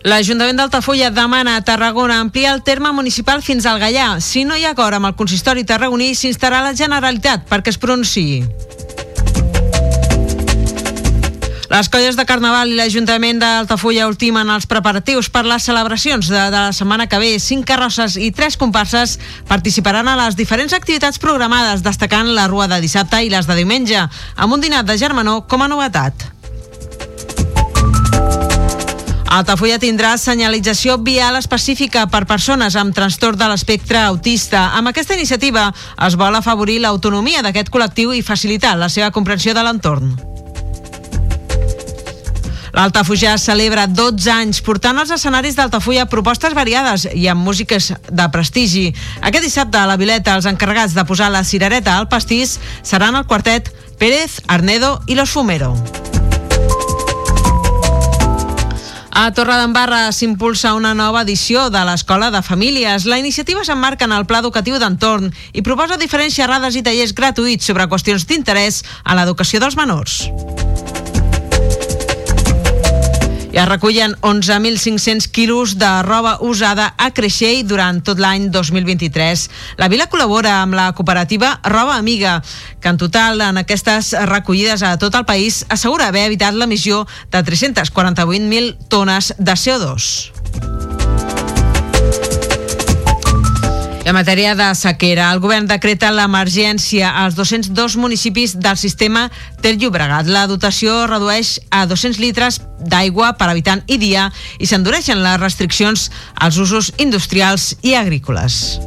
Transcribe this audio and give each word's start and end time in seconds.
L'Ajuntament 0.00 0.56
d'Altafulla 0.56 1.10
demana 1.12 1.58
a 1.58 1.60
Tarragona 1.60 2.20
ampliar 2.20 2.54
el 2.54 2.62
terme 2.64 2.88
municipal 2.96 3.42
fins 3.44 3.66
al 3.68 3.80
Gallà. 3.82 4.14
Si 4.24 4.46
no 4.48 4.56
hi 4.56 4.64
ha 4.64 4.70
acord 4.72 4.96
amb 4.96 5.10
el 5.10 5.16
consistori 5.16 5.64
tarragoní, 5.68 6.14
s'instarà 6.16 6.62
la 6.64 6.72
Generalitat 6.72 7.44
perquè 7.50 7.68
es 7.74 7.76
pronunciï. 7.76 8.40
Les 11.70 11.86
colles 11.92 12.16
de 12.16 12.24
Carnaval 12.26 12.72
i 12.72 12.78
l'Ajuntament 12.80 13.38
d'Altafulla 13.44 14.08
ultimen 14.08 14.48
els 14.50 14.66
preparatius 14.66 15.28
per 15.30 15.44
les 15.44 15.68
celebracions 15.68 16.32
de, 16.32 16.48
de 16.48 16.64
la 16.64 16.72
setmana 16.72 17.06
que 17.06 17.20
ve. 17.20 17.36
Cinc 17.38 17.68
carrosses 17.68 18.16
i 18.16 18.32
tres 18.32 18.56
comparses 18.56 19.18
participaran 19.52 20.08
a 20.08 20.16
les 20.24 20.34
diferents 20.34 20.72
activitats 20.72 21.20
programades, 21.20 21.84
destacant 21.84 22.32
la 22.34 22.48
rua 22.48 22.72
de 22.72 22.80
dissabte 22.80 23.20
i 23.22 23.30
les 23.30 23.46
de 23.46 23.60
diumenge, 23.60 24.08
amb 24.34 24.56
un 24.56 24.64
dinat 24.64 24.88
de 24.88 24.98
germanor 24.98 25.44
com 25.46 25.62
a 25.62 25.68
novetat. 25.68 26.30
Altafulla 29.30 29.78
tindrà 29.78 30.16
senyalització 30.18 30.96
vial 31.06 31.36
específica 31.38 32.08
per 32.10 32.24
persones 32.26 32.74
amb 32.74 32.90
trastorn 32.96 33.38
de 33.38 33.46
l'espectre 33.52 34.00
autista. 34.02 34.72
Amb 34.74 34.90
aquesta 34.90 35.14
iniciativa 35.14 35.68
es 36.06 36.16
vol 36.18 36.34
afavorir 36.34 36.80
l'autonomia 36.82 37.44
d'aquest 37.46 37.70
col·lectiu 37.70 38.10
i 38.10 38.24
facilitar 38.26 38.74
la 38.80 38.90
seva 38.90 39.12
comprensió 39.14 39.54
de 39.54 39.62
l'entorn. 39.62 40.10
L'Altafulla 42.74 43.36
celebra 43.38 43.86
12 43.86 44.30
anys 44.34 44.60
portant 44.66 44.98
als 44.98 45.14
escenaris 45.14 45.54
d'Altafulla 45.58 46.10
propostes 46.10 46.54
variades 46.54 47.06
i 47.14 47.28
amb 47.30 47.46
músiques 47.46 47.92
de 48.10 48.28
prestigi. 48.34 48.88
Aquest 49.22 49.46
dissabte 49.46 49.78
a 49.78 49.86
la 49.90 49.98
Vileta 50.00 50.34
els 50.34 50.50
encarregats 50.50 50.98
de 50.98 51.06
posar 51.06 51.30
la 51.30 51.46
cirereta 51.46 51.98
al 51.98 52.10
pastís 52.10 52.58
seran 52.82 53.14
el 53.14 53.30
quartet 53.30 53.70
Pérez, 53.98 54.40
Arnedo 54.48 54.98
i 55.06 55.14
Los 55.14 55.30
Fumero. 55.30 55.76
A 59.12 59.32
Torredembarra 59.34 60.12
s'impulsa 60.14 60.74
una 60.78 60.94
nova 60.94 61.24
edició 61.26 61.66
de 61.74 61.82
l'Escola 61.84 62.30
de 62.30 62.42
Famílies. 62.46 63.08
La 63.10 63.18
iniciativa 63.18 63.64
s'emmarca 63.66 64.06
en 64.06 64.14
el 64.14 64.26
Pla 64.26 64.38
Educatiu 64.38 64.78
d'Entorn 64.78 65.32
i 65.52 65.66
proposa 65.66 65.98
diferents 65.98 66.38
xerrades 66.38 66.78
i 66.78 66.84
tallers 66.86 67.14
gratuïts 67.18 67.66
sobre 67.66 67.88
qüestions 67.90 68.28
d'interès 68.30 68.84
a 69.02 69.18
l'educació 69.18 69.58
dels 69.58 69.76
menors. 69.76 70.22
I 73.52 73.58
es 73.58 73.66
recullen 73.66 74.14
11.500 74.20 75.26
quilos 75.28 75.76
de 75.76 76.02
roba 76.04 76.38
usada 76.40 76.94
a 76.96 77.10
Creixell 77.10 77.66
durant 77.66 77.98
tot 78.06 78.22
l'any 78.22 78.46
2023. 78.54 79.42
La 79.82 79.88
vila 79.90 80.06
col·labora 80.06 80.60
amb 80.60 80.78
la 80.78 80.92
cooperativa 80.94 81.56
Roba 81.66 81.96
Amiga, 81.98 82.38
que 82.78 82.94
en 82.94 83.00
total 83.02 83.42
en 83.42 83.58
aquestes 83.58 84.14
recollides 84.30 84.86
a 84.86 84.96
tot 85.02 85.18
el 85.18 85.26
país 85.26 85.64
assegura 85.68 86.06
haver 86.14 86.28
evitat 86.30 86.54
l'emissió 86.54 87.08
de 87.34 87.42
348.000 87.42 88.76
tones 88.86 89.34
de 89.36 89.58
CO2. 89.58 91.09
En 94.10 94.16
matèria 94.18 94.56
de 94.58 94.66
sequera, 94.74 95.28
el 95.30 95.38
govern 95.38 95.68
decreta 95.70 96.08
l'emergència 96.10 97.12
als 97.22 97.36
202 97.38 97.94
municipis 98.00 98.56
del 98.58 98.78
sistema 98.80 99.28
Ter 99.62 99.76
Llobregat. 99.76 100.26
La 100.26 100.48
dotació 100.50 101.04
redueix 101.06 101.60
a 101.70 101.84
200 101.86 102.18
litres 102.18 102.58
d'aigua 102.80 103.36
per 103.38 103.52
habitant 103.52 103.84
i 103.86 104.00
dia 104.02 104.26
i 104.58 104.66
s'endureixen 104.66 105.22
les 105.22 105.38
restriccions 105.38 106.08
als 106.34 106.58
usos 106.58 106.90
industrials 106.98 107.76
i 107.86 107.94
agrícoles. 107.94 108.80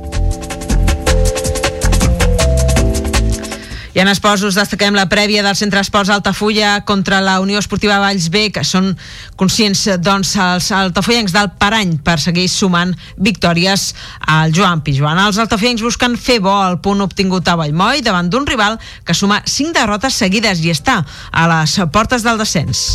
I 3.93 4.01
en 4.01 4.09
esports 4.09 4.41
us 4.41 4.55
destaquem 4.57 4.95
la 4.97 5.05
prèvia 5.05 5.43
del 5.45 5.53
Centre 5.53 5.77
Esports 5.83 6.09
Altafulla 6.09 6.79
contra 6.81 7.19
la 7.21 7.35
Unió 7.43 7.59
Esportiva 7.61 7.99
Valls 8.01 8.31
B, 8.33 8.47
que 8.49 8.63
són 8.65 8.95
conscients 9.37 9.83
doncs, 10.01 10.33
els 10.41 10.71
altafollencs 10.73 11.35
del 11.35 11.51
Parany 11.61 11.99
per 12.01 12.17
seguir 12.17 12.47
sumant 12.49 12.95
victòries 13.21 13.91
al 14.25 14.55
Joan 14.55 14.81
Pijuan. 14.81 15.21
Els 15.27 15.37
altafollencs 15.37 15.85
busquen 15.85 16.17
fer 16.17 16.39
bo 16.41 16.55
el 16.65 16.79
punt 16.81 17.05
obtingut 17.05 17.45
a 17.45 17.57
Vallmoi 17.59 18.01
davant 18.01 18.33
d'un 18.33 18.49
rival 18.49 18.81
que 19.05 19.13
suma 19.13 19.43
5 19.45 19.77
derrotes 19.77 20.17
seguides 20.25 20.65
i 20.65 20.73
està 20.73 21.03
a 21.29 21.49
les 21.53 21.77
portes 21.93 22.25
del 22.25 22.41
descens. 22.41 22.87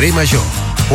Carrer 0.00 0.14
Major, 0.14 0.40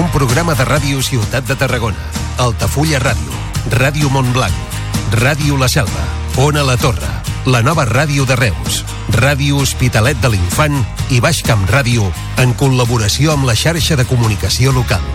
un 0.01 0.07
programa 0.09 0.55
de 0.57 0.65
ràdio 0.65 0.97
Ciutat 1.05 1.45
de 1.45 1.53
Tarragona, 1.53 2.07
Altafulla 2.41 2.97
Ràdio, 2.97 3.35
Ràdio 3.69 4.09
Montblanc, 4.09 4.79
Ràdio 5.13 5.59
La 5.61 5.67
Selva, 5.69 6.01
Ona 6.41 6.63
La 6.65 6.73
Torre, 6.81 7.11
la 7.45 7.61
nova 7.61 7.85
ràdio 7.85 8.25
de 8.25 8.33
Reus, 8.33 8.79
Ràdio 9.13 9.61
Hospitalet 9.61 10.17
de 10.25 10.33
l'Infant 10.33 10.81
i 11.13 11.21
Baix 11.21 11.43
Camp 11.45 11.69
Ràdio, 11.69 12.09
en 12.41 12.57
col·laboració 12.57 13.35
amb 13.35 13.45
la 13.45 13.53
xarxa 13.53 13.93
de 13.93 14.07
comunicació 14.09 14.73
local. 14.73 15.05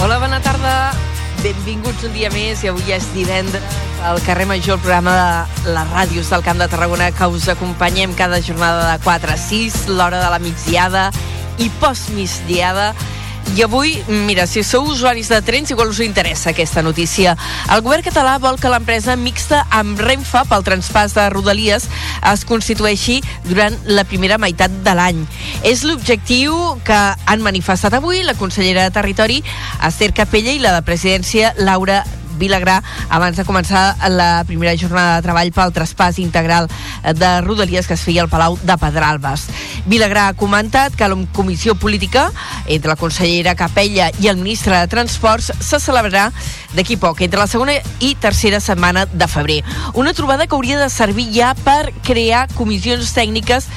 Hola, 0.00 0.16
bona 0.16 0.40
tarda. 0.40 0.94
Benvinguts 1.44 2.08
un 2.08 2.16
dia 2.16 2.32
més 2.32 2.64
i 2.64 2.72
avui 2.72 2.96
és 2.96 3.12
divendres 3.12 3.80
al 4.08 4.24
carrer 4.24 4.48
Major, 4.48 4.78
el 4.80 4.86
programa 4.88 5.20
de 5.20 5.72
les 5.76 5.92
ràdios 5.92 6.32
del 6.32 6.48
Camp 6.48 6.64
de 6.64 6.72
Tarragona 6.72 7.12
que 7.12 7.28
us 7.28 7.52
acompanyem 7.52 8.16
cada 8.16 8.40
jornada 8.40 8.88
de 8.94 9.04
4 9.04 9.36
a 9.36 9.36
6, 9.36 9.82
l'hora 9.92 10.24
de 10.24 10.30
la 10.32 10.40
migdiada 10.40 11.10
i 11.58 11.70
postmigdiada 11.80 12.92
i 13.56 13.62
avui, 13.62 13.96
mira, 14.06 14.46
si 14.46 14.62
sou 14.62 14.86
usuaris 14.92 15.28
de 15.32 15.40
trens, 15.42 15.70
igual 15.70 15.88
us 15.88 16.00
interessa 16.04 16.50
aquesta 16.50 16.82
notícia. 16.82 17.34
El 17.72 17.80
govern 17.82 18.04
català 18.04 18.36
vol 18.38 18.58
que 18.60 18.70
l'empresa 18.70 19.16
mixta 19.16 19.64
amb 19.74 19.98
Renfe 19.98 20.42
pel 20.50 20.66
transpàs 20.66 21.14
de 21.16 21.24
Rodalies 21.32 21.88
es 22.32 22.44
constitueixi 22.46 23.18
durant 23.48 23.74
la 23.88 24.04
primera 24.04 24.38
meitat 24.38 24.74
de 24.84 24.94
l'any. 24.94 25.24
És 25.66 25.82
l'objectiu 25.88 26.54
que 26.86 26.98
han 27.24 27.42
manifestat 27.42 27.96
avui 27.98 28.22
la 28.22 28.36
consellera 28.38 28.84
de 28.86 28.94
Territori, 28.94 29.42
Esther 29.86 30.12
Capella, 30.14 30.52
i 30.52 30.62
la 30.62 30.76
de 30.76 30.84
Presidència, 30.86 31.54
Laura 31.58 32.04
Vilagrà 32.38 32.78
abans 33.08 33.36
de 33.36 33.44
començar 33.44 33.96
la 34.12 34.44
primera 34.48 34.76
jornada 34.78 35.18
de 35.18 35.26
treball 35.26 35.52
pel 35.54 35.74
traspàs 35.74 36.20
integral 36.22 36.68
de 37.18 37.32
Rodalies 37.44 37.86
que 37.86 37.96
es 37.98 38.04
feia 38.04 38.22
al 38.24 38.30
Palau 38.32 38.58
de 38.62 38.78
Pedralbes. 38.78 39.48
Vilagrà 39.88 40.28
ha 40.28 40.36
comentat 40.38 40.96
que 40.96 41.08
la 41.08 41.18
comissió 41.34 41.74
política 41.74 42.28
entre 42.66 42.92
la 42.92 42.98
consellera 43.00 43.56
Capella 43.58 44.10
i 44.20 44.28
el 44.28 44.38
ministre 44.40 44.76
de 44.76 44.88
Transports 44.88 45.52
se 45.60 45.80
celebrarà 45.80 46.28
d'aquí 46.74 46.96
poc, 47.00 47.22
entre 47.24 47.40
la 47.40 47.48
segona 47.50 47.78
i 48.00 48.14
tercera 48.20 48.60
setmana 48.60 49.06
de 49.06 49.28
febrer. 49.28 49.62
Una 49.94 50.14
trobada 50.14 50.46
que 50.46 50.54
hauria 50.54 50.78
de 50.78 50.90
servir 50.90 51.30
ja 51.34 51.54
per 51.64 51.92
crear 52.04 52.48
comissions 52.54 53.14
tècniques 53.16 53.68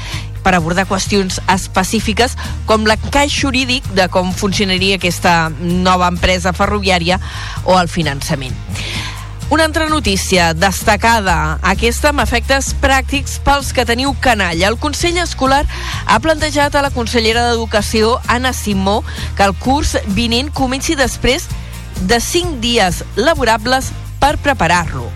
per 0.41 0.55
abordar 0.55 0.88
qüestions 0.89 1.39
específiques 1.53 2.35
com 2.65 2.85
l'encaix 2.89 3.31
jurídic 3.31 3.85
de 3.97 4.07
com 4.09 4.33
funcionaria 4.33 4.97
aquesta 4.97 5.51
nova 5.61 6.09
empresa 6.09 6.53
ferroviària 6.53 7.21
o 7.63 7.77
el 7.79 7.88
finançament. 7.88 8.57
Una 9.51 9.65
altra 9.67 9.89
notícia 9.91 10.53
destacada, 10.55 11.59
aquesta 11.61 12.13
amb 12.13 12.23
efectes 12.23 12.69
pràctics 12.79 13.33
pels 13.43 13.73
que 13.75 13.83
teniu 13.83 14.13
canalla. 14.23 14.69
El 14.69 14.77
Consell 14.79 15.19
Escolar 15.19 15.65
ha 16.07 16.19
plantejat 16.23 16.77
a 16.79 16.85
la 16.85 16.91
consellera 16.95 17.43
d'Educació, 17.49 18.13
Anna 18.31 18.53
Simó, 18.55 19.01
que 19.35 19.43
el 19.43 19.51
curs 19.59 19.97
vinent 20.15 20.53
comenci 20.55 20.95
després 20.95 21.49
de 22.01 22.19
5 22.19 22.59
dies 22.61 23.03
laborables 23.15 23.91
per 24.19 24.38
preparar-lo. 24.38 25.09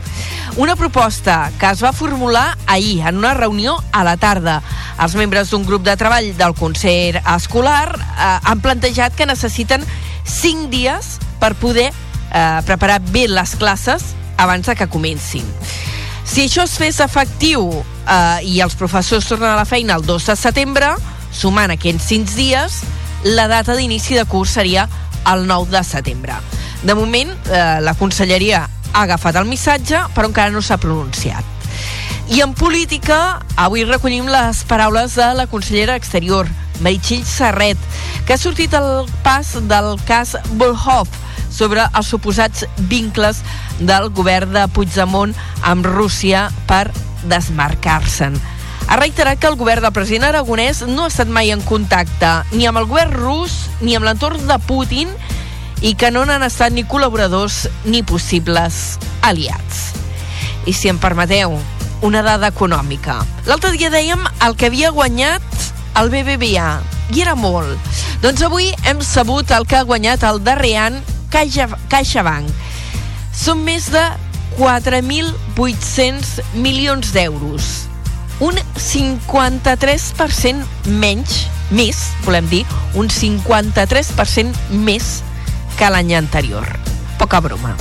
Una 0.57 0.75
proposta 0.75 1.51
que 1.59 1.67
es 1.67 1.83
va 1.83 1.91
formular 1.91 2.57
ahir 2.65 3.01
en 3.01 3.17
una 3.17 3.33
reunió 3.33 3.75
a 3.91 4.03
la 4.03 4.15
tarda. 4.15 4.61
Els 5.03 5.15
membres 5.19 5.49
d'un 5.51 5.65
grup 5.67 5.83
de 5.83 5.97
treball 5.99 6.31
del 6.37 6.55
Consell 6.55 7.19
Escolar 7.35 7.97
eh, 7.99 8.39
han 8.41 8.61
plantejat 8.63 9.15
que 9.15 9.27
necessiten 9.27 9.83
5 10.23 10.69
dies 10.71 11.17
per 11.41 11.55
poder 11.59 11.89
eh, 11.91 12.61
preparar 12.65 13.01
bé 13.11 13.27
les 13.27 13.55
classes 13.59 14.13
abans 14.37 14.65
de 14.65 14.75
que 14.79 14.87
comencin. 14.87 15.45
Si 16.25 16.47
això 16.47 16.63
es 16.63 16.79
fes 16.79 17.01
efectiu 17.03 17.67
eh, 17.69 18.47
i 18.47 18.61
els 18.63 18.79
professors 18.79 19.27
tornen 19.27 19.51
a 19.51 19.59
la 19.59 19.67
feina 19.67 19.99
el 19.99 20.07
2 20.07 20.31
de 20.31 20.35
setembre, 20.39 20.95
sumant 21.35 21.75
aquests 21.75 22.07
5 22.15 22.35
dies, 22.39 22.79
la 23.35 23.49
data 23.51 23.75
d'inici 23.75 24.15
de 24.15 24.23
curs 24.23 24.55
seria 24.55 24.87
el 25.31 25.47
9 25.47 25.71
de 25.75 25.83
setembre. 25.83 26.39
De 26.85 26.93
moment, 26.93 27.31
eh, 27.49 27.79
la 27.81 27.95
conselleria 27.97 28.69
ha 28.93 29.01
agafat 29.01 29.39
el 29.41 29.47
missatge, 29.49 29.97
però 30.13 30.29
encara 30.29 30.53
no 30.53 30.61
s'ha 30.61 30.77
pronunciat. 30.77 31.43
I 32.29 32.43
en 32.45 32.53
política, 32.53 33.39
avui 33.57 33.83
recollim 33.85 34.29
les 34.29 34.61
paraules 34.69 35.15
de 35.17 35.31
la 35.33 35.47
consellera 35.49 35.95
exterior, 35.97 36.45
Meritxell 36.85 37.25
Serret, 37.25 37.81
que 38.27 38.33
ha 38.33 38.37
sortit 38.37 38.73
al 38.77 39.09
pas 39.25 39.55
del 39.65 39.95
cas 40.05 40.35
Volhov, 40.61 41.09
sobre 41.49 41.87
els 41.87 42.07
suposats 42.11 42.67
vincles 42.91 43.41
del 43.79 44.11
govern 44.13 44.53
de 44.53 44.67
Puigdemont 44.69 45.33
amb 45.63 45.89
Rússia 45.89 46.51
per 46.69 46.91
desmarcar-se'n. 47.31 48.37
Ha 48.85 48.97
reiterat 48.99 49.39
que 49.41 49.49
el 49.49 49.57
govern 49.57 49.81
del 49.81 49.95
president 49.95 50.27
aragonès 50.27 50.83
no 50.85 51.07
ha 51.07 51.09
estat 51.09 51.31
mai 51.33 51.49
en 51.49 51.63
contacte 51.65 52.35
ni 52.53 52.67
amb 52.69 52.77
el 52.77 52.85
govern 52.85 53.15
rus 53.17 53.63
ni 53.81 53.95
amb 53.97 54.05
l'entorn 54.05 54.45
de 54.45 54.59
Putin 54.67 55.09
i 55.81 55.95
que 55.99 56.11
no 56.11 56.23
n'han 56.25 56.45
estat 56.45 56.73
ni 56.75 56.85
col·laboradors 56.87 57.65
ni 57.85 58.03
possibles 58.03 58.99
aliats. 59.25 59.91
I 60.65 60.73
si 60.73 60.89
em 60.89 60.99
permeteu, 61.01 61.57
una 62.05 62.21
dada 62.25 62.47
econòmica. 62.53 63.19
L'altre 63.49 63.71
dia 63.75 63.89
dèiem 63.93 64.23
el 64.45 64.55
que 64.55 64.69
havia 64.69 64.93
guanyat 64.95 65.41
el 65.99 66.09
BBVA, 66.11 66.69
i 67.15 67.21
era 67.21 67.35
molt. 67.39 67.79
Doncs 68.23 68.41
avui 68.45 68.71
hem 68.87 69.01
sabut 69.05 69.51
el 69.55 69.65
que 69.69 69.77
ha 69.79 69.87
guanyat 69.87 70.23
el 70.27 70.41
darrer 70.43 70.75
any 70.81 70.97
Caixa, 71.33 71.67
CaixaBank. 71.91 72.47
Són 73.35 73.59
més 73.65 73.89
de 73.91 74.03
4.800 74.59 76.39
milions 76.55 77.11
d'euros. 77.11 77.63
Un 78.43 78.55
53% 78.79 80.63
menys, 81.01 81.47
més, 81.75 81.97
volem 82.23 82.47
dir, 82.51 82.63
un 82.95 83.07
53% 83.11 84.55
més 84.85 85.23
que 85.75 85.89
l'any 85.91 86.15
anterior. 86.15 86.67
Poca 87.19 87.39
broma. 87.39 87.75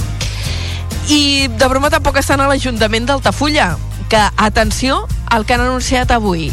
I 1.08 1.48
de 1.48 1.66
broma 1.68 1.90
tampoc 1.92 2.18
estan 2.20 2.40
a 2.40 2.48
l'Ajuntament 2.48 3.06
d'Altafulla, 3.08 3.74
que, 4.08 4.20
atenció, 4.36 5.04
el 5.34 5.44
que 5.44 5.56
han 5.56 5.64
anunciat 5.64 6.14
avui. 6.14 6.50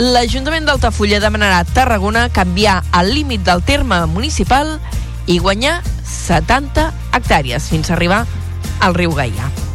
L'Ajuntament 0.00 0.68
d'Altafulla 0.68 1.20
demanarà 1.20 1.62
a 1.62 1.68
Tarragona 1.68 2.28
canviar 2.32 2.80
el 3.00 3.14
límit 3.14 3.42
del 3.46 3.64
terme 3.66 4.04
municipal 4.06 4.78
i 5.26 5.38
guanyar 5.38 5.80
70 6.06 6.90
hectàrees 7.12 7.68
fins 7.72 7.90
a 7.90 7.98
arribar 7.98 8.24
al 8.80 8.96
riu 8.96 9.12
Gaià. 9.16 9.69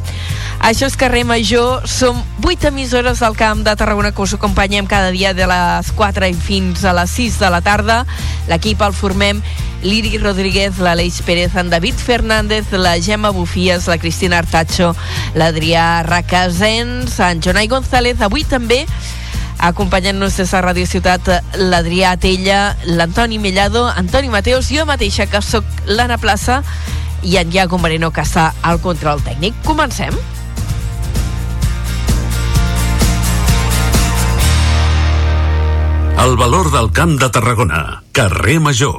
Això 0.65 0.87
és 0.89 0.95
Carrer 0.97 1.21
Major, 1.29 1.83
som 1.85 2.17
8 2.41 2.71
emissores 2.71 3.19
del 3.21 3.35
Camp 3.37 3.59
de 3.61 3.75
Tarragona 3.77 4.09
que 4.17 4.23
us 4.23 4.31
acompanyem 4.33 4.87
cada 4.89 5.11
dia 5.13 5.35
de 5.37 5.45
les 5.45 5.91
4 5.93 6.25
i 6.25 6.33
fins 6.33 6.81
a 6.81 6.93
les 6.97 7.11
6 7.13 7.35
de 7.37 7.51
la 7.53 7.59
tarda. 7.61 7.99
L'equip 8.49 8.81
el 8.81 8.95
formem 8.97 9.43
l'Iri 9.83 10.17
Rodríguez, 10.17 10.79
l'Aleix 10.81 11.19
Pérez, 11.21 11.53
en 11.53 11.69
David 11.69 12.01
Fernández, 12.01 12.73
la 12.73 12.95
Gemma 12.97 13.29
Bufies, 13.29 13.85
la 13.85 13.99
Cristina 14.01 14.39
Artacho, 14.41 14.95
l'Adrià 15.37 16.01
Racasens, 16.01 17.19
en 17.21 17.45
Jonai 17.45 17.69
González. 17.69 18.17
Avui 18.25 18.41
també 18.41 18.87
acompanyant-nos 19.61 20.41
des 20.41 20.49
de 20.49 20.63
Ràdio 20.65 20.89
Ciutat 20.89 21.29
l'Adrià 21.61 22.17
Tella, 22.17 22.71
l'Antoni 22.89 23.37
Mellado, 23.37 23.85
Antoni 23.85 24.33
Mateos, 24.33 24.73
jo 24.73 24.89
mateixa 24.89 25.29
que 25.29 25.45
sóc 25.45 25.85
l'Anna 25.85 26.17
Plaça 26.17 26.63
i 27.21 27.37
en 27.37 27.53
Iago 27.53 27.77
Moreno 27.77 28.09
que 28.09 28.25
està 28.25 28.55
al 28.63 28.81
control 28.81 29.21
tècnic. 29.21 29.61
Comencem? 29.61 30.17
El 36.17 36.37
valor 36.37 36.71
del 36.71 36.91
camp 36.91 37.19
de 37.19 37.29
Tarragona. 37.29 38.03
Carrer 38.11 38.59
Major. 38.59 38.95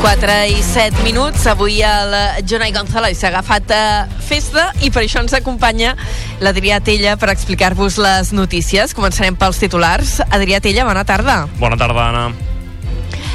Quatre 0.00 0.48
i 0.48 0.62
set 0.62 0.96
minuts. 1.04 1.44
Avui 1.50 1.82
el 1.82 2.16
Jonai 2.48 2.72
González 2.72 3.18
s'ha 3.18 3.28
agafat 3.28 3.74
a 3.74 3.84
festa 4.24 4.70
i 4.80 4.92
per 4.94 5.02
això 5.04 5.20
ens 5.20 5.36
acompanya 5.36 5.96
l'Adrià 6.40 6.80
Tella 6.80 7.18
per 7.20 7.34
explicar-vos 7.34 7.98
les 8.00 8.32
notícies. 8.32 8.96
Començarem 8.96 9.36
pels 9.36 9.60
titulars. 9.60 10.20
Adrià 10.30 10.62
Tella, 10.64 10.88
bona 10.88 11.04
tarda. 11.04 11.42
Bona 11.58 11.76
tarda, 11.76 12.08
Anna. 12.08 12.47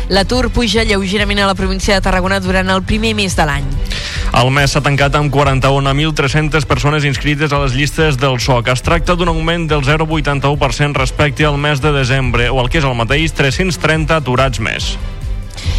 L'atur 0.09 0.50
puja 0.51 0.83
lleugerament 0.83 1.39
a 1.39 1.47
la 1.47 1.55
província 1.55 1.95
de 1.95 2.03
Tarragona 2.03 2.41
durant 2.44 2.69
el 2.69 2.83
primer 2.83 3.13
mes 3.15 3.38
de 3.38 3.45
l'any. 3.47 3.67
El 4.33 4.50
mes 4.51 4.73
s'ha 4.73 4.81
tancat 4.81 5.13
amb 5.15 5.31
41.300 5.31 6.65
persones 6.67 7.05
inscrites 7.05 7.53
a 7.53 7.61
les 7.61 7.75
llistes 7.77 8.17
del 8.17 8.39
SOC. 8.41 8.73
Es 8.73 8.81
tracta 8.81 9.15
d'un 9.15 9.29
augment 9.29 9.67
del 9.69 9.85
0,81% 9.85 10.97
respecte 10.97 11.45
al 11.45 11.59
mes 11.61 11.81
de 11.81 11.94
desembre, 11.94 12.50
o 12.50 12.59
el 12.63 12.71
que 12.73 12.81
és 12.81 12.88
el 12.89 12.97
mateix, 12.97 13.35
330 13.38 14.17
aturats 14.17 14.59
més. 14.59 14.95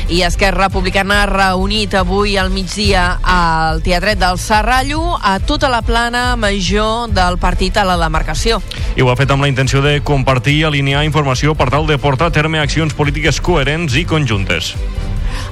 I 0.08 0.22
Esquerra 0.22 0.68
Republicana 0.68 1.22
ha 1.22 1.26
reunit 1.30 1.94
avui 1.94 2.36
al 2.36 2.50
migdia 2.50 3.18
al 3.22 3.82
Teatret 3.82 4.18
del 4.20 4.38
Serrallo 4.38 5.16
a 5.20 5.38
tota 5.40 5.70
la 5.72 5.82
plana 5.82 6.36
major 6.36 7.08
del 7.10 7.38
partit 7.38 7.76
a 7.76 7.86
la 7.88 7.96
demarcació. 8.00 8.60
I 8.96 9.02
ho 9.02 9.10
ha 9.10 9.16
fet 9.16 9.32
amb 9.32 9.42
la 9.42 9.48
intenció 9.48 9.82
de 9.82 10.00
compartir 10.04 10.58
i 10.60 10.64
alinear 10.68 11.04
informació 11.04 11.54
per 11.54 11.70
tal 11.72 11.88
de 11.88 11.98
portar 11.98 12.28
a 12.28 12.36
terme 12.36 12.60
accions 12.60 12.94
polítiques 12.94 13.40
coherents 13.40 13.96
i 13.96 14.04
conjuntes. 14.04 14.74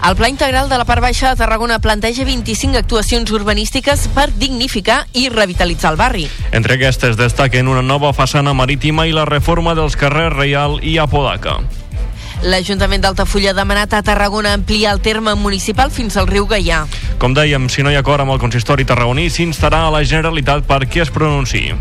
El 0.06 0.16
Pla 0.16 0.28
Integral 0.28 0.68
de 0.68 0.78
la 0.78 0.84
Part 0.84 1.02
Baixa 1.02 1.30
de 1.30 1.36
Tarragona 1.36 1.78
planteja 1.78 2.24
25 2.24 2.78
actuacions 2.78 3.30
urbanístiques 3.30 4.08
per 4.14 4.30
dignificar 4.34 5.04
i 5.12 5.28
revitalitzar 5.28 5.92
el 5.92 6.00
barri. 6.00 6.26
Entre 6.52 6.78
aquestes 6.78 7.16
destaquen 7.18 7.70
una 7.70 7.82
nova 7.82 8.12
façana 8.12 8.54
marítima 8.54 9.06
i 9.06 9.14
la 9.14 9.28
reforma 9.28 9.76
dels 9.78 9.96
carrers 9.98 10.36
Reial 10.36 10.80
i 10.82 10.98
Apodaca. 10.98 11.60
L'Ajuntament 12.42 13.04
d'Altafulla 13.04 13.52
ha 13.52 13.54
demanat 13.54 13.92
a 13.94 14.02
Tarragona 14.02 14.52
ampliar 14.56 14.96
el 14.96 15.00
terme 15.00 15.36
municipal 15.38 15.92
fins 15.94 16.16
al 16.18 16.26
riu 16.26 16.48
Gaià. 16.50 16.80
Com 17.22 17.36
dèiem, 17.38 17.68
si 17.70 17.84
no 17.86 17.92
hi 17.92 17.94
ha 17.94 18.02
acord 18.02 18.24
amb 18.24 18.34
el 18.34 18.40
consistori 18.42 18.82
tarragoní, 18.84 19.28
s'instarà 19.30 19.84
a 19.86 19.92
la 19.94 20.02
Generalitat 20.02 20.66
perquè 20.66 21.04
es 21.04 21.14
pronunciï. 21.14 21.76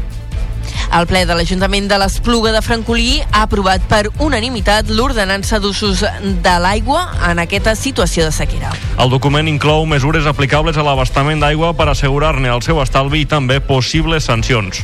El 0.91 1.07
ple 1.07 1.23
de 1.25 1.33
l'Ajuntament 1.33 1.87
de 1.89 1.97
l'Espluga 1.97 2.51
de 2.53 2.61
Francolí 2.61 3.23
ha 3.23 3.41
aprovat 3.47 3.81
per 3.89 4.03
unanimitat 4.21 4.91
l'ordenança 4.93 5.57
d'usos 5.63 6.05
de 6.45 6.55
l'aigua 6.61 7.07
en 7.31 7.41
aquesta 7.41 7.73
situació 7.79 8.29
de 8.29 8.35
sequera. 8.35 8.75
El 9.01 9.09
document 9.09 9.49
inclou 9.49 9.87
mesures 9.89 10.29
aplicables 10.29 10.77
a 10.77 10.85
l'abastament 10.85 11.41
d'aigua 11.41 11.73
per 11.73 11.89
assegurar-ne 11.89 12.53
el 12.53 12.61
seu 12.61 12.83
estalvi 12.83 13.25
i 13.25 13.29
també 13.33 13.63
possibles 13.65 14.29
sancions 14.29 14.83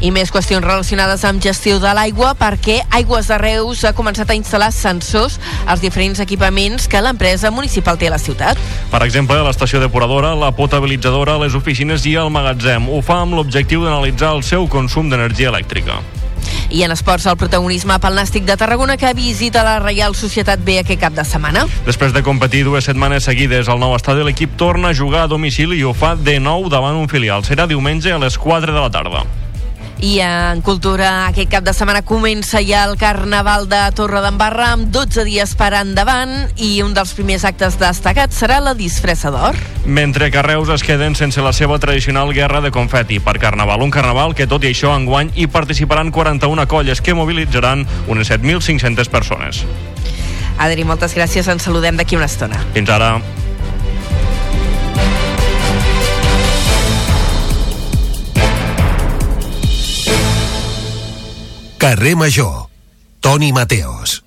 i 0.00 0.10
més 0.12 0.32
qüestions 0.32 0.64
relacionades 0.64 1.24
amb 1.24 1.42
gestió 1.42 1.78
de 1.80 1.92
l'aigua 1.96 2.34
perquè 2.38 2.80
Aigües 2.98 3.30
de 3.30 3.38
Reus 3.40 3.84
ha 3.84 3.94
començat 3.96 4.30
a 4.30 4.36
instal·lar 4.38 4.72
sensors 4.74 5.38
als 5.66 5.80
diferents 5.84 6.20
equipaments 6.20 6.88
que 6.88 7.00
l'empresa 7.02 7.50
municipal 7.50 7.98
té 7.98 8.10
a 8.10 8.16
la 8.16 8.20
ciutat. 8.22 8.60
Per 8.92 9.02
exemple, 9.06 9.38
l'estació 9.46 9.80
depuradora, 9.80 10.34
la 10.36 10.52
potabilitzadora, 10.56 11.38
les 11.42 11.56
oficines 11.56 12.04
i 12.06 12.16
el 12.20 12.30
magatzem. 12.34 12.90
Ho 12.90 13.00
fa 13.04 13.22
amb 13.24 13.38
l'objectiu 13.38 13.84
d'analitzar 13.84 14.34
el 14.36 14.44
seu 14.44 14.68
consum 14.68 15.10
d'energia 15.10 15.52
elèctrica. 15.54 16.02
I 16.70 16.82
en 16.82 16.90
esports, 16.90 17.26
el 17.30 17.38
protagonisme 17.38 17.96
pel 18.02 18.16
Nàstic 18.18 18.44
de 18.46 18.56
Tarragona 18.58 18.96
que 18.98 19.12
visita 19.14 19.62
la 19.66 19.78
Reial 19.78 20.16
Societat 20.18 20.62
B 20.66 20.80
aquest 20.80 21.00
cap 21.00 21.14
de 21.14 21.24
setmana. 21.24 21.64
Després 21.86 22.14
de 22.14 22.24
competir 22.26 22.64
dues 22.66 22.86
setmanes 22.86 23.26
seguides 23.30 23.70
al 23.70 23.82
nou 23.82 23.94
estadi, 23.96 24.26
l'equip 24.26 24.58
torna 24.58 24.90
a 24.90 24.98
jugar 24.98 25.24
a 25.24 25.32
domicili 25.32 25.80
i 25.80 25.86
ho 25.86 25.94
fa 25.94 26.16
de 26.18 26.38
nou 26.42 26.68
davant 26.72 26.98
un 26.98 27.10
filial. 27.10 27.46
Serà 27.46 27.68
diumenge 27.70 28.12
a 28.12 28.22
les 28.22 28.38
4 28.38 28.74
de 28.74 28.80
la 28.80 28.90
tarda. 28.90 29.26
I 29.96 30.18
en 30.20 30.60
cultura 30.60 31.26
aquest 31.30 31.48
cap 31.54 31.64
de 31.64 31.72
setmana 31.72 32.02
comença 32.04 32.60
ja 32.60 32.82
el 32.84 32.98
Carnaval 33.00 33.64
de 33.70 33.80
Torre 33.96 34.20
d'Embarra 34.20 34.72
amb 34.74 34.90
12 34.92 35.24
dies 35.24 35.54
per 35.56 35.70
endavant 35.78 36.34
i 36.60 36.82
un 36.84 36.92
dels 36.96 37.14
primers 37.16 37.46
actes 37.48 37.78
destacats 37.80 38.36
serà 38.36 38.58
la 38.60 38.74
disfressa 38.76 39.32
d'or. 39.32 39.56
Mentre 39.86 40.28
que 40.30 40.44
Reus 40.44 40.68
es 40.74 40.84
queden 40.84 41.16
sense 41.16 41.40
la 41.40 41.54
seva 41.56 41.78
tradicional 41.80 42.34
guerra 42.36 42.60
de 42.60 42.70
confeti 42.74 43.20
per 43.24 43.38
Carnaval. 43.40 43.80
Un 43.82 43.94
Carnaval 43.94 44.36
que, 44.36 44.46
tot 44.46 44.64
i 44.68 44.74
això, 44.74 44.92
enguany 44.96 45.32
hi 45.34 45.48
participaran 45.48 46.12
41 46.12 46.68
colles 46.68 47.00
que 47.00 47.16
mobilitzaran 47.16 47.86
unes 48.06 48.30
7.500 48.30 49.08
persones. 49.08 49.64
Adri, 50.58 50.84
moltes 50.84 51.16
gràcies. 51.16 51.48
Ens 51.48 51.64
saludem 51.68 51.96
d'aquí 51.96 52.20
una 52.20 52.28
estona. 52.28 52.60
Fins 52.76 52.92
ara. 52.92 53.16
Carrer 61.86 62.16
Major. 62.16 62.66
Toni 63.20 63.52
Mateos. 63.52 64.24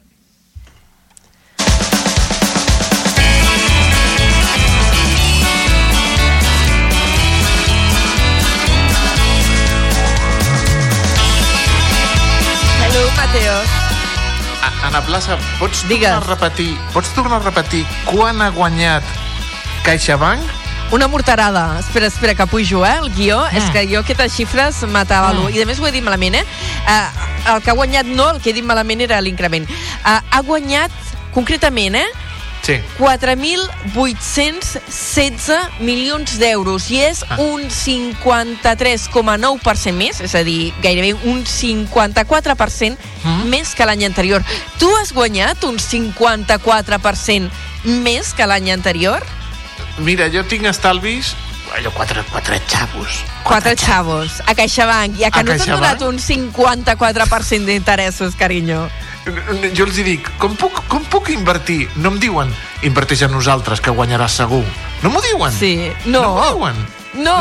Hello, 12.82 13.04
Mateos. 13.16 13.68
A- 14.63 14.88
Ana 14.88 15.01
Plaça, 15.06 15.38
pots 15.60 15.84
Digues. 15.88 16.10
tornar 16.10 16.24
a 16.24 16.36
repetir, 16.36 16.78
pots 16.94 17.10
tornar 17.16 17.39
a 17.39 17.44
repetir 17.44 17.86
quan 18.06 18.42
ha 18.42 18.50
guanyat 18.51 19.04
CaixaBank? 19.86 20.59
Una 20.91 21.08
morterada. 21.08 21.79
Espera, 21.79 22.08
espera, 22.08 22.34
que 22.36 22.48
pujo, 22.48 22.84
eh, 22.86 22.98
el 23.03 23.10
guió. 23.13 23.39
Ah. 23.43 23.50
És 23.53 23.63
que 23.69 23.86
jo 23.88 24.00
aquestes 24.01 24.34
xifres 24.34 24.81
m'atabalo. 24.89 25.46
Ah. 25.48 25.51
I 25.53 25.62
a 25.62 25.65
més 25.69 25.77
ho 25.79 25.86
he 25.88 25.91
dit 25.93 26.01
malament, 26.03 26.36
eh? 26.36 26.43
Uh, 26.88 27.08
el 27.55 27.62
que 27.62 27.69
ha 27.69 27.74
guanyat 27.77 28.05
no, 28.10 28.29
el 28.34 28.41
que 28.41 28.50
he 28.50 28.53
dit 28.58 28.65
malament 28.65 29.01
era 29.05 29.22
l'increment. 29.22 29.69
Uh, 29.69 30.17
ha 30.31 30.41
guanyat, 30.41 30.91
concretament, 31.36 31.96
eh? 31.96 32.08
Sí. 32.65 32.79
4.816 32.98 35.69
milions 35.79 36.38
d'euros 36.41 36.89
i 36.91 36.98
és 37.05 37.22
Ah. 37.29 37.38
un 37.39 37.69
53,9% 37.69 39.93
més, 39.96 40.19
és 40.22 40.36
a 40.36 40.43
dir, 40.43 40.74
gairebé 40.81 41.13
un 41.24 41.46
54% 41.46 42.98
Mm. 43.24 43.43
més 43.50 43.74
que 43.75 43.86
l'any 43.86 44.03
anterior. 44.05 44.43
Tu 44.79 44.89
has 44.98 45.12
guanyat 45.13 45.63
un 45.63 45.77
54% 45.79 47.50
més 47.84 48.34
que 48.34 48.46
l'any 48.46 48.72
anterior? 48.72 49.24
Mira, 50.00 50.29
jo 50.32 50.44
tinc 50.48 50.65
estalvis 50.70 51.34
allò, 51.75 51.91
quatre, 51.94 52.24
quatre 52.32 52.58
xavos. 52.68 53.20
Quatre 53.46 53.75
xavos, 53.77 54.39
a 54.48 54.56
CaixaBank, 54.58 55.18
ja 55.20 55.29
que 55.29 55.39
A 55.39 55.44
no 55.44 55.51
t'han 55.51 55.60
CaixaBank? 55.60 56.00
donat 56.00 56.01
un 56.08 56.18
54% 56.20 57.65
d'interessos, 57.70 58.36
carinyo. 58.36 58.88
Jo 59.75 59.86
els 59.86 60.00
dic, 60.01 60.25
com 60.41 60.56
puc, 60.58 60.79
com 60.89 61.03
puc 61.12 61.29
invertir? 61.29 61.88
No 62.01 62.10
em 62.15 62.18
diuen, 62.20 62.50
inverteix 62.88 63.22
en 63.27 63.32
nosaltres, 63.36 63.82
que 63.86 63.91
guanyaràs 63.94 64.39
segur. 64.41 64.63
No 65.03 65.12
m'ho 65.13 65.22
diuen. 65.22 65.53
Sí, 65.53 65.91
no. 66.06 66.22
No 66.24 66.34
m'ho 66.34 66.48
diuen. 66.56 66.82
No. 67.22 67.38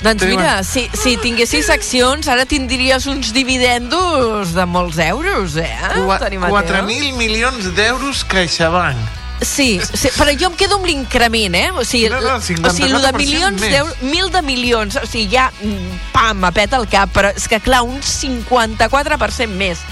Doncs 0.00 0.22
Te 0.22 0.26
mira, 0.30 0.62
si, 0.64 0.86
si 0.96 1.18
tinguessis 1.20 1.68
accions, 1.68 2.26
ara 2.32 2.46
tindries 2.48 3.04
uns 3.10 3.34
dividendos 3.36 4.54
de 4.56 4.64
molts 4.64 4.96
euros, 4.98 5.56
eh? 5.60 5.68
Qua- 6.06 6.18
Toni 6.22 6.38
Mateo? 6.38 6.56
4.000 6.86 7.12
milions 7.18 7.74
d'euros 7.76 8.24
CaixaBank. 8.24 8.96
Sí, 9.40 9.80
sí, 9.82 10.08
però 10.14 10.32
jo 10.38 10.48
em 10.52 10.54
quedo 10.56 10.78
amb 10.78 10.86
l'increment, 10.88 11.56
eh? 11.58 11.70
O 11.74 11.84
sigui, 11.84 12.08
No, 12.12 12.20
no, 12.22 12.36
o 12.36 12.40
sigui, 12.40 12.62
el 12.62 13.02
de 13.02 13.10
54% 13.12 13.18
milions 13.18 13.60
més. 13.60 13.72
d'euros, 13.72 14.02
mil 14.02 14.30
de 14.30 14.42
milions, 14.46 14.96
o 14.96 15.06
sigui, 15.06 15.26
ja, 15.34 15.50
mm, 15.60 15.98
pam, 16.14 16.38
m'apeta 16.44 16.78
el 16.78 16.86
cap, 16.88 17.10
però 17.12 17.32
és 17.34 17.48
que, 17.50 17.60
clar, 17.60 17.82
un 17.82 18.00
54% 18.00 19.58
més. 19.58 19.82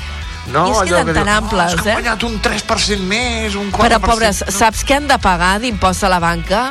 No, 0.47 0.67
I 0.67 0.71
es 0.71 0.79
allò 0.79 0.87
queden 0.87 1.07
que 1.07 1.19
tan 1.19 1.29
diu, 1.29 1.35
amples, 1.35 1.75
oh, 1.75 1.77
és 1.77 1.83
que 1.83 1.91
eh? 1.91 1.99
guanyat 2.01 2.25
un 2.27 2.41
3% 2.43 3.05
més, 3.07 3.55
un 3.59 3.71
4%. 3.71 3.83
Però, 3.83 4.01
pobres, 4.03 4.45
saps 4.49 4.87
què 4.87 4.97
han 4.99 5.11
de 5.11 5.19
pagar 5.23 5.59
d'impost 5.63 6.03
a 6.03 6.11
la 6.11 6.19
banca? 6.23 6.71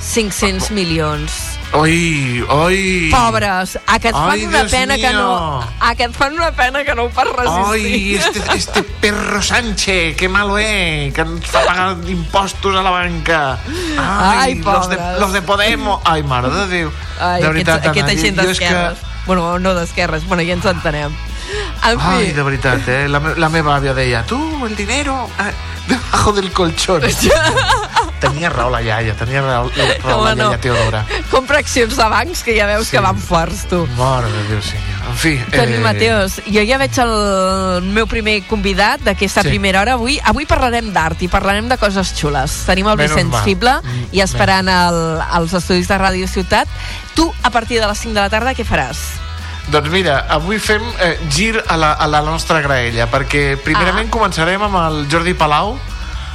500 0.00 0.70
milions. 0.70 1.59
Oi, 1.72 2.44
oi. 2.48 3.10
Pobres, 3.12 3.78
a 3.86 3.98
que 4.00 4.08
et 4.10 4.14
fan 4.14 4.30
Ai, 4.32 4.44
una 4.44 4.58
Dios 4.64 4.72
pena 4.72 4.96
que 4.96 5.12
no... 5.12 5.60
mío. 5.60 5.68
A 5.78 5.94
que 5.94 6.02
et 6.08 6.12
fan 6.12 6.34
una 6.34 6.50
pena 6.50 6.82
que 6.82 6.94
no 6.96 7.04
ho 7.04 7.10
pots 7.10 7.30
Ai, 7.38 8.16
resistir. 8.18 8.40
este, 8.42 8.56
este 8.56 8.82
perro 8.82 9.40
Sánchez, 9.40 10.16
que 10.16 10.28
malo 10.28 10.58
es, 10.58 11.14
que 11.14 11.20
ens 11.22 11.46
fa 11.46 11.62
pagar 11.64 11.96
impostos 12.10 12.74
a 12.74 12.82
la 12.82 12.90
banca. 12.90 13.58
Ai, 13.96 14.56
los, 14.56 14.88
de, 14.90 14.96
pobres. 14.96 15.20
los 15.20 15.32
de 15.32 15.42
Podemos. 15.42 16.00
Ai, 16.04 16.24
mare 16.24 16.50
de 16.50 16.66
Déu. 16.66 16.90
Ai, 17.20 17.40
de 17.42 17.48
veritat, 17.48 17.86
aquests, 17.86 18.02
aquesta 18.02 18.18
gent 18.26 18.40
és 18.40 18.46
d'esquerres. 18.50 18.98
Bueno, 19.26 19.58
no 19.62 19.74
d'esquerres, 19.78 20.26
bueno, 20.26 20.42
ja 20.42 20.56
ens 20.58 20.66
entenem. 20.66 21.14
En 21.86 21.98
fi, 22.02 22.16
Ai, 22.18 22.32
de 22.34 22.42
veritat, 22.42 22.82
eh? 22.88 23.06
La, 23.08 23.20
me- 23.22 23.36
la 23.38 23.48
meva 23.48 23.76
àvia 23.78 23.94
deia, 23.94 24.24
tu, 24.26 24.38
el 24.66 24.74
dinero, 24.74 25.28
eh, 25.38 25.52
debajo 25.86 26.32
del 26.32 26.50
colchón. 26.50 27.02
tenia 28.20 28.50
raó 28.50 28.70
la 28.70 28.82
iaia, 28.82 29.14
tenia 29.16 29.40
raó, 29.42 29.70
raó 30.04 30.24
la 30.24 30.32
Home, 30.32 30.34
no. 30.36 30.50
iaia 30.50 30.60
Teodora. 30.60 31.04
compra 31.30 31.58
accions 31.58 31.96
de 31.96 32.04
bancs 32.04 32.42
que 32.44 32.54
ja 32.58 32.66
veus 32.66 32.86
Sí. 32.86 32.96
que 32.96 33.00
van 33.00 33.18
forts, 33.18 33.66
tu. 33.68 33.86
Mare 33.96 34.28
de 34.30 34.42
Déu, 34.48 34.62
senyor. 34.62 35.08
En 35.10 35.16
fi... 35.16 35.32
Toni 35.50 35.78
Mateos, 35.78 36.40
jo 36.46 36.62
ja 36.66 36.78
veig 36.78 36.98
el 37.02 37.82
meu 37.90 38.06
primer 38.06 38.42
convidat 38.46 39.00
d'aquesta 39.02 39.42
Sí. 39.42 39.48
primera 39.48 39.80
hora 39.80 39.94
avui. 39.94 40.20
Avui 40.24 40.46
parlarem 40.46 40.92
d'art 40.92 41.22
i 41.22 41.28
parlarem 41.28 41.68
de 41.68 41.76
coses 41.78 42.12
xules. 42.14 42.62
Tenim 42.66 42.86
el 42.86 42.96
Menys 42.96 43.14
Vicenç 43.14 43.32
mal. 43.32 43.44
Fible 43.44 43.72
Mm, 43.82 44.06
i 44.12 44.20
esperant 44.20 44.68
el, 44.68 45.20
als 45.30 45.52
estudis 45.54 45.88
de 45.88 45.98
Ràdio 45.98 46.28
Ciutat. 46.28 46.68
Tu, 47.14 47.32
a 47.42 47.50
partir 47.50 47.80
de 47.80 47.86
les 47.88 47.98
5 47.98 48.14
de 48.14 48.20
la 48.20 48.30
tarda, 48.30 48.54
què 48.54 48.64
faràs? 48.64 48.98
Doncs 49.70 49.90
mira, 49.90 50.26
avui 50.28 50.58
fem 50.58 50.82
eh, 51.00 51.16
gir 51.30 51.62
a 51.66 51.76
la, 51.76 51.92
a 51.92 52.06
la 52.08 52.22
nostra 52.22 52.60
graella, 52.60 53.06
perquè 53.10 53.56
primerament 53.62 54.08
Ah. 54.08 54.10
començarem 54.10 54.62
amb 54.62 54.74
el 54.76 55.08
Jordi 55.08 55.34
Palau, 55.34 55.78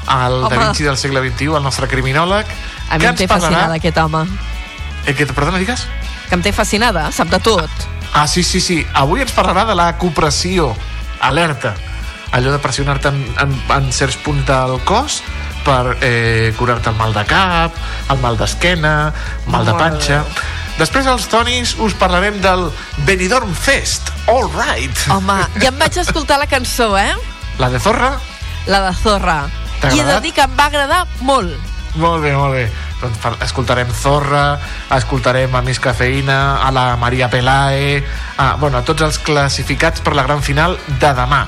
el 0.08 0.44
Home. 0.44 0.50
Da 0.56 0.64
Vinci 0.68 0.84
del 0.84 0.98
segle 0.98 1.22
XXI, 1.24 1.56
el 1.58 1.64
nostre 1.64 1.88
criminòleg, 1.88 2.46
A 2.90 2.98
mi 2.98 3.08
em 3.10 3.18
té 3.18 3.28
fascinada 3.28 3.80
aquest 3.80 3.98
home. 3.98 4.26
Eh, 5.06 5.14
que, 5.14 5.26
perdona, 5.26 5.58
digues? 5.62 5.86
Que 6.30 6.38
em 6.38 6.44
té 6.46 6.54
fascinada, 6.54 7.08
sap 7.14 7.32
de 7.34 7.40
tot. 7.42 7.70
Ah, 8.14 8.28
sí, 8.28 8.44
sí, 8.44 8.62
sí. 8.62 8.80
Avui 8.94 9.22
ens 9.22 9.34
parlarà 9.36 9.66
de 9.66 9.76
la 9.78 9.90
copressió. 10.02 10.72
Alerta. 11.20 11.74
Allò 12.36 12.52
de 12.52 12.60
pressionar-te 12.60 13.10
en, 13.10 13.20
en, 13.42 13.56
en 13.76 13.92
certs 13.94 14.18
punts 14.22 14.46
del 14.48 14.78
cos 14.86 15.22
per 15.66 15.98
eh, 16.02 16.54
curar-te 16.58 16.92
el 16.92 16.98
mal 17.00 17.14
de 17.16 17.24
cap, 17.26 17.74
el 18.12 18.22
mal 18.22 18.38
d'esquena, 18.38 19.14
mal 19.50 19.66
de 19.66 19.74
panxa. 19.78 20.22
Després 20.78 21.08
als 21.08 21.30
Tonis 21.32 21.76
us 21.82 21.96
parlarem 21.98 22.42
del 22.44 22.68
Benidorm 23.08 23.54
Fest. 23.56 24.12
All 24.28 24.50
right. 24.52 25.06
Home, 25.10 25.40
ja 25.62 25.72
em 25.72 25.80
vaig 25.80 25.98
escoltar 26.02 26.38
la 26.42 26.50
cançó, 26.52 26.92
eh? 27.00 27.14
La 27.58 27.72
de 27.72 27.80
Zorra? 27.80 28.18
La 28.68 28.84
de 28.84 28.94
Zorra. 29.00 29.46
I 29.94 30.00
he 30.00 30.06
de 30.06 30.20
dir 30.22 30.34
que 30.34 30.42
em 30.42 30.56
va 30.58 30.66
agradar 30.72 31.06
molt. 31.22 31.54
Molt 31.96 32.24
bé, 32.24 32.34
molt 32.36 32.54
bé. 32.58 32.66
Doncs 33.00 33.42
escoltarem 33.46 33.88
Zorra, 33.96 34.58
escoltarem 34.98 35.54
a 35.56 35.62
Més 35.64 35.80
Cafeïna, 35.80 36.58
a 36.66 36.72
la 36.76 36.96
Maria 37.00 37.30
Pelae, 37.32 38.02
a, 38.38 38.56
bueno, 38.60 38.80
a 38.80 38.84
tots 38.84 39.02
els 39.06 39.20
classificats 39.20 40.02
per 40.04 40.16
la 40.16 40.24
gran 40.28 40.42
final 40.44 40.76
de 41.00 41.14
demà. 41.16 41.46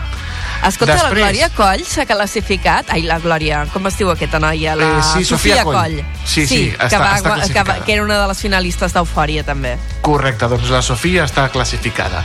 Escolta, 0.64 0.94
Després- 0.96 1.12
la 1.12 1.28
Glòria 1.28 1.50
Coll 1.54 1.84
s'ha 1.86 2.06
classificat... 2.10 2.88
Ai, 2.90 3.04
la 3.06 3.20
Glòria, 3.20 3.66
com 3.74 3.86
es 3.92 3.98
diu 4.00 4.10
aquesta 4.10 4.40
noia? 4.40 4.74
La 4.76 4.88
Eh, 4.98 5.04
sí, 5.04 5.26
Sofia 5.26 5.64
Coll. 5.64 6.00
Sí, 6.26 6.48
sí, 6.48 6.62
que, 6.72 6.88
està- 6.88 7.00
va, 7.04 7.12
està 7.20 7.52
que, 7.54 7.64
va, 7.68 7.76
que 7.86 7.94
era 7.94 8.04
una 8.04 8.18
de 8.24 8.28
les 8.32 8.40
finalistes 8.42 8.94
d'Eufòria, 8.96 9.44
també. 9.46 9.76
Correcte, 10.02 10.48
doncs 10.48 10.72
la 10.74 10.82
Sofia 10.82 11.26
està 11.28 11.50
classificada. 11.54 12.24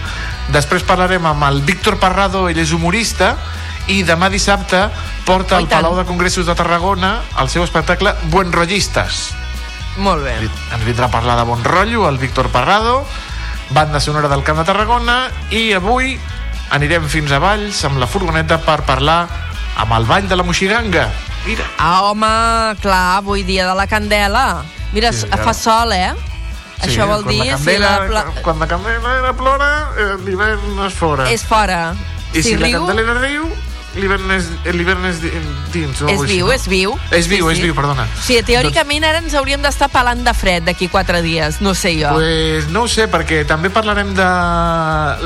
Després 0.54 0.86
parlarem 0.86 1.26
amb 1.26 1.44
el 1.50 1.60
Víctor 1.66 1.98
Parrado, 2.00 2.46
ell 2.48 2.58
és 2.62 2.72
humorista, 2.72 3.34
i 3.88 4.02
demà 4.06 4.28
dissabte 4.30 4.84
porta 5.26 5.56
al. 5.58 5.66
Palau 5.68 5.96
de 5.98 6.04
Congressos 6.06 6.46
de 6.46 6.54
Tarragona 6.54 7.16
el 7.40 7.48
seu 7.50 7.64
espectacle 7.64 8.14
Buen 8.30 8.52
Rollistes. 8.52 9.30
Molt 9.98 10.24
bé. 10.24 10.36
Ens 10.72 10.84
vindrà 10.86 11.08
a 11.10 11.12
parlar 11.12 11.36
de 11.40 11.44
bon 11.48 11.62
rotllo 11.64 12.06
el 12.08 12.18
Víctor 12.18 12.48
Parrado, 12.48 13.04
banda 13.70 14.00
sonora 14.00 14.28
del 14.28 14.42
Camp 14.42 14.58
de 14.62 14.64
Tarragona, 14.64 15.30
i 15.50 15.72
avui 15.76 16.14
anirem 16.72 17.04
fins 17.12 17.32
a 17.32 17.38
Valls 17.42 17.82
amb 17.84 17.98
la 18.00 18.06
furgoneta 18.08 18.56
per 18.64 18.80
parlar 18.88 19.26
amb 19.82 19.92
el 19.98 20.06
Vall 20.08 20.28
de 20.28 20.36
la 20.36 20.42
Moixiganga. 20.46 21.08
Mira, 21.44 21.64
Ah, 21.76 22.02
home, 22.08 22.28
clar, 22.80 23.18
avui 23.18 23.42
dia 23.42 23.66
de 23.66 23.74
la 23.74 23.86
Candela. 23.90 24.62
Mira, 24.92 25.12
Sí, 25.12 25.20
sí, 25.26 25.28
ara. 25.32 25.42
fa 25.44 25.52
sol, 25.54 25.92
eh? 25.92 26.12
Això 26.82 27.06
vol 27.06 27.24
dir... 27.24 27.38
la 27.38 27.58
si 27.58 27.64
candela, 27.64 27.90
la 27.90 28.06
pla... 28.08 28.24
quan 28.42 28.58
la 28.58 28.66
candela 28.66 29.12
era 29.18 29.32
plora, 29.36 29.68
eh, 29.98 30.16
l'hivern 30.24 30.80
es 30.86 30.94
fora. 30.94 31.28
És 31.30 31.44
fora. 31.44 31.94
I 32.32 32.42
si, 32.42 32.50
si 32.50 32.56
la 32.56 32.66
riu, 32.66 32.86
candelera 32.86 33.14
riu, 33.20 33.48
l'hivern 33.96 34.30
és, 34.32 34.48
l'hivern 34.72 35.04
és 35.06 35.20
di- 35.22 35.32
dins. 35.72 36.02
o 36.02 36.08
És 36.08 36.22
viu, 36.28 36.50
és 36.52 36.66
viu. 36.68 36.94
És 37.10 37.28
viu, 37.28 37.48
és 37.50 37.60
viu, 37.60 37.74
perdona. 37.74 38.06
Sí, 38.22 38.38
teòricament 38.46 39.04
ara 39.04 39.20
ens 39.22 39.34
hauríem 39.34 39.62
d'estar 39.62 39.90
pelant 39.92 40.24
de 40.24 40.34
fred 40.34 40.64
d'aquí 40.68 40.88
quatre 40.88 41.22
dies, 41.22 41.60
no 41.60 41.74
sé 41.74 41.94
jo. 42.00 42.12
Pues 42.16 42.68
no 42.72 42.84
ho 42.86 42.88
sé, 42.88 43.08
perquè 43.10 43.42
també 43.48 43.70
parlarem 43.70 44.14
de 44.16 44.28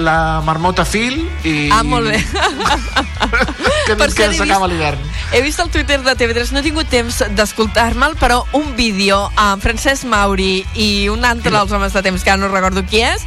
la 0.03 0.41
marmota 0.45 0.85
fil 0.85 1.23
i... 1.45 1.69
Ah, 1.73 1.83
molt 1.87 2.11
bé. 2.11 2.21
que, 3.87 3.97
Per 3.97 4.11
que 4.15 4.33
s'acaba 4.35 4.69
l'hivern. 4.69 4.99
He 5.33 5.41
vist 5.43 5.61
el 5.61 5.71
Twitter 5.71 6.01
de 6.03 6.15
TV3, 6.19 6.53
no 6.55 6.61
he 6.61 6.67
tingut 6.67 6.89
temps 6.91 7.19
d'escoltar-me'l, 7.35 8.15
però 8.21 8.43
un 8.55 8.75
vídeo 8.79 9.19
amb 9.37 9.63
Francesc 9.63 10.07
Mauri 10.11 10.65
i 10.75 11.09
un 11.11 11.25
altre 11.27 11.51
dels 11.55 11.73
homes 11.73 11.95
de 11.95 12.03
temps, 12.07 12.23
que 12.23 12.31
ara 12.31 12.41
no 12.41 12.51
recordo 12.53 12.85
qui 12.87 13.03
és, 13.03 13.25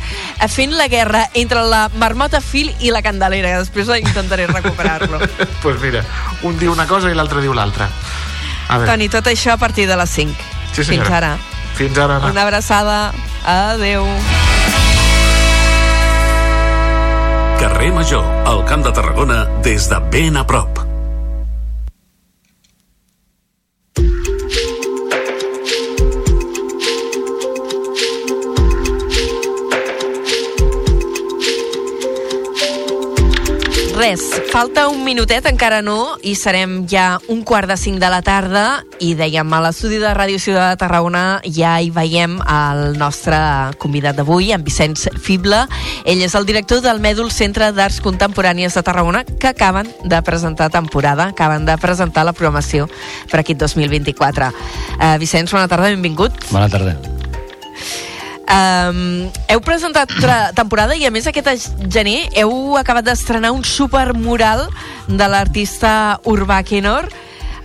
fent 0.49 0.75
la 0.79 0.87
guerra 0.91 1.25
entre 1.33 1.63
la 1.67 1.87
marmota 1.99 2.41
fil 2.41 2.71
i 2.79 2.91
la 2.91 3.03
candelera, 3.05 3.51
que 3.51 3.65
després 3.65 3.91
intentaré 3.99 4.47
recuperar-lo. 4.47 5.19
pues 5.63 5.79
mira, 5.81 6.03
un 6.43 6.57
diu 6.59 6.71
una 6.71 6.87
cosa 6.87 7.11
i 7.11 7.17
l'altre 7.17 7.41
diu 7.41 7.53
l'altra. 7.53 7.89
Toni, 8.85 9.09
tot 9.09 9.25
això 9.27 9.55
a 9.55 9.57
partir 9.57 9.87
de 9.89 9.97
les 9.97 10.09
5. 10.09 10.35
Sí, 10.73 10.83
senyora. 10.83 11.05
Fins 11.05 11.15
ara. 11.17 11.31
fins 11.79 11.97
ara, 11.97 12.17
Anna. 12.17 12.31
Una 12.31 12.43
abraçada. 12.43 12.99
Adeu. 13.45 14.05
Carrer 17.59 17.91
Major, 17.91 18.23
al 18.45 18.63
Camp 18.65 18.85
de 18.85 18.93
Tarragona, 18.93 19.43
des 19.65 19.89
de 19.89 19.99
ben 20.11 20.37
a 20.37 20.45
prop. 20.47 20.88
Res, 34.09 34.23
falta 34.49 34.87
un 34.89 35.03
minutet, 35.05 35.45
encara 35.45 35.83
no, 35.85 36.15
i 36.25 36.31
serem 36.33 36.87
ja 36.89 37.19
un 37.29 37.43
quart 37.45 37.69
de 37.69 37.75
cinc 37.77 37.99
de 38.01 38.07
la 38.09 38.23
tarda 38.25 38.63
i 39.05 39.11
dèiem, 39.13 39.53
a 39.53 39.59
l'estudi 39.61 39.99
de 40.01 40.09
Ràdio 40.17 40.39
Ciutat 40.41 40.71
de 40.71 40.79
Tarragona 40.81 41.21
ja 41.45 41.75
hi 41.77 41.91
veiem 41.93 42.39
el 42.41 42.97
nostre 42.97 43.37
convidat 43.77 44.17
d'avui, 44.17 44.49
en 44.55 44.65
Vicenç 44.65 45.05
Fibla. 45.21 45.67
Ell 46.09 46.25
és 46.25 46.33
el 46.33 46.49
director 46.49 46.81
del 46.81 47.03
Mèdul 47.05 47.29
Centre 47.29 47.69
d'Arts 47.69 48.01
Contemporànies 48.01 48.73
de 48.73 48.85
Tarragona 48.89 49.21
que 49.29 49.53
acaben 49.53 49.93
de 50.01 50.23
presentar 50.25 50.71
temporada, 50.73 51.29
acaben 51.29 51.69
de 51.69 51.77
presentar 51.77 52.25
la 52.25 52.33
programació 52.33 52.89
per 53.29 53.43
aquest 53.43 53.61
2024. 53.61 54.49
Uh, 54.49 55.15
Vicenç, 55.21 55.53
bona 55.53 55.69
tarda, 55.69 55.93
benvingut. 55.93 56.49
Bona 56.49 56.65
tarda. 56.65 56.97
Um, 58.49 59.29
heu 59.45 59.59
presentat 59.61 60.09
temporada 60.57 60.95
i 60.97 61.03
a 61.05 61.11
més 61.13 61.27
aquest 61.29 61.67
gener 61.93 62.23
heu 62.41 62.79
acabat 62.79 63.05
d'estrenar 63.05 63.51
un 63.53 63.61
supermural 63.61 64.63
de 65.05 65.27
l'artista 65.29 65.91
Urbà 66.25 66.63
Kenor 66.65 67.05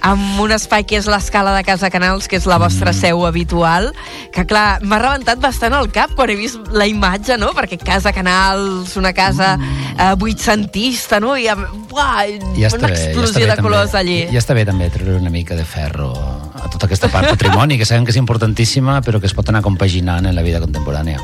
amb 0.05 0.41
un 0.45 0.53
espai 0.53 0.85
que 0.85 0.99
és 0.99 1.07
l'escala 1.09 1.55
de 1.57 1.63
Casa 1.65 1.89
Canals, 1.93 2.27
que 2.29 2.37
és 2.37 2.45
la 2.51 2.59
vostra 2.61 2.93
seu 2.93 3.23
habitual, 3.25 3.91
que 4.35 4.45
clar, 4.49 4.79
m'ha 4.85 4.99
rebentat 5.01 5.41
bastant 5.41 5.73
el 5.79 5.89
cap 5.95 6.13
quan 6.19 6.29
he 6.29 6.37
vist 6.37 6.61
la 6.77 6.85
imatge, 6.91 7.39
no? 7.41 7.53
Perquè 7.57 7.79
Casa 7.81 8.13
Canals, 8.13 8.97
una 9.01 9.15
casa 9.17 9.55
eh, 9.57 10.11
vuitcentista, 10.21 11.21
no? 11.25 11.37
I 11.41 11.49
amb, 11.55 11.65
buah, 11.89 12.27
Ja 12.59 12.69
una 12.77 12.91
bé, 12.91 12.99
ja 12.99 13.09
explosió 13.09 13.33
està 13.33 13.41
bé, 13.41 13.47
de 13.47 13.57
també. 13.57 13.63
colors 13.69 13.95
allí. 13.97 14.19
Ja 14.33 14.43
està 14.43 14.55
bé 14.59 14.67
també 14.69 14.91
treure 14.93 15.17
una 15.23 15.33
mica 15.33 15.57
de 15.57 15.65
ferro 15.65 16.13
a 16.55 16.69
tota 16.69 16.87
aquesta 16.87 17.09
part 17.09 17.31
patrimoni, 17.33 17.79
que 17.81 17.89
sabem 17.89 18.05
que 18.05 18.13
és 18.13 18.21
importantíssima, 18.21 19.01
però 19.03 19.21
que 19.21 19.27
es 19.31 19.35
pot 19.35 19.49
anar 19.49 19.63
compaginant 19.65 20.29
en 20.29 20.37
la 20.37 20.43
vida 20.45 20.61
contemporània. 20.61 21.21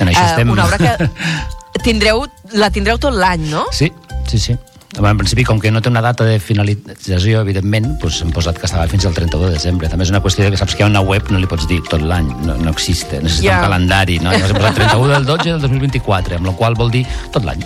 En 0.00 0.08
això 0.08 0.24
Eh, 0.24 0.30
estem... 0.32 0.50
Una 0.50 0.64
obra 0.64 0.78
que 0.80 1.10
tindreu, 1.84 2.24
la 2.56 2.70
tindreu 2.72 2.96
tot 2.98 3.12
l'any, 3.14 3.50
no? 3.52 3.66
Sí, 3.70 3.92
sí, 4.28 4.38
sí. 4.38 4.56
Bueno, 4.94 5.12
en 5.12 5.18
principi, 5.18 5.44
com 5.44 5.58
que 5.58 5.70
no 5.72 5.80
té 5.80 5.88
una 5.88 6.02
data 6.04 6.24
de 6.28 6.36
finalització, 6.38 7.40
evidentment, 7.40 7.94
doncs 8.02 8.18
hem 8.22 8.32
posat 8.34 8.58
que 8.60 8.66
estava 8.68 8.84
fins 8.92 9.06
al 9.08 9.14
31 9.16 9.48
de 9.48 9.54
desembre. 9.56 9.88
També 9.88 10.04
és 10.04 10.12
una 10.12 10.20
qüestió 10.20 10.44
de 10.44 10.50
que 10.52 10.60
saps 10.60 10.74
que 10.76 10.82
hi 10.82 10.86
ha 10.86 10.90
una 10.90 11.00
web, 11.00 11.30
no 11.32 11.40
li 11.40 11.48
pots 11.48 11.64
dir 11.70 11.80
tot 11.88 12.04
l'any, 12.04 12.28
no, 12.44 12.58
no 12.60 12.74
existe, 12.76 13.22
necessita 13.24 13.48
Ja. 13.48 13.56
un 13.62 13.70
calendari, 13.70 14.18
no? 14.20 14.30
Llavors 14.30 14.52
hem 14.52 14.60
posat 14.60 14.74
31 14.82 15.08
del 15.14 15.24
12 15.24 15.48
del 15.54 15.60
2024, 15.64 16.36
amb 16.36 16.50
la 16.50 16.52
qual 16.60 16.76
vol 16.76 16.92
dir 16.92 17.06
tot 17.32 17.44
l'any. 17.48 17.64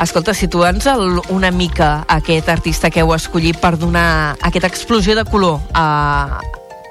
Escolta, 0.00 0.32
situa'ns 0.34 0.88
una 1.30 1.50
mica 1.52 2.04
aquest 2.08 2.48
artista 2.48 2.90
que 2.90 3.04
heu 3.04 3.12
escollit 3.14 3.60
per 3.60 3.76
donar 3.78 4.34
aquesta 4.40 4.66
explosió 4.66 5.14
de 5.14 5.24
color 5.28 5.60
a... 5.74 6.40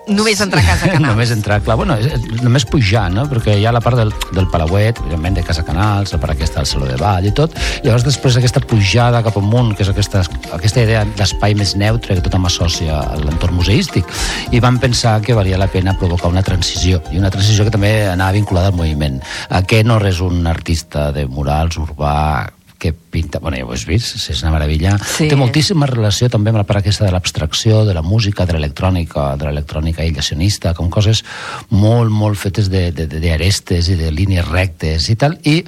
Només 0.07 0.41
entrar 0.43 0.60
a 0.60 0.65
Casa 0.67 0.89
Canals. 0.91 1.13
només 1.13 1.31
entrar, 1.31 1.62
clar, 1.63 1.77
bueno, 1.79 1.95
és, 1.95 2.10
és, 2.12 2.41
només 2.43 2.65
pujar, 2.67 3.05
no? 3.13 3.24
Perquè 3.31 3.55
hi 3.55 3.65
ha 3.65 3.72
la 3.72 3.79
part 3.83 3.95
del, 3.95 4.12
del 4.36 4.50
Palauet, 4.51 5.00
evidentment, 5.00 5.38
de 5.38 5.43
Casa 5.48 5.63
Canals, 5.63 6.12
la 6.12 6.19
part 6.19 6.36
aquesta 6.36 6.60
del 6.60 6.67
Saló 6.67 6.89
de 6.89 6.98
Vall 7.00 7.29
i 7.29 7.31
tot, 7.36 7.55
llavors 7.86 8.03
després 8.03 8.36
aquesta 8.39 8.60
pujada 8.67 9.22
cap 9.24 9.38
amunt, 9.39 9.72
que 9.77 9.86
és 9.86 9.91
aquesta, 9.93 10.25
aquesta 10.57 10.83
idea 10.83 11.05
d'espai 11.15 11.55
més 11.60 11.75
neutre 11.79 12.17
que 12.17 12.25
tothom 12.25 12.50
associa 12.50 13.00
a 13.00 13.19
l'entorn 13.22 13.55
museístic, 13.62 14.10
i 14.51 14.60
vam 14.63 14.81
pensar 14.83 15.19
que 15.24 15.38
valia 15.38 15.62
la 15.62 15.69
pena 15.72 15.95
provocar 16.00 16.33
una 16.33 16.43
transició, 16.43 17.00
i 17.13 17.22
una 17.22 17.31
transició 17.31 17.63
que 17.63 17.74
també 17.74 17.93
anava 18.12 18.36
vinculada 18.36 18.74
al 18.74 18.77
moviment. 18.79 19.22
Aquest 19.55 19.88
no 19.88 20.01
és 20.03 20.19
un 20.19 20.43
artista 20.51 21.12
de 21.15 21.29
murals 21.31 21.79
urbà 21.79 22.17
que 22.84 22.92
pinta, 22.92 23.40
bueno, 23.40 23.56
ja 23.62 23.63
ho 23.63 23.72
has 23.72 23.86
vist, 23.88 24.18
és 24.30 24.42
una 24.44 24.52
meravella. 24.52 24.98
Sí. 25.00 25.30
Té 25.32 25.38
moltíssima 25.40 25.88
relació 25.88 26.28
també 26.34 26.52
amb 26.52 26.60
la 26.60 26.66
part 26.68 26.82
aquesta 26.82 27.06
de 27.08 27.13
l'abstracció, 27.16 27.86
de 27.88 27.94
la 27.96 28.02
música, 28.04 28.44
de 28.50 28.58
l'electrònica, 28.58 29.30
de 29.40 29.48
l'electrònica 29.48 30.02
aïllacionista, 30.04 30.74
com 30.75 30.90
coses 30.92 31.24
molt, 31.72 32.12
molt 32.12 32.36
fetes 32.42 32.68
de- 32.74 32.92
de- 32.92 33.08
de- 33.08 33.22
d'arestes 33.24 33.88
i 33.88 33.96
de 33.96 34.12
línies 34.12 34.48
rectes 34.50 35.08
i 35.10 35.16
tal, 35.16 35.38
i 35.48 35.63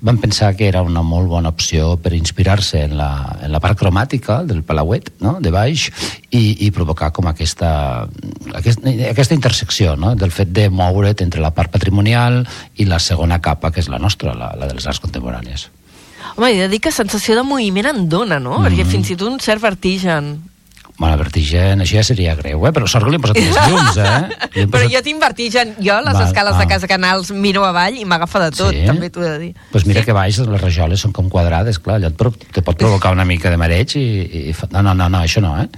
vam 0.00 0.20
pensar 0.22 0.52
que 0.54 0.68
era 0.68 0.82
una 0.86 1.02
molt 1.02 1.26
bona 1.28 1.50
opció 1.50 1.96
per 1.98 2.14
inspirar-se 2.14 2.84
en, 2.84 2.96
la, 3.00 3.10
en 3.42 3.50
la 3.50 3.58
part 3.60 3.78
cromàtica 3.80 4.44
del 4.46 4.62
Palauet, 4.62 5.10
no?, 5.24 5.38
de 5.40 5.50
baix, 5.50 5.88
i, 6.30 6.66
i 6.66 6.70
provocar 6.70 7.10
com 7.10 7.26
aquesta, 7.26 8.06
aquesta, 8.54 8.94
aquesta 9.10 9.34
intersecció, 9.34 9.96
no?, 9.96 10.14
del 10.14 10.30
fet 10.30 10.52
de 10.54 10.68
moure't 10.70 11.18
entre 11.24 11.42
la 11.42 11.50
part 11.50 11.72
patrimonial 11.74 12.44
i 12.76 12.86
la 12.86 13.00
segona 13.02 13.40
capa, 13.42 13.72
que 13.74 13.80
és 13.82 13.88
la 13.90 13.98
nostra, 13.98 14.34
la, 14.38 14.52
la 14.54 14.70
de 14.70 14.78
les 14.78 14.86
arts 14.86 15.00
contemporànies. 15.02 15.68
Home, 16.36 16.52
he 16.52 16.60
de 16.62 16.68
dir 16.72 16.80
que 16.80 16.92
sensació 16.92 17.36
de 17.38 17.42
moviment 17.46 17.90
en 17.90 18.08
dona, 18.08 18.38
no? 18.42 18.58
Mm. 18.60 18.68
Perquè 18.68 18.86
fins 18.88 19.10
i 19.10 19.16
tot 19.18 19.30
un 19.32 19.40
cert 19.42 19.62
vertigen. 19.62 20.36
Bueno, 21.00 21.16
vertigen, 21.16 21.80
això 21.80 21.96
ja 21.96 22.02
seria 22.04 22.34
greu, 22.36 22.60
eh? 22.68 22.70
Però 22.76 22.84
sort 22.84 23.06
que 23.06 23.12
li 23.14 23.16
hem 23.16 23.22
posat 23.24 23.38
més 23.40 23.56
llums, 23.56 23.96
eh? 23.96 24.40
Hem 24.60 24.68
Però 24.68 24.82
posat... 24.82 24.92
jo 24.92 25.00
tinc 25.06 25.22
vertigen. 25.22 25.70
Jo, 25.80 25.94
a 25.96 26.02
les 26.04 26.12
Val, 26.12 26.26
escales 26.26 26.58
ah. 26.58 26.60
de 26.60 26.66
Casa 26.68 26.90
Canals, 26.90 27.30
miro 27.32 27.62
avall 27.64 27.96
i 27.96 28.04
m'agafa 28.04 28.42
de 28.44 28.50
tot, 28.58 28.74
Sí? 28.76 28.82
també 28.84 29.08
t'ho 29.08 29.24
he 29.24 29.30
de 29.30 29.38
dir. 29.46 29.54
pues 29.72 29.86
mira 29.88 30.02
que 30.04 30.12
baix 30.12 30.42
les 30.44 30.60
rajoles 30.60 31.00
són 31.00 31.14
com 31.16 31.30
quadrades, 31.32 31.78
clar, 31.80 31.96
allò 32.02 32.10
et, 32.12 32.44
te 32.52 32.60
pot 32.60 32.76
provocar 32.76 33.14
una 33.16 33.24
mica 33.24 33.48
de 33.48 33.56
mareig 33.56 33.96
i, 33.96 34.04
i 34.50 34.54
no, 34.74 34.82
no, 34.82 34.92
no, 34.92 35.08
no, 35.08 35.22
això 35.24 35.40
no, 35.40 35.54
eh? 35.62 35.70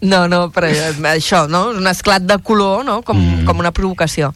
No, 0.00 0.28
no, 0.30 0.44
però 0.54 0.68
eh, 0.70 0.92
això, 1.10 1.46
no? 1.50 1.68
Un 1.74 1.88
esclat 1.90 2.22
de 2.22 2.38
color, 2.46 2.84
no? 2.86 3.00
Com, 3.02 3.18
mm. 3.18 3.46
com 3.48 3.58
una 3.58 3.72
provocació. 3.74 4.30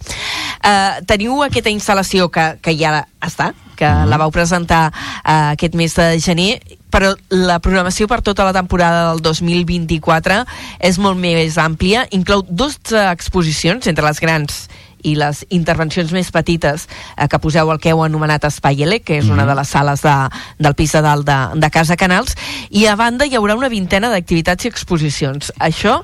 Uh, 0.62 1.02
teniu 1.06 1.42
aquesta 1.44 1.70
instal·lació 1.70 2.28
que, 2.34 2.56
que 2.62 2.74
ja 2.78 3.04
està, 3.22 3.52
que 3.78 3.86
mm. 3.86 4.10
la 4.10 4.18
vau 4.18 4.32
presentar 4.34 4.88
uh, 4.90 5.52
aquest 5.52 5.78
mes 5.78 5.94
de 5.98 6.08
gener, 6.22 6.50
però 6.92 7.12
la 7.30 7.60
programació 7.62 8.08
per 8.10 8.20
tota 8.26 8.44
la 8.46 8.54
temporada 8.54 9.12
del 9.12 9.22
2024 9.24 10.42
és 10.90 10.98
molt 11.02 11.18
més 11.22 11.58
àmplia, 11.62 12.08
inclou 12.10 12.42
dues 12.48 12.78
exposicions 13.06 13.86
entre 13.90 14.06
les 14.06 14.20
grans 14.22 14.66
i 15.02 15.14
les 15.18 15.44
intervencions 15.50 16.12
més 16.12 16.30
petites 16.34 16.88
eh, 16.88 17.28
que 17.28 17.40
poseu 17.42 17.70
al 17.70 17.80
que 17.82 17.92
heu 17.92 18.04
anomenat 18.04 18.48
Espai 18.48 18.84
L, 18.86 19.00
que 19.04 19.20
és 19.22 19.30
una 19.32 19.46
de 19.48 19.56
les 19.58 19.68
sales 19.68 20.04
de, 20.04 20.16
del 20.58 20.76
pis 20.78 20.92
de 20.96 21.02
dalt 21.04 21.26
de, 21.28 21.40
de 21.60 21.72
Casa 21.74 21.96
Canals, 21.96 22.36
i 22.70 22.86
a 22.86 22.96
banda 22.96 23.26
hi 23.26 23.36
haurà 23.38 23.56
una 23.58 23.72
vintena 23.72 24.12
d'activitats 24.12 24.66
i 24.66 24.72
exposicions. 24.72 25.52
Això 25.58 26.00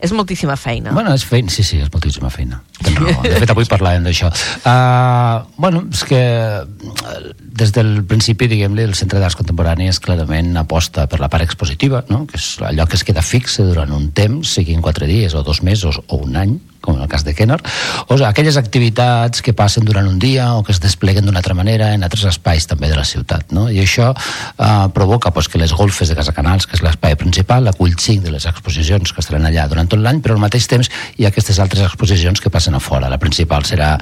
és 0.00 0.12
moltíssima 0.16 0.56
feina. 0.56 0.94
Bueno, 0.96 1.12
és 1.14 1.24
feina, 1.28 1.52
sí, 1.52 1.62
sí, 1.62 1.78
és 1.84 1.90
moltíssima 1.92 2.30
feina. 2.32 2.60
Tens 2.80 2.96
raó. 2.96 3.20
De 3.22 3.36
fet, 3.42 3.52
avui 3.52 3.68
parlàvem 3.74 4.06
d'això. 4.08 4.30
Uh, 4.64 5.44
bueno, 5.60 5.84
és 5.92 6.02
que 6.08 6.20
eh, 6.20 7.20
des 7.60 7.74
del 7.76 8.00
principi, 8.08 8.48
diguem-li, 8.50 8.86
el 8.88 8.96
Centre 8.98 9.20
d'Arts 9.20 9.36
Contemporànies 9.38 10.00
clarament 10.02 10.56
aposta 10.60 11.04
per 11.10 11.20
la 11.20 11.28
part 11.32 11.44
expositiva, 11.44 12.02
no? 12.08 12.24
que 12.30 12.40
és 12.40 12.54
allò 12.64 12.88
que 12.88 12.96
es 12.96 13.04
queda 13.04 13.24
fixe 13.24 13.66
durant 13.68 13.92
un 13.92 14.10
temps, 14.16 14.56
siguin 14.56 14.80
quatre 14.84 15.08
dies 15.10 15.36
o 15.36 15.44
dos 15.44 15.62
mesos 15.66 16.00
o 16.06 16.22
un 16.24 16.40
any, 16.40 16.56
com 16.80 16.96
en 16.96 17.02
el 17.04 17.08
cas 17.08 17.24
de 17.24 17.34
Kenner, 17.34 17.58
o 18.06 18.16
sigui, 18.16 18.26
aquelles 18.28 18.56
activitats 18.60 19.44
que 19.44 19.54
passen 19.56 19.84
durant 19.84 20.08
un 20.08 20.18
dia 20.18 20.50
o 20.56 20.64
que 20.64 20.72
es 20.72 20.80
despleguen 20.82 21.26
d'una 21.26 21.40
altra 21.42 21.54
manera 21.54 21.92
en 21.94 22.04
altres 22.06 22.24
espais 22.30 22.66
també 22.70 22.90
de 22.90 22.98
la 22.98 23.04
ciutat. 23.04 23.52
No? 23.56 23.68
I 23.70 23.82
això 23.84 24.10
eh, 24.14 24.86
provoca 24.96 25.32
pues, 25.34 25.48
que 25.48 25.60
les 25.60 25.74
golfes 25.76 26.08
de 26.08 26.16
Casa 26.18 26.34
Canals, 26.36 26.66
que 26.66 26.78
és 26.78 26.84
l'espai 26.84 27.16
principal, 27.20 27.68
acull 27.68 27.96
cinc 27.98 28.24
de 28.26 28.34
les 28.34 28.48
exposicions 28.50 29.12
que 29.12 29.24
estaran 29.24 29.46
allà 29.48 29.68
durant 29.70 29.88
tot 29.90 30.00
l'any, 30.00 30.22
però 30.24 30.36
al 30.36 30.42
mateix 30.42 30.68
temps 30.70 30.90
hi 31.16 31.26
ha 31.26 31.32
aquestes 31.34 31.60
altres 31.60 31.84
exposicions 31.86 32.40
que 32.40 32.52
passen 32.52 32.74
a 32.74 32.82
fora. 32.82 33.12
La 33.12 33.20
principal 33.20 33.66
serà 33.68 33.96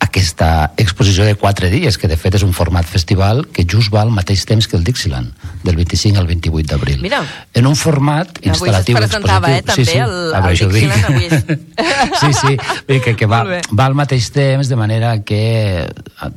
aquesta 0.00 0.72
exposició 0.76 1.24
de 1.26 1.34
quatre 1.34 1.70
dies, 1.70 1.98
que 1.98 2.06
de 2.08 2.16
fet 2.16 2.36
és 2.38 2.44
un 2.46 2.52
format 2.54 2.86
festival 2.86 3.44
que 3.52 3.64
just 3.68 3.90
va 3.92 4.02
al 4.04 4.12
mateix 4.14 4.44
temps 4.46 4.68
que 4.70 4.76
el 4.78 4.84
Dixieland, 4.86 5.32
del 5.64 5.76
25 5.76 6.18
al 6.20 6.26
28 6.28 6.68
d'abril. 6.70 7.00
En 7.54 7.66
un 7.66 7.74
format 7.76 8.30
Avui 8.38 8.52
instal·latiu 8.52 8.96
presentava, 8.96 9.50
eh, 9.50 9.58
expositiu. 9.58 10.04
també, 10.04 10.28
el- 10.28 10.34
A 10.34 10.40
veure, 10.40 10.64
el 10.64 10.72
dic. 10.72 10.84
Dixieland 10.84 11.04
avui 11.04 11.26
és- 11.26 12.20
sí, 12.20 12.32
sí, 12.86 13.00
que, 13.00 13.16
que 13.16 13.26
va, 13.26 13.42
va 13.72 13.86
al 13.86 13.94
mateix 13.98 14.30
temps, 14.30 14.68
de 14.68 14.76
manera 14.76 15.16
que 15.24 15.42
eh, 15.82 16.30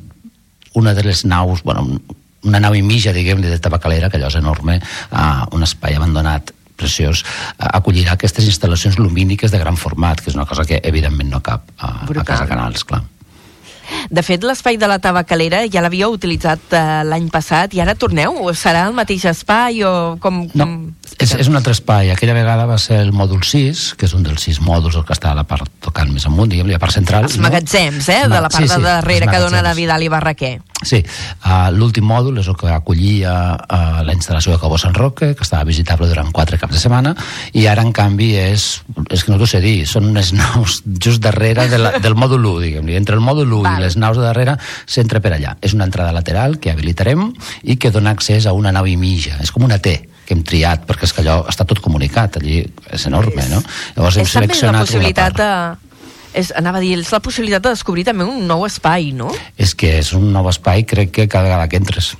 una 0.73 0.93
de 0.93 1.03
les 1.03 1.23
naus, 1.25 1.61
bueno, 1.63 2.01
una 2.43 2.59
nau 2.59 2.73
i 2.73 2.81
mitja, 2.81 3.13
diguem 3.13 3.41
de 3.41 3.59
tabacalera, 3.59 4.09
que 4.09 4.17
allò 4.17 4.27
és 4.31 4.35
enorme, 4.39 4.79
uh, 5.11 5.45
un 5.53 5.61
espai 5.61 5.93
abandonat 5.93 6.49
preciós, 6.75 7.23
acollirà 7.59 8.15
aquestes 8.15 8.47
instal·lacions 8.49 8.97
lumíniques 8.97 9.51
de 9.53 9.59
gran 9.61 9.77
format, 9.77 10.19
que 10.21 10.31
és 10.31 10.35
una 10.35 10.47
cosa 10.49 10.65
que 10.65 10.79
evidentment 10.83 11.29
no 11.29 11.41
cap 11.45 11.67
a, 11.77 12.07
a. 12.07 12.23
Casa 12.25 12.47
Canals, 12.49 12.83
clar. 12.83 13.03
De 14.11 14.23
fet, 14.25 14.43
l'espai 14.43 14.77
de 14.81 14.89
la 14.89 14.99
tabacalera 15.03 15.63
ja 15.71 15.83
l'havíeu 15.83 16.13
utilitzat 16.15 16.73
eh, 16.75 16.81
l'any 17.07 17.29
passat 17.33 17.75
i 17.75 17.81
ara 17.83 17.95
torneu? 17.95 18.41
O 18.45 18.55
serà 18.57 18.87
el 18.89 18.97
mateix 18.97 19.25
espai 19.31 19.83
o 19.87 19.93
com... 20.21 20.43
No, 20.53 20.65
com... 20.65 20.75
és, 21.17 21.35
és 21.35 21.51
un 21.51 21.59
altre 21.59 21.75
espai. 21.75 22.11
Aquella 22.13 22.35
vegada 22.37 22.67
va 22.69 22.79
ser 22.81 23.01
el 23.03 23.13
mòdul 23.15 23.43
6, 23.47 23.85
que 23.99 24.07
és 24.09 24.15
un 24.17 24.25
dels 24.27 24.43
sis 24.47 24.61
mòduls 24.63 24.97
el 24.99 25.05
que 25.07 25.15
està 25.15 25.31
a 25.31 25.37
la 25.37 25.45
part 25.47 25.69
tocant 25.83 26.11
més 26.13 26.25
amunt, 26.29 26.51
diguem-li, 26.51 26.75
a 26.75 26.81
part 26.81 26.95
central. 26.95 27.29
Els 27.29 27.39
magatzems, 27.41 28.09
eh? 28.09 28.23
De 28.31 28.41
la 28.41 28.49
part 28.49 28.61
Sí, 28.61 28.67
sí, 28.69 28.77
de 28.77 28.87
darrere 28.87 29.29
que 29.31 29.39
dona 29.41 29.63
de. 29.65 29.71
Vidal 29.81 30.03
i 30.03 30.09
Barraquer. 30.11 30.59
Sí, 30.81 30.97
uh, 31.45 31.69
l'últim 31.73 32.05
mòdul 32.09 32.39
és 32.41 32.47
el 32.49 32.57
que 32.57 32.69
acollia 32.73 33.33
uh, 33.53 34.01
la 34.05 34.15
instal·lació 34.15 34.55
de 34.55 34.59
Cabo 34.61 34.79
Sant 34.81 34.95
Roque, 34.97 35.31
que 35.37 35.45
estava 35.45 35.67
visitable 35.67 36.09
durant 36.09 36.31
quatre 36.33 36.57
caps 36.61 36.73
de 36.73 36.81
setmana, 36.81 37.13
i 37.53 37.67
ara, 37.69 37.85
en 37.85 37.93
canvi, 37.93 38.31
és, 38.41 38.65
és 39.13 39.23
que 39.23 39.33
no 39.33 39.37
t'ho 39.37 39.49
sé 39.49 39.61
dir, 39.61 39.85
són 39.89 40.09
unes 40.09 40.33
naus 40.39 40.81
just 40.97 41.21
darrere 41.21 41.67
de 41.69 41.77
la, 41.81 41.93
del 42.01 42.17
mòdul 42.17 42.47
1, 42.55 42.65
diguem-li. 42.65 42.97
Entre 42.97 43.17
el 43.17 43.23
mòdul 43.25 43.53
1 43.59 43.61
Val. 43.67 43.77
i 43.77 43.80
les 43.81 43.97
naus 43.99 44.17
de 44.17 44.23
darrere 44.23 44.55
s'entra 44.85 45.19
per 45.23 45.33
allà. 45.35 45.55
És 45.61 45.73
una 45.77 45.85
entrada 45.89 46.13
lateral 46.15 46.59
que 46.61 46.71
habilitarem 46.71 47.27
i 47.63 47.75
que 47.81 47.91
dona 47.91 48.13
accés 48.15 48.45
a 48.47 48.53
una 48.57 48.71
nau 48.71 48.87
i 48.87 48.95
mitja. 48.97 49.37
És 49.41 49.51
com 49.51 49.65
una 49.67 49.79
T 49.81 49.97
que 50.25 50.35
hem 50.37 50.43
triat, 50.47 50.85
perquè 50.87 51.09
és 51.09 51.13
que 51.17 51.23
allò 51.25 51.41
està 51.49 51.65
tot 51.67 51.81
comunicat, 51.83 52.37
allí 52.39 52.61
és 52.93 53.05
enorme, 53.09 53.43
no? 53.51 53.59
Llavors 53.97 54.17
hem 54.21 54.27
és 54.29 54.31
també 54.37 54.47
seleccionat 54.53 54.75
una 54.77 54.85
possibilitat 54.85 55.33
part. 55.35 55.81
de... 55.81 55.89
És, 56.39 56.53
anava 56.55 56.79
a 56.79 56.81
dir, 56.85 56.93
és 56.95 57.09
la 57.11 57.19
possibilitat 57.19 57.65
de 57.65 57.73
descobrir 57.73 58.05
també 58.07 58.23
un 58.23 58.45
nou 58.47 58.61
espai, 58.63 59.09
no? 59.11 59.33
És 59.59 59.73
que 59.75 59.97
és 59.99 60.13
un 60.15 60.29
nou 60.31 60.47
espai, 60.47 60.85
crec 60.87 61.11
que 61.11 61.25
cada 61.27 61.49
vegada 61.49 61.67
que 61.67 61.81
entres. 61.81 62.13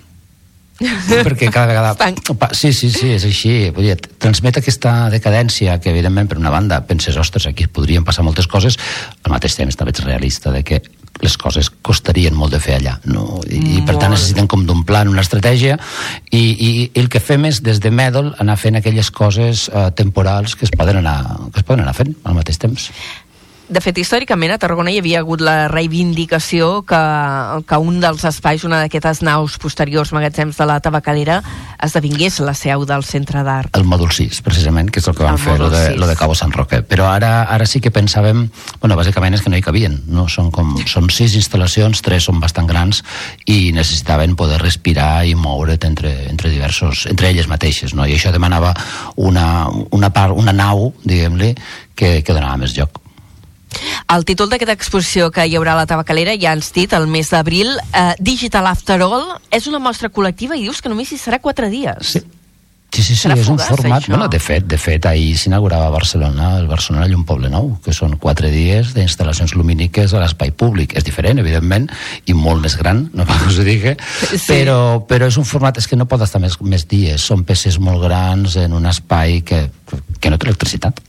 perquè 0.82 1.48
cada 1.54 1.68
vegada... 1.70 1.94
Pa- 2.42 2.50
Sí, 2.58 2.74
sí, 2.74 2.90
sí, 2.92 3.12
és 3.16 3.24
així. 3.28 3.54
Vull 3.76 3.86
dir, 3.88 3.96
transmet 4.20 4.58
aquesta 4.60 5.10
decadència 5.14 5.78
que, 5.80 5.92
evidentment, 5.94 6.28
per 6.32 6.40
una 6.42 6.50
banda, 6.54 6.82
penses, 6.90 7.16
ostres, 7.22 7.46
aquí 7.48 7.68
podrien 7.72 8.04
passar 8.04 8.26
moltes 8.26 8.48
coses, 8.52 8.80
al 9.24 9.32
mateix 9.36 9.56
temps 9.60 9.78
també 9.78 9.94
ets 9.96 10.04
realista 10.04 10.52
de 10.52 10.64
que 10.68 10.82
les 11.22 11.38
coses 11.38 11.70
costarien 11.86 12.36
molt 12.38 12.56
de 12.56 12.60
fer 12.62 12.78
allà 12.80 12.98
no? 13.06 13.42
I, 13.48 13.62
i 13.78 13.82
per 13.88 13.98
tant 14.02 14.14
necessiten 14.14 14.50
com 14.52 14.66
d'un 14.68 14.84
plan, 14.88 15.10
una 15.12 15.24
estratègia 15.26 15.78
i, 16.30 16.42
i, 16.42 16.70
i 16.70 17.02
el 17.02 17.10
que 17.14 17.22
fem 17.24 17.46
és 17.50 17.62
des 17.66 17.82
de 17.84 17.92
Medal 17.94 18.34
anar 18.42 18.58
fent 18.60 18.80
aquelles 18.80 19.12
coses 19.14 19.68
eh, 19.70 19.90
temporals 19.98 20.56
que 20.56 20.68
es 20.68 20.74
poden 20.76 21.02
anar, 21.04 21.20
que 21.52 21.62
es 21.62 21.68
poden 21.68 21.86
anar 21.86 21.98
fent 21.98 22.16
al 22.24 22.38
mateix 22.38 22.62
temps 22.62 22.90
De 23.72 23.80
fet, 23.80 23.96
històricament 24.02 24.52
a 24.52 24.58
Tarragona 24.60 24.92
hi 24.92 24.98
havia 25.00 25.22
hagut 25.22 25.40
la 25.40 25.70
reivindicació 25.72 26.82
que, 26.84 26.98
que 27.64 27.78
un 27.80 28.02
dels 28.04 28.26
espais, 28.28 28.66
una 28.68 28.82
d'aquestes 28.82 29.22
naus 29.24 29.54
posteriors 29.64 30.10
magatzems 30.12 30.58
de 30.60 30.66
la 30.68 30.82
tabacalera, 30.84 31.38
esdevingués 31.80 32.42
la 32.44 32.52
seu 32.52 32.84
del 32.90 33.06
centre 33.08 33.46
d'art. 33.48 33.72
el 33.80 33.86
mòdul 33.88 34.12
6, 34.12 34.42
precisament, 34.44 34.90
que 34.92 35.00
és 35.00 35.08
el 35.08 35.16
que 35.16 35.24
van 35.24 35.40
El 35.40 35.40
fer, 35.40 35.56
lo 35.62 35.70
de, 35.72 35.86
6. 35.94 36.00
lo 36.04 36.10
de 36.10 36.18
Cabo 36.20 36.36
San 36.36 36.52
Roque. 36.52 36.82
Però 36.84 37.08
ara, 37.08 37.46
ara 37.48 37.66
sí 37.66 37.80
que 37.80 37.94
pensàvem, 37.96 38.50
bueno, 38.82 38.98
bàsicament 39.00 39.40
és 39.40 39.46
que 39.46 39.54
no 39.54 39.56
hi 39.56 39.64
cabien, 39.64 40.02
no? 40.12 40.28
Són, 40.28 40.52
com, 40.52 40.74
són 40.84 41.08
sis 41.08 41.38
instal·lacions, 41.40 42.04
tres 42.04 42.28
són 42.28 42.44
bastant 42.44 42.68
grans 42.68 43.06
i 43.48 43.72
necessitaven 43.72 44.36
poder 44.36 44.60
respirar 44.60 45.24
i 45.24 45.38
moure't 45.40 45.88
entre, 45.88 46.12
entre 46.28 46.52
diversos, 46.52 47.06
entre 47.08 47.32
elles 47.32 47.48
mateixes, 47.48 47.96
no? 47.96 48.04
I 48.04 48.20
això 48.20 48.36
demanava 48.36 48.76
una, 49.16 49.70
una, 49.96 50.12
part, 50.12 50.36
una 50.36 50.52
nau, 50.52 50.92
diguem-li, 51.08 51.54
que, 51.96 52.20
que 52.20 52.36
donava 52.36 52.60
més 52.60 52.76
joc. 52.76 53.01
El 54.12 54.26
títol 54.28 54.50
d'aquesta 54.52 54.76
exposició 54.76 55.30
que 55.32 55.46
hi 55.48 55.56
haurà 55.56 55.78
a 55.78 55.82
la 55.84 55.88
tabacalera, 55.88 56.36
ja 56.40 56.52
ens 56.58 56.74
dit, 56.76 56.92
el 56.94 57.08
mes 57.08 57.30
d'abril, 57.32 57.72
eh, 57.94 58.12
Digital 58.20 58.68
After 58.68 59.00
All, 59.02 59.38
és 59.52 59.68
una 59.72 59.80
mostra 59.80 60.12
col·lectiva 60.12 60.58
i 60.60 60.66
dius 60.68 60.82
que 60.82 60.92
només 60.92 61.12
hi 61.12 61.18
serà 61.22 61.40
quatre 61.40 61.70
dies. 61.72 62.16
Sí. 62.18 62.24
Sí, 62.92 63.04
sí, 63.04 63.16
sí, 63.16 63.22
Serà 63.22 63.38
és 63.40 63.48
un 63.48 63.56
format... 63.56 64.02
això. 64.02 64.12
Bueno, 64.12 64.26
de 64.28 64.40
fet, 64.44 64.66
de 64.68 64.76
fet, 64.76 65.06
ahir 65.08 65.38
s'inaugurava 65.40 65.86
a 65.88 65.94
Barcelona, 65.94 66.58
el 66.60 66.66
Barcelona 66.68 67.06
Llum 67.08 67.22
Poble 67.24 67.48
Nou, 67.48 67.70
que 67.86 67.94
són 67.96 68.18
quatre 68.20 68.50
dies 68.52 68.90
d'instal·lacions 68.98 69.54
lumíniques 69.56 70.12
a 70.12 70.20
l'espai 70.20 70.52
públic. 70.52 70.98
És 71.00 71.06
diferent, 71.08 71.40
evidentment, 71.40 71.88
i 72.28 72.36
molt 72.36 72.60
més 72.66 72.76
gran, 72.76 73.06
no 73.16 73.24
cal 73.30 73.40
que 73.46 73.48
us 73.54 73.62
ho 73.64 73.68
digui, 73.68 73.96
Sí. 74.34 74.42
però, 74.44 75.00
però 75.08 75.32
és 75.32 75.38
un 75.40 75.48
format, 75.48 75.80
és 75.80 75.88
que 75.88 75.96
no 75.96 76.10
pot 76.12 76.20
estar 76.28 76.44
més, 76.44 76.60
més 76.68 76.84
dies, 76.92 77.24
són 77.24 77.46
peces 77.48 77.80
molt 77.80 78.04
grans 78.04 78.60
en 78.60 78.76
un 78.76 78.92
espai 78.92 79.40
que, 79.48 79.70
que 80.20 80.30
no 80.30 80.38
té 80.38 80.52
electricitat. 80.52 81.00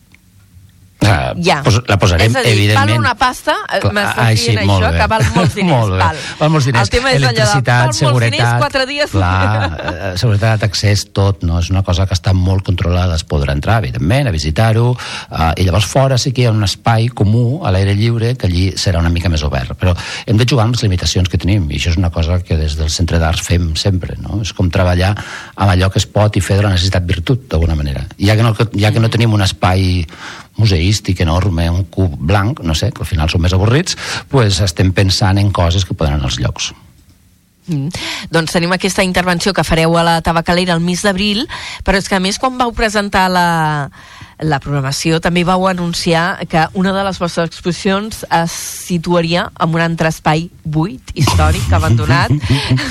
Sigui, 1.03 1.45
Ja. 1.49 1.59
pos, 1.67 1.81
la 1.89 1.99
posarem, 1.99 2.31
és 2.31 2.37
a 2.37 2.43
dir, 2.43 2.53
evidentment... 2.53 2.91
val 2.93 2.99
una 3.03 3.15
pasta, 3.19 3.55
eh, 3.69 3.81
m'estàs 3.83 4.33
dient 4.39 4.61
sí, 4.61 4.67
molt 4.67 4.85
això, 4.85 4.93
bé. 4.93 4.99
que 5.01 5.07
val 5.13 5.25
molts 5.37 5.55
diners. 5.59 5.73
molt 5.77 5.97
val. 5.99 6.21
Val 6.41 6.51
molts 6.55 6.67
diners. 6.71 6.83
El 6.89 6.93
tema 6.95 7.13
és 7.13 7.23
allò 7.23 7.33
de, 7.33 7.97
seguretat... 7.99 8.33
diners, 8.39 8.55
quatre 8.63 8.87
dies... 8.87 9.11
Clar, 9.11 9.81
eh, 9.93 10.13
seguretat, 10.23 10.63
accés, 10.69 11.05
tot, 11.13 11.43
no? 11.43 11.59
És 11.59 11.71
una 11.75 11.83
cosa 11.83 12.07
que 12.07 12.15
està 12.15 12.33
molt 12.37 12.65
controlada, 12.67 13.17
es 13.19 13.27
podrà 13.27 13.53
entrar, 13.57 13.81
evidentment, 13.83 14.31
a 14.31 14.35
visitar-ho, 14.35 14.93
eh, 15.31 15.53
i 15.63 15.67
llavors 15.67 15.87
fora 15.91 16.19
sí 16.19 16.33
que 16.33 16.45
hi 16.45 16.47
ha 16.51 16.55
un 16.55 16.63
espai 16.65 17.09
comú 17.09 17.63
a 17.67 17.73
l'aire 17.75 17.95
lliure 17.99 18.35
que 18.39 18.47
allí 18.47 18.69
serà 18.79 19.01
una 19.03 19.11
mica 19.11 19.29
més 19.33 19.43
obert, 19.43 19.75
però 19.79 19.95
hem 20.27 20.39
de 20.39 20.47
jugar 20.49 20.69
amb 20.69 20.77
les 20.77 20.85
limitacions 20.87 21.29
que 21.29 21.39
tenim, 21.43 21.67
i 21.71 21.81
això 21.81 21.91
és 21.93 21.99
una 22.01 22.11
cosa 22.15 22.39
que 22.43 22.57
des 22.57 22.77
del 22.79 22.91
Centre 22.95 23.19
d'Arts 23.19 23.43
fem 23.47 23.73
sempre, 23.77 24.17
no? 24.23 24.41
És 24.43 24.53
com 24.57 24.71
treballar 24.73 25.13
amb 25.57 25.71
allò 25.71 25.91
que 25.91 25.99
es 25.99 26.07
pot 26.07 26.37
i 26.37 26.41
fer 26.45 26.57
de 26.61 26.67
la 26.69 26.75
necessitat 26.77 27.05
virtut, 27.09 27.49
d'alguna 27.51 27.75
manera. 27.79 28.05
Ja 28.19 28.37
que, 28.39 28.43
no, 28.47 28.55
ja 28.79 28.93
que 28.93 29.01
no 29.03 29.11
tenim 29.11 29.33
un 29.35 29.43
espai 29.43 30.05
museístic 30.57 31.21
enorme, 31.25 31.71
un 31.71 31.85
cub 31.85 32.15
blanc, 32.19 32.61
no 32.61 32.75
sé, 32.75 32.93
que 32.93 33.05
al 33.05 33.09
final 33.09 33.31
són 33.33 33.43
més 33.45 33.57
avorrits, 33.57 33.97
pues 34.29 34.61
estem 34.61 34.93
pensant 34.93 35.41
en 35.41 35.53
coses 35.53 35.87
que 35.89 35.97
poden 35.97 36.19
anar 36.19 36.31
als 36.31 36.41
llocs. 36.43 36.73
Mm. 37.67 37.93
Doncs 38.35 38.57
tenim 38.57 38.73
aquesta 38.75 39.05
intervenció 39.07 39.53
que 39.55 39.65
fareu 39.65 39.95
a 39.97 40.03
la 40.03 40.17
tabacalera 40.25 40.75
el 40.75 40.83
mes 40.83 41.05
d'abril, 41.07 41.47
però 41.87 42.01
és 42.01 42.09
que 42.11 42.19
a 42.19 42.23
més 42.23 42.41
quan 42.43 42.59
vau 42.59 42.73
presentar 42.75 43.29
la, 43.31 43.91
la 44.43 44.59
programació 44.63 45.21
també 45.23 45.45
vau 45.47 45.69
anunciar 45.71 46.43
que 46.51 46.67
una 46.75 46.93
de 46.97 47.05
les 47.07 47.21
vostres 47.23 47.53
exposicions 47.53 48.25
es 48.27 48.57
situaria 48.89 49.47
en 49.63 49.77
un 49.77 49.85
altre 49.85 50.11
espai 50.11 50.49
buit, 50.65 51.15
històric, 51.15 51.71
abandonat. 51.79 52.35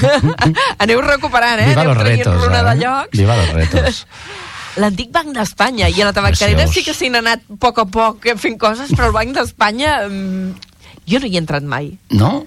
Aneu 0.84 1.04
recuperant, 1.04 1.60
eh? 1.60 1.74
Viva 1.74 1.84
Aneu 1.84 1.94
los 1.94 2.04
traient 2.04 2.24
retos, 2.24 2.46
runa 2.46 2.64
de 2.64 2.72
eh? 2.72 2.80
llocs. 2.86 3.20
Viva 3.20 3.38
los 3.44 3.54
retos. 3.60 4.06
L'antic 4.80 5.12
Banc 5.12 5.34
d'Espanya 5.36 5.90
i 5.92 6.00
a 6.02 6.06
la 6.08 6.14
tabacalera 6.16 6.68
sí 6.72 6.84
que 6.86 6.94
s'hi 6.96 7.10
han 7.12 7.20
anat 7.20 7.44
a 7.50 7.58
poc 7.60 7.80
a 7.84 7.86
poc 7.86 8.28
fent 8.40 8.58
coses, 8.62 8.94
però 8.96 9.10
el 9.10 9.16
Banc 9.18 9.36
d'Espanya 9.36 10.08
mm, 10.08 10.72
jo 11.12 11.20
no 11.20 11.28
hi 11.28 11.36
he 11.36 11.42
entrat 11.42 11.64
mai. 11.64 11.92
No? 12.16 12.46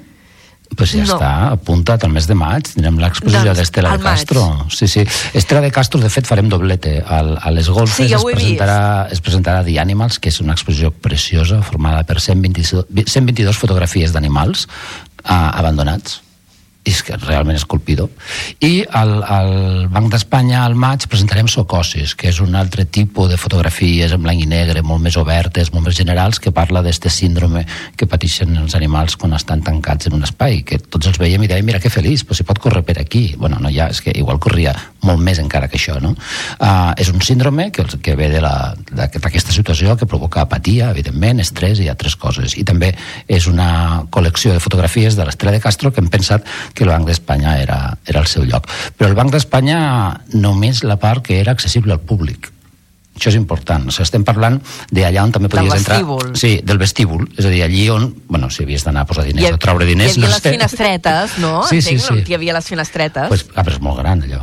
Pues 0.75 0.91
ja 0.91 1.05
No. 1.05 1.15
està, 1.15 1.31
apunta't 1.53 2.03
al 2.03 2.11
mes 2.11 2.27
de 2.27 2.35
maig, 2.35 2.67
tindrem 2.67 2.97
l'exposició 2.99 3.45
Doncs, 3.53 3.59
d'Estela 3.61 3.93
de 3.93 4.03
maig. 4.03 4.17
Castro. 4.25 4.67
Sí, 4.75 4.89
sí. 4.89 5.05
Estela 5.35 5.61
de 5.61 5.71
Castro, 5.71 6.01
de 6.01 6.09
fet, 6.11 6.27
farem 6.27 6.49
doblete. 6.51 6.97
Al, 7.07 7.37
a 7.39 7.53
les 7.55 7.69
golfes 7.69 7.95
Sí, 8.01 8.09
ja 8.11 8.17
es, 8.19 8.25
presentarà, 8.25 9.07
es 9.13 9.21
presentarà 9.23 9.63
The 9.63 9.79
Animals, 9.79 10.19
que 10.19 10.33
és 10.33 10.41
una 10.41 10.57
exposició 10.57 10.91
preciosa, 10.91 11.61
formada 11.63 12.03
per 12.09 12.19
122, 12.19 12.89
122 13.07 13.57
fotografies 13.61 14.17
d'animals 14.17 14.67
uh, 14.67 15.53
abandonats 15.55 16.24
és 16.85 17.01
que 17.03 17.17
realment 17.17 17.57
és 17.57 17.65
colpidor. 17.65 18.11
I 18.61 18.85
al, 18.93 19.17
al 19.25 19.53
Banc 19.93 20.11
d'Espanya 20.13 20.61
al 20.65 20.77
maig 20.77 21.07
presentarem 21.09 21.49
Socosis, 21.49 22.13
que 22.19 22.29
és 22.29 22.41
un 22.45 22.55
altre 22.59 22.85
tipus 22.85 23.31
de 23.33 23.39
fotografies 23.41 24.13
en 24.13 24.23
blanc 24.25 24.43
i 24.43 24.49
negre, 24.49 24.83
molt 24.85 25.03
més 25.05 25.17
obertes, 25.21 25.73
molt 25.73 25.89
més 25.89 25.97
generals, 25.97 26.39
que 26.39 26.53
parla 26.53 26.83
d'este 26.85 27.11
síndrome 27.13 27.65
que 27.97 28.09
pateixen 28.11 28.53
els 28.61 28.77
animals 28.77 29.17
quan 29.21 29.33
estan 29.37 29.65
tancats 29.65 30.11
en 30.11 30.19
un 30.19 30.29
espai, 30.29 30.61
que 30.69 30.79
tots 30.79 31.09
els 31.09 31.21
veiem 31.21 31.47
i 31.47 31.51
dèiem, 31.51 31.65
mira 31.65 31.81
que 31.81 31.93
feliç, 31.93 32.27
però 32.29 32.37
si 32.37 32.45
pot 32.45 32.61
córrer 32.61 32.85
per 32.85 32.99
aquí. 33.01 33.31
Bueno, 33.39 33.59
no 33.63 33.73
ja, 33.73 33.89
és 33.89 34.03
que 34.05 34.13
igual 34.13 34.41
corria 34.43 34.77
molt 35.05 35.21
més 35.25 35.41
encara 35.41 35.69
que 35.69 35.81
això, 35.81 35.97
no? 36.01 36.15
Uh, 36.59 36.93
és 37.01 37.09
un 37.13 37.21
síndrome 37.25 37.71
que, 37.73 37.85
que 38.05 38.17
ve 38.17 38.29
d'aquesta 38.35 39.53
situació 39.57 39.97
que 39.97 40.09
provoca 40.09 40.45
apatia, 40.45 40.91
evidentment, 40.93 41.41
estrès 41.41 41.81
i 41.81 41.89
altres 41.93 42.17
coses. 42.21 42.59
I 42.61 42.65
també 42.69 42.93
és 43.29 43.49
una 43.49 44.05
col·lecció 44.13 44.53
de 44.53 44.63
fotografies 44.65 45.17
de 45.17 45.25
l'Estrella 45.25 45.59
de 45.59 45.65
Castro 45.65 45.93
que 45.93 46.03
hem 46.05 46.13
pensat 46.13 46.45
que 46.75 46.85
el 46.85 46.91
Banc 46.91 47.07
d'Espanya 47.07 47.59
era, 47.63 47.79
era 48.07 48.21
el 48.21 48.27
seu 48.27 48.45
lloc. 48.45 48.67
Però 48.99 49.09
el 49.09 49.15
Banc 49.17 49.31
d'Espanya 49.33 49.79
només 50.35 50.83
la 50.85 50.97
part 50.99 51.23
que 51.25 51.39
era 51.41 51.55
accessible 51.55 51.95
al 51.95 52.01
públic. 52.03 52.51
Això 53.15 53.31
és 53.31 53.37
important. 53.39 53.85
O 53.87 53.93
sigui, 53.95 54.03
estem 54.09 54.25
parlant 54.27 54.57
d'allà 54.91 55.23
on 55.23 55.31
també 55.37 55.49
podies 55.49 55.77
entrar... 55.79 56.01
vestíbul. 56.01 56.33
Sí, 56.35 56.57
del 56.67 56.81
vestíbul. 56.83 57.29
És 57.39 57.47
a 57.47 57.53
dir, 57.53 57.63
allí 57.63 57.85
on... 57.95 58.09
Bueno, 58.27 58.51
si 58.51 58.65
havies 58.67 58.83
d'anar 58.83 59.05
a 59.07 59.07
posar 59.07 59.23
diners 59.29 59.45
Hi 59.47 59.53
ha- 59.53 59.55
o 59.55 59.61
treure 59.63 59.87
diners... 59.87 60.17
Hi 60.17 60.19
havia 60.19 60.27
no 60.27 60.35
les 60.35 60.43
sé. 60.43 60.51
finestretes, 60.57 61.39
no? 61.39 61.53
Sí, 61.71 61.79
sí, 61.81 61.95
Entenc, 61.95 62.25
sí. 62.27 62.33
Hi 62.33 62.35
havia 62.41 62.57
les 62.59 62.67
finestretes. 62.67 63.29
Pues, 63.31 63.47
ah, 63.55 63.63
però 63.63 63.77
és 63.79 63.85
molt 63.87 64.03
gran, 64.03 64.27
allò. 64.27 64.43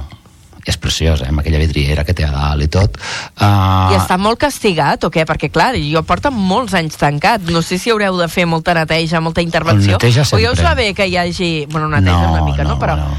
És 0.67 0.77
preciós, 0.77 1.23
eh? 1.23 1.29
amb 1.31 1.41
aquella 1.41 1.59
vidriera 1.61 2.05
que 2.05 2.13
té 2.17 2.25
a 2.27 2.31
dalt 2.33 2.65
i 2.65 2.69
tot. 2.71 2.99
Uh, 3.39 3.91
I 3.93 3.97
està 3.97 4.17
molt 4.21 4.39
castigat 4.41 5.07
o 5.07 5.11
què? 5.13 5.25
Perquè, 5.27 5.49
clar, 5.53 5.73
jo 5.81 6.03
porta 6.05 6.31
molts 6.33 6.75
anys 6.77 6.99
tancat. 7.01 7.49
No 7.49 7.63
sé 7.65 7.79
si 7.81 7.93
haureu 7.93 8.19
de 8.19 8.29
fer 8.31 8.45
molta 8.49 8.75
neteja, 8.77 9.23
molta 9.23 9.41
intervenció. 9.41 9.97
neteja 9.97 10.27
o 10.29 10.41
ja 10.41 10.53
us 10.53 10.63
va 10.63 10.75
bé 10.77 10.91
que 10.97 11.09
hi 11.09 11.17
hagi... 11.17 11.51
Bueno, 11.71 11.89
neteja 11.89 12.29
una 12.29 12.45
mica, 12.45 12.67
no? 12.67 12.77
Però... 12.81 12.97
No. 12.99 13.11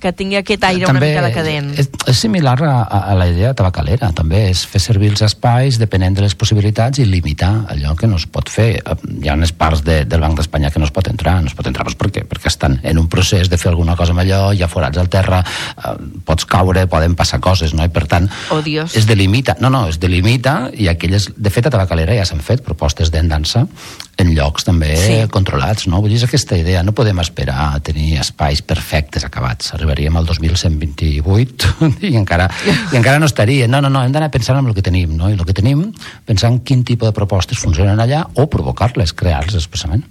Que 0.00 0.12
tingui 0.12 0.38
aquest 0.40 0.64
aire 0.68 0.88
una 0.88 1.00
mica 1.02 1.22
decadent. 1.24 1.70
És, 1.78 1.90
és 2.10 2.20
similar 2.20 2.56
a, 2.66 2.74
a, 2.84 3.14
la 3.18 3.28
idea 3.30 3.54
tabacalera, 3.58 4.10
també, 4.16 4.44
és 4.50 4.64
fer 4.68 4.80
servir 4.82 5.12
els 5.12 5.22
espais 5.26 5.78
depenent 5.80 6.18
de 6.18 6.24
les 6.24 6.36
possibilitats 6.38 7.00
i 7.02 7.06
limitar 7.08 7.52
allò 7.72 7.94
que 7.98 8.10
no 8.10 8.18
es 8.20 8.26
pot 8.30 8.50
fer. 8.52 8.70
Hi 8.78 9.30
ha 9.30 9.36
unes 9.38 9.52
parts 9.56 9.84
de, 9.86 10.02
del 10.08 10.24
Banc 10.24 10.38
d'Espanya 10.38 10.72
que 10.74 10.82
no 10.82 10.88
es 10.88 10.94
pot 10.94 11.10
entrar, 11.10 11.38
no 11.42 11.50
es 11.50 11.56
pot 11.58 11.68
entrar 11.70 11.86
doncs 11.88 11.98
per 11.98 12.10
què? 12.14 12.24
perquè 12.28 12.50
estan 12.50 12.78
en 12.82 12.98
un 13.00 13.08
procés 13.08 13.48
de 13.50 13.58
fer 13.60 13.70
alguna 13.72 13.96
cosa 13.96 14.14
amb 14.14 14.22
allò, 14.24 14.52
hi 14.52 14.62
ha 14.62 14.70
forats 14.70 14.98
al 15.00 15.08
terra, 15.12 15.40
eh, 15.42 15.94
pots 16.26 16.46
caure, 16.48 16.86
poden 16.90 17.16
passar 17.18 17.40
coses, 17.44 17.74
no? 17.74 17.86
I 17.86 17.92
per 17.94 18.06
tant, 18.10 18.28
oh, 18.54 18.60
Dios. 18.62 18.96
es 18.98 19.06
delimita, 19.08 19.56
no, 19.60 19.70
no, 19.70 19.86
es 19.88 20.00
delimita 20.00 20.70
i 20.74 20.88
aquelles, 20.92 21.30
de 21.36 21.54
fet 21.54 21.68
a 21.68 21.74
Tabacalera 21.74 22.16
ja 22.18 22.26
s'han 22.28 22.44
fet 22.44 22.64
propostes 22.66 23.12
d'endança 23.14 23.66
en 24.18 24.32
llocs 24.34 24.66
també 24.66 24.90
sí. 24.98 25.18
controlats, 25.32 25.86
no? 25.90 26.02
Vull 26.02 26.12
dir, 26.12 26.18
és 26.18 26.26
aquesta 26.26 26.58
idea, 26.58 26.82
no 26.82 26.94
podem 26.96 27.20
esperar 27.22 27.58
a 27.68 27.82
tenir 27.84 28.18
espais 28.18 28.62
perfectes 28.66 29.24
acabats. 29.26 29.67
Arribaríem 29.76 30.16
al 30.16 30.26
2128 30.26 31.72
i 32.10 32.14
encara, 32.18 32.48
i 32.92 32.96
encara 32.98 33.18
no 33.18 33.28
estaria. 33.28 33.68
No, 33.68 33.82
no, 33.84 33.90
no, 33.92 34.02
hem 34.04 34.14
d'anar 34.14 34.30
pensant 34.34 34.60
en 34.60 34.68
el 34.70 34.76
que 34.76 34.84
tenim, 34.84 35.16
no? 35.18 35.30
I 35.30 35.36
el 35.36 35.44
que 35.48 35.56
tenim, 35.56 35.88
pensant 36.28 36.60
quin 36.64 36.84
tipus 36.88 37.10
de 37.10 37.16
propostes 37.16 37.60
funcionen 37.60 38.00
allà 38.00 38.24
o 38.36 38.48
provocar-les, 38.50 39.14
crear-les 39.16 39.58
expressament. 39.58 40.06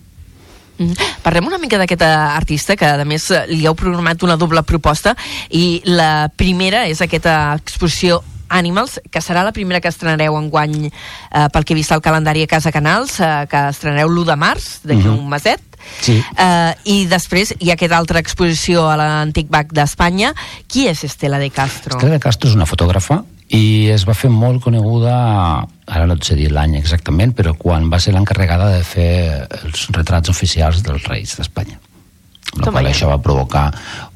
Mm. 0.78 0.94
Parlem 1.24 1.48
una 1.50 1.58
mica 1.58 1.80
d'aquest 1.82 2.04
artista 2.06 2.76
que 2.78 2.86
a 2.86 3.06
més 3.08 3.32
li 3.50 3.66
heu 3.66 3.76
programat 3.78 4.24
una 4.24 4.38
doble 4.38 4.62
proposta 4.62 5.16
i 5.50 5.82
la 5.90 6.30
primera 6.30 6.86
és 6.90 7.02
aquesta 7.02 7.56
exposició 7.58 8.22
Animals, 8.50 9.00
que 9.12 9.22
serà 9.22 9.44
la 9.44 9.54
primera 9.56 9.82
que 9.82 9.92
estrenareu 9.92 10.38
en 10.40 10.50
guany 10.50 10.88
eh, 10.88 11.48
pel 11.54 11.66
que 11.66 11.74
he 11.74 11.80
vist 11.80 11.92
al 11.92 12.02
calendari 12.02 12.44
a 12.44 12.52
Casa 12.52 12.72
Canals, 12.72 13.20
eh, 13.20 13.46
que 13.50 13.68
estrenareu 13.72 14.12
l'1 14.12 14.26
de 14.32 14.36
març, 14.36 14.68
d'aquí 14.84 15.02
uh 15.02 15.12
mhm. 15.12 15.18
-huh. 15.18 15.24
un 15.24 15.30
meset. 15.30 15.62
Sí. 16.02 16.22
Eh, 16.38 16.74
I 16.84 17.06
després 17.08 17.54
hi 17.60 17.70
ha 17.70 17.74
aquesta 17.74 17.98
altra 17.98 18.20
exposició 18.20 18.90
a 18.90 18.98
l'Antic 18.98 19.50
Bac 19.50 19.72
d'Espanya. 19.74 20.34
Qui 20.68 20.88
és 20.88 21.04
Estela 21.04 21.40
de 21.40 21.50
Castro? 21.50 21.98
Estela 21.98 22.14
de 22.14 22.20
Castro 22.20 22.50
és 22.50 22.56
una 22.56 22.66
fotògrafa 22.66 23.24
i 23.50 23.88
es 23.88 24.04
va 24.08 24.14
fer 24.14 24.30
molt 24.30 24.62
coneguda 24.62 25.14
ara 25.88 26.06
no 26.06 26.18
et 26.18 26.24
sé 26.24 26.36
dir 26.36 26.52
l'any 26.52 26.76
exactament, 26.76 27.34
però 27.34 27.56
quan 27.56 27.90
va 27.90 28.00
ser 28.00 28.14
l'encarregada 28.14 28.74
de 28.76 28.84
fer 28.84 29.48
els 29.64 29.88
retrats 29.96 30.30
oficials 30.30 30.84
dels 30.84 31.08
reis 31.08 31.38
d'Espanya 31.38 31.80
la 32.62 32.72
qual 32.72 32.90
això 32.90 33.10
va 33.12 33.20
provocar 33.24 33.68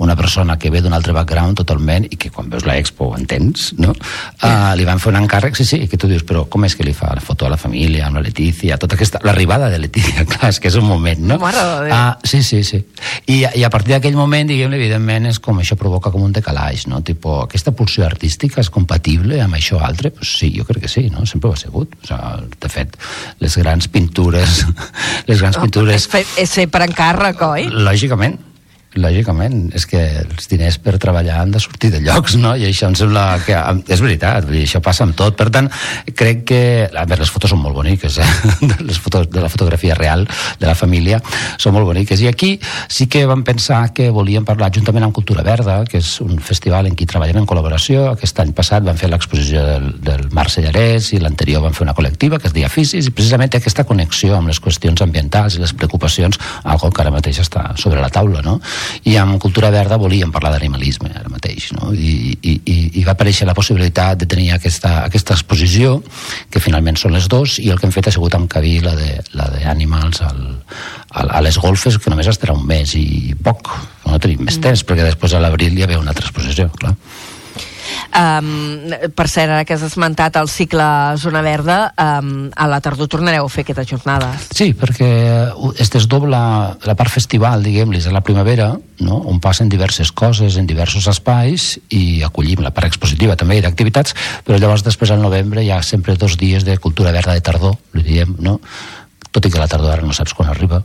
una 0.02 0.16
persona 0.16 0.58
que 0.58 0.72
ve 0.74 0.82
d'un 0.82 0.94
altre 0.94 1.14
background 1.16 1.60
totalment 1.62 2.08
i 2.10 2.18
que 2.20 2.32
quan 2.34 2.50
veus 2.50 2.66
la 2.68 2.78
expo 2.80 3.12
ho 3.12 3.18
entens, 3.18 3.72
no? 3.80 3.94
Uh, 4.42 4.72
li 4.78 4.86
van 4.88 5.02
fer 5.02 5.12
un 5.14 5.20
encàrrec, 5.22 5.58
sí, 5.58 5.66
sí, 5.68 5.82
que 5.88 6.00
tu 6.00 6.10
dius, 6.10 6.26
però 6.28 6.46
com 6.50 6.66
és 6.66 6.76
que 6.78 6.86
li 6.88 6.94
fa 6.98 7.12
la 7.16 7.24
foto 7.24 7.48
a 7.48 7.52
la 7.54 7.60
família, 7.62 8.08
amb 8.08 8.20
la 8.20 8.26
Letícia, 8.26 8.78
tota 8.82 8.98
aquesta... 8.98 9.22
L'arribada 9.28 9.70
de 9.72 9.80
Letícia, 9.82 10.26
clar, 10.32 10.52
és 10.54 10.62
que 10.62 10.72
és 10.72 10.78
un 10.80 10.88
moment, 10.88 11.22
no? 11.34 11.40
Mare 11.42 11.66
de 11.86 11.92
uh, 11.94 12.14
sí, 12.28 12.42
sí, 12.46 12.64
sí. 12.68 12.82
I, 13.28 13.44
I 13.60 13.66
a 13.68 13.72
partir 13.74 13.96
d'aquell 13.96 14.18
moment, 14.18 14.50
diguem 14.50 14.74
evidentment, 14.78 15.30
és 15.32 15.42
com 15.44 15.62
això 15.62 15.78
provoca 15.80 16.14
com 16.14 16.24
un 16.26 16.34
decalaix, 16.36 16.88
no? 16.92 17.02
Tipo, 17.06 17.42
aquesta 17.46 17.76
pulsió 17.78 18.06
artística 18.08 18.62
és 18.62 18.72
compatible 18.74 19.42
amb 19.44 19.58
això 19.60 19.82
altre? 19.84 20.14
Pues 20.16 20.36
sí, 20.40 20.52
jo 20.58 20.66
crec 20.68 20.86
que 20.86 20.92
sí, 20.92 21.08
no? 21.14 21.26
Sempre 21.30 21.52
ho 21.52 21.54
ha 21.56 21.60
sigut. 21.60 21.96
O 22.02 22.08
sigui, 22.08 22.52
de 22.62 22.72
fet, 22.72 22.98
les 23.44 23.58
grans 23.62 23.88
pintures... 23.92 24.62
les 25.30 25.42
grans 25.42 25.58
oh, 25.58 25.66
pintures... 25.66 25.96
És 26.02 26.08
fer, 26.12 26.24
és 26.42 26.56
fer 26.60 26.68
per 26.72 26.84
encàrrec, 26.88 27.42
oi? 27.48 27.68
Lògicament, 27.72 28.31
Lògicament, 29.00 29.70
és 29.72 29.86
que 29.88 30.00
els 30.20 30.50
diners 30.52 30.76
per 30.84 30.98
treballar 31.00 31.38
han 31.40 31.54
de 31.54 31.62
sortir 31.64 31.94
de 31.94 32.02
llocs, 32.04 32.34
no? 32.36 32.50
I 32.60 32.66
això 32.68 32.90
em 32.90 32.96
sembla 33.00 33.38
que... 33.46 33.56
És 33.88 34.02
veritat, 34.04 34.44
vull 34.44 34.58
dir, 34.58 34.66
això 34.68 34.82
passa 34.84 35.06
amb 35.06 35.16
tot. 35.16 35.38
Per 35.40 35.48
tant, 35.48 35.70
crec 36.12 36.42
que... 36.50 36.60
A 36.92 37.06
veure, 37.06 37.22
les 37.24 37.32
fotos 37.32 37.54
són 37.54 37.62
molt 37.64 37.78
boniques, 37.78 38.18
eh? 38.20 38.28
Les 38.90 39.00
fotos 39.00 39.30
de 39.32 39.40
la 39.40 39.48
fotografia 39.48 39.96
real 39.96 40.26
de 40.60 40.68
la 40.68 40.76
família 40.76 41.22
són 41.56 41.78
molt 41.78 41.88
boniques. 41.88 42.20
I 42.20 42.28
aquí 42.28 42.50
sí 42.92 43.08
que 43.08 43.24
vam 43.30 43.46
pensar 43.48 43.94
que 43.96 44.10
volíem 44.12 44.44
parlar 44.44 44.74
juntament 44.76 45.08
amb 45.08 45.16
Cultura 45.16 45.46
Verda, 45.48 45.78
que 45.88 46.02
és 46.04 46.12
un 46.26 46.42
festival 46.44 46.92
en 46.92 47.00
què 47.00 47.08
treballem 47.08 47.40
en 47.40 47.48
col·laboració. 47.48 48.10
Aquest 48.12 48.44
any 48.44 48.52
passat 48.58 48.84
van 48.84 49.00
fer 49.00 49.08
l'exposició 49.14 49.64
del, 49.70 49.88
del 50.04 50.28
Marcellarès 50.36 51.14
i 51.16 51.22
l'anterior 51.24 51.64
van 51.64 51.80
fer 51.80 51.88
una 51.88 51.96
col·lectiva 51.96 52.42
que 52.44 52.52
es 52.52 52.58
deia 52.60 52.68
Fisis 52.68 53.08
i 53.08 53.16
precisament 53.16 53.56
aquesta 53.56 53.88
connexió 53.88 54.36
amb 54.36 54.52
les 54.52 54.60
qüestions 54.60 55.00
ambientals 55.08 55.56
i 55.56 55.64
les 55.64 55.72
preocupacions, 55.72 56.44
algo 56.68 56.92
que 56.92 57.06
ara 57.06 57.16
mateix 57.16 57.40
està 57.40 57.70
sobre 57.80 58.04
la 58.04 58.12
taula, 58.12 58.44
no? 58.44 58.60
I 59.10 59.16
amb 59.20 59.40
Cultura 59.42 59.72
Verda 59.74 60.00
volíem 60.02 60.32
parlar 60.34 60.54
d'animalisme 60.56 61.12
ara 61.14 61.32
mateix 61.32 61.72
no? 61.78 61.92
I, 61.94 62.38
i, 62.42 62.56
i 63.00 63.06
va 63.08 63.16
aparèixer 63.16 63.48
la 63.48 63.56
possibilitat 63.58 64.22
de 64.22 64.30
tenir 64.30 64.52
aquesta, 64.56 65.06
aquesta 65.06 65.36
exposició 65.38 65.98
que 66.52 66.64
finalment 66.64 67.00
són 67.00 67.16
les 67.16 67.28
dos 67.32 67.58
i 67.60 67.70
el 67.72 67.80
que 67.80 67.88
hem 67.88 67.96
fet 67.96 68.10
ha 68.10 68.16
sigut 68.16 68.36
encabir 68.38 68.80
la 68.86 68.96
de, 69.00 69.18
la 69.38 69.50
de 69.54 69.66
Animals 69.72 70.22
al, 70.28 70.42
al, 71.10 71.32
a 71.32 71.42
les 71.46 71.60
golfes 71.62 71.98
que 71.98 72.14
només 72.14 72.30
estarà 72.32 72.56
un 72.58 72.66
mes 72.68 72.96
i 73.00 73.36
poc 73.44 73.74
no 74.06 74.20
tenim 74.20 74.44
més 74.46 74.58
mm. 74.58 74.66
temps 74.68 74.86
perquè 74.88 75.08
després 75.08 75.36
a 75.36 75.44
l'abril 75.44 75.78
hi 75.78 75.88
ha 75.88 76.00
una 76.00 76.16
altra 76.16 76.28
exposició 76.28 76.70
clar 76.80 76.96
Um, 78.12 78.92
per 79.16 79.28
cert, 79.32 79.52
ara 79.52 79.66
que 79.66 79.76
has 79.78 79.84
esmentat 79.86 80.36
el 80.40 80.50
cicle 80.52 80.86
Zona 81.22 81.42
Verda, 81.46 81.80
um, 81.96 82.50
a 82.56 82.68
la 82.68 82.82
tardor 82.84 83.10
tornareu 83.12 83.48
a 83.48 83.52
fer 83.52 83.64
aquesta 83.66 83.86
jornada. 83.88 84.32
Sí, 84.52 84.72
perquè 84.78 85.10
es 85.80 85.92
desdobla 85.94 86.42
la 86.88 86.96
part 87.00 87.14
festival, 87.14 87.64
diguem-li, 87.64 88.02
a 88.04 88.14
la 88.14 88.24
primavera, 88.26 88.72
no? 89.02 89.22
on 89.32 89.40
passen 89.44 89.70
diverses 89.72 90.12
coses 90.12 90.58
en 90.60 90.68
diversos 90.70 91.08
espais 91.12 91.76
i 91.90 92.22
acollim 92.28 92.64
la 92.66 92.74
part 92.76 92.92
expositiva 92.92 93.38
també 93.40 93.62
d'activitats, 93.64 94.16
però 94.46 94.60
llavors 94.60 94.86
després 94.86 95.12
al 95.12 95.24
novembre 95.24 95.64
hi 95.64 95.72
ha 95.72 95.82
sempre 95.86 96.18
dos 96.20 96.38
dies 96.38 96.66
de 96.68 96.78
cultura 96.78 97.14
verda 97.16 97.36
de 97.38 97.46
tardor, 97.46 97.78
li 97.96 98.06
diem, 98.08 98.36
no? 98.40 98.60
tot 99.32 99.46
i 99.48 99.52
que 99.52 99.62
la 99.62 99.70
tardor 99.72 99.96
ara 99.96 100.06
no 100.06 100.16
saps 100.16 100.36
quan 100.36 100.52
arriba, 100.52 100.82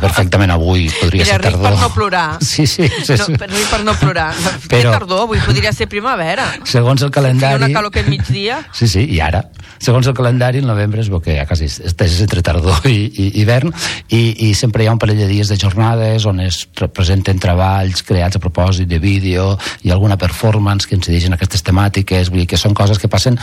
perfectament 0.00 0.52
avui 0.54 0.86
podria 1.00 1.24
Mira, 1.24 1.36
ser 1.36 1.42
tardor. 1.46 1.62
per 1.66 1.80
no 1.80 1.90
plorar. 1.94 2.26
Sí, 2.44 2.66
sí. 2.74 2.88
sí, 2.88 3.16
sí. 3.16 3.32
No, 3.32 3.38
per, 3.40 3.50
per 3.70 3.80
no 3.84 3.94
plorar. 3.98 4.30
Però, 4.68 4.68
Té 4.68 4.82
tardor, 4.84 5.22
avui 5.26 5.40
podria 5.44 5.72
ser 5.76 5.88
primavera. 5.92 6.46
Segons 6.68 7.02
el 7.06 7.12
calendari... 7.14 7.56
Feia 7.56 7.70
una 7.70 7.78
calor 7.78 7.92
aquest 7.94 8.10
migdia. 8.12 8.60
Sí, 8.76 8.88
sí, 8.90 9.06
i 9.16 9.20
ara. 9.24 9.44
Segons 9.82 10.06
el 10.08 10.14
calendari, 10.16 10.62
el 10.62 10.68
novembre 10.68 11.02
és 11.04 11.10
que 11.22 11.36
ja 11.36 11.46
quasi 11.48 11.68
estàs 11.68 12.18
entre 12.24 12.42
tardor 12.44 12.86
i, 12.88 12.96
i 13.10 13.28
hivern, 13.42 13.72
i, 14.08 14.48
i 14.48 14.52
sempre 14.56 14.84
hi 14.84 14.90
ha 14.90 14.94
un 14.94 15.00
parell 15.02 15.20
de 15.20 15.28
dies 15.28 15.50
de 15.52 15.58
jornades 15.60 16.24
on 16.28 16.40
es 16.44 16.62
presenten 16.94 17.40
treballs 17.42 18.02
creats 18.06 18.38
a 18.38 18.42
propòsit 18.42 18.88
de 18.88 18.98
vídeo 19.02 19.54
i 19.84 19.92
alguna 19.92 20.16
performance 20.20 20.88
que 20.88 20.96
incideixen 20.96 21.34
en 21.34 21.38
aquestes 21.38 21.64
temàtiques, 21.66 22.30
vull 22.32 22.44
dir 22.44 22.50
que 22.50 22.60
són 22.60 22.76
coses 22.76 23.00
que 23.02 23.10
passen 23.12 23.38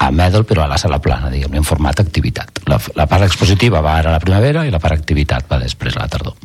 a 0.00 0.10
Medal, 0.10 0.46
però 0.48 0.64
a 0.64 0.70
la 0.70 0.78
sala 0.80 0.98
plana, 0.98 1.28
diguem 1.28 1.58
en 1.60 1.66
format 1.66 2.00
activitat. 2.00 2.62
La, 2.72 2.78
la 2.96 3.04
part 3.06 3.26
expositiva 3.26 3.82
va 3.84 3.98
ara 4.00 4.14
a 4.14 4.16
la 4.16 4.22
primavera 4.22 4.64
i 4.64 4.72
la 4.72 4.80
part 4.80 4.96
activitat 4.96 5.44
va 5.50 5.60
després 5.60 5.96
a 5.96 6.06
la 6.06 6.08
tardor. 6.08 6.38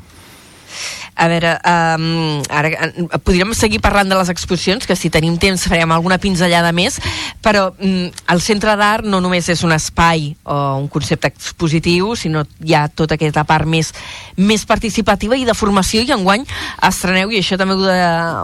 A 1.16 1.30
veure, 1.32 1.54
um, 1.64 2.42
ara 2.52 2.90
podríem 3.24 3.54
seguir 3.56 3.80
parlant 3.80 4.10
de 4.12 4.18
les 4.20 4.30
exposicions, 4.34 4.84
que 4.84 4.98
si 5.00 5.08
tenim 5.08 5.38
temps 5.40 5.64
farem 5.64 5.94
alguna 5.96 6.18
pinzellada 6.20 6.74
més, 6.76 6.98
però 7.46 7.70
um, 7.72 8.10
el 8.12 8.44
Centre 8.44 8.74
d'Art 8.76 9.08
no 9.08 9.22
només 9.24 9.48
és 9.48 9.64
un 9.64 9.72
espai 9.72 10.34
o 10.44 10.58
un 10.82 10.90
concepte 10.92 11.32
expositiu, 11.32 12.12
sinó 12.20 12.44
hi 12.60 12.76
ha 12.76 12.90
tota 12.92 13.16
aquesta 13.16 13.46
part 13.48 13.64
més, 13.64 13.94
més 14.36 14.68
participativa 14.68 15.40
i 15.40 15.48
de 15.48 15.56
formació, 15.56 16.04
i 16.04 16.12
enguany 16.12 16.44
estreneu, 16.84 17.32
i 17.32 17.40
això 17.40 17.56
també 17.62 17.80
ho, 17.80 17.88
de, 17.88 17.98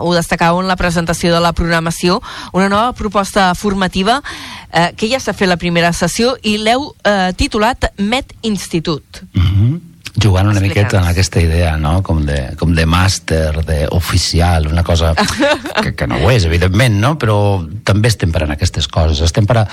ho 0.08 0.16
destacàveu 0.16 0.64
en 0.64 0.72
la 0.72 0.80
presentació 0.80 1.36
de 1.36 1.44
la 1.44 1.52
programació, 1.52 2.22
una 2.56 2.72
nova 2.72 2.96
proposta 2.96 3.52
formativa 3.52 4.22
eh, 4.72 4.94
que 4.96 5.12
ja 5.12 5.20
s'ha 5.20 5.36
fet 5.36 5.52
la 5.52 5.60
primera 5.60 5.92
sessió 5.92 6.38
i 6.48 6.56
l'heu 6.56 6.94
eh, 7.04 7.32
titulat 7.36 7.92
Met 8.00 8.32
Institut. 8.48 9.26
Mm 9.36 9.48
-hmm 9.52 9.91
jugant 10.19 10.47
una 10.47 10.60
miqueta 10.60 11.00
en 11.00 11.08
aquesta 11.08 11.39
idea, 11.41 11.76
no? 11.80 12.02
Com 12.04 12.26
de, 12.28 12.38
com 12.60 12.74
de 12.76 12.86
màster, 12.89 13.62
d'oficial, 13.67 14.67
una 14.67 14.84
cosa 14.84 15.13
que, 15.15 15.93
que 15.95 16.08
no 16.08 16.19
ho 16.19 16.32
és, 16.34 16.45
evidentment, 16.50 16.97
no? 17.00 17.13
Però 17.21 17.36
també 17.88 18.12
estem 18.12 18.34
per 18.34 18.43
en 18.45 18.56
aquestes 18.56 18.89
coses. 18.91 19.21
Estem 19.24 19.47
per 19.47 19.62
a, 19.62 19.65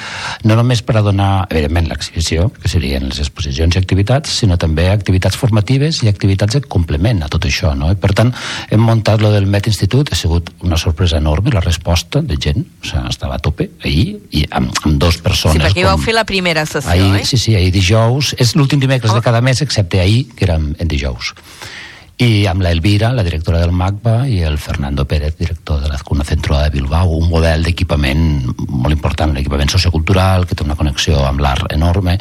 no 0.47 0.59
només 0.59 0.83
per 0.87 0.99
a 1.01 1.03
donar, 1.03 1.49
evidentment, 1.51 1.89
l'exhibició, 1.91 2.49
que 2.55 2.71
serien 2.71 3.09
les 3.09 3.23
exposicions 3.25 3.75
i 3.75 3.83
activitats, 3.83 4.37
sinó 4.45 4.59
també 4.61 4.89
activitats 4.93 5.39
formatives 5.39 6.03
i 6.05 6.13
activitats 6.13 6.59
de 6.59 6.63
complement 6.67 7.25
a 7.27 7.31
tot 7.33 7.49
això, 7.49 7.75
no? 7.79 7.91
I 7.93 7.99
per 7.99 8.15
tant, 8.15 8.33
hem 8.71 8.85
muntat 8.85 9.25
lo 9.25 9.33
del 9.35 9.49
Met 9.51 9.67
Institut, 9.71 10.13
ha 10.13 10.19
sigut 10.19 10.53
una 10.63 10.79
sorpresa 10.79 11.19
enorme 11.19 11.55
la 11.55 11.65
resposta 11.65 12.23
de 12.23 12.39
gent, 12.39 12.63
o 12.63 12.87
sigui, 12.87 13.05
estava 13.11 13.39
a 13.39 13.43
tope 13.43 13.71
ahir, 13.83 14.19
i 14.31 14.45
amb, 14.55 14.71
amb 14.85 15.03
dos 15.03 15.19
persones. 15.25 15.59
Sí, 15.59 15.65
perquè 15.65 15.83
com... 15.83 15.91
vau 15.91 16.07
fer 16.07 16.15
la 16.15 16.27
primera 16.29 16.65
sessió, 16.69 16.93
ahir, 16.95 17.23
eh? 17.23 17.27
Sí, 17.27 17.41
sí, 17.41 17.57
ahir 17.59 17.73
dijous, 17.75 18.35
és 18.39 18.55
l'últim 18.55 18.81
dimecres 18.83 19.11
oh. 19.13 19.19
de 19.19 19.25
cada 19.27 19.43
mes, 19.45 19.63
excepte 19.65 20.01
ahir, 20.01 20.28
que 20.37 20.45
era 20.45 20.57
en 20.57 20.89
dijous 20.89 21.35
i 22.19 22.47
amb 22.51 22.63
la 22.63 22.73
Elvira, 22.75 23.13
la 23.15 23.23
directora 23.23 23.61
del 23.63 23.71
MACBA, 23.71 24.27
i 24.27 24.41
el 24.43 24.57
Fernando 24.59 25.05
Pérez, 25.07 25.37
director 25.39 25.81
de 25.81 25.89
la 25.89 25.99
Cuna 26.03 26.25
Centro 26.25 26.59
de 26.59 26.69
Bilbao, 26.75 27.13
un 27.15 27.29
model 27.31 27.63
d'equipament 27.63 28.25
molt 28.67 28.91
important, 28.91 29.31
l'equipament 29.37 29.71
sociocultural, 29.71 30.43
que 30.45 30.57
té 30.59 30.67
una 30.67 30.75
connexió 30.75 31.21
amb 31.29 31.39
l'art 31.45 31.71
enorme, 31.71 32.17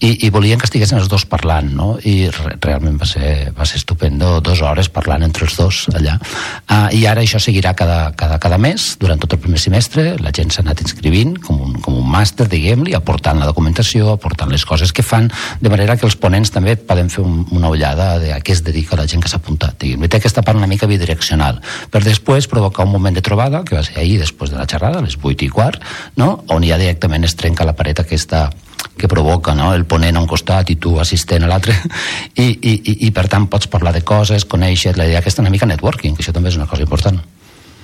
i, 0.00 0.24
i 0.24 0.30
volien 0.32 0.56
que 0.56 0.64
estiguessin 0.64 1.02
els 1.02 1.10
dos 1.12 1.26
parlant, 1.28 1.68
no? 1.76 1.98
I 2.00 2.30
re, 2.32 2.54
realment 2.64 2.96
va 3.02 3.08
ser, 3.10 3.50
va 3.52 3.66
ser 3.68 3.82
estupendo, 3.82 4.38
dues 4.40 4.62
hores 4.64 4.88
parlant 4.88 5.26
entre 5.28 5.44
els 5.44 5.58
dos 5.60 5.82
allà. 5.92 6.16
Uh, 6.64 6.88
I 6.96 7.04
ara 7.12 7.20
això 7.20 7.36
seguirà 7.36 7.74
cada, 7.76 8.00
cada, 8.16 8.40
cada 8.40 8.56
mes, 8.56 8.94
durant 9.04 9.20
tot 9.20 9.36
el 9.36 9.42
primer 9.44 9.60
semestre, 9.60 10.16
la 10.24 10.32
gent 10.32 10.48
s'ha 10.48 10.64
anat 10.64 10.80
inscrivint 10.80 11.36
com 11.44 11.60
un, 11.68 11.76
com 11.84 12.00
un 12.00 12.08
màster, 12.08 12.48
diguem-li, 12.48 12.96
aportant 12.96 13.36
la 13.42 13.52
documentació, 13.52 14.14
aportant 14.16 14.48
les 14.48 14.64
coses 14.64 14.96
que 14.96 15.04
fan, 15.04 15.28
de 15.60 15.68
manera 15.68 16.00
que 16.00 16.08
els 16.08 16.16
ponents 16.16 16.56
també 16.56 16.78
poden 16.80 17.12
fer 17.12 17.20
un, 17.26 17.44
una 17.52 17.68
ullada 17.68 18.14
de 18.22 18.32
a 18.32 18.40
què 18.40 18.56
es 18.56 18.64
dedica 18.64 18.96
la 18.96 19.04
gent 19.04 19.20
que 19.20 19.28
s'ha 19.28 19.41
apuntat. 19.42 19.76
Diguem. 19.82 20.08
Té 20.08 20.22
aquesta 20.22 20.46
part 20.46 20.58
una 20.58 20.70
mica 20.70 20.88
bidireccional. 20.88 21.60
Per 21.90 22.02
després 22.06 22.48
provocar 22.48 22.86
un 22.86 22.94
moment 22.94 23.18
de 23.18 23.24
trobada, 23.24 23.64
que 23.66 23.76
va 23.76 23.84
ser 23.86 23.98
ahir, 24.00 24.20
després 24.22 24.54
de 24.54 24.60
la 24.60 24.68
xerrada, 24.70 25.02
a 25.02 25.06
les 25.06 25.18
8 25.20 25.44
i 25.44 25.50
quart, 25.52 25.82
no? 26.16 26.44
on 26.54 26.64
ja 26.64 26.78
directament 26.80 27.26
es 27.26 27.36
trenca 27.36 27.66
la 27.68 27.76
paret 27.76 28.00
aquesta 28.00 28.48
que 28.96 29.08
provoca 29.08 29.54
no? 29.54 29.72
el 29.74 29.84
ponent 29.88 30.16
a 30.16 30.22
un 30.22 30.28
costat 30.28 30.70
i 30.70 30.76
tu 30.80 30.98
assistent 31.00 31.46
a 31.46 31.50
l'altre 31.50 31.74
I, 32.44 32.44
i, 32.44 32.72
i, 32.74 32.96
i 33.06 33.12
per 33.14 33.26
tant 33.30 33.48
pots 33.50 33.70
parlar 33.72 33.94
de 33.96 34.02
coses, 34.06 34.44
conèixer 34.48 34.96
la 34.98 35.08
idea 35.08 35.22
aquesta 35.22 35.42
una 35.44 35.52
mica 35.52 35.68
networking, 35.68 36.16
que 36.16 36.24
això 36.24 36.34
també 36.34 36.52
és 36.52 36.58
una 36.60 36.68
cosa 36.70 36.84
important 36.84 37.20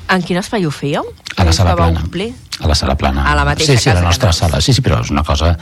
En 0.08 0.22
quin 0.24 0.40
espai 0.40 0.66
ho 0.66 0.72
fèieu? 0.72 1.08
a 1.36 1.44
la 1.44 1.52
sala 1.52 1.76
plana 1.78 2.04
omplir? 2.04 2.32
a 2.58 2.68
la 2.68 2.74
sala 2.74 2.96
plana 2.98 3.24
A 3.30 3.34
la 3.38 3.46
mateixa 3.48 3.76
sí, 3.76 3.84
sí, 3.84 3.88
a 3.88 3.94
casa 3.94 4.02
la 4.02 4.12
nostra 4.12 4.32
sala 4.36 4.60
sí, 4.60 4.74
sí, 4.76 4.84
però 4.84 5.00
és 5.04 5.12
una 5.14 5.24
cosa 5.24 5.54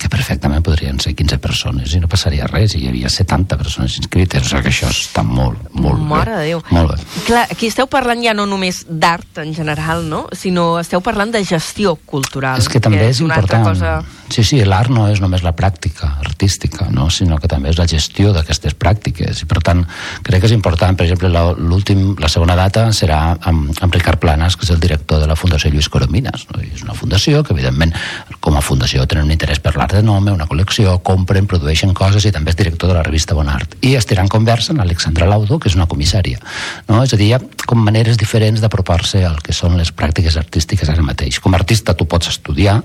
que 0.00 0.08
perfectament 0.12 0.64
podrien 0.64 1.00
ser 1.02 1.12
15 1.16 1.38
persones 1.42 1.94
i 1.94 2.00
no 2.00 2.08
passaria 2.10 2.48
res 2.48 2.74
i 2.74 2.84
hi 2.84 2.88
havia 2.90 3.10
70 3.12 3.58
persones 3.60 3.98
inscrites 4.00 4.46
o 4.46 4.48
sigui 4.48 4.64
que 4.64 4.72
això 4.72 4.88
està 4.92 5.24
molt, 5.26 5.68
molt 5.76 6.00
Mare 6.00 6.38
bé 6.38 6.38
de 6.40 6.46
Déu. 6.54 6.62
molt 6.72 6.94
bé 6.94 7.24
Clar, 7.28 7.44
aquí 7.52 7.68
esteu 7.68 7.88
parlant 7.90 8.22
ja 8.24 8.34
no 8.36 8.46
només 8.48 8.84
d'art 8.88 9.42
en 9.44 9.52
general, 9.54 10.06
no? 10.08 10.24
Sinó 10.36 10.78
esteu 10.80 11.02
parlant 11.04 11.32
de 11.34 11.42
gestió 11.44 11.94
cultural. 12.08 12.58
És 12.60 12.68
que 12.70 12.80
també 12.82 13.04
és 13.10 13.20
una 13.24 13.36
altra 13.40 13.60
important. 13.60 14.02
Cosa... 14.02 14.19
Sí, 14.30 14.44
sí, 14.46 14.60
l'art 14.62 14.92
no 14.94 15.08
és 15.10 15.18
només 15.18 15.42
la 15.42 15.50
pràctica 15.58 16.12
artística, 16.22 16.86
no? 16.94 17.08
sinó 17.10 17.40
que 17.42 17.48
també 17.50 17.72
és 17.72 17.78
la 17.80 17.86
gestió 17.90 18.30
d'aquestes 18.30 18.76
pràctiques. 18.78 19.42
I 19.42 19.48
per 19.50 19.58
tant, 19.66 19.82
crec 20.22 20.44
que 20.44 20.46
és 20.46 20.54
important, 20.54 20.94
per 20.94 21.08
exemple, 21.08 21.30
l'últim, 21.58 22.14
la 22.22 22.30
segona 22.30 22.54
data 22.54 22.86
serà 22.94 23.18
amb, 23.34 23.72
amb 23.82 23.96
Ricard 23.96 24.22
Planas, 24.22 24.54
que 24.54 24.68
és 24.68 24.70
el 24.70 24.78
director 24.78 25.18
de 25.18 25.26
la 25.26 25.34
Fundació 25.34 25.72
Lluís 25.72 25.90
Coromines. 25.90 26.46
No? 26.52 26.62
I 26.62 26.70
és 26.76 26.84
una 26.86 26.94
fundació 26.94 27.42
que, 27.42 27.56
evidentment, 27.56 27.96
com 28.38 28.54
a 28.54 28.62
fundació 28.62 29.02
tenen 29.10 29.26
un 29.26 29.34
interès 29.34 29.58
per 29.58 29.74
l'art 29.74 29.98
de 29.98 30.04
nome, 30.06 30.30
una 30.30 30.46
col·lecció, 30.46 31.00
compren, 31.02 31.50
produeixen 31.50 31.94
coses 31.96 32.24
i 32.24 32.34
també 32.34 32.54
és 32.54 32.60
director 32.62 32.92
de 32.92 33.00
la 33.00 33.04
revista 33.06 33.34
Bon 33.34 33.50
Art. 33.50 33.74
I 33.82 33.96
estirà 33.98 34.22
en 34.22 34.30
conversa 34.30 34.70
amb 34.76 34.86
Alexandra 34.86 35.26
Laudo, 35.26 35.58
que 35.58 35.72
és 35.72 35.78
una 35.78 35.90
comissària. 35.90 36.38
No? 36.86 37.02
És 37.02 37.16
a 37.16 37.18
dir, 37.18 37.32
hi 37.32 37.34
ha 37.34 37.42
com 37.66 37.82
maneres 37.82 38.18
diferents 38.20 38.62
d'apropar-se 38.62 39.24
al 39.26 39.42
que 39.42 39.56
són 39.56 39.74
les 39.80 39.90
pràctiques 39.90 40.38
artístiques 40.38 40.88
ara 40.88 41.02
mateix. 41.02 41.42
Com 41.42 41.54
a 41.54 41.58
artista 41.58 41.98
tu 41.98 42.06
pots 42.06 42.30
estudiar, 42.30 42.80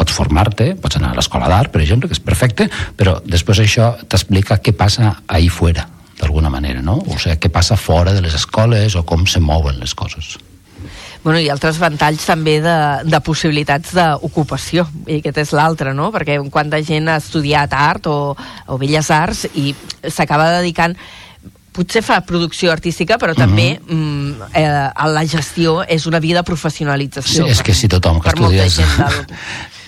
pots 0.00 0.16
formar-te, 0.16 0.72
pots 0.80 0.96
anar 0.96 1.12
a 1.12 1.20
l'escola 1.20 1.48
d'art, 1.52 1.72
per 1.72 1.84
exemple, 1.84 2.08
que 2.08 2.16
és 2.16 2.24
perfecte, 2.24 2.70
però 2.96 3.18
després 3.24 3.60
això 3.60 3.92
t'explica 4.08 4.60
què 4.64 4.72
passa 4.76 5.18
ahí 5.28 5.50
fora, 5.52 5.84
d'alguna 6.20 6.52
manera, 6.52 6.80
no? 6.84 6.98
O 7.04 7.18
sigui, 7.18 7.36
què 7.44 7.52
passa 7.52 7.76
fora 7.76 8.16
de 8.16 8.24
les 8.24 8.36
escoles 8.38 8.96
o 8.96 9.04
com 9.04 9.26
se 9.28 9.42
mouen 9.44 9.80
les 9.80 9.94
coses. 9.94 10.38
Bueno, 11.20 11.36
i 11.36 11.50
altres 11.52 11.76
ventalls 11.76 12.24
també 12.24 12.56
de, 12.64 12.76
de 13.04 13.18
possibilitats 13.20 13.92
d'ocupació, 13.92 14.86
i 15.04 15.18
aquest 15.20 15.42
és 15.42 15.50
l'altre, 15.52 15.92
no? 15.96 16.08
Perquè 16.14 16.38
quanta 16.52 16.80
gent 16.80 17.10
ha 17.12 17.18
estudiat 17.20 17.74
art 17.76 18.08
o, 18.08 18.32
o 18.32 18.78
belles 18.80 19.10
arts 19.12 19.44
i 19.52 19.74
s'acaba 20.08 20.54
dedicant 20.56 20.96
potser 21.72 22.02
fa 22.02 22.20
producció 22.26 22.72
artística, 22.72 23.18
però 23.18 23.34
també 23.38 23.78
mm, 23.78 24.50
eh, 24.58 24.66
a 24.90 25.08
la 25.10 25.24
gestió 25.26 25.80
és 25.86 26.06
una 26.10 26.20
vida 26.20 26.40
de 26.40 26.44
Sí, 26.44 26.50
professionalització. 26.50 27.46
és 27.46 27.62
que 27.62 27.74
si 27.74 27.88
tothom 27.88 28.20
que 28.20 28.28
estudies... 28.32 28.80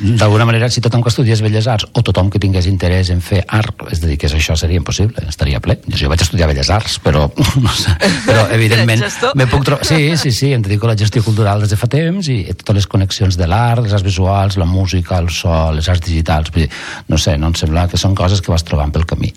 D'alguna 0.02 0.44
manera, 0.48 0.66
si 0.72 0.80
tothom 0.82 1.02
que 1.04 1.10
estudies 1.12 1.42
Belles 1.44 1.66
Arts 1.70 1.86
o 1.94 2.02
tothom 2.02 2.30
que 2.32 2.40
tingués 2.42 2.66
interès 2.66 3.10
en 3.14 3.20
fer 3.22 3.44
art, 3.46 3.84
és 3.92 4.00
a 4.02 4.08
dir, 4.08 4.16
que 4.18 4.26
això 4.26 4.56
seria 4.58 4.80
impossible, 4.80 5.22
estaria 5.30 5.60
ple. 5.62 5.76
Jo 5.94 6.08
vaig 6.10 6.24
estudiar 6.24 6.48
Belles 6.50 6.70
Arts, 6.74 6.96
però, 7.04 7.28
no 7.62 7.74
sé, 7.76 7.94
però 8.26 8.48
evidentment... 8.56 9.04
Me 9.38 9.46
puc 9.46 9.62
trobar... 9.68 9.86
Sí, 9.86 10.16
sí, 10.18 10.32
sí, 10.34 10.50
em 10.56 10.64
dedico 10.64 10.88
a 10.88 10.94
la 10.94 10.98
gestió 10.98 11.22
cultural 11.22 11.62
des 11.62 11.70
de 11.70 11.78
fa 11.78 11.86
temps 11.92 12.26
i 12.32 12.40
totes 12.50 12.80
les 12.80 12.90
connexions 12.90 13.38
de 13.38 13.46
l'art, 13.46 13.84
les 13.84 13.94
arts 13.94 14.06
visuals, 14.06 14.58
la 14.58 14.66
música, 14.66 15.20
el 15.22 15.30
so, 15.30 15.54
les 15.76 15.88
arts 15.92 16.02
digitals... 16.08 16.50
Dir, 16.56 16.66
no 17.08 17.20
sé, 17.20 17.36
no 17.38 17.52
em 17.52 17.54
sembla 17.54 17.86
que 17.86 18.00
són 18.00 18.16
coses 18.18 18.42
que 18.42 18.50
vas 18.50 18.66
trobant 18.66 18.90
pel 18.90 19.06
camí. 19.06 19.30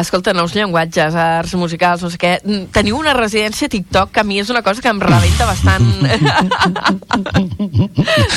Escolta, 0.00 0.32
nous 0.32 0.54
llenguatges, 0.54 1.14
arts 1.14 1.54
musicals, 1.54 2.02
no 2.02 2.10
sé 2.10 2.18
què. 2.20 2.36
Mm, 2.44 2.70
Teniu 2.74 2.96
una 2.98 3.12
residència 3.14 3.66
a 3.66 3.70
TikTok 3.72 4.10
que 4.14 4.20
a 4.20 4.24
mi 4.24 4.38
és 4.40 4.50
una 4.50 4.62
cosa 4.62 4.80
que 4.80 4.88
em 4.88 5.00
rebenta 5.00 5.46
bastant. 5.46 5.86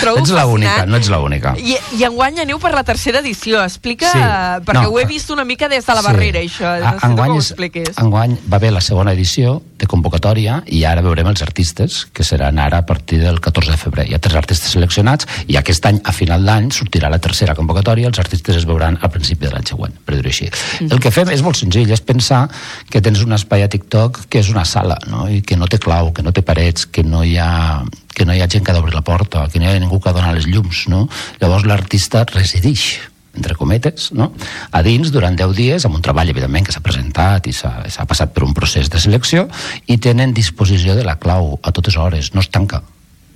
Trobo 0.01 0.19
ets 0.19 0.29
la 0.31 0.45
única, 0.45 0.69
fascinant. 0.71 0.89
no 0.91 0.97
ets 0.97 1.09
la 1.09 1.19
única. 1.19 1.55
I, 1.57 1.77
I 1.97 2.03
enguany 2.07 2.39
aneu 2.43 2.59
per 2.59 2.73
la 2.75 2.83
tercera 2.83 3.19
edició. 3.23 3.63
Explica, 3.63 4.11
Sí. 4.13 4.19
perquè 4.65 4.83
No, 4.83 4.89
ho 4.91 4.99
he 4.99 5.05
vist 5.05 5.29
una 5.31 5.45
mica 5.45 5.69
des 5.69 5.85
de 5.85 5.93
la 5.93 6.01
barrera, 6.01 6.39
això. 6.39 6.77
No 6.81 6.99
sé 6.99 7.07
enguany 7.07 7.29
com 7.29 7.37
ho 7.37 7.41
expliquis. 7.41 7.97
Enguany 7.97 8.37
va 8.51 8.57
haver 8.57 8.71
la 8.73 8.81
segona 8.81 9.11
edició 9.13 9.61
de 9.83 9.89
convocatòria 9.91 10.61
i 10.71 10.83
ara 10.87 11.03
veurem 11.05 11.27
els 11.29 11.43
artistes, 11.45 12.03
que 12.15 12.25
seran 12.25 12.59
ara 12.59 12.79
a 12.81 12.87
partir 12.87 13.19
del 13.21 13.39
14 13.43 13.75
de 13.75 13.79
febrer. 13.79 14.07
Hi 14.09 14.17
ha 14.17 14.21
tres 14.23 14.39
artistes 14.39 14.73
seleccionats 14.75 15.27
i 15.51 15.59
aquest 15.59 15.85
any, 15.89 15.99
a 16.03 16.15
final 16.15 16.47
d'any, 16.47 16.71
sortirà 16.75 17.11
la 17.11 17.19
tercera 17.23 17.55
convocatòria. 17.57 18.09
Els 18.11 18.21
artistes 18.23 18.61
es 18.61 18.67
veuran 18.69 18.97
al 19.01 19.11
principi 19.13 19.47
de 19.47 19.53
l'any 19.53 19.67
següent, 19.69 19.95
per 20.05 20.17
dir-ho 20.17 20.31
així. 20.31 20.49
El 20.87 21.03
que 21.03 21.11
fem 21.13 21.31
és 21.35 21.43
molt 21.45 21.59
senzill, 21.59 21.91
és 21.91 22.03
pensar 22.03 22.45
que 22.89 23.03
tens 23.03 23.23
un 23.25 23.35
espai 23.35 23.65
a 23.65 23.71
TikTok 23.71 24.25
que 24.29 24.41
és 24.43 24.51
una 24.53 24.65
sala, 24.65 24.97
no? 25.11 25.27
i 25.29 25.41
que 25.45 25.59
no 25.59 25.69
té 25.69 25.79
clau, 25.83 26.13
que 26.15 26.25
no 26.25 26.33
té 26.35 26.45
parets, 26.45 26.87
que 26.87 27.03
no 27.03 27.23
hi 27.23 27.37
ha 27.41 27.83
que 28.13 28.27
no 28.29 28.35
hi 28.35 28.43
ha 28.43 28.49
gent 28.49 28.61
que 28.61 28.69
ha 28.69 28.75
d'obrir 28.77 28.93
la 28.93 29.01
porta, 29.01 29.47
que 29.49 29.59
no 29.59 29.65
hi 29.65 29.73
ha 29.73 29.81
ningú 29.81 29.97
que 29.99 30.13
donar 30.13 30.35
les 30.35 30.45
llums, 30.45 30.85
no? 30.91 31.07
Llavors 31.41 31.65
l'artista 31.65 32.21
resideix 32.29 33.12
entre 33.35 33.55
cometes, 33.57 34.11
no? 34.13 34.31
a 34.71 34.81
dins 34.85 35.11
durant 35.11 35.35
10 35.35 35.55
dies, 35.57 35.85
amb 35.85 35.97
un 35.97 36.05
treball, 36.05 36.29
evidentment, 36.29 36.67
que 36.67 36.75
s'ha 36.75 36.83
presentat 36.85 37.47
i 37.49 37.53
s'ha 37.53 38.07
passat 38.09 38.33
per 38.33 38.45
un 38.45 38.53
procés 38.53 38.91
de 38.93 39.01
selecció, 39.01 39.47
i 39.87 39.97
tenen 39.97 40.35
disposició 40.37 40.95
de 40.95 41.05
la 41.07 41.17
clau 41.21 41.57
a 41.61 41.73
totes 41.73 41.97
hores, 41.97 42.33
no 42.33 42.45
es 42.45 42.51
tanca 42.53 42.83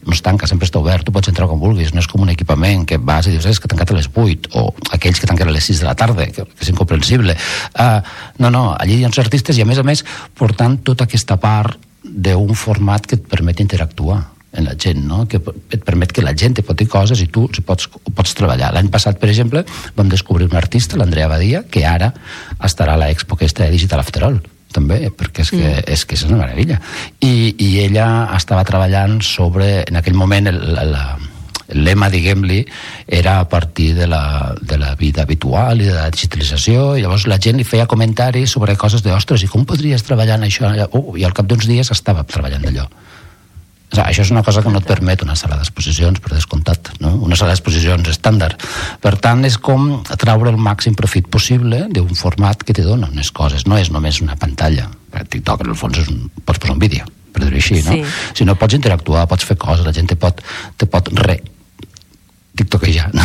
no 0.07 0.13
es 0.15 0.21
tanca, 0.23 0.47
sempre 0.47 0.63
està 0.63 0.79
obert, 0.79 1.03
tu 1.03 1.11
pots 1.11 1.27
entrar 1.27 1.49
com 1.49 1.59
vulguis, 1.59 1.91
no 1.91 1.99
és 1.99 2.07
com 2.07 2.21
un 2.23 2.31
equipament 2.31 2.85
que 2.87 2.95
vas 2.97 3.27
i 3.27 3.33
dius, 3.33 3.45
"Eh, 3.45 3.49
és 3.51 3.59
que 3.59 3.67
tancat 3.67 3.91
a 3.91 3.97
les 3.97 4.07
8, 4.13 4.49
o 4.53 4.73
aquells 4.93 5.19
que 5.19 5.27
tanquen 5.27 5.49
a 5.49 5.51
les 5.51 5.65
6 5.65 5.81
de 5.81 5.85
la 5.85 5.95
tarda, 5.95 6.25
que, 6.27 6.45
que 6.45 6.61
és 6.61 6.69
incomprensible. 6.69 7.35
Uh, 7.75 7.99
no, 8.39 8.49
no, 8.49 8.75
allí 8.79 8.95
hi 8.95 9.03
ha 9.03 9.07
uns 9.07 9.19
artistes 9.19 9.57
i, 9.57 9.61
a 9.61 9.65
més 9.65 9.77
a 9.77 9.83
més, 9.83 10.05
portant 10.33 10.77
tota 10.77 11.03
aquesta 11.03 11.35
part 11.35 11.77
d'un 12.03 12.55
format 12.55 13.05
que 13.05 13.15
et 13.15 13.27
permet 13.27 13.59
interactuar 13.59 14.36
en 14.57 14.65
la 14.65 14.75
gent, 14.79 15.03
no? 15.05 15.23
que 15.29 15.39
et 15.71 15.83
permet 15.85 16.11
que 16.11 16.25
la 16.25 16.33
gent 16.37 16.57
te 16.57 16.65
pot 16.65 16.77
dir 16.77 16.89
coses 16.91 17.21
i 17.21 17.29
tu 17.31 17.45
pots, 17.65 17.89
pots 18.17 18.35
treballar. 18.37 18.73
L'any 18.75 18.91
passat, 18.93 19.19
per 19.21 19.29
exemple, 19.29 19.63
vam 19.95 20.09
descobrir 20.11 20.49
un 20.49 20.57
artista, 20.57 20.97
l'Andrea 20.97 21.29
Badia, 21.31 21.63
que 21.69 21.85
ara 21.85 22.11
estarà 22.65 22.97
a 22.97 23.01
l'expo 23.05 23.37
aquesta 23.37 23.65
de 23.65 23.75
Digital 23.77 24.03
After 24.03 24.25
All 24.27 24.41
també, 24.73 25.07
perquè 25.15 25.45
és 25.45 25.49
que, 25.53 25.63
mm. 25.63 25.85
és 25.93 26.03
que 26.05 26.17
és 26.17 26.25
una 26.27 26.41
meravella. 26.41 26.77
I, 27.23 27.55
I 27.55 27.69
ella 27.85 28.07
estava 28.35 28.65
treballant 28.67 29.21
sobre, 29.25 29.85
en 29.87 29.97
aquell 29.97 30.17
moment, 30.17 30.49
el, 30.51 30.59
la, 30.75 31.05
el 31.67 31.83
lema, 31.87 32.09
diguem-li, 32.13 32.59
era 33.07 33.39
a 33.39 33.47
partir 33.49 33.93
de 33.95 34.07
la, 34.07 34.55
de 34.61 34.77
la 34.77 34.93
vida 34.95 35.23
habitual 35.23 35.81
i 35.81 35.89
de 35.89 35.95
la 35.95 36.09
digitalització, 36.13 36.95
i 36.95 37.03
llavors 37.03 37.27
la 37.31 37.39
gent 37.43 37.59
li 37.59 37.67
feia 37.67 37.87
comentaris 37.89 38.55
sobre 38.55 38.77
coses 38.79 39.03
de, 39.03 39.13
ostres, 39.15 39.43
i 39.43 39.51
com 39.51 39.65
podries 39.67 40.05
treballar 40.07 40.39
en 40.39 40.47
això? 40.47 40.71
Uh, 40.91 41.17
I 41.19 41.27
al 41.27 41.35
cap 41.37 41.49
d'uns 41.49 41.67
dies 41.67 41.91
estava 41.93 42.27
treballant 42.27 42.67
d'allò. 42.67 42.87
O 43.87 43.95
sigui, 43.95 44.03
això 44.03 44.23
és 44.25 44.31
una 44.33 44.43
cosa 44.43 44.61
que 44.63 44.71
no 44.71 44.81
et 44.81 44.87
permet 44.87 45.23
una 45.23 45.35
sala 45.39 45.55
d'exposicions, 45.59 46.19
per 46.23 46.33
descomptat, 46.33 46.91
no? 46.99 47.13
una 47.23 47.37
sala 47.39 47.53
d'exposicions 47.53 48.09
estàndard. 48.11 48.63
Per 49.03 49.13
tant, 49.23 49.45
és 49.47 49.55
com 49.57 50.03
treure 50.19 50.51
el 50.51 50.59
màxim 50.59 50.95
profit 50.97 51.29
possible 51.31 51.85
d'un 51.93 52.11
format 52.19 52.67
que 52.67 52.75
te 52.75 52.83
dona 52.83 53.07
unes 53.13 53.31
coses, 53.31 53.63
no 53.65 53.79
és 53.79 53.91
només 53.95 54.19
una 54.21 54.35
pantalla. 54.35 54.89
TikTok, 55.17 55.63
en 55.63 55.71
el 55.71 55.79
fons, 55.79 56.01
és 56.03 56.11
un, 56.11 56.27
pots 56.43 56.59
posar 56.59 56.75
un 56.75 56.83
vídeo, 56.83 57.07
per 57.31 57.45
dir-ho 57.45 57.61
així, 57.61 57.79
no? 57.85 57.95
Sí. 57.95 58.03
Si 58.41 58.45
no, 58.45 58.57
pots 58.59 58.75
interactuar, 58.75 59.23
pots 59.31 59.47
fer 59.47 59.55
coses, 59.57 59.87
la 59.87 59.95
gent 59.95 60.11
te 60.11 60.19
pot, 60.19 60.43
te 60.77 60.89
pot 60.91 61.13
re 61.23 61.39
tiktokejar, 62.57 63.11
no? 63.15 63.23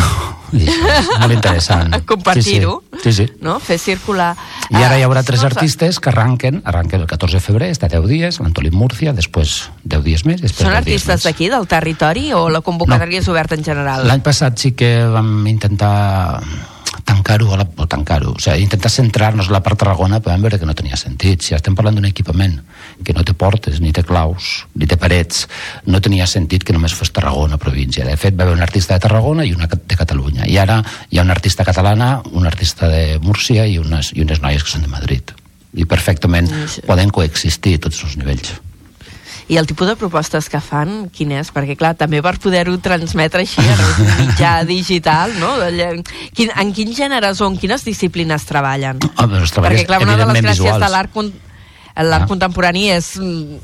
I 0.53 0.67
això 0.69 0.89
és 0.93 1.07
molt 1.17 1.33
interessant. 1.39 1.95
Compartir-ho, 2.05 2.75
Sí, 2.93 2.99
sí. 3.01 3.11
sí, 3.11 3.13
sí. 3.23 3.25
no? 3.41 3.55
Fer 3.63 3.79
circular... 3.81 4.31
I 4.69 4.77
ara 4.79 4.99
hi 4.99 5.03
haurà 5.05 5.23
Ah, 5.23 5.27
tres 5.27 5.41
no, 5.41 5.49
artistes 5.49 5.99
que 5.99 6.09
arranquen, 6.11 6.61
arranquen 6.69 7.01
el 7.01 7.07
14 7.09 7.39
de 7.39 7.43
febrer, 7.43 7.71
està 7.73 7.89
10 7.91 8.05
dies, 8.09 8.39
l'Antolí 8.39 8.69
Múrcia, 8.71 9.11
després 9.17 9.69
10 9.83 10.03
dies 10.05 10.23
més, 10.29 10.41
després 10.41 10.63
Són 10.67 10.71
10 10.73 10.85
dies 10.85 11.01
artistes 11.01 11.25
d'aquí, 11.27 11.49
del 11.51 11.67
territori, 11.67 12.29
o 12.37 12.45
la 12.53 12.61
convocatòria 12.65 13.19
és 13.21 13.27
oberta 13.33 13.57
en 13.57 13.65
general? 13.65 14.05
L'any 14.07 14.21
passat 14.25 14.57
sí 14.61 14.71
que 14.77 14.93
vam 15.09 15.33
intentar 15.49 16.39
tancar-ho, 17.05 17.49
o 17.77 17.87
tancar-ho, 17.87 18.33
o 18.35 18.39
sigui, 18.39 18.63
intentar 18.63 18.91
centrar-nos 18.91 19.49
a 19.49 19.55
la 19.55 19.61
part 19.63 19.79
Tarragona, 19.79 20.19
però 20.21 20.33
vam 20.33 20.45
veure 20.45 20.59
que 20.59 20.65
no 20.69 20.75
tenia 20.77 20.97
sentit. 20.99 21.41
Si 21.41 21.55
estem 21.55 21.75
parlant 21.75 21.97
d'un 21.97 22.07
equipament 22.09 22.59
que 23.03 23.13
no 23.13 23.23
té 23.25 23.33
portes, 23.33 23.79
ni 23.81 23.91
té 23.95 24.03
claus, 24.07 24.65
ni 24.75 24.87
té 24.89 24.97
parets, 24.97 25.47
no 25.85 26.01
tenia 26.01 26.27
sentit 26.29 26.63
que 26.63 26.73
només 26.75 26.93
fos 26.93 27.11
Tarragona 27.11 27.57
província. 27.57 28.05
De 28.05 28.17
fet, 28.17 28.37
va 28.37 28.47
haver 28.47 28.57
un 28.57 28.65
artista 28.65 28.93
de 28.93 29.03
Tarragona 29.05 29.45
i 29.45 29.53
una 29.53 29.67
de 29.67 29.95
Catalunya. 29.95 30.47
I 30.47 30.57
ara 30.57 30.81
hi 31.09 31.19
ha 31.19 31.25
una 31.25 31.33
artista 31.33 31.65
catalana, 31.65 32.21
un 32.31 32.47
artista 32.47 32.87
de 32.87 33.19
Múrcia 33.19 33.65
i 33.67 33.77
unes, 33.79 34.13
i 34.13 34.21
unes 34.21 34.41
noies 34.41 34.63
que 34.63 34.69
són 34.75 34.85
de 34.85 34.91
Madrid. 34.91 35.31
I 35.73 35.85
perfectament 35.85 36.49
Sí. 36.67 36.81
poden 36.85 37.09
coexistir 37.09 37.75
a 37.75 37.79
tots 37.87 38.03
els 38.03 38.17
nivells. 38.17 38.53
I 39.49 39.57
el 39.57 39.67
tipus 39.67 39.87
de 39.87 39.95
propostes 39.99 40.47
que 40.49 40.59
fan, 40.63 41.09
quin 41.11 41.31
és? 41.35 41.49
Perquè, 41.51 41.75
clar, 41.77 41.93
també 41.99 42.21
per 42.23 42.37
poder-ho 42.39 42.77
transmetre 42.79 43.41
així 43.43 43.59
en 43.59 43.81
un 43.83 44.11
mitjà 44.21 44.63
digital, 44.69 45.33
no? 45.39 45.51
Quin, 46.33 46.49
en 46.55 46.71
quins 46.73 46.95
gèneres 46.97 47.41
o 47.41 47.47
en 47.51 47.57
quines 47.59 47.83
disciplines 47.83 48.45
treballen? 48.47 48.99
Ah, 49.17 49.27
però 49.27 49.41
els 49.43 49.51
treballs, 49.51 49.75
Perquè, 49.81 49.85
clar, 49.89 50.01
una 50.05 50.15
de 50.17 50.25
les 50.31 50.41
gràcies 50.43 50.63
visuals. 50.63 50.83
de 50.85 50.89
l'art 50.95 51.11
con- 51.11 51.33
l'art 51.95 52.23
Ah. 52.23 52.27
contemporani 52.27 52.89
és 52.91 53.17
mm, 53.19 53.57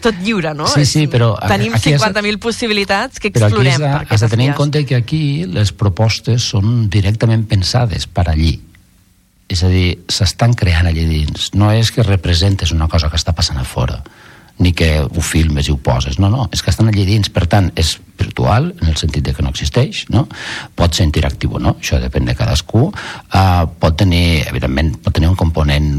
tot 0.00 0.14
lliure, 0.22 0.54
no? 0.54 0.66
Sí, 0.68 0.84
sí, 0.86 1.02
És- 1.04 1.10
però 1.10 1.34
Tenim 1.48 1.74
aquí 1.74 1.92
has 1.92 2.00
de- 2.00 2.06
50.000 2.22 2.38
possibilitats 2.38 3.18
que 3.20 3.32
Però 3.32 3.46
aquí 3.46 3.54
explorem 3.54 3.72
has 3.74 3.78
de, 4.08 4.14
has 4.14 4.20
de 4.20 4.28
tenir 4.28 4.48
en 4.48 4.54
compte 4.54 4.84
que 4.86 4.94
aquí 4.96 5.44
les 5.44 5.72
propostes 5.72 6.42
són 6.42 6.88
directament 6.88 7.46
pensades 7.48 8.06
per 8.06 8.28
allí. 8.30 8.60
És 9.48 9.62
a 9.62 9.68
dir, 9.68 10.00
s'estan 10.08 10.54
creant 10.54 10.86
allà 10.88 11.04
dins. 11.06 11.52
No 11.54 11.70
és 11.70 11.92
que 11.92 12.02
representes 12.02 12.72
una 12.72 12.88
cosa 12.88 13.08
que 13.10 13.16
està 13.16 13.32
passant 13.34 13.58
a 13.58 13.64
fora, 13.64 14.02
ni 14.58 14.72
que 14.72 14.90
ho 15.04 15.22
filmes 15.22 15.68
i 15.68 15.74
ho 15.74 15.78
poses. 15.78 16.18
No, 16.22 16.30
no, 16.32 16.48
és 16.52 16.62
que 16.64 16.72
estan 16.72 16.88
allà 16.90 17.04
dins. 17.08 17.30
Per 17.32 17.44
tant, 17.50 17.70
és 17.76 17.96
virtual, 18.16 18.70
en 18.80 18.92
el 18.92 18.96
sentit 18.96 19.24
de 19.26 19.34
que 19.36 19.44
no 19.44 19.52
existeix, 19.52 20.06
no? 20.12 20.26
Pot 20.76 20.96
ser 20.96 21.08
interactiu 21.08 21.58
o 21.58 21.62
no, 21.62 21.76
això 21.80 22.00
depèn 22.00 22.28
de 22.28 22.36
cadascú. 22.38 22.86
Uh, 22.88 23.66
pot 23.80 23.98
tenir, 24.00 24.46
evidentment, 24.48 24.94
pot 25.04 25.16
tenir 25.16 25.28
un 25.32 25.36
component 25.36 25.90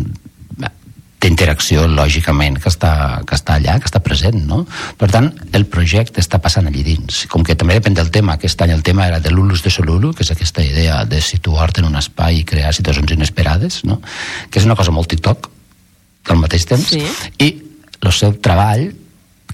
d'interacció 1.17 1.87
lògicament 1.89 2.59
que 2.61 2.69
està, 2.69 2.91
que 3.25 3.33
està 3.37 3.55
allà, 3.57 3.77
que 3.81 3.89
està 3.89 4.01
present 4.05 4.37
no? 4.45 4.59
per 5.01 5.09
tant 5.09 5.31
el 5.57 5.65
projecte 5.65 6.21
està 6.21 6.37
passant 6.43 6.69
allí 6.69 6.83
dins 6.85 7.23
com 7.31 7.41
que 7.45 7.55
també 7.57 7.77
depèn 7.79 7.97
del 7.97 8.11
tema 8.13 8.35
aquest 8.37 8.61
any 8.61 8.75
el 8.75 8.83
tema 8.85 9.07
era 9.09 9.19
de 9.23 9.33
l'Ulus 9.33 9.63
de 9.65 9.73
Solulu 9.73 10.13
que 10.13 10.21
és 10.21 10.31
aquesta 10.33 10.61
idea 10.61 11.01
de 11.09 11.21
situar-te 11.25 11.81
en 11.81 11.89
un 11.89 11.97
espai 11.97 12.43
i 12.43 12.45
crear 12.45 12.69
situacions 12.75 13.15
inesperades 13.17 13.81
no? 13.89 13.97
que 14.51 14.61
és 14.61 14.69
una 14.69 14.77
cosa 14.77 14.93
molt 14.93 15.09
TikTok 15.09 15.49
al 16.29 16.41
mateix 16.43 16.67
temps 16.69 16.93
Sí. 16.93 17.01
i 17.39 17.49
el 18.01 18.11
seu 18.13 18.33
treball 18.39 18.91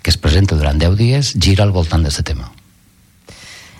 que 0.03 0.11
es 0.11 0.17
presenta 0.19 0.55
durant 0.59 0.79
10 0.81 0.97
dies 0.99 1.33
gira 1.39 1.63
al 1.63 1.71
voltant 1.71 2.03
d'aquest 2.03 2.27
tema 2.33 2.49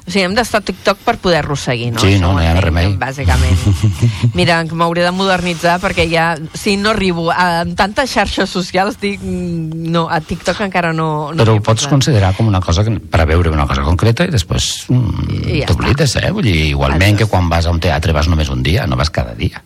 O 0.04 0.12
sigui, 0.12 0.26
hem 0.28 0.34
d'estar 0.36 0.60
a 0.60 0.66
TikTok 0.68 0.98
per 1.06 1.14
poder-lo 1.24 1.56
seguir, 1.56 1.94
no? 1.96 2.02
Sí, 2.04 2.18
no, 2.20 2.34
no 2.36 2.42
hi 2.44 2.48
ha 2.50 2.58
remei. 2.60 2.90
Bàsicament. 3.00 3.56
Mira, 4.36 4.58
m'hauré 4.68 5.06
de 5.06 5.14
modernitzar 5.16 5.78
perquè 5.80 6.04
ja... 6.12 6.26
Sí, 6.60 6.74
no 6.76 6.92
arribo. 6.92 7.30
A, 7.32 7.62
amb 7.62 7.78
tantes 7.80 8.12
xarxes 8.12 8.52
socials 8.52 9.00
dic... 9.00 9.24
mm, 9.24 9.88
No, 9.96 10.10
a 10.12 10.20
TikTok 10.20 10.60
encara 10.66 10.92
no... 10.92 11.32
no 11.32 11.40
però 11.46 11.56
ho 11.56 11.62
pots 11.64 11.86
posat. 11.86 11.94
considerar 11.96 12.34
com 12.36 12.52
una 12.52 12.60
cosa 12.60 12.84
que, 12.84 12.98
per 13.00 13.22
a 13.24 13.28
veure 13.32 13.54
una 13.56 13.64
cosa 13.70 13.86
concreta 13.88 14.28
i 14.28 14.34
després 14.36 14.90
mm, 14.92 15.38
ja 15.62 15.72
t'oblides, 15.72 16.18
eh? 16.20 16.32
Vull 16.36 16.50
dir, 16.52 16.58
igualment 16.74 17.14
Adiós. 17.16 17.22
que 17.24 17.32
quan 17.32 17.48
vas 17.48 17.64
a 17.66 17.72
un 17.72 17.80
teatre 17.80 18.12
vas 18.12 18.28
només 18.28 18.52
un 18.52 18.60
dia, 18.60 18.84
no 18.92 19.00
vas 19.00 19.08
cada 19.10 19.32
dia. 19.40 19.64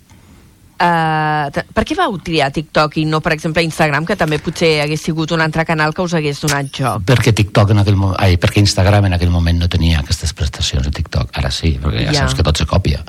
Uh, 0.77 1.49
per 1.73 1.81
què 1.89 1.95
vau 1.97 2.13
triar 2.21 2.51
TikTok 2.53 2.99
i 3.01 3.05
no, 3.09 3.17
per 3.25 3.31
exemple, 3.33 3.63
Instagram, 3.65 4.05
que 4.05 4.13
també 4.19 4.37
potser 4.43 4.75
hagués 4.83 5.01
sigut 5.07 5.31
un 5.33 5.41
altre 5.41 5.63
canal 5.65 5.95
que 5.95 6.03
us 6.05 6.13
hagués 6.13 6.37
donat 6.43 6.69
joc? 6.69 7.01
Perquè 7.09 7.33
TikTok 7.33 7.73
en 7.73 7.81
aquell 7.81 7.97
moment, 7.97 8.17
ai, 8.21 8.37
perquè 8.37 8.61
Instagram 8.61 9.07
en 9.09 9.17
aquell 9.17 9.33
moment 9.33 9.57
no 9.57 9.69
tenia 9.73 10.03
aquestes 10.03 10.35
prestacions 10.37 10.85
de 10.85 10.93
TikTok, 10.93 11.31
ara 11.41 11.49
sí, 11.49 11.73
perquè 11.81 12.05
ja, 12.05 12.11
Ja. 12.13 12.19
saps 12.21 12.37
que 12.37 12.45
tot 12.45 12.61
se 12.61 12.67
copia. 12.69 13.01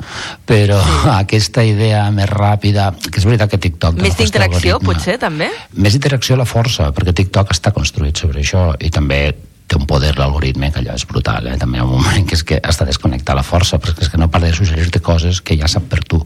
Però 0.48 0.80
sí. 0.80 0.96
aquesta 1.24 1.64
idea 1.64 2.06
més 2.14 2.30
ràpida, 2.32 2.88
que 3.04 3.20
és 3.20 3.28
veritat 3.28 3.52
que 3.52 3.60
TikTok... 3.68 4.00
Més 4.00 4.16
d'interacció, 4.16 4.80
potser, 4.80 5.18
també? 5.20 5.50
Més 5.76 5.98
interacció 5.98 6.38
a 6.38 6.42
la 6.44 6.48
força, 6.48 6.88
perquè 6.96 7.12
TikTok 7.20 7.52
està 7.52 7.74
construït 7.76 8.16
sobre 8.16 8.40
això 8.40 8.70
i 8.80 8.88
també 8.94 9.22
té 9.68 9.76
un 9.76 9.84
poder 9.84 10.14
l'algoritme 10.16 10.72
que 10.72 10.80
allò 10.80 10.96
és 10.96 11.04
brutal, 11.04 11.46
eh? 11.52 11.58
també 11.60 11.76
hi 11.76 11.82
ha 11.82 11.84
un 11.84 11.98
moment 12.00 12.24
que 12.26 12.38
és 12.38 12.42
que 12.48 12.56
està 12.64 12.88
desconnectat 12.88 13.36
la 13.36 13.44
força 13.44 13.76
perquè 13.76 14.06
és 14.06 14.08
que 14.08 14.16
no 14.16 14.30
para 14.32 14.48
de 14.48 14.56
suggerir-te 14.56 15.04
coses 15.04 15.42
que 15.44 15.58
ja 15.60 15.68
sap 15.68 15.90
per 15.92 16.00
tu 16.08 16.22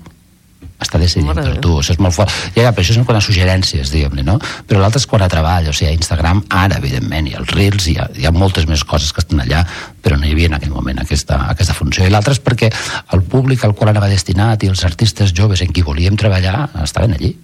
està 0.85 1.01
decidint 1.01 1.31
Mare 1.31 1.45
per 1.45 1.55
de 1.55 1.63
tu, 1.65 1.77
això 1.81 1.95
és 1.95 2.01
molt 2.03 2.17
fort. 2.17 2.33
Ja, 2.57 2.67
ja, 2.67 2.73
però 2.75 2.85
això 2.85 2.97
és 2.97 3.07
quan 3.07 3.19
a 3.19 3.23
suggerències, 3.25 3.93
diguem-ne 3.95 4.25
no? 4.27 4.39
però 4.69 4.83
l'altre 4.83 5.03
és 5.03 5.07
quan 5.11 5.25
a 5.25 5.31
treball, 5.33 5.71
o 5.71 5.75
sigui, 5.77 5.91
a 5.91 5.97
Instagram 5.97 6.45
ara, 6.51 6.79
evidentment, 6.83 7.31
i 7.31 7.37
els 7.39 7.55
Reels 7.55 7.89
hi 7.89 7.97
ha, 8.01 8.09
hi 8.19 8.29
ha 8.29 8.35
moltes 8.35 8.69
més 8.71 8.85
coses 8.89 9.13
que 9.15 9.23
estan 9.25 9.43
allà, 9.45 9.63
però 10.03 10.19
no 10.19 10.27
hi 10.27 10.35
havia 10.35 10.51
en 10.51 10.59
aquell 10.59 10.75
moment 10.75 11.03
aquesta, 11.03 11.41
aquesta 11.53 11.77
funció, 11.79 12.07
i 12.07 12.13
l'altre 12.13 12.37
és 12.37 12.43
perquè 12.43 12.71
el 13.17 13.23
públic 13.23 13.65
al 13.65 13.77
qual 13.79 13.93
anava 13.93 14.11
destinat 14.13 14.63
i 14.63 14.71
els 14.73 14.85
artistes 14.89 15.35
joves 15.37 15.63
en 15.63 15.73
qui 15.73 15.85
volíem 15.87 16.19
treballar 16.21 16.69
estaven 16.83 17.17
allí. 17.19 17.35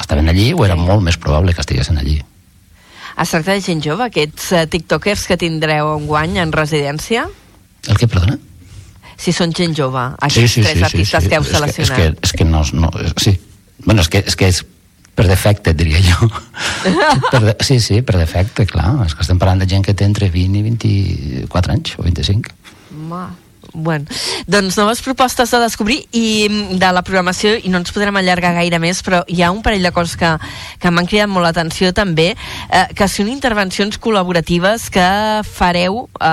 Estaven 0.00 0.30
allí 0.32 0.52
o 0.56 0.64
era 0.64 0.76
molt 0.78 1.04
més 1.04 1.18
probable 1.20 1.52
que 1.52 1.60
estiguessin 1.60 1.98
allí. 2.00 2.20
Es 3.20 3.30
tracta 3.30 3.52
de 3.52 3.60
gent 3.60 3.82
jove, 3.84 4.06
aquests 4.08 4.52
uh, 4.56 4.64
tiktokers 4.72 5.26
que 5.28 5.36
tindreu 5.36 5.92
un 5.98 6.08
guany 6.08 6.38
en 6.40 6.52
residència? 6.54 7.26
el 7.88 7.98
que, 7.98 8.06
perdona? 8.06 8.38
Si 9.22 9.34
són 9.34 9.54
gent 9.54 9.76
jove, 9.78 10.02
aquests 10.26 10.58
tres 10.58 10.84
artistes 10.88 11.28
que 11.30 11.38
heu 11.38 11.44
És 11.44 11.48
que, 11.48 11.54
és 11.54 11.60
seleccionat. 11.60 11.98
que, 11.98 12.28
és 12.28 12.32
que 12.38 12.46
no, 12.48 12.62
no, 12.74 12.90
sí. 13.22 13.36
Bueno, 13.84 14.02
és 14.02 14.10
que, 14.10 14.22
és 14.26 14.38
que 14.38 14.48
és 14.50 14.62
per 15.14 15.26
defecte, 15.28 15.74
diria 15.76 16.00
jo. 16.02 16.28
per 17.32 17.42
de, 17.44 17.54
sí, 17.62 17.78
sí, 17.84 18.00
per 18.06 18.16
defecte, 18.18 18.66
clar. 18.66 18.96
És 19.06 19.14
que 19.14 19.22
estem 19.26 19.38
parlant 19.38 19.62
de 19.62 19.68
gent 19.70 19.84
que 19.86 19.94
té 19.94 20.08
entre 20.08 20.30
20 20.32 20.58
i 20.58 20.64
24 20.66 21.76
anys, 21.76 21.94
o 22.00 22.06
25. 22.06 22.56
Ma. 23.10 23.26
Bueno, 23.74 24.04
doncs 24.46 24.76
noves 24.76 25.00
propostes 25.00 25.50
de 25.50 25.58
descobrir 25.62 26.02
i 26.12 26.48
mm, 26.48 26.78
de 26.80 26.90
la 26.92 27.02
programació, 27.02 27.54
i 27.56 27.70
no 27.72 27.80
ens 27.80 27.92
podrem 27.94 28.16
allargar 28.20 28.52
gaire 28.58 28.78
més, 28.82 29.00
però 29.04 29.22
hi 29.26 29.40
ha 29.42 29.50
un 29.52 29.62
parell 29.64 29.82
de 29.82 29.92
coses 29.96 30.16
que, 30.20 30.28
que 30.78 30.92
m'han 30.92 31.08
cridat 31.08 31.30
molt 31.32 31.46
l'atenció 31.46 31.92
també, 31.96 32.32
eh, 32.68 32.84
que 32.94 33.08
són 33.08 33.30
intervencions 33.32 33.98
col·laboratives 34.02 34.90
que 34.92 35.08
fareu 35.48 36.04
eh, 36.20 36.28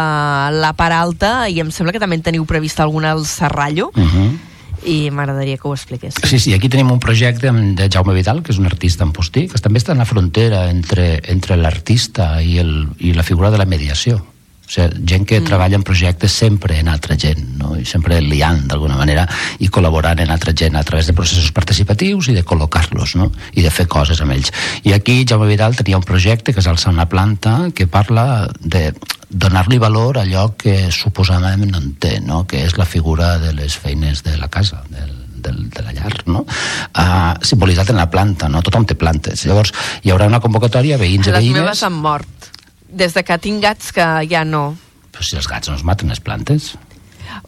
la 0.60 0.74
part 0.76 0.96
alta, 0.96 1.34
i 1.48 1.62
em 1.64 1.72
sembla 1.72 1.96
que 1.96 2.04
també 2.04 2.20
en 2.20 2.28
teniu 2.28 2.46
prevista 2.50 2.84
alguna 2.84 3.14
al 3.16 3.26
Serrallo, 3.26 3.92
Uh 4.00 4.06
-huh. 4.06 4.38
i 4.86 5.10
m'agradaria 5.12 5.58
que 5.58 5.68
ho 5.68 5.74
expliqués. 5.74 6.14
Sí, 6.24 6.40
sí, 6.40 6.54
aquí 6.54 6.70
tenim 6.70 6.92
un 6.92 7.00
projecte 7.00 7.52
de 7.52 7.90
Jaume 7.90 8.14
Vidal, 8.14 8.42
que 8.44 8.52
és 8.52 8.58
un 8.58 8.66
artista 8.66 9.04
en 9.04 9.12
postí, 9.12 9.48
que 9.48 9.60
també 9.60 9.80
està 9.80 9.92
en 9.92 9.98
la 9.98 10.06
frontera 10.06 10.70
entre, 10.70 11.22
entre 11.28 11.58
l'artista 11.58 12.42
i, 12.42 12.60
el, 12.60 12.88
i 13.00 13.14
la 13.14 13.24
figura 13.24 13.52
de 13.52 13.58
la 13.58 13.66
mediació. 13.66 14.26
O 14.70 14.72
sigui, 14.72 15.02
gent 15.10 15.26
que 15.26 15.40
mm. 15.40 15.50
treballa 15.50 15.80
en 15.80 15.84
projectes 15.84 16.32
sempre 16.32 16.78
en 16.78 16.92
altra 16.94 17.18
gent, 17.18 17.42
no? 17.58 17.74
i 17.74 17.86
sempre 17.90 18.20
liant 18.22 18.68
d'alguna 18.70 19.00
manera 19.00 19.24
i 19.58 19.70
col·laborant 19.74 20.22
en 20.22 20.30
altra 20.30 20.54
gent 20.54 20.78
a 20.78 20.84
través 20.86 21.10
de 21.10 21.16
processos 21.18 21.50
participatius 21.56 22.30
i 22.30 22.36
de 22.38 22.46
col·locar-los 22.46 23.16
no? 23.18 23.32
i 23.58 23.66
de 23.66 23.72
fer 23.74 23.88
coses 23.90 24.22
amb 24.22 24.36
ells. 24.38 24.54
I 24.86 24.94
aquí 24.94 25.24
Jaume 25.26 25.50
Vidal 25.50 25.74
tenia 25.80 25.98
un 25.98 26.06
projecte 26.06 26.54
que 26.54 26.62
és 26.62 26.70
Alçar 26.70 26.94
una 26.94 27.10
planta 27.10 27.72
que 27.74 27.88
parla 27.90 28.46
de 28.62 28.92
donar-li 29.30 29.82
valor 29.82 30.20
a 30.20 30.28
allò 30.28 30.52
que 30.58 30.92
suposadament 30.94 31.74
no 31.74 31.82
en 31.82 31.96
té, 31.98 32.20
no? 32.22 32.46
que 32.46 32.62
és 32.68 32.78
la 32.78 32.86
figura 32.86 33.40
de 33.42 33.56
les 33.58 33.74
feines 33.74 34.22
de 34.22 34.38
la 34.38 34.50
casa, 34.54 34.84
del, 34.94 35.16
del, 35.42 35.66
de 35.74 35.86
la 35.86 35.94
llar, 35.98 36.14
no? 36.30 36.46
Uh, 36.46 37.34
simbolitzat 37.42 37.90
en 37.90 37.98
la 37.98 38.10
planta, 38.10 38.50
no? 38.50 38.62
Tothom 38.66 38.86
té 38.90 38.98
plantes. 39.00 39.46
Llavors, 39.50 39.74
hi 40.04 40.14
haurà 40.14 40.30
una 40.30 40.42
convocatòria, 40.44 41.02
veïns 41.02 41.30
i 41.30 41.34
Les 41.34 41.46
veïnes... 41.46 41.62
meves 41.62 41.86
han 41.86 41.98
mort. 41.98 42.50
Des 42.90 43.14
de 43.14 43.24
que 43.24 43.38
tinc 43.38 43.62
gats 43.64 43.92
que 43.94 44.06
ja 44.30 44.44
no. 44.46 44.76
Però 45.14 45.24
si 45.26 45.36
els 45.38 45.48
gats 45.50 45.70
no 45.70 45.76
es 45.78 45.84
maten 45.86 46.10
les 46.10 46.20
plantes. 46.20 46.74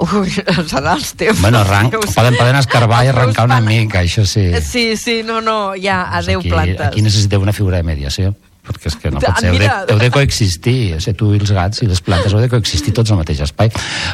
Ui, 0.01 0.29
serà 0.69 0.93
els 0.93 1.13
teus. 1.17 1.39
Bueno, 1.41 1.63
teus. 1.91 2.13
poden, 2.13 2.35
poden 2.37 2.55
escarbar 2.59 3.03
i 3.05 3.09
arrencar 3.09 3.45
una 3.49 3.59
mica, 3.65 4.03
això 4.05 4.25
sí. 4.29 4.51
Sí, 4.61 4.95
sí, 4.97 5.21
no, 5.25 5.41
no, 5.41 5.73
ja, 5.81 6.03
adeu 6.19 6.39
aquí, 6.39 6.49
plantes. 6.53 6.87
Aquí 6.91 7.01
necessiteu 7.01 7.41
una 7.41 7.53
figura 7.53 7.77
de 7.81 7.87
mediació 7.89 8.35
perquè 8.61 8.91
és 8.91 8.95
que 9.01 9.09
no 9.09 9.17
pot 9.17 9.25
Ah, 9.33 9.39
ser, 9.41 9.49
heu 9.49 9.57
de, 9.57 9.67
heu 9.89 9.97
de 9.97 10.11
coexistir, 10.13 10.93
o 10.93 10.99
sigui, 11.01 11.15
tu 11.17 11.31
i 11.33 11.39
els 11.41 11.49
gats 11.49 11.81
i 11.81 11.87
les 11.89 11.97
plantes 12.05 12.29
heu 12.29 12.43
de 12.43 12.47
coexistir 12.47 12.93
tots 12.93 13.09
al 13.09 13.17
mateix 13.17 13.39
espai 13.41 13.71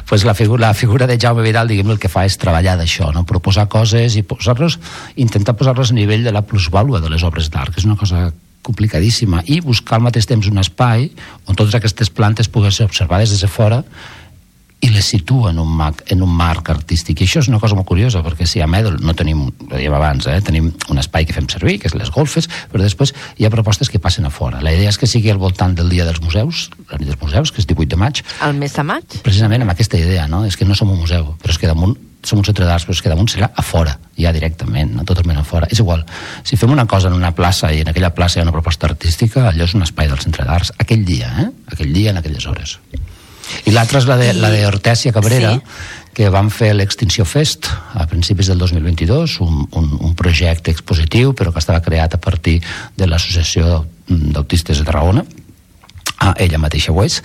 pues 0.07 0.23
la, 0.23 0.32
figura, 0.34 0.69
la 0.69 0.73
figura 0.73 1.03
de 1.05 1.17
Jaume 1.19 1.43
Vidal 1.43 1.67
diguem 1.67 1.91
el 1.91 1.99
que 1.99 2.07
fa 2.07 2.23
és 2.23 2.39
treballar 2.39 2.78
d'això, 2.80 3.09
no? 3.11 3.25
proposar 3.28 3.65
coses 3.67 4.15
i 4.15 4.23
posar-los, 4.23 4.80
intentar 5.19 5.57
posar-los 5.59 5.91
a 5.91 5.97
nivell 5.99 6.23
de 6.23 6.32
la 6.32 6.45
plusvàlua 6.47 7.01
de 7.03 7.11
les 7.11 7.28
obres 7.28 7.51
d'art, 7.51 7.75
que 7.75 7.84
és 7.84 7.89
una 7.91 7.99
cosa 7.99 8.30
complicadíssima, 8.68 9.43
i 9.47 9.61
buscar 9.63 9.97
al 9.97 10.05
mateix 10.07 10.28
temps 10.30 10.51
un 10.51 10.61
espai 10.61 11.09
on 11.47 11.55
totes 11.55 11.76
aquestes 11.80 12.11
plantes 12.13 12.51
puguin 12.51 12.76
ser 12.76 12.88
observades 12.89 13.34
des 13.34 13.43
de 13.43 13.51
fora 13.51 13.84
i 14.78 14.91
les 14.93 15.07
situa 15.09 15.49
en 15.49 15.57
un, 15.57 15.70
marc, 15.74 16.03
en 16.13 16.22
un 16.22 16.30
marc 16.38 16.68
artístic. 16.70 17.24
I 17.24 17.26
això 17.26 17.41
és 17.41 17.47
una 17.49 17.57
cosa 17.57 17.74
molt 17.74 17.88
curiosa, 17.89 18.22
perquè 18.22 18.45
si 18.45 18.61
a 18.61 18.68
Medel 18.70 18.99
no 19.01 19.15
tenim, 19.18 19.39
ho 19.47 19.70
dèiem 19.72 19.95
abans, 19.97 20.28
eh, 20.30 20.36
tenim 20.45 20.68
un 20.93 21.01
espai 21.01 21.26
que 21.26 21.34
fem 21.34 21.47
servir, 21.49 21.80
que 21.82 21.89
és 21.89 21.95
les 21.97 22.11
golfes, 22.13 22.45
però 22.70 22.84
després 22.84 23.15
hi 23.41 23.47
ha 23.47 23.53
propostes 23.53 23.89
que 23.89 23.97
passen 23.97 24.30
a 24.30 24.32
fora. 24.34 24.61
La 24.61 24.76
idea 24.78 24.93
és 24.93 24.99
que 25.01 25.09
sigui 25.09 25.34
al 25.34 25.41
voltant 25.41 25.74
del 25.74 25.89
Dia 25.89 26.05
dels 26.05 26.22
Museus, 26.22 26.68
la 26.91 27.01
nit 27.01 27.09
dels 27.09 27.22
museus, 27.24 27.51
que 27.51 27.63
és 27.63 27.65
18 27.65 27.95
de 27.95 28.01
maig, 28.03 28.22
El 28.45 28.53
mes 28.53 28.78
de 28.78 28.86
maig? 28.86 29.18
precisament 29.26 29.65
amb 29.65 29.74
aquesta 29.74 29.97
idea, 29.97 30.28
no? 30.30 30.45
És 30.45 30.55
que 30.55 30.65
no 30.70 30.78
som 30.78 30.93
un 30.93 31.01
museu, 31.01 31.34
però 31.41 31.55
és 31.55 31.57
que 31.57 31.74
damunt 31.74 31.97
som 32.28 32.39
un 32.41 32.45
centre 32.45 32.65
d'arts, 32.67 32.86
però 32.86 32.95
és 32.97 33.01
que 33.01 33.09
damunt 33.11 33.30
serà 33.32 33.49
a 33.55 33.63
fora, 33.65 33.97
ja 34.19 34.34
directament, 34.36 34.93
no? 34.97 35.05
totalment 35.07 35.39
a 35.39 35.43
fora. 35.47 35.67
És 35.71 35.80
igual, 35.80 36.05
si 36.43 36.57
fem 36.59 36.71
una 36.73 36.86
cosa 36.86 37.07
en 37.09 37.15
una 37.17 37.32
plaça 37.36 37.71
i 37.73 37.82
en 37.82 37.89
aquella 37.91 38.13
plaça 38.13 38.39
hi 38.39 38.43
ha 38.43 38.47
una 38.47 38.55
proposta 38.55 38.88
artística, 38.91 39.47
allò 39.49 39.63
és 39.65 39.73
un 39.78 39.86
espai 39.88 40.07
del 40.11 40.19
centre 40.19 40.45
d'arts, 40.45 40.73
aquell 40.78 41.05
dia, 41.07 41.32
eh? 41.45 41.47
Aquell 41.71 41.93
dia, 41.95 42.11
en 42.11 42.17
aquelles 42.21 42.45
hores. 42.45 42.78
I 43.65 43.71
l'altra 43.71 44.01
és 44.01 44.05
la 44.09 44.17
de, 44.19 44.34
I- 44.34 44.41
la 44.43 44.49
de 44.51 44.65
Hortèsia 44.67 45.13
Cabrera, 45.15 45.53
Sí. 45.55 45.61
que 46.17 46.30
vam 46.34 46.49
fer 46.49 46.71
l'Extinció 46.73 47.23
Fest 47.30 47.67
a 47.93 48.07
principis 48.09 48.47
del 48.49 48.57
2022, 48.57 49.38
un, 49.45 49.67
un, 49.71 49.91
un 50.01 50.15
projecte 50.17 50.71
expositiu, 50.73 51.32
però 51.38 51.53
que 51.53 51.59
estava 51.61 51.80
creat 51.86 52.15
a 52.17 52.19
partir 52.19 52.57
de 52.97 53.05
l'Associació 53.07 53.86
d'Autistes 54.09 54.80
de 54.82 54.86
Tarragona, 54.88 55.23
Ah, 56.18 56.34
ella 56.41 56.57
mateixa 56.57 56.93
ho 56.93 57.03
és, 57.03 57.20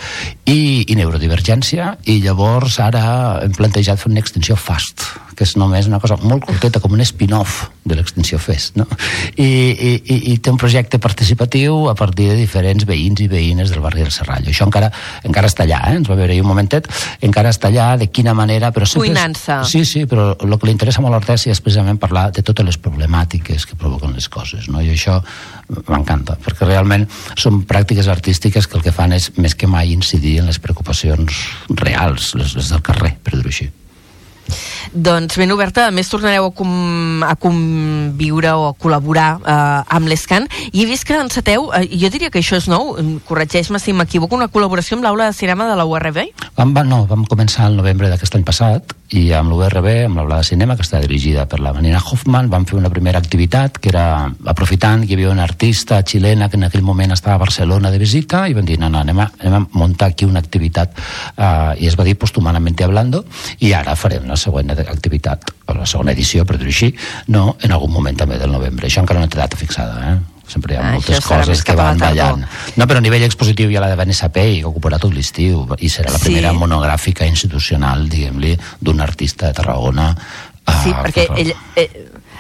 i, 0.44 0.84
i 0.84 0.96
neurodivergència, 0.98 1.94
i 2.04 2.18
llavors 2.24 2.76
ara 2.84 3.04
hem 3.40 3.54
plantejat 3.56 4.02
fer 4.02 4.10
una 4.12 4.20
extensió 4.20 4.56
FAST, 4.58 5.06
que 5.36 5.46
és 5.46 5.54
només 5.60 5.88
una 5.88 6.00
cosa 6.02 6.18
molt 6.22 6.44
curteta, 6.46 6.80
com 6.82 6.92
un 6.94 7.02
spin-off 7.06 7.68
de 7.84 7.96
l'extensió 7.98 8.38
FEST, 8.38 8.76
no? 8.78 8.86
I, 9.34 9.44
i, 9.44 9.92
i, 9.98 10.16
i 10.32 10.36
té 10.38 10.52
un 10.52 10.58
projecte 10.60 11.00
participatiu 11.02 11.88
a 11.90 11.96
partir 11.98 12.28
de 12.30 12.36
diferents 12.38 12.86
veïns 12.88 13.24
i 13.24 13.28
veïnes 13.30 13.72
del 13.72 13.82
barri 13.82 14.04
del 14.04 14.12
Serrallo. 14.14 14.52
Això 14.52 14.68
encara, 14.68 14.92
encara 15.26 15.50
està 15.50 15.66
allà, 15.66 15.80
eh? 15.90 15.96
ens 15.98 16.10
va 16.10 16.18
veure 16.18 16.38
un 16.40 16.48
momentet, 16.48 16.88
encara 17.24 17.50
està 17.54 17.72
allà, 17.72 17.92
de 18.00 18.08
quina 18.12 18.36
manera... 18.38 18.70
Però 18.72 18.86
Cuinant-se. 18.92 19.58
Sí, 19.68 19.84
sí, 19.88 20.04
però 20.10 20.32
el 20.36 20.56
que 20.58 20.68
li 20.68 20.76
interessa 20.76 21.02
molt 21.02 21.12
a 21.12 21.18
l'Hortèsia 21.18 21.54
és 21.54 21.62
precisament 21.64 21.98
parlar 22.02 22.28
de 22.36 22.44
totes 22.46 22.66
les 22.66 22.78
problemàtiques 22.82 23.66
que 23.68 23.78
provoquen 23.78 24.14
les 24.14 24.28
coses, 24.32 24.68
no? 24.70 24.82
I 24.82 24.94
això 24.94 25.18
m'encanta, 25.88 26.38
perquè 26.42 26.68
realment 26.68 27.08
són 27.34 27.62
pràctiques 27.68 28.08
artístiques 28.12 28.68
que 28.68 28.78
el 28.78 28.86
que 28.86 28.94
fan 28.94 29.14
és 29.16 29.32
més 29.38 29.56
que 29.58 29.70
mai 29.70 29.94
incidir 29.94 30.38
en 30.42 30.50
les 30.50 30.60
preocupacions 30.62 31.44
reals, 31.82 32.34
les, 32.38 32.56
les 32.58 32.72
del 32.72 32.84
carrer, 32.84 33.16
per 33.22 33.36
dir-ho 33.38 33.52
així. 33.52 33.70
Doncs 34.92 35.38
ben 35.40 35.52
oberta, 35.54 35.86
a 35.88 35.94
més 35.94 36.10
tornareu 36.12 36.50
a, 36.50 36.52
com, 36.52 36.72
a 37.24 37.32
conviure 37.40 38.52
o 38.58 38.66
a 38.68 38.74
col·laborar 38.76 39.28
eh, 39.40 39.94
amb 39.96 40.10
l'ESCAN 40.10 40.48
i 40.72 40.82
he 40.82 40.88
vist 40.90 41.06
que 41.08 41.16
enceteu, 41.16 41.70
eh, 41.78 41.86
jo 41.96 42.10
diria 42.12 42.32
que 42.32 42.42
això 42.42 42.58
és 42.60 42.68
nou, 42.68 42.96
corregeix-me 43.28 43.80
si 43.80 43.94
m'equivoco, 43.96 44.36
una 44.36 44.50
col·laboració 44.52 44.98
amb 44.98 45.08
l'aula 45.08 45.30
de 45.30 45.38
cinema 45.38 45.68
de 45.70 45.78
la 45.78 45.88
URB? 45.88 46.24
Vam, 46.58 46.74
va, 46.76 46.84
no, 46.84 47.04
vam 47.08 47.24
començar 47.30 47.70
el 47.70 47.78
novembre 47.80 48.12
d'aquest 48.12 48.36
any 48.36 48.44
passat 48.44 48.96
i 49.18 49.22
amb 49.36 49.52
l'URB, 49.52 49.88
amb 50.06 50.18
l'aula 50.18 50.38
de 50.40 50.46
cinema, 50.46 50.76
que 50.76 50.84
està 50.86 51.00
dirigida 51.02 51.44
per 51.50 51.60
la 51.60 51.72
Manina 51.76 52.00
Hoffman, 52.00 52.48
vam 52.52 52.64
fer 52.68 52.78
una 52.78 52.90
primera 52.92 53.20
activitat 53.20 53.78
que 53.82 53.90
era, 53.92 54.04
aprofitant 54.48 55.04
que 55.04 55.12
hi 55.12 55.18
havia 55.18 55.32
una 55.32 55.44
artista 55.44 56.00
xilena 56.06 56.48
que 56.48 56.58
en 56.60 56.68
aquell 56.68 56.84
moment 56.86 57.12
estava 57.12 57.36
a 57.36 57.42
Barcelona 57.44 57.92
de 57.92 58.00
visita 58.00 58.46
i 58.48 58.56
vam 58.56 58.66
dir, 58.68 58.78
no, 58.80 58.90
no, 58.92 59.02
anem 59.04 59.20
a, 59.20 59.28
anem 59.40 59.58
a 59.58 59.62
muntar 59.78 60.12
aquí 60.12 60.28
una 60.28 60.40
activitat 60.40 60.96
uh, 60.96 61.72
i 61.76 61.88
es 61.90 61.98
va 61.98 62.08
dir 62.08 62.16
Postumanamente 62.20 62.84
Hablando 62.84 63.24
i 63.60 63.72
ara 63.76 63.96
farem 63.96 64.28
la 64.28 64.38
següent 64.40 64.72
activitat, 64.72 65.52
o 65.68 65.76
la 65.76 65.86
segona 65.86 66.16
edició, 66.16 66.46
per 66.48 66.58
dir-ho 66.58 66.72
així, 66.72 66.92
no, 67.28 67.56
en 67.62 67.72
algun 67.72 67.92
moment 67.92 68.16
també 68.16 68.40
del 68.40 68.52
novembre. 68.52 68.88
Això 68.88 69.04
encara 69.04 69.20
no 69.20 69.28
té 69.28 69.40
data 69.40 69.58
fixada, 69.60 70.12
eh? 70.12 70.31
Sempre 70.46 70.74
hi 70.74 70.78
ha 70.78 70.86
ah, 70.88 70.92
moltes 70.96 71.24
coses 71.24 71.64
que 71.64 71.76
van 71.78 72.00
ballant. 72.00 72.46
No, 72.76 72.86
però 72.86 73.00
a 73.00 73.04
nivell 73.04 73.26
expositiu 73.26 73.70
hi 73.70 73.76
ha 73.78 73.84
la 73.84 73.90
de 73.92 73.98
Vanessa 74.00 74.30
Pei, 74.34 74.60
que 74.60 74.70
ocuparà 74.70 75.00
tot 75.02 75.14
l'estiu, 75.14 75.66
i 75.78 75.90
serà 75.92 76.12
la 76.14 76.22
primera 76.22 76.52
sí. 76.52 76.62
monogràfica 76.62 77.28
institucional, 77.28 78.08
diguem-li, 78.10 78.56
d'un 78.80 79.04
artista 79.04 79.50
de 79.50 79.60
Tarragona. 79.60 80.12
Sí, 80.82 80.92
perquè 80.94 81.26
ell, 81.40 81.50
eh, 81.76 81.88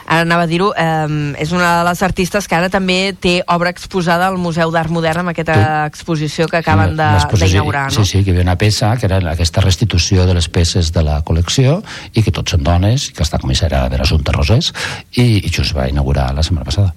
ara 0.06 0.22
anava 0.22 0.44
a 0.44 0.50
dir-ho, 0.50 0.70
eh, 0.78 1.34
és 1.42 1.52
una 1.54 1.78
de 1.78 1.84
les 1.88 2.02
artistes 2.06 2.46
que 2.48 2.56
ara 2.58 2.68
també 2.70 3.14
té 3.18 3.34
obra 3.50 3.72
exposada 3.74 4.28
al 4.28 4.38
Museu 4.38 4.70
d'Art 4.74 4.92
Modern 4.94 5.24
amb 5.24 5.32
aquesta 5.32 5.56
sí. 5.58 5.90
exposició 5.90 6.48
que 6.50 6.60
acaben 6.60 6.96
d'inaugurar, 6.96 7.88
no? 7.90 7.96
Sí, 7.96 8.04
sí, 8.06 8.22
que 8.22 8.30
hi 8.30 8.36
havia 8.36 8.46
una 8.46 8.58
peça 8.60 8.94
que 8.98 9.08
era 9.10 9.20
aquesta 9.32 9.64
restitució 9.64 10.26
de 10.26 10.38
les 10.38 10.48
peces 10.48 10.92
de 10.94 11.02
la 11.06 11.20
col·lecció 11.26 11.80
i 12.14 12.22
que 12.22 12.34
tots 12.34 12.54
són 12.54 12.66
dones, 12.66 13.10
que 13.10 13.26
està 13.26 13.42
comissària 13.42 13.88
de 13.90 14.00
l'Assumpte 14.00 14.34
Rosés 14.34 14.72
i, 15.16 15.42
i 15.42 15.48
just 15.50 15.74
va 15.76 15.88
inaugurar 15.90 16.32
la 16.34 16.46
setmana 16.46 16.68
passada. 16.68 16.94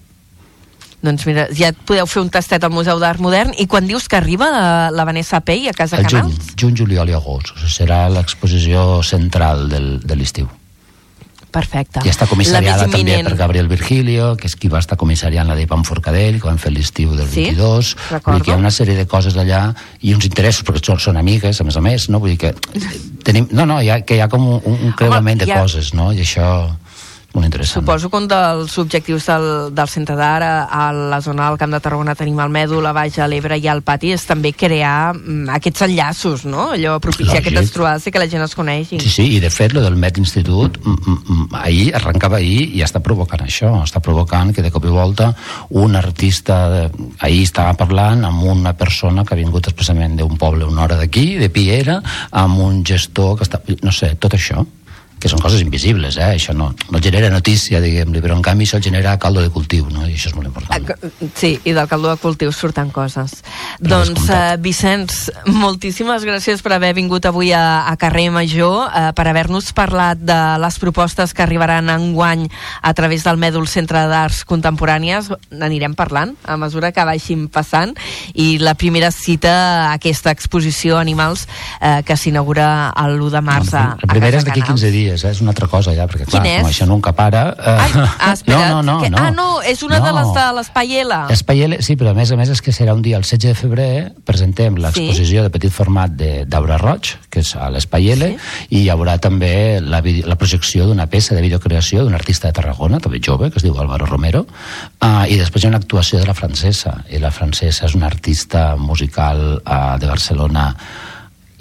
Doncs 1.05 1.25
mira, 1.29 1.47
ja 1.55 1.71
podeu 1.87 2.09
fer 2.09 2.23
un 2.25 2.33
tastet 2.33 2.63
al 2.65 2.73
Museu 2.73 2.99
d'Art 3.01 3.21
Modern 3.23 3.53
i 3.61 3.67
quan 3.69 3.87
dius 3.87 4.09
que 4.09 4.17
arriba 4.19 4.49
la, 4.51 4.67
la 4.91 5.05
Vanessa 5.07 5.41
Pei 5.45 5.69
a 5.69 5.77
Casa 5.77 6.01
el 6.01 6.09
Canals? 6.09 6.35
Juny, 6.35 6.53
juny, 6.61 6.77
juliol 6.83 7.13
i 7.13 7.17
agost. 7.17 7.53
O 7.53 7.59
sigui, 7.61 7.73
serà 7.77 8.05
l'exposició 8.11 9.03
central 9.05 9.67
del, 9.71 9.97
de 10.03 10.17
l'estiu. 10.17 10.49
Perfecte. 11.55 12.01
I 12.03 12.11
està 12.11 12.27
comissariada 12.27 12.87
també 12.91 13.15
per 13.23 13.35
Gabriel 13.39 13.69
Virgilio, 13.71 14.33
que 14.39 14.49
és 14.49 14.57
qui 14.59 14.67
va 14.71 14.81
estar 14.83 14.97
comissariant 14.99 15.47
la 15.47 15.55
d'Ivan 15.55 15.85
Forcadell, 15.87 16.41
que 16.41 16.49
van 16.49 16.59
fer 16.59 16.73
l'estiu 16.75 17.13
del 17.15 17.29
sí? 17.31 17.45
22. 17.55 17.91
Vull 18.25 18.35
dir 18.35 18.43
que 18.43 18.51
hi 18.51 18.55
ha 18.55 18.59
una 18.59 18.73
sèrie 18.75 18.97
de 18.97 19.05
coses 19.07 19.37
allà 19.39 19.61
i 20.01 20.11
uns 20.17 20.27
interessos, 20.27 20.65
perquè 20.67 20.83
són, 20.83 20.99
són 20.99 21.21
amigues, 21.21 21.61
a 21.61 21.67
més 21.67 21.77
a 21.79 21.83
més, 21.85 22.09
no? 22.11 22.19
Vull 22.23 22.33
dir 22.33 22.41
que 22.43 22.51
tenim... 23.23 23.47
No, 23.55 23.63
no, 23.69 23.79
hi 23.79 23.93
ha, 23.93 24.01
que 24.03 24.17
hi 24.17 24.23
ha 24.25 24.27
com 24.31 24.49
un, 24.57 24.75
un 24.75 24.97
creuament 24.99 25.39
Home, 25.39 25.45
de 25.45 25.53
ha... 25.53 25.61
coses, 25.63 25.93
no? 25.95 26.09
I 26.11 26.25
això 26.25 26.49
molt 27.35 27.47
interessant. 27.49 27.83
Suposo 27.83 28.09
que 28.09 28.19
un 28.21 28.27
dels 28.31 28.77
objectius 28.81 29.27
del, 29.29 29.47
del 29.75 29.91
centre 29.91 30.15
d'art 30.17 30.45
a, 30.45 30.87
la 30.95 31.19
zona 31.21 31.49
del 31.49 31.59
Camp 31.61 31.75
de 31.75 31.81
Tarragona 31.83 32.15
tenim 32.17 32.39
el 32.43 32.53
Mèdul, 32.53 32.87
a 32.87 32.93
baix 32.95 33.19
a 33.19 33.27
l'Ebre 33.29 33.59
i 33.59 33.67
al 33.71 33.83
pati 33.85 34.13
és 34.15 34.23
també 34.27 34.53
crear 34.55 35.13
mm, 35.13 35.49
aquests 35.57 35.85
enllaços, 35.87 36.45
no? 36.49 36.69
Allò 36.75 36.97
propiciar 37.03 37.41
Lògic. 37.41 37.51
aquestes 37.51 37.75
trobades 37.75 38.07
i 38.07 38.13
que 38.15 38.23
la 38.23 38.29
gent 38.31 38.45
es 38.45 38.55
coneixi. 38.57 38.99
Sí, 39.03 39.11
sí, 39.11 39.27
i 39.35 39.41
de 39.43 39.51
fet, 39.53 39.75
lo 39.75 39.83
del 39.83 39.99
Met 39.99 40.19
Institut 40.21 40.79
mm, 40.81 41.15
mm, 41.15 41.47
ahir, 41.61 41.89
arrencava 41.99 42.39
ahir 42.39 42.69
i 42.77 42.83
està 42.85 43.03
provocant 43.03 43.43
això, 43.45 43.73
està 43.83 44.01
provocant 44.03 44.53
que 44.55 44.63
de 44.65 44.71
cop 44.73 44.87
i 44.87 44.93
volta 44.93 45.31
un 45.75 45.95
artista 45.99 46.61
de, 46.71 46.85
ahir 47.25 47.43
estava 47.45 47.75
parlant 47.77 48.23
amb 48.25 48.47
una 48.55 48.75
persona 48.77 49.25
que 49.25 49.35
ha 49.35 49.41
vingut 49.41 49.67
expressament 49.67 50.15
d'un 50.19 50.39
poble 50.39 50.65
una 50.65 50.85
hora 50.85 50.99
d'aquí, 50.99 51.35
de 51.41 51.51
Piera, 51.51 51.99
amb 52.31 52.63
un 52.63 52.83
gestor 52.87 53.37
que 53.39 53.47
està... 53.47 53.61
no 53.83 53.93
sé, 53.95 54.15
tot 54.21 54.37
això 54.37 54.63
que 55.19 55.29
són 55.31 55.41
coses 55.41 55.61
invisibles, 55.63 56.17
eh? 56.19 56.35
això 56.35 56.53
no, 56.53 56.67
no 56.91 56.99
genera 57.01 57.29
notícia, 57.33 57.79
diguem-li, 57.81 58.21
però 58.21 58.35
en 58.37 58.43
canvi 58.45 58.67
això 58.67 58.79
genera 58.83 59.15
caldo 59.21 59.41
de 59.41 59.49
cultiu, 59.53 59.87
no? 59.89 60.03
i 60.05 60.13
això 60.13 60.29
és 60.29 60.35
molt 60.37 60.49
important. 60.49 60.91
Sí, 61.37 61.55
i 61.63 61.73
del 61.75 61.87
caldo 61.89 62.11
de 62.11 62.19
cultiu 62.21 62.51
surten 62.53 62.91
coses. 62.93 63.39
Però 63.79 64.01
doncs, 64.03 64.27
uh, 64.29 64.55
Vicenç, 64.61 65.29
moltíssimes 65.47 66.25
gràcies 66.27 66.61
per 66.65 66.75
haver 66.75 66.91
vingut 66.97 67.25
avui 67.25 67.53
a, 67.55 67.85
a 67.89 67.95
Carrer 68.01 68.27
Major, 68.35 68.89
uh, 68.89 69.09
per 69.15 69.27
haver-nos 69.31 69.71
parlat 69.77 70.21
de 70.21 70.39
les 70.61 70.79
propostes 70.83 71.33
que 71.33 71.45
arribaran 71.45 71.89
en 71.93 72.11
guany 72.15 72.45
a 72.81 72.93
través 72.97 73.25
del 73.25 73.41
Mèdul 73.41 73.69
Centre 73.71 74.05
d'Arts 74.11 74.43
Contemporànies. 74.49 75.31
N'anirem 75.55 75.95
parlant 75.97 76.35
a 76.43 76.59
mesura 76.59 76.91
que 76.93 77.07
vagin 77.07 77.47
passant, 77.49 77.95
i 78.35 78.59
la 78.61 78.75
primera 78.77 79.09
cita, 79.15 79.55
aquesta 79.95 80.35
exposició 80.35 80.99
Animals, 80.99 81.47
uh, 81.79 82.03
que 82.05 82.19
s'inaugura 82.19 82.91
l'1 83.07 83.33
de 83.33 83.45
març 83.45 83.73
a, 83.73 83.85
a 83.95 84.05
La 84.05 84.13
primera 84.13 84.41
és 84.41 84.45
d'aquí 84.45 84.61
15 84.65 84.93
dies 84.93 85.04
és, 85.13 85.23
eh? 85.23 85.31
és 85.35 85.41
una 85.43 85.53
altra 85.53 85.67
cosa 85.71 85.93
ja, 85.95 86.07
perquè 86.09 86.27
clar, 86.29 86.43
com 86.43 86.69
això 86.69 86.87
nunca 86.89 87.13
para... 87.15 87.43
Eh... 87.55 87.75
Ai, 87.85 87.91
ah, 88.01 88.31
espera't, 88.35 88.71
no, 88.71 88.81
no, 88.81 88.93
no, 88.93 88.95
que, 89.03 89.09
no. 89.13 89.21
Ah, 89.21 89.31
no, 89.35 89.47
és 89.65 89.83
una 89.85 89.99
no. 89.99 90.07
de 90.07 90.13
les 90.17 90.31
de 90.35 90.45
l'Espai 90.57 90.95
L. 91.03 91.19
Espai 91.35 91.63
L, 91.67 91.79
sí, 91.85 91.95
però 91.99 92.11
a 92.13 92.17
més 92.17 92.31
a 92.31 92.39
més 92.39 92.51
és 92.53 92.61
que 92.63 92.73
serà 92.75 92.95
un 92.97 93.03
dia, 93.05 93.19
el 93.19 93.25
16 93.27 93.51
de 93.51 93.55
febrer, 93.59 93.89
presentem 94.27 94.79
l'exposició 94.81 95.41
sí. 95.41 95.45
de 95.47 95.53
petit 95.53 95.73
format 95.73 96.13
d'Aura 96.15 96.79
Roig, 96.81 97.15
que 97.31 97.43
és 97.45 97.53
a 97.59 97.69
l'Espai 97.73 98.11
L, 98.15 98.31
sí. 98.33 98.59
i 98.77 98.83
hi 98.83 98.91
haurà 98.93 99.17
també 99.21 99.81
la, 99.83 100.01
la 100.01 100.39
projecció 100.39 100.89
d'una 100.89 101.07
peça 101.11 101.37
de 101.37 101.43
videocreació 101.45 102.05
d'un 102.05 102.17
artista 102.17 102.49
de 102.49 102.57
Tarragona, 102.59 103.01
també 103.03 103.21
jove, 103.23 103.51
que 103.51 103.61
es 103.61 103.65
diu 103.65 103.77
Álvaro 103.81 104.07
Romero, 104.09 104.45
uh, 104.45 105.25
i 105.29 105.39
després 105.39 105.63
hi 105.63 105.69
ha 105.69 105.73
una 105.73 105.81
actuació 105.83 106.21
de 106.21 106.29
la 106.29 106.37
francesa, 106.37 106.97
i 107.09 107.21
la 107.21 107.33
francesa 107.33 107.89
és 107.89 107.97
una 107.97 108.09
artista 108.11 108.73
musical 108.79 109.45
uh, 109.59 109.95
de 110.01 110.09
Barcelona 110.09 110.71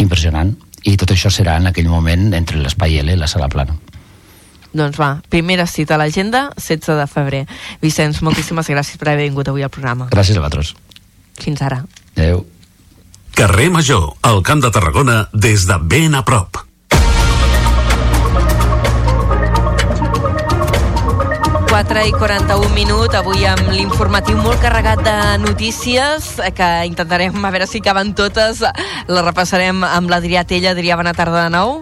impressionant, 0.02 0.54
i 0.84 0.96
tot 1.00 1.14
això 1.14 1.32
serà 1.32 1.56
en 1.60 1.70
aquell 1.70 1.88
moment 1.88 2.32
entre 2.36 2.60
l'Espai 2.60 2.98
L 3.00 3.12
i 3.12 3.20
la 3.20 3.28
Sala 3.30 3.48
Plana. 3.52 3.76
Doncs 4.74 4.98
va, 4.98 5.20
primera 5.30 5.68
cita 5.70 5.94
a 5.94 6.00
l'agenda, 6.00 6.48
16 6.58 6.98
de 6.98 7.06
febrer. 7.06 7.44
Vicenç, 7.82 8.20
moltíssimes 8.26 8.68
gràcies 8.68 8.98
per 8.98 9.12
haver 9.12 9.28
vingut 9.28 9.48
avui 9.48 9.62
al 9.62 9.70
programa. 9.70 10.08
Gràcies 10.10 10.36
a 10.36 10.42
vosaltres. 10.42 10.74
Fins 11.38 11.62
ara. 11.62 11.84
Adéu. 12.16 12.44
Carrer 13.34 13.70
Major, 13.70 14.12
al 14.22 14.42
Camp 14.46 14.62
de 14.62 14.70
Tarragona, 14.74 15.28
des 15.32 15.66
de 15.66 15.78
ben 15.78 16.14
a 16.14 16.24
prop. 16.26 16.58
4 21.74 22.04
i 22.06 22.12
41 22.14 22.68
minuts, 22.70 23.16
avui 23.18 23.42
amb 23.50 23.72
l'informatiu 23.74 24.36
molt 24.38 24.60
carregat 24.62 25.00
de 25.02 25.14
notícies 25.42 26.28
que 26.54 26.68
intentarem 26.86 27.34
a 27.34 27.50
veure 27.50 27.66
si 27.66 27.80
caben 27.82 28.12
totes. 28.14 28.62
La 29.10 29.24
repassarem 29.26 29.82
amb 29.82 30.12
l'Adrià 30.12 30.44
Tella. 30.46 30.70
Adrià, 30.78 30.94
bona 30.94 31.16
tarda 31.18 31.48
de 31.48 31.50
nou. 31.56 31.80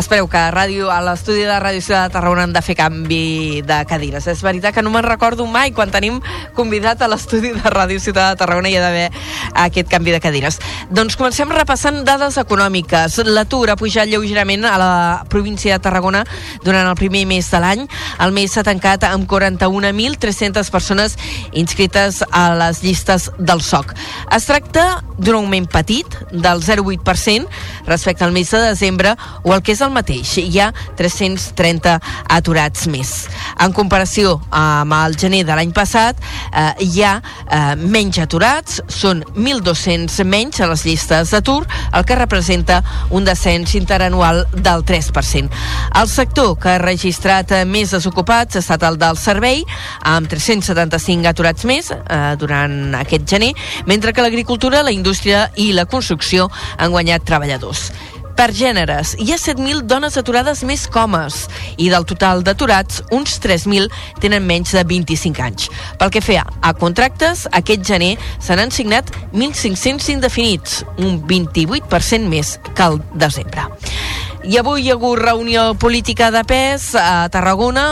Espereu 0.00 0.30
que 0.32 0.38
a, 0.40 0.48
ràdio, 0.48 0.86
a 0.88 1.02
l'estudi 1.04 1.42
de 1.44 1.56
Ràdio 1.60 1.82
Ciutat 1.84 2.08
de 2.08 2.14
Tarragona 2.14 2.46
hem 2.46 2.54
de 2.54 2.62
fer 2.64 2.72
canvi 2.78 3.60
de 3.68 3.76
cadires. 3.84 4.24
És 4.32 4.40
veritat 4.40 4.72
que 4.72 4.80
no 4.80 4.88
me'n 4.94 5.04
recordo 5.04 5.44
mai 5.44 5.74
quan 5.76 5.90
tenim 5.92 6.22
convidat 6.56 7.02
a 7.04 7.08
l'estudi 7.12 7.50
de 7.52 7.72
Ràdio 7.74 8.00
Ciutat 8.00 8.32
de 8.32 8.40
Tarragona 8.40 8.70
hi 8.72 8.78
ha 8.78 8.84
d'haver 8.86 9.10
aquest 9.66 9.90
canvi 9.92 10.14
de 10.14 10.20
cadires. 10.24 10.56
Doncs 10.88 11.18
comencem 11.20 11.52
repassant 11.52 12.00
dades 12.08 12.38
econòmiques. 12.40 13.18
L'atur 13.28 13.74
ha 13.74 13.76
pujat 13.76 14.08
lleugerament 14.08 14.64
a 14.64 14.78
la 14.80 14.94
província 15.28 15.76
de 15.76 15.84
Tarragona 15.84 16.24
durant 16.64 16.88
el 16.88 16.96
primer 16.96 17.26
mes 17.28 17.52
de 17.52 17.60
l'any. 17.60 17.84
El 18.24 18.32
mes 18.32 18.56
s'ha 18.56 18.64
tancat 18.64 19.04
amb 19.04 19.28
41.300 19.28 20.72
persones 20.72 21.18
inscrites 21.52 22.22
a 22.32 22.46
les 22.56 22.80
llistes 22.86 23.28
del 23.36 23.60
SOC. 23.60 23.92
Es 24.32 24.48
tracta 24.48 25.04
d'un 25.20 25.42
augment 25.42 25.68
petit 25.68 26.08
del 26.32 26.64
0,8% 26.64 27.46
respecte 27.84 28.24
al 28.24 28.32
mes 28.32 28.48
de 28.50 28.64
desembre 28.64 29.14
o 29.44 29.52
el 29.52 29.60
que 29.60 29.76
és 29.76 29.84
el 29.84 29.89
mateix. 29.92 30.36
Hi 30.40 30.60
ha 30.60 30.70
330 30.98 31.96
aturats 32.30 32.86
més. 32.90 33.12
En 33.60 33.74
comparació 33.76 34.38
amb 34.54 34.94
el 34.96 35.16
gener 35.20 35.42
de 35.48 35.56
l'any 35.56 35.72
passat, 35.76 36.18
eh, 36.52 36.72
hi 36.86 37.04
ha 37.04 37.16
eh, 37.20 37.74
menys 37.80 38.20
aturats, 38.22 38.80
són 38.88 39.22
1.200 39.34 40.24
menys 40.24 40.60
a 40.60 40.70
les 40.70 40.84
llistes 40.86 41.34
d'atur, 41.34 41.64
el 41.92 42.06
que 42.06 42.18
representa 42.18 42.80
un 43.10 43.24
descens 43.24 43.74
interanual 43.78 44.44
del 44.54 44.84
3%. 44.86 45.50
El 46.00 46.08
sector 46.08 46.56
que 46.60 46.74
ha 46.74 46.82
registrat 46.82 47.52
eh, 47.52 47.64
més 47.64 47.94
desocupats 47.96 48.56
ha 48.56 48.64
estat 48.64 48.86
el 48.86 48.98
del 49.00 49.18
servei, 49.20 49.64
amb 50.06 50.30
375 50.30 51.28
aturats 51.30 51.66
més 51.68 51.90
eh, 51.92 52.20
durant 52.40 52.96
aquest 53.00 53.28
gener, 53.28 53.52
mentre 53.86 54.14
que 54.14 54.24
l'agricultura, 54.24 54.84
la 54.86 54.94
indústria 54.94 55.48
i 55.56 55.72
la 55.76 55.86
construcció 55.90 56.48
han 56.78 56.94
guanyat 56.94 57.26
treballadors. 57.26 57.90
Per 58.40 58.54
gèneres, 58.56 59.10
hi 59.20 59.34
ha 59.34 59.36
7.000 59.36 59.82
dones 59.84 60.14
aturades 60.16 60.62
més 60.64 60.86
comes 60.88 61.42
i 61.76 61.90
del 61.92 62.06
total 62.08 62.40
d'aturats, 62.40 63.02
uns 63.12 63.34
3.000 63.44 63.90
tenen 64.22 64.46
menys 64.48 64.72
de 64.72 64.80
25 64.80 65.42
anys. 65.44 65.66
Pel 66.00 66.08
que 66.14 66.22
feia 66.24 66.46
a 66.64 66.70
contractes, 66.72 67.42
aquest 67.52 67.84
gener 67.84 68.14
se 68.40 68.56
n'han 68.56 68.72
signat 68.72 69.12
1.500 69.34 70.08
indefinits, 70.14 70.78
un 70.96 71.20
28% 71.28 72.30
més 72.32 72.54
que 72.72 72.86
el 72.86 72.96
desembre. 73.12 73.66
I 74.48 74.56
avui 74.62 74.86
hi 74.86 74.88
ha 74.88 74.96
hagut 74.96 75.20
reunió 75.20 75.74
política 75.76 76.30
de 76.32 76.40
pes 76.48 76.94
a 76.96 77.28
Tarragona, 77.28 77.84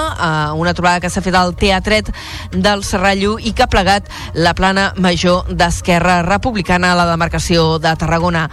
una 0.57 0.73
trobada 0.73 1.05
que 1.05 1.13
s'ha 1.13 1.21
fet 1.21 1.37
al 1.37 1.53
Teatret 1.61 2.09
del 2.57 2.87
Serrallo 2.89 3.37
i 3.37 3.53
que 3.53 3.69
ha 3.69 3.69
plegat 3.69 4.09
la 4.33 4.57
plana 4.57 4.95
major 4.97 5.45
d'Esquerra 5.53 6.23
Republicana 6.25 6.95
a 6.95 6.99
la 7.05 7.09
demarcació 7.13 7.75
de 7.77 7.93
Tarragona. 8.01 8.49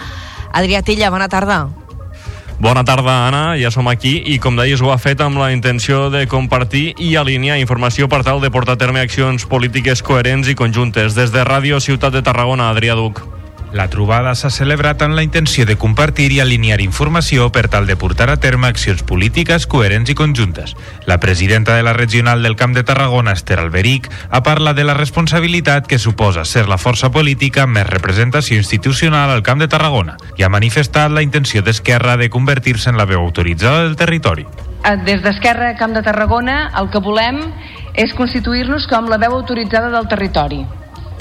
Adrià 0.51 0.83
Tella, 0.83 1.07
bona 1.15 1.31
tarda. 1.31 1.84
Bona 2.59 2.85
tarda, 2.85 3.27
Anna. 3.27 3.57
Ja 3.59 3.69
som 3.71 3.87
aquí 3.91 4.15
i, 4.25 4.37
com 4.39 4.55
deies, 4.55 4.79
ho 4.79 4.91
ha 4.93 4.97
fet 4.97 5.19
amb 5.21 5.37
la 5.41 5.51
intenció 5.51 6.07
de 6.09 6.23
compartir 6.31 6.93
i 7.03 7.15
alinear 7.19 7.59
informació 7.59 8.07
per 8.07 8.23
tal 8.23 8.39
de 8.39 8.51
portar 8.51 8.77
a 8.77 8.79
terme 8.79 9.03
accions 9.03 9.43
polítiques 9.45 10.01
coherents 10.01 10.47
i 10.47 10.55
conjuntes. 10.55 11.19
Des 11.19 11.35
de 11.35 11.43
Ràdio 11.43 11.81
Ciutat 11.83 12.15
de 12.15 12.23
Tarragona, 12.23 12.71
Adrià 12.71 12.95
Duc. 12.95 13.25
La 13.73 13.89
trobada 13.89 14.31
s'ha 14.35 14.49
celebrat 14.53 15.01
amb 15.03 15.17
la 15.17 15.23
intenció 15.25 15.65
de 15.65 15.75
compartir 15.75 16.29
i 16.31 16.39
alinear 16.39 16.79
informació 16.83 17.49
per 17.51 17.65
tal 17.67 17.87
de 17.89 17.97
portar 17.99 18.29
a 18.29 18.37
terme 18.37 18.67
accions 18.67 19.03
polítiques 19.03 19.65
coherents 19.67 20.09
i 20.09 20.15
conjuntes. 20.15 20.75
La 21.05 21.19
presidenta 21.19 21.75
de 21.75 21.83
la 21.83 21.93
regional 21.93 22.43
del 22.43 22.55
Camp 22.55 22.75
de 22.75 22.83
Tarragona, 22.83 23.33
Esther 23.33 23.59
Alberic, 23.59 24.07
ha 24.29 24.43
parlat 24.43 24.77
de 24.77 24.85
la 24.85 24.93
responsabilitat 24.93 25.87
que 25.87 25.99
suposa 25.99 26.45
ser 26.45 26.67
la 26.69 26.77
força 26.77 27.11
política 27.11 27.65
amb 27.65 27.75
més 27.79 27.89
representació 27.89 28.55
institucional 28.61 29.33
al 29.33 29.43
Camp 29.43 29.59
de 29.59 29.67
Tarragona 29.67 30.15
i 30.37 30.47
ha 30.47 30.53
manifestat 30.53 31.11
la 31.11 31.25
intenció 31.25 31.61
d'Esquerra 31.61 32.15
de 32.21 32.29
convertir-se 32.29 32.89
en 32.93 32.97
la 33.01 33.09
veu 33.09 33.19
autoritzada 33.25 33.83
del 33.83 33.99
territori. 33.99 34.47
Eh, 34.85 34.97
Des 35.03 35.21
d'Esquerra 35.25 35.75
Camp 35.75 35.97
de 35.97 36.05
Tarragona 36.05 36.71
el 36.79 36.89
que 36.93 37.03
volem 37.03 37.43
és 37.93 38.13
constituir-nos 38.13 38.87
com 38.87 39.09
la 39.09 39.19
veu 39.19 39.35
autoritzada 39.35 39.91
del 39.91 40.07
territori 40.07 40.65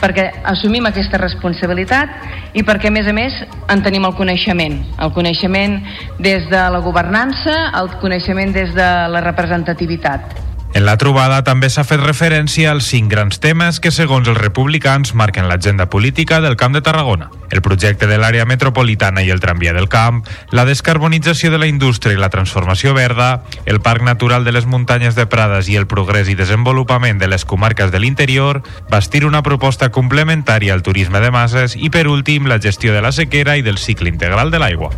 perquè 0.04 0.28
assumim 0.52 0.84
aquesta 0.84 1.16
responsabilitat 1.22 2.54
i 2.54 2.62
perquè, 2.66 2.92
a 2.92 2.94
més 2.94 3.08
a 3.08 3.16
més, 3.16 3.40
en 3.72 3.82
tenim 3.84 4.04
el 4.04 4.16
coneixement. 4.18 4.76
El 5.00 5.14
coneixement 5.16 5.80
des 6.20 6.50
de 6.52 6.64
la 6.76 6.84
governança, 6.84 7.70
el 7.80 7.94
coneixement 8.02 8.52
des 8.52 8.76
de 8.76 8.90
la 9.08 9.24
representativitat. 9.24 10.53
En 10.74 10.82
la 10.84 10.96
trobada 10.98 11.36
també 11.46 11.68
s'ha 11.70 11.84
fet 11.86 12.00
referència 12.02 12.72
als 12.72 12.88
cinc 12.90 13.06
grans 13.12 13.38
temes 13.38 13.76
que, 13.78 13.92
segons 13.94 14.26
els 14.26 14.40
republicans, 14.40 15.12
marquen 15.14 15.46
l'agenda 15.46 15.86
política 15.86 16.40
del 16.42 16.56
Camp 16.58 16.74
de 16.74 16.82
Tarragona. 16.82 17.28
El 17.54 17.62
projecte 17.62 18.08
de 18.10 18.18
l'àrea 18.18 18.42
metropolitana 18.44 19.22
i 19.22 19.30
el 19.30 19.38
tramvia 19.38 19.72
del 19.72 19.86
camp, 19.88 20.24
la 20.50 20.66
descarbonització 20.66 21.52
de 21.54 21.62
la 21.62 21.70
indústria 21.70 22.18
i 22.18 22.18
la 22.18 22.32
transformació 22.34 22.90
verda, 22.90 23.44
el 23.70 23.78
Parc 23.86 24.02
Natural 24.02 24.42
de 24.42 24.50
les 24.50 24.66
Muntanyes 24.66 25.14
de 25.14 25.30
Prades 25.30 25.70
i 25.70 25.78
el 25.78 25.86
progrés 25.86 26.26
i 26.26 26.34
desenvolupament 26.34 27.22
de 27.22 27.30
les 27.30 27.46
comarques 27.46 27.94
de 27.94 28.02
l'interior, 28.02 28.64
bastir 28.90 29.24
una 29.24 29.46
proposta 29.46 29.92
complementària 29.94 30.74
al 30.74 30.82
turisme 30.82 31.22
de 31.22 31.30
masses 31.30 31.78
i, 31.78 31.86
per 31.86 32.08
últim, 32.10 32.50
la 32.50 32.58
gestió 32.58 32.92
de 32.92 33.00
la 33.00 33.14
sequera 33.14 33.54
i 33.54 33.62
del 33.62 33.78
cicle 33.78 34.10
integral 34.10 34.50
de 34.50 34.58
l'aigua. 34.58 34.90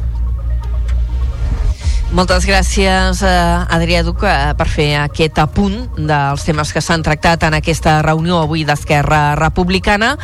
Moltes 2.17 2.47
gràcies, 2.49 3.19
eh, 3.21 3.29
Adrià 3.77 4.03
Duc, 4.03 4.23
eh, 4.25 4.55
per 4.57 4.67
fer 4.73 4.97
aquest 4.97 5.37
apunt 5.37 5.77
dels 5.99 6.45
temes 6.49 6.73
que 6.73 6.81
s'han 6.81 7.03
tractat 7.03 7.43
en 7.45 7.53
aquesta 7.53 8.01
reunió 8.01 8.39
avui 8.41 8.65
d'Esquerra 8.65 9.35
Republicana. 9.37 10.17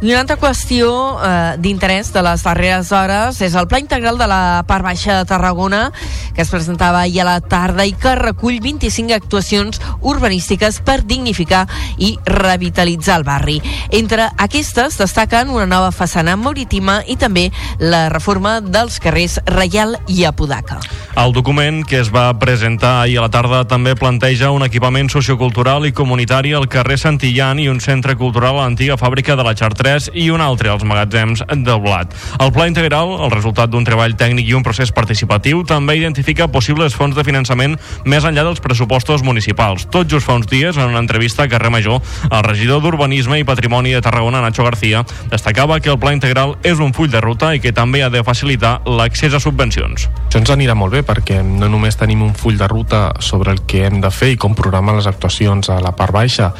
I 0.00 0.12
una 0.12 0.20
altra 0.20 0.36
qüestió 0.38 0.88
eh, 1.20 1.56
d'interès 1.58 2.12
de 2.14 2.22
les 2.22 2.42
darreres 2.46 2.92
hores 2.94 3.40
és 3.42 3.54
el 3.58 3.66
Pla 3.66 3.80
Integral 3.82 4.16
de 4.16 4.28
la 4.30 4.62
Part 4.66 4.84
Baixa 4.86 5.16
de 5.18 5.24
Tarragona, 5.26 5.90
que 6.34 6.42
es 6.42 6.48
presentava 6.48 7.00
ahir 7.00 7.20
a 7.20 7.26
la 7.26 7.40
tarda 7.40 7.84
i 7.84 7.92
que 7.92 8.14
recull 8.14 8.60
25 8.62 9.12
actuacions 9.12 9.82
urbanístiques 10.00 10.78
per 10.86 11.02
dignificar 11.02 11.66
i 11.98 12.14
revitalitzar 12.24 13.18
el 13.18 13.26
barri. 13.26 13.58
Entre 13.90 14.30
aquestes 14.38 14.96
destaquen 15.02 15.50
una 15.50 15.66
nova 15.66 15.90
façana 15.90 16.38
marítima 16.38 17.02
i 17.04 17.18
també 17.18 17.48
la 17.82 18.06
reforma 18.08 18.60
dels 18.62 19.00
carrers 19.02 19.40
Reial 19.50 19.98
i 20.06 20.22
Apodaca. 20.30 20.78
El 21.18 21.32
document 21.32 21.80
que 21.82 21.98
es 21.98 22.12
va 22.14 22.28
presentar 22.38 23.02
ahir 23.02 23.16
a 23.18 23.24
la 23.24 23.28
tarda 23.34 23.64
també 23.66 23.96
planteja 23.98 24.52
un 24.54 24.62
equipament 24.62 25.08
sociocultural 25.10 25.82
i 25.88 25.90
comunitari 25.90 26.52
al 26.54 26.68
carrer 26.70 26.94
Santillan 27.02 27.58
i 27.58 27.64
un 27.66 27.80
centre 27.82 28.14
cultural 28.14 28.54
a 28.54 28.60
l'antiga 28.60 28.94
fàbrica 28.94 29.34
de 29.34 29.42
la 29.42 29.56
Chartres 29.58 30.06
i 30.14 30.28
un 30.30 30.38
altre 30.40 30.70
als 30.70 30.84
magatzems 30.86 31.42
del 31.50 31.80
Blat. 31.82 32.14
El 32.38 32.52
pla 32.54 32.68
integral, 32.70 33.16
el 33.18 33.32
resultat 33.34 33.72
d'un 33.72 33.82
treball 33.88 34.14
tècnic 34.14 34.46
i 34.46 34.54
un 34.54 34.62
procés 34.62 34.94
participatiu, 34.94 35.64
també 35.66 35.96
identifica 35.98 36.46
possibles 36.46 36.94
fonts 36.94 37.18
de 37.18 37.26
finançament 37.26 37.74
més 38.06 38.22
enllà 38.22 38.46
dels 38.46 38.62
pressupostos 38.62 39.26
municipals. 39.26 39.88
Tot 39.90 40.06
just 40.06 40.22
fa 40.22 40.38
uns 40.38 40.46
dies, 40.46 40.78
en 40.78 40.86
una 40.86 41.02
entrevista 41.02 41.42
a 41.42 41.50
Carrer 41.50 41.74
Major, 41.74 41.98
el 42.30 42.46
regidor 42.46 42.78
d'Urbanisme 42.86 43.40
i 43.42 43.48
Patrimoni 43.48 43.96
de 43.96 44.04
Tarragona, 44.06 44.44
Nacho 44.46 44.62
García, 44.62 45.02
destacava 45.34 45.80
que 45.82 45.90
el 45.90 45.98
pla 45.98 46.14
integral 46.14 46.54
és 46.62 46.78
un 46.78 46.94
full 46.94 47.10
de 47.10 47.26
ruta 47.26 47.56
i 47.58 47.64
que 47.64 47.74
també 47.74 48.06
ha 48.06 48.14
de 48.14 48.22
facilitar 48.22 48.78
l'accés 48.86 49.34
a 49.34 49.42
subvencions. 49.42 50.06
Això 50.28 50.44
ens 50.44 50.54
anirà 50.54 50.78
molt 50.78 50.94
bé 50.94 50.97
perquè 51.06 51.40
no 51.42 51.68
només 51.70 51.96
tenim 51.98 52.22
un 52.24 52.34
full 52.38 52.58
de 52.58 52.68
ruta 52.68 53.12
sobre 53.20 53.52
el 53.52 53.62
que 53.68 53.84
hem 53.86 54.00
de 54.02 54.10
fer 54.14 54.32
i 54.34 54.38
com 54.40 54.56
programar 54.58 54.96
les 54.96 55.08
actuacions 55.10 55.70
a 55.70 55.78
la 55.84 55.94
part 55.96 56.14
baixa, 56.14 56.52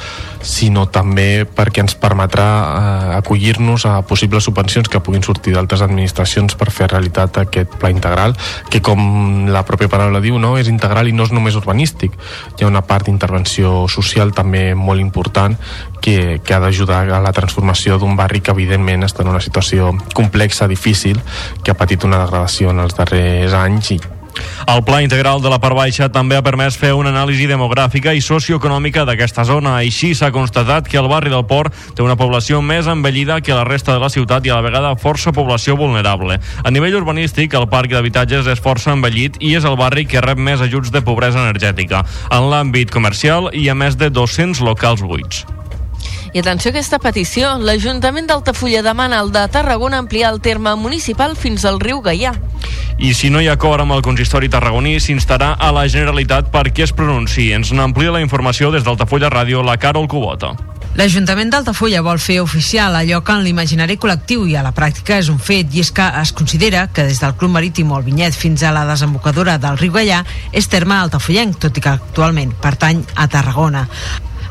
sinó 0.42 0.86
també 0.92 1.44
perquè 1.44 1.82
ens 1.84 1.96
permetrà 1.98 2.48
eh, 2.48 3.16
acollir-nos 3.18 3.86
a 3.86 4.00
possibles 4.06 4.44
subvencions 4.48 4.88
que 4.88 5.02
puguin 5.04 5.24
sortir 5.26 5.54
d'altres 5.54 5.82
administracions 5.84 6.56
per 6.58 6.70
fer 6.74 6.90
realitat 6.92 7.40
aquest 7.42 7.78
pla 7.78 7.90
integral, 7.90 8.36
que 8.70 8.82
com 8.84 9.48
la 9.50 9.64
pròpia 9.66 9.90
paraula 9.90 10.22
diu, 10.24 10.38
no, 10.38 10.56
és 10.58 10.70
integral 10.70 11.08
i 11.08 11.16
no 11.16 11.26
és 11.28 11.34
només 11.34 11.58
urbanístic. 11.58 12.14
Hi 12.58 12.64
ha 12.64 12.70
una 12.70 12.84
part 12.86 13.08
d'intervenció 13.08 13.86
social 13.90 14.32
també 14.36 14.74
molt 14.74 15.00
important 15.02 15.56
que, 16.00 16.40
que 16.44 16.54
ha 16.54 16.60
d'ajudar 16.60 17.08
a 17.12 17.22
la 17.22 17.32
transformació 17.32 17.98
d'un 17.98 18.16
barri 18.16 18.40
que 18.40 18.54
evidentment 18.54 19.06
està 19.06 19.24
en 19.24 19.32
una 19.34 19.42
situació 19.44 19.92
complexa, 20.14 20.68
difícil, 20.68 21.20
que 21.62 21.72
ha 21.72 21.78
patit 21.78 22.04
una 22.04 22.22
degradació 22.24 22.70
en 22.70 22.84
els 22.84 22.96
darrers 22.96 23.56
anys 23.58 23.92
i 23.96 24.00
el 24.68 24.84
Pla 24.84 25.02
Integral 25.02 25.40
de 25.40 25.50
la 25.50 25.58
Part 25.62 25.76
Baixa 25.76 26.10
també 26.12 26.36
ha 26.36 26.44
permès 26.44 26.76
fer 26.76 26.90
una 26.96 27.08
anàlisi 27.08 27.46
demogràfica 27.48 28.12
i 28.14 28.20
socioeconòmica 28.24 29.06
d'aquesta 29.08 29.44
zona. 29.48 29.76
Així 29.80 30.12
s'ha 30.14 30.30
constatat 30.34 30.88
que 30.88 30.98
el 31.00 31.08
barri 31.08 31.32
del 31.32 31.46
Port 31.48 31.74
té 31.96 32.04
una 32.04 32.18
població 32.20 32.60
més 32.62 32.86
envellida 32.86 33.40
que 33.40 33.56
la 33.56 33.64
resta 33.64 33.94
de 33.96 34.02
la 34.02 34.12
ciutat 34.12 34.46
i 34.46 34.52
a 34.52 34.60
la 34.60 34.66
vegada 34.66 34.94
força 35.00 35.32
població 35.32 35.76
vulnerable. 35.76 36.38
A 36.64 36.70
nivell 36.70 37.00
urbanístic, 37.00 37.54
el 37.54 37.68
parc 37.72 37.94
d'habitatges 37.96 38.46
és 38.46 38.62
força 38.62 38.92
envellit 38.92 39.40
i 39.40 39.54
és 39.56 39.64
el 39.64 39.78
barri 39.80 40.06
que 40.06 40.24
rep 40.24 40.38
més 40.38 40.60
ajuts 40.60 40.92
de 40.92 41.02
pobresa 41.02 41.40
energètica. 41.42 42.04
En 42.30 42.50
l'àmbit 42.52 42.92
comercial 42.92 43.48
hi 43.54 43.68
ha 43.68 43.78
més 43.78 43.96
de 43.96 44.12
200 44.12 44.60
locals 44.60 45.00
buits. 45.00 45.46
I 46.32 46.40
atenció 46.40 46.70
a 46.70 46.72
aquesta 46.74 46.98
petició. 47.00 47.54
L'Ajuntament 47.58 48.28
d'Altafulla 48.28 48.82
demana 48.82 49.20
al 49.22 49.32
de 49.32 49.46
Tarragona 49.48 49.98
ampliar 49.98 50.32
el 50.34 50.40
terme 50.40 50.74
municipal 50.76 51.36
fins 51.36 51.64
al 51.64 51.80
riu 51.80 52.02
Gaià. 52.04 52.34
I 52.98 53.14
si 53.14 53.30
no 53.30 53.40
hi 53.40 53.46
ha 53.46 53.54
acord 53.54 53.84
amb 53.84 53.94
el 53.94 54.02
consistori 54.02 54.48
tarragoní, 54.50 54.98
s'instarà 55.00 55.52
a 55.54 55.70
la 55.72 55.86
Generalitat 55.88 56.50
perquè 56.50 56.88
es 56.88 56.92
pronunciï. 56.92 57.52
Ens 57.54 57.70
n'amplia 57.72 58.10
la 58.10 58.24
informació 58.24 58.72
des 58.74 58.84
d'Altafulla 58.84 59.30
Ràdio, 59.30 59.62
la 59.62 59.78
Carol 59.78 60.08
Cubota. 60.10 60.56
L'Ajuntament 60.98 61.52
d'Altafulla 61.52 62.00
vol 62.02 62.18
fer 62.18 62.40
oficial 62.42 62.96
allò 62.98 63.20
que 63.22 63.36
en 63.36 63.44
l'imaginari 63.46 63.94
col·lectiu 64.02 64.48
i 64.50 64.56
a 64.58 64.64
la 64.66 64.72
pràctica 64.74 65.20
és 65.22 65.28
un 65.30 65.38
fet, 65.38 65.70
i 65.70 65.84
és 65.84 65.92
que 65.94 66.02
es 66.22 66.32
considera 66.34 66.88
que 66.90 67.04
des 67.06 67.20
del 67.22 67.36
Club 67.38 67.54
Marítim 67.54 67.92
o 67.92 68.00
el 68.00 68.06
Vinyet 68.08 68.34
fins 68.34 68.64
a 68.66 68.72
la 68.74 68.82
desembocadura 68.88 69.60
del 69.62 69.78
riu 69.78 69.94
Gallà 69.94 70.24
és 70.50 70.66
terme 70.66 70.98
altafullenc, 70.98 71.60
tot 71.62 71.78
i 71.78 71.84
que 71.84 71.94
actualment 71.94 72.56
pertany 72.58 73.04
a 73.14 73.28
Tarragona. 73.30 73.86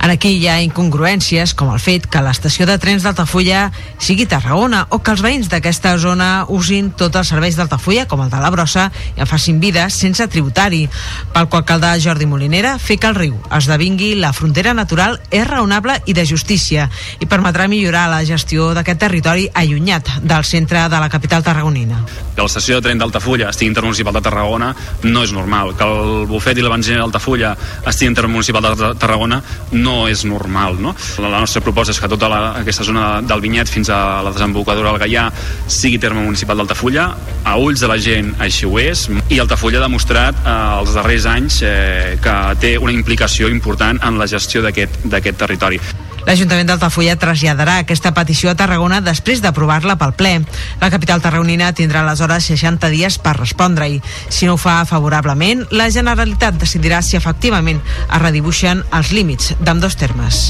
En 0.03 0.11
aquí 0.13 0.29
hi 0.37 0.47
ha 0.47 0.59
incongruències, 0.61 1.53
com 1.57 1.71
el 1.73 1.81
fet 1.81 2.05
que 2.11 2.21
l'estació 2.23 2.67
de 2.69 2.77
trens 2.79 3.03
d'Altafulla 3.03 3.67
sigui 3.99 4.27
Tarragona 4.29 4.85
o 4.93 4.99
que 5.01 5.11
els 5.15 5.23
veïns 5.25 5.49
d'aquesta 5.51 5.95
zona 6.01 6.45
usin 6.53 6.91
tots 6.95 7.17
els 7.19 7.31
serveis 7.33 7.57
d'Altafulla, 7.57 8.05
com 8.07 8.21
el 8.23 8.29
de 8.31 8.41
la 8.41 8.51
Brossa, 8.53 8.87
i 9.17 9.23
en 9.23 9.29
facin 9.29 9.59
vida 9.59 9.87
sense 9.89 10.27
tributari. 10.31 10.85
Pel 11.33 11.49
qual 11.51 11.65
caldrà 11.67 11.95
Jordi 11.99 12.27
Molinera 12.29 12.77
fer 12.79 12.99
que 13.01 13.09
el 13.09 13.17
riu 13.17 13.35
esdevingui 13.57 14.13
la 14.21 14.33
frontera 14.37 14.75
natural 14.77 15.19
és 15.31 15.47
raonable 15.47 15.97
i 16.05 16.15
de 16.17 16.25
justícia 16.29 16.87
i 17.19 17.27
permetrà 17.29 17.67
millorar 17.67 18.07
la 18.11 18.23
gestió 18.27 18.71
d'aquest 18.77 19.01
territori 19.01 19.47
allunyat 19.53 20.17
del 20.21 20.45
centre 20.45 20.85
de 20.87 21.01
la 21.01 21.09
capital 21.09 21.43
tarragonina. 21.43 22.03
Que 22.35 22.45
l'estació 22.45 22.77
de 22.77 22.85
tren 22.85 23.01
d'Altafulla 23.01 23.49
estigui 23.49 23.71
intermunicipal 23.71 24.13
de 24.13 24.21
Tarragona 24.21 24.73
no 25.03 25.23
és 25.25 25.33
normal. 25.33 25.73
Que 25.77 25.87
el 25.87 26.27
bufet 26.29 26.59
i 26.59 26.65
la 26.65 26.73
benzina 26.73 27.01
d'Altafulla 27.01 27.55
estigui 27.87 28.11
intermunicipal 28.11 28.67
de 28.69 28.91
Tarragona 28.99 29.41
no 29.71 29.86
és 30.09 30.23
normal. 30.27 30.79
No? 30.81 30.93
La, 31.23 31.39
nostra 31.39 31.63
proposta 31.65 31.93
és 31.95 32.01
que 32.01 32.09
tota 32.11 32.29
la, 32.31 32.41
aquesta 32.61 32.85
zona 32.87 33.07
del 33.25 33.43
Vinyet 33.43 33.71
fins 33.71 33.91
a 33.93 34.21
la 34.25 34.33
desembocadura 34.35 34.93
del 34.93 35.01
Gaià 35.05 35.27
sigui 35.67 36.01
terme 36.01 36.23
municipal 36.25 36.59
d'Altafulla. 36.59 37.07
A 37.47 37.57
ulls 37.61 37.83
de 37.83 37.91
la 37.91 37.99
gent 38.01 38.33
així 38.43 38.67
ho 38.67 38.75
és 38.81 39.07
i 39.33 39.39
Altafulla 39.43 39.81
ha 39.81 39.87
demostrat 39.87 40.43
eh, 40.43 40.57
els 40.81 40.97
darrers 40.97 41.29
anys 41.29 41.61
eh, 41.63 42.17
que 42.23 42.37
té 42.63 42.75
una 42.81 42.95
implicació 42.95 43.51
important 43.53 44.01
en 44.03 44.19
la 44.19 44.29
gestió 44.29 44.63
d'aquest 44.65 45.37
territori. 45.37 45.81
L'Ajuntament 46.27 46.67
d'Altafulla 46.67 47.15
traslladarà 47.15 47.77
aquesta 47.81 48.11
petició 48.11 48.51
a 48.51 48.57
Tarragona 48.59 48.99
després 49.03 49.39
d'aprovar-la 49.43 49.95
pel 49.95 50.11
ple. 50.19 50.33
La 50.81 50.91
capital 50.91 51.23
tarragonina 51.23 51.71
tindrà 51.77 52.03
aleshores 52.03 52.49
60 52.51 52.91
dies 52.91 53.15
per 53.23 53.37
respondre-hi. 53.39 54.01
Si 54.27 54.49
no 54.49 54.57
ho 54.57 54.61
fa 54.61 54.81
favorablement, 54.89 55.63
la 55.71 55.87
Generalitat 55.93 56.59
decidirà 56.59 56.99
si 57.01 57.15
efectivament 57.15 57.79
es 57.79 58.21
redibuixen 58.21 58.83
els 58.91 59.15
límits 59.15 59.53
d'ambdós 59.63 59.95
termes. 59.95 60.49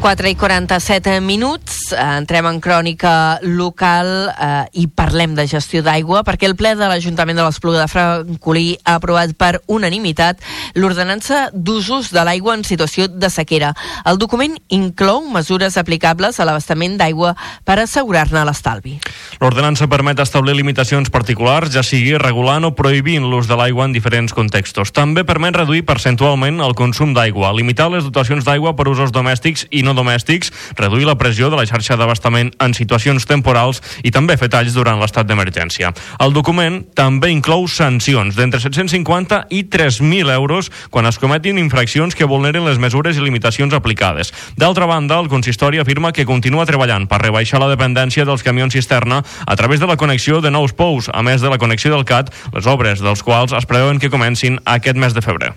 4 0.00 0.28
i 0.30 0.36
47 0.38 1.20
minuts, 1.20 1.90
entrem 1.90 2.46
en 2.46 2.60
crònica 2.62 3.40
local 3.42 4.28
eh, 4.30 4.66
i 4.78 4.84
parlem 4.86 5.32
de 5.34 5.42
gestió 5.50 5.82
d'aigua 5.82 6.20
perquè 6.22 6.46
el 6.46 6.54
ple 6.54 6.76
de 6.78 6.86
l'Ajuntament 6.86 7.34
de 7.40 7.42
l'Espluga 7.42 7.80
de 7.82 7.88
Francolí 7.90 8.76
ha 8.84 8.94
aprovat 9.00 9.34
per 9.34 9.58
unanimitat 9.66 10.38
l'ordenança 10.78 11.48
d'usos 11.52 12.12
de 12.14 12.22
l'aigua 12.22 12.54
en 12.54 12.62
situació 12.62 13.08
de 13.10 13.30
sequera. 13.30 13.72
El 14.06 14.20
document 14.22 14.54
inclou 14.70 15.24
mesures 15.34 15.76
aplicables 15.82 16.38
a 16.38 16.46
l'abastament 16.46 16.94
d'aigua 17.00 17.34
per 17.66 17.80
assegurar-ne 17.82 18.44
l'estalvi. 18.46 19.00
L'ordenança 19.42 19.90
permet 19.90 20.22
establir 20.22 20.54
limitacions 20.54 21.10
particulars, 21.10 21.74
ja 21.74 21.82
sigui 21.82 22.14
regulant 22.22 22.70
o 22.70 22.74
prohibint 22.78 23.26
l'ús 23.26 23.50
de 23.50 23.58
l'aigua 23.58 23.90
en 23.90 23.98
diferents 23.98 24.36
contextos. 24.36 24.94
També 24.94 25.26
permet 25.26 25.58
reduir 25.58 25.82
percentualment 25.88 26.62
el 26.62 26.78
consum 26.78 27.18
d'aigua, 27.18 27.50
limitar 27.56 27.90
les 27.90 28.06
dotacions 28.06 28.46
d'aigua 28.46 28.76
per 28.78 28.88
usos 28.94 29.10
domèstics 29.10 29.66
i 29.74 29.87
no 29.88 29.96
domèstics, 29.96 30.52
reduir 30.76 31.08
la 31.08 31.16
pressió 31.18 31.48
de 31.48 31.56
la 31.58 31.66
xarxa 31.68 31.96
d'abastament 31.96 32.52
en 32.60 32.76
situacions 32.76 33.26
temporals 33.28 33.80
i 34.04 34.12
també 34.14 34.36
fer 34.36 34.50
talls 34.52 34.76
durant 34.76 35.00
l'estat 35.00 35.26
d'emergència. 35.28 35.94
El 36.20 36.36
document 36.36 36.82
també 36.98 37.32
inclou 37.32 37.66
sancions 37.72 38.36
d'entre 38.36 38.60
750 38.60 39.46
i 39.50 39.64
3.000 39.72 40.32
euros 40.34 40.70
quan 40.90 41.08
es 41.08 41.18
cometin 41.18 41.58
infraccions 41.58 42.14
que 42.14 42.28
vulneren 42.28 42.66
les 42.68 42.78
mesures 42.78 43.16
i 43.16 43.24
limitacions 43.24 43.74
aplicades. 43.74 44.32
D'altra 44.56 44.86
banda, 44.86 45.18
el 45.18 45.30
consistori 45.32 45.80
afirma 45.80 46.12
que 46.12 46.28
continua 46.28 46.66
treballant 46.68 47.08
per 47.08 47.22
rebaixar 47.22 47.62
la 47.62 47.70
dependència 47.72 48.26
dels 48.28 48.44
camions 48.44 48.76
cisterna 48.76 49.22
a 49.46 49.56
través 49.56 49.80
de 49.80 49.88
la 49.88 49.96
connexió 49.96 50.42
de 50.44 50.52
nous 50.52 50.74
pous, 50.76 51.10
a 51.12 51.22
més 51.22 51.40
de 51.40 51.50
la 51.52 51.58
connexió 51.58 51.94
del 51.94 52.04
CAT, 52.04 52.34
les 52.52 52.66
obres 52.66 53.00
dels 53.00 53.24
quals 53.24 53.56
es 53.56 53.66
preveuen 53.66 54.02
que 54.02 54.12
comencin 54.12 54.60
aquest 54.64 54.98
mes 55.00 55.16
de 55.16 55.24
febrer 55.24 55.54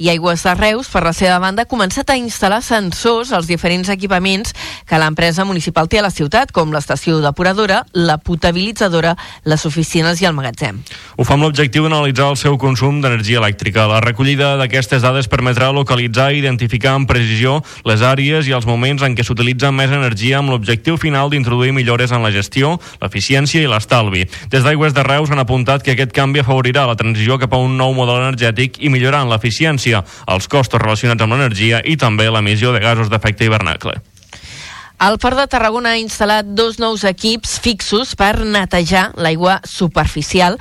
i 0.00 0.08
Aigües 0.08 0.42
de 0.42 0.54
Reus, 0.56 0.88
per 0.88 1.02
la 1.04 1.12
seva 1.12 1.36
banda, 1.42 1.66
ha 1.66 1.68
començat 1.68 2.08
a 2.08 2.16
instal·lar 2.16 2.62
sensors 2.64 3.34
als 3.36 3.44
diferents 3.50 3.90
equipaments 3.92 4.54
que 4.88 4.98
l'empresa 4.98 5.44
municipal 5.44 5.90
té 5.92 6.00
a 6.00 6.04
la 6.06 6.10
ciutat, 6.10 6.54
com 6.56 6.72
l'estació 6.72 7.18
depuradora, 7.20 7.82
la 7.92 8.16
potabilitzadora, 8.16 9.12
les 9.44 9.66
oficines 9.68 10.22
i 10.22 10.28
el 10.28 10.32
magatzem. 10.32 10.78
Ho 11.20 11.26
fa 11.28 11.36
amb 11.36 11.44
l'objectiu 11.44 11.84
d'analitzar 11.84 12.30
el 12.32 12.38
seu 12.40 12.56
consum 12.56 13.02
d'energia 13.04 13.42
elèctrica. 13.42 13.84
La 13.90 14.00
recollida 14.00 14.54
d'aquestes 14.56 15.04
dades 15.04 15.28
permetrà 15.28 15.68
localitzar 15.76 16.30
i 16.32 16.40
identificar 16.40 16.94
amb 16.96 17.10
precisió 17.10 17.58
les 17.84 18.00
àrees 18.00 18.48
i 18.48 18.56
els 18.56 18.64
moments 18.64 19.04
en 19.04 19.12
què 19.12 19.26
s'utilitza 19.26 19.68
més 19.68 19.92
energia 19.92 20.40
amb 20.40 20.54
l'objectiu 20.54 20.96
final 20.96 21.28
d'introduir 21.28 21.76
millores 21.76 22.16
en 22.16 22.24
la 22.24 22.32
gestió, 22.32 22.78
l'eficiència 23.04 23.60
i 23.60 23.68
l'estalvi. 23.68 24.24
Des 24.48 24.64
d'Aigües 24.64 24.96
de 24.96 25.04
Reus 25.04 25.28
han 25.28 25.44
apuntat 25.44 25.84
que 25.84 25.92
aquest 25.92 26.16
canvi 26.16 26.40
afavorirà 26.40 26.88
la 26.88 26.96
transició 26.96 27.36
cap 27.36 27.52
a 27.52 27.60
un 27.60 27.76
nou 27.76 27.92
model 27.92 28.24
energètic 28.24 28.80
i 28.80 28.88
millorant 28.88 29.28
l'eficiència 29.28 29.89
referència 29.90 30.04
als 30.26 30.48
costos 30.48 30.80
relacionats 30.80 31.22
amb 31.22 31.34
l'energia 31.34 31.82
i 31.84 31.96
també 31.96 32.30
l'emissió 32.30 32.72
de 32.72 32.80
gasos 32.80 33.10
d'efecte 33.10 33.44
hivernacle. 33.44 34.00
El 35.00 35.16
Port 35.16 35.38
de 35.40 35.46
Tarragona 35.48 35.94
ha 35.94 35.98
instal·lat 35.98 36.44
dos 36.52 36.76
nous 36.76 37.06
equips 37.08 37.54
fixos 37.64 38.10
per 38.20 38.42
netejar 38.44 39.14
l'aigua 39.16 39.54
superficial 39.64 40.58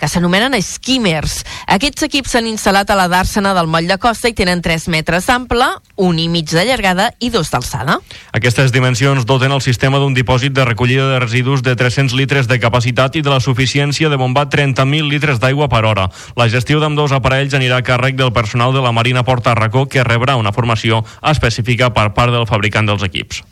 que 0.00 0.08
s'anomenen 0.08 0.56
skimmers. 0.64 1.42
Aquests 1.74 2.06
equips 2.08 2.32
s'han 2.32 2.48
instal·lat 2.48 2.88
a 2.88 2.96
la 2.96 3.04
dàrsena 3.12 3.52
del 3.52 3.68
moll 3.68 3.90
de 3.90 3.98
costa 4.00 4.32
i 4.32 4.38
tenen 4.38 4.64
3 4.64 4.88
metres 4.94 5.28
d'ample, 5.28 5.68
un 6.00 6.16
i 6.16 6.24
mig 6.32 6.48
de 6.48 6.64
llargada 6.64 7.10
i 7.20 7.28
dos 7.28 7.52
d'alçada. 7.52 7.98
Aquestes 8.32 8.72
dimensions 8.72 9.28
doten 9.28 9.52
el 9.52 9.60
sistema 9.60 10.00
d'un 10.00 10.16
dipòsit 10.16 10.56
de 10.56 10.64
recollida 10.64 11.10
de 11.12 11.20
residus 11.20 11.60
de 11.60 11.76
300 11.76 12.16
litres 12.16 12.48
de 12.48 12.62
capacitat 12.64 13.20
i 13.20 13.22
de 13.22 13.28
la 13.28 13.44
suficiència 13.44 14.08
de 14.08 14.16
bombar 14.16 14.48
30.000 14.48 15.12
litres 15.12 15.36
d'aigua 15.36 15.68
per 15.68 15.84
hora. 15.84 16.08
La 16.40 16.48
gestió 16.48 16.80
d'ambdós 16.80 17.12
aparells 17.12 17.52
anirà 17.52 17.84
a 17.84 17.84
càrrec 17.84 18.16
del 18.16 18.32
personal 18.32 18.72
de 18.72 18.80
la 18.80 18.96
Marina 18.96 19.20
Port 19.20 19.44
Tarracó 19.44 19.84
que 19.84 20.00
rebrà 20.00 20.40
una 20.40 20.56
formació 20.56 21.04
específica 21.20 21.92
per 21.92 22.14
part 22.16 22.32
del 22.32 22.48
fabricant 22.48 22.88
dels 22.88 23.04
equips. 23.04 23.44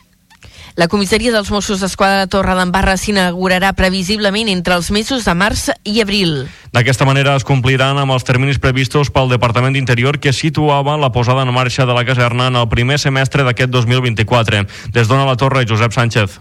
La 0.78 0.86
comissaria 0.88 1.32
dels 1.34 1.50
Mossos 1.50 1.80
d'Esquadra 1.82 2.24
de 2.24 2.30
Torre 2.30 2.54
d'Embarra 2.54 2.96
s'inaugurarà 3.00 3.72
previsiblement 3.78 4.48
entre 4.52 4.76
els 4.78 4.90
mesos 4.94 5.24
de 5.26 5.34
març 5.34 5.68
i 5.84 6.00
abril. 6.02 6.44
D'aquesta 6.70 7.08
manera 7.08 7.34
es 7.34 7.46
compliran 7.46 7.98
amb 7.98 8.14
els 8.14 8.26
terminis 8.26 8.60
previstos 8.62 9.10
pel 9.10 9.32
Departament 9.32 9.74
d'Interior 9.74 10.20
que 10.22 10.32
situava 10.32 10.96
la 11.00 11.10
posada 11.10 11.42
en 11.42 11.54
marxa 11.54 11.86
de 11.86 11.96
la 11.96 12.04
caserna 12.06 12.46
en 12.46 12.60
el 12.60 12.68
primer 12.70 13.00
semestre 13.02 13.42
d'aquest 13.42 13.74
2024. 13.74 14.62
Des 14.94 15.10
d'on 15.10 15.18
a 15.18 15.26
la 15.26 15.36
Torre, 15.36 15.66
Josep 15.66 15.92
Sánchez. 15.92 16.38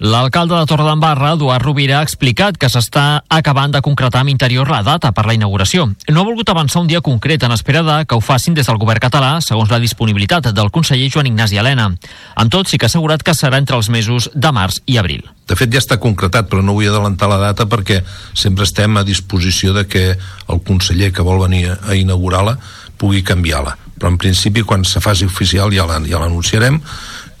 L'alcalde 0.00 0.56
de 0.56 0.64
Torredembarra, 0.64 1.34
Eduard 1.34 1.60
Rovira, 1.60 1.98
ha 1.98 2.06
explicat 2.06 2.56
que 2.56 2.70
s'està 2.72 3.20
acabant 3.28 3.68
de 3.68 3.82
concretar 3.84 4.22
amb 4.22 4.30
interior 4.32 4.70
la 4.72 4.78
data 4.80 5.10
per 5.12 5.26
la 5.28 5.34
inauguració. 5.36 5.90
No 6.08 6.22
ha 6.22 6.24
volgut 6.24 6.48
avançar 6.48 6.80
un 6.80 6.86
dia 6.88 7.02
concret 7.04 7.42
en 7.44 7.52
espera 7.52 7.82
de 7.84 7.96
que 8.08 8.16
ho 8.16 8.22
facin 8.24 8.54
des 8.56 8.64
del 8.64 8.78
govern 8.80 9.02
català, 9.04 9.34
segons 9.44 9.68
la 9.68 9.76
disponibilitat 9.82 10.54
del 10.56 10.70
conseller 10.72 11.10
Joan 11.12 11.26
Ignasi 11.28 11.58
Helena. 11.60 11.90
Amb 12.32 12.48
tot, 12.48 12.70
sí 12.70 12.78
que 12.78 12.88
ha 12.88 12.88
assegurat 12.88 13.20
que 13.20 13.34
serà 13.36 13.58
entre 13.60 13.76
els 13.76 13.90
mesos 13.92 14.30
de 14.32 14.52
març 14.56 14.78
i 14.86 14.96
abril. 14.96 15.26
De 15.44 15.58
fet, 15.58 15.68
ja 15.68 15.82
està 15.84 15.98
concretat, 16.00 16.48
però 16.48 16.64
no 16.64 16.72
vull 16.78 16.88
adelantar 16.88 17.28
la 17.28 17.36
data 17.42 17.66
perquè 17.68 17.98
sempre 18.32 18.64
estem 18.64 18.96
a 18.96 19.04
disposició 19.04 19.74
de 19.76 19.84
que 19.84 20.14
el 20.16 20.62
conseller 20.64 21.10
que 21.12 21.26
vol 21.26 21.42
venir 21.42 21.74
a 21.76 21.98
inaugurar-la 21.98 22.56
pugui 22.96 23.20
canviar-la. 23.20 23.76
Però 24.00 24.08
en 24.08 24.16
principi, 24.16 24.64
quan 24.64 24.88
se 24.88 25.04
faci 25.04 25.28
oficial 25.28 25.76
ja 25.76 25.84
l'anunciarem, 25.84 26.80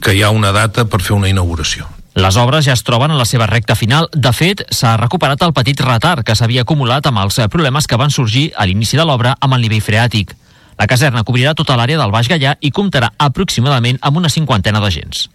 que 0.04 0.12
hi 0.12 0.20
ha 0.20 0.28
una 0.28 0.52
data 0.52 0.84
per 0.84 1.00
fer 1.00 1.16
una 1.16 1.32
inauguració. 1.32 1.88
Les 2.14 2.36
obres 2.36 2.64
ja 2.66 2.74
es 2.74 2.82
troben 2.82 3.12
en 3.12 3.18
la 3.18 3.24
seva 3.28 3.46
recta 3.46 3.76
final. 3.78 4.08
De 4.12 4.32
fet, 4.34 4.64
s'ha 4.74 4.96
recuperat 4.98 5.42
el 5.46 5.54
petit 5.54 5.80
retard 5.80 6.24
que 6.26 6.34
s'havia 6.34 6.64
acumulat 6.66 7.06
amb 7.06 7.22
els 7.22 7.38
problemes 7.50 7.86
que 7.86 7.98
van 8.00 8.10
sorgir 8.10 8.50
a 8.56 8.66
l'inici 8.66 8.98
de 8.98 9.06
l'obra 9.06 9.36
amb 9.40 9.54
el 9.54 9.62
nivell 9.62 9.84
freàtic. 9.84 10.34
La 10.80 10.88
caserna 10.90 11.22
cobrirà 11.28 11.54
tota 11.54 11.76
l'àrea 11.76 12.00
del 12.00 12.10
Baix 12.10 12.28
Gallà 12.28 12.56
i 12.60 12.72
comptarà 12.72 13.12
aproximadament 13.18 14.00
amb 14.00 14.16
una 14.16 14.32
cinquantena 14.32 14.80
d'agents. 14.80 15.28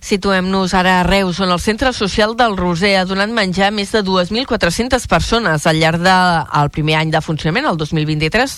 Situem-nos 0.00 0.74
ara 0.74 1.00
a 1.00 1.04
Reus, 1.04 1.40
on 1.40 1.50
el 1.52 1.60
Centre 1.60 1.92
Social 1.96 2.36
del 2.36 2.56
Roser 2.56 2.96
ha 3.00 3.06
donat 3.08 3.32
menjar 3.32 3.68
a 3.68 3.74
més 3.74 3.92
de 3.92 4.04
2.400 4.04 5.06
persones 5.08 5.66
al 5.66 5.80
llarg 5.80 6.00
del 6.04 6.44
de, 6.46 6.68
primer 6.72 6.96
any 7.00 7.12
de 7.12 7.20
funcionament, 7.24 7.66
el 7.66 7.80
2023. 7.80 8.56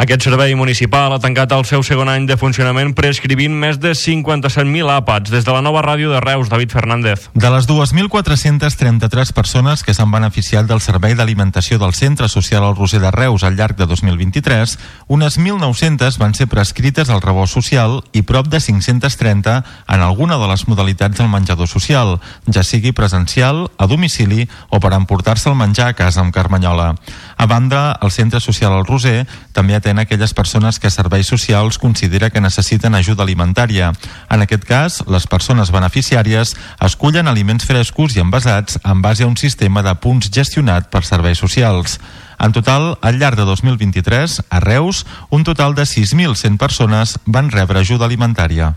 Aquest 0.00 0.22
servei 0.24 0.54
municipal 0.56 1.12
ha 1.12 1.18
tancat 1.20 1.50
el 1.52 1.66
seu 1.68 1.82
segon 1.84 2.08
any 2.08 2.24
de 2.24 2.38
funcionament 2.40 2.94
prescrivint 2.96 3.52
més 3.52 3.76
de 3.76 3.90
57.000 3.92 4.88
àpats. 4.94 5.28
Des 5.28 5.44
de 5.44 5.52
la 5.52 5.60
nova 5.60 5.82
ràdio 5.84 6.08
de 6.08 6.22
Reus, 6.24 6.48
David 6.48 6.72
Fernández. 6.72 7.26
De 7.34 7.50
les 7.52 7.68
2.433 7.68 9.34
persones 9.36 9.82
que 9.84 9.92
s'han 9.92 10.08
beneficiat 10.08 10.64
del 10.64 10.80
servei 10.80 11.12
d'alimentació 11.18 11.76
del 11.76 11.92
Centre 11.92 12.30
Social 12.32 12.64
al 12.64 12.78
Roser 12.78 13.02
de 13.02 13.10
Reus 13.12 13.44
al 13.44 13.58
llarg 13.58 13.76
de 13.76 13.84
2023, 13.90 14.78
unes 15.12 15.36
1.900 15.36 16.16
van 16.16 16.32
ser 16.32 16.48
prescrites 16.48 17.12
al 17.12 17.20
rebost 17.20 17.60
social 17.60 17.98
i 18.16 18.24
prop 18.24 18.48
de 18.48 18.62
530 18.64 19.58
en 19.84 20.00
alguna 20.00 20.40
de 20.40 20.48
les 20.48 20.64
modalitats 20.64 21.20
del 21.20 21.28
menjador 21.28 21.68
social, 21.68 22.22
ja 22.48 22.64
sigui 22.64 22.94
presencial, 22.96 23.66
a 23.76 23.84
domicili 23.84 24.48
o 24.70 24.80
per 24.80 24.94
emportar-se 24.96 25.52
el 25.52 25.60
menjar 25.60 25.92
a 25.92 25.98
casa 26.00 26.24
amb 26.24 26.32
Carmanyola. 26.32 26.94
A 27.36 27.44
banda, 27.44 27.98
el 28.00 28.16
Centre 28.16 28.40
Social 28.40 28.72
al 28.72 28.88
Roser 28.88 29.26
també 29.52 29.76
atén 29.90 29.98
aquelles 29.98 30.34
persones 30.34 30.78
que 30.78 30.90
Serveis 30.90 31.26
Socials 31.26 31.78
considera 31.78 32.30
que 32.30 32.40
necessiten 32.40 32.94
ajuda 32.94 33.24
alimentària. 33.24 33.90
En 34.30 34.42
aquest 34.44 34.62
cas, 34.62 35.00
les 35.10 35.26
persones 35.26 35.72
beneficiàries 35.74 36.54
escullen 36.78 37.26
aliments 37.26 37.66
frescos 37.66 38.14
i 38.14 38.22
envasats 38.22 38.78
en 38.84 39.02
base 39.02 39.26
a 39.26 39.26
un 39.26 39.36
sistema 39.36 39.82
de 39.82 39.94
punts 39.98 40.30
gestionat 40.30 40.86
per 40.94 41.02
Serveis 41.02 41.42
Socials. 41.42 41.98
En 42.38 42.54
total, 42.54 42.94
al 43.02 43.18
llarg 43.18 43.36
de 43.36 43.48
2023, 43.48 44.42
a 44.48 44.60
Reus, 44.62 45.06
un 45.28 45.42
total 45.42 45.74
de 45.74 45.82
6.100 45.82 46.56
persones 46.56 47.18
van 47.26 47.50
rebre 47.50 47.82
ajuda 47.82 48.06
alimentària. 48.06 48.76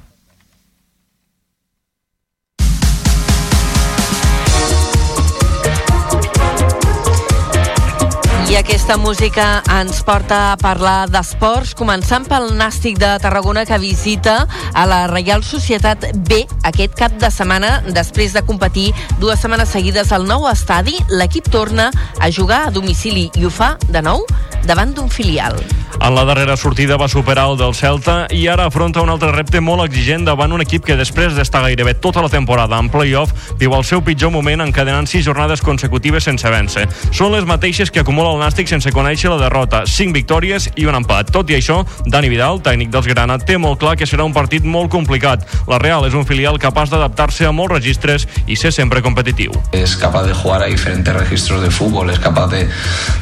I 8.53 8.57
aquesta 8.59 8.97
música 9.01 9.63
ens 9.79 10.03
porta 10.05 10.51
a 10.51 10.57
parlar 10.61 11.07
d'esports, 11.09 11.71
començant 11.73 12.27
pel 12.29 12.51
Nàstic 12.53 12.99
de 13.01 13.09
Tarragona 13.23 13.63
que 13.65 13.79
visita 13.81 14.35
a 14.77 14.83
la 14.85 15.07
Reial 15.09 15.41
Societat 15.41 16.05
B 16.29 16.43
aquest 16.69 16.93
cap 16.99 17.17
de 17.17 17.33
setmana. 17.33 17.79
Després 17.97 18.37
de 18.37 18.45
competir 18.45 18.91
dues 19.17 19.41
setmanes 19.41 19.73
seguides 19.73 20.13
al 20.13 20.29
nou 20.29 20.45
estadi, 20.51 20.99
l'equip 21.09 21.49
torna 21.49 21.89
a 22.21 22.29
jugar 22.29 22.67
a 22.67 22.75
domicili 22.75 23.31
i 23.33 23.49
ho 23.49 23.49
fa, 23.49 23.73
de 23.89 24.05
nou, 24.05 24.21
davant 24.69 24.93
d'un 24.93 25.09
filial. 25.09 25.57
En 26.03 26.15
la 26.15 26.25
darrera 26.25 26.57
sortida 26.57 26.97
va 26.97 27.07
superar 27.07 27.45
el 27.47 27.57
del 27.57 27.73
Celta 27.77 28.25
i 28.33 28.47
ara 28.51 28.65
afronta 28.67 29.01
un 29.01 29.11
altre 29.13 29.29
repte 29.31 29.61
molt 29.63 29.85
exigent 29.85 30.25
davant 30.27 30.51
un 30.51 30.61
equip 30.61 30.83
que 30.83 30.97
després 30.99 31.35
d'estar 31.37 31.61
gairebé 31.63 31.93
tota 32.03 32.21
la 32.21 32.31
temporada 32.33 32.79
en 32.81 32.89
play-off 32.91 33.31
viu 33.61 33.75
el 33.77 33.85
seu 33.87 34.03
pitjor 34.03 34.33
moment 34.33 34.65
encadenant 34.65 35.07
sis 35.07 35.23
jornades 35.23 35.63
consecutives 35.63 36.27
sense 36.27 36.49
vèncer. 36.49 36.89
Són 37.11 37.31
les 37.31 37.47
mateixes 37.47 37.91
que 37.91 38.03
acumula 38.03 38.33
el 38.33 38.42
Nàstic 38.43 38.67
sense 38.67 38.91
conèixer 38.91 39.29
la 39.31 39.37
derrota, 39.39 39.85
cinc 39.87 40.11
victòries 40.17 40.67
i 40.75 40.87
un 40.89 40.97
empat. 40.97 41.31
Tot 41.31 41.47
i 41.47 41.55
això, 41.55 41.79
Dani 42.03 42.27
Vidal, 42.27 42.59
tècnic 42.65 42.91
dels 42.91 43.07
Grana, 43.07 43.37
té 43.39 43.55
molt 43.55 43.79
clar 43.79 43.95
que 43.95 44.07
serà 44.09 44.25
un 44.27 44.35
partit 44.35 44.65
molt 44.67 44.91
complicat. 44.91 45.45
La 45.69 45.79
Real 45.79 46.03
és 46.09 46.17
un 46.17 46.27
filial 46.27 46.59
capaç 46.59 46.91
d'adaptar-se 46.91 47.47
a 47.47 47.53
molts 47.55 47.77
registres 47.77 48.27
i 48.45 48.57
ser 48.59 48.73
sempre 48.75 49.01
competitiu. 49.01 49.55
Es 49.71 49.95
capaz 49.95 50.27
de 50.27 50.35
jugar 50.35 50.61
a 50.63 50.67
diferentes 50.67 51.15
registros 51.15 51.61
de 51.63 51.71
fútbol, 51.71 52.09
es 52.11 52.19
capaz 52.19 52.51
de, 52.51 52.67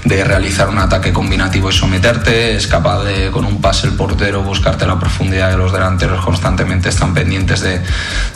de 0.06 0.24
realizar 0.24 0.70
un 0.70 0.80
ataque 0.80 1.14
combinativo 1.14 1.70
y 1.70 1.74
someterte, 1.74 2.56
es 2.56 2.66
capaz 2.66 3.04
de, 3.04 3.30
con 3.30 3.46
un 3.46 3.62
pase 3.62 3.88
el 3.88 3.94
portero, 3.94 4.42
buscarte 4.42 4.88
la 4.88 5.00
profundidad 5.00 5.52
de 5.52 5.58
los 5.58 5.72
delanteros 5.72 6.26
constantemente 6.26 6.90
están 6.90 7.14
pendientes 7.14 7.62
de, 7.62 7.80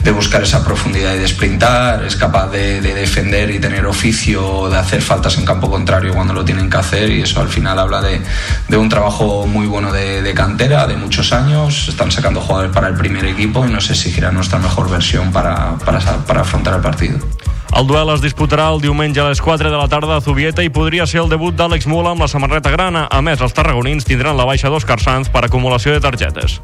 de 0.03 0.11
buscar 0.11 0.43
esa 0.43 0.63
profundidad 0.63 1.15
y 1.15 1.19
de 1.19 1.27
sprintar, 1.27 2.03
es 2.03 2.15
capaz 2.15 2.47
de, 2.47 2.81
de, 2.81 2.93
defender 2.93 3.49
y 3.49 3.59
tener 3.59 3.85
oficio, 3.85 4.69
de 4.69 4.77
hacer 4.77 5.01
faltas 5.01 5.37
en 5.37 5.45
campo 5.45 5.69
contrario 5.69 6.13
cuando 6.13 6.33
lo 6.33 6.45
tienen 6.45 6.69
que 6.75 6.79
hacer 6.79 7.09
y 7.09 7.21
eso 7.21 7.39
al 7.41 7.47
final 7.47 7.79
habla 7.79 8.01
de, 8.01 8.21
de 8.67 8.77
un 8.77 8.89
trabajo 8.89 9.47
muy 9.47 9.65
bueno 9.67 9.91
de, 9.91 10.21
de, 10.21 10.33
cantera, 10.33 10.87
de 10.87 10.97
muchos 10.97 11.31
años, 11.31 11.87
están 11.87 12.11
sacando 12.11 12.41
jugadores 12.41 12.71
para 12.73 12.87
el 12.87 12.95
primer 12.95 13.25
equipo 13.25 13.65
y 13.65 13.71
nos 13.71 13.89
exigirá 13.89 14.31
nuestra 14.31 14.59
mejor 14.59 14.89
versión 14.89 15.31
para, 15.31 15.77
para, 15.85 15.99
para 15.99 16.41
afrontar 16.41 16.75
el 16.75 16.81
partido. 16.81 17.19
El 17.75 17.87
duel 17.87 18.09
es 18.13 18.21
disputarà 18.23 18.69
el 18.71 18.79
diumenge 18.79 19.19
a 19.19 19.27
les 19.27 19.41
4 19.41 19.71
de 19.71 19.75
la 19.75 19.87
tarda 19.91 20.15
a 20.15 20.21
Zubieta 20.21 20.63
i 20.63 20.69
podria 20.71 21.07
ser 21.07 21.25
el 21.25 21.31
debut 21.31 21.55
d'Àlex 21.57 21.89
Mula 21.91 22.13
amb 22.13 22.23
la 22.23 22.29
samarreta 22.31 22.71
grana. 22.71 23.07
A 23.11 23.19
més, 23.25 23.41
els 23.43 23.51
tarragonins 23.57 24.07
tindran 24.07 24.37
la 24.37 24.47
baixa 24.47 24.71
d'Òscar 24.71 25.01
Sanz 25.03 25.27
per 25.33 25.43
acumulació 25.43 25.91
de 25.91 25.99
targetes 25.99 26.61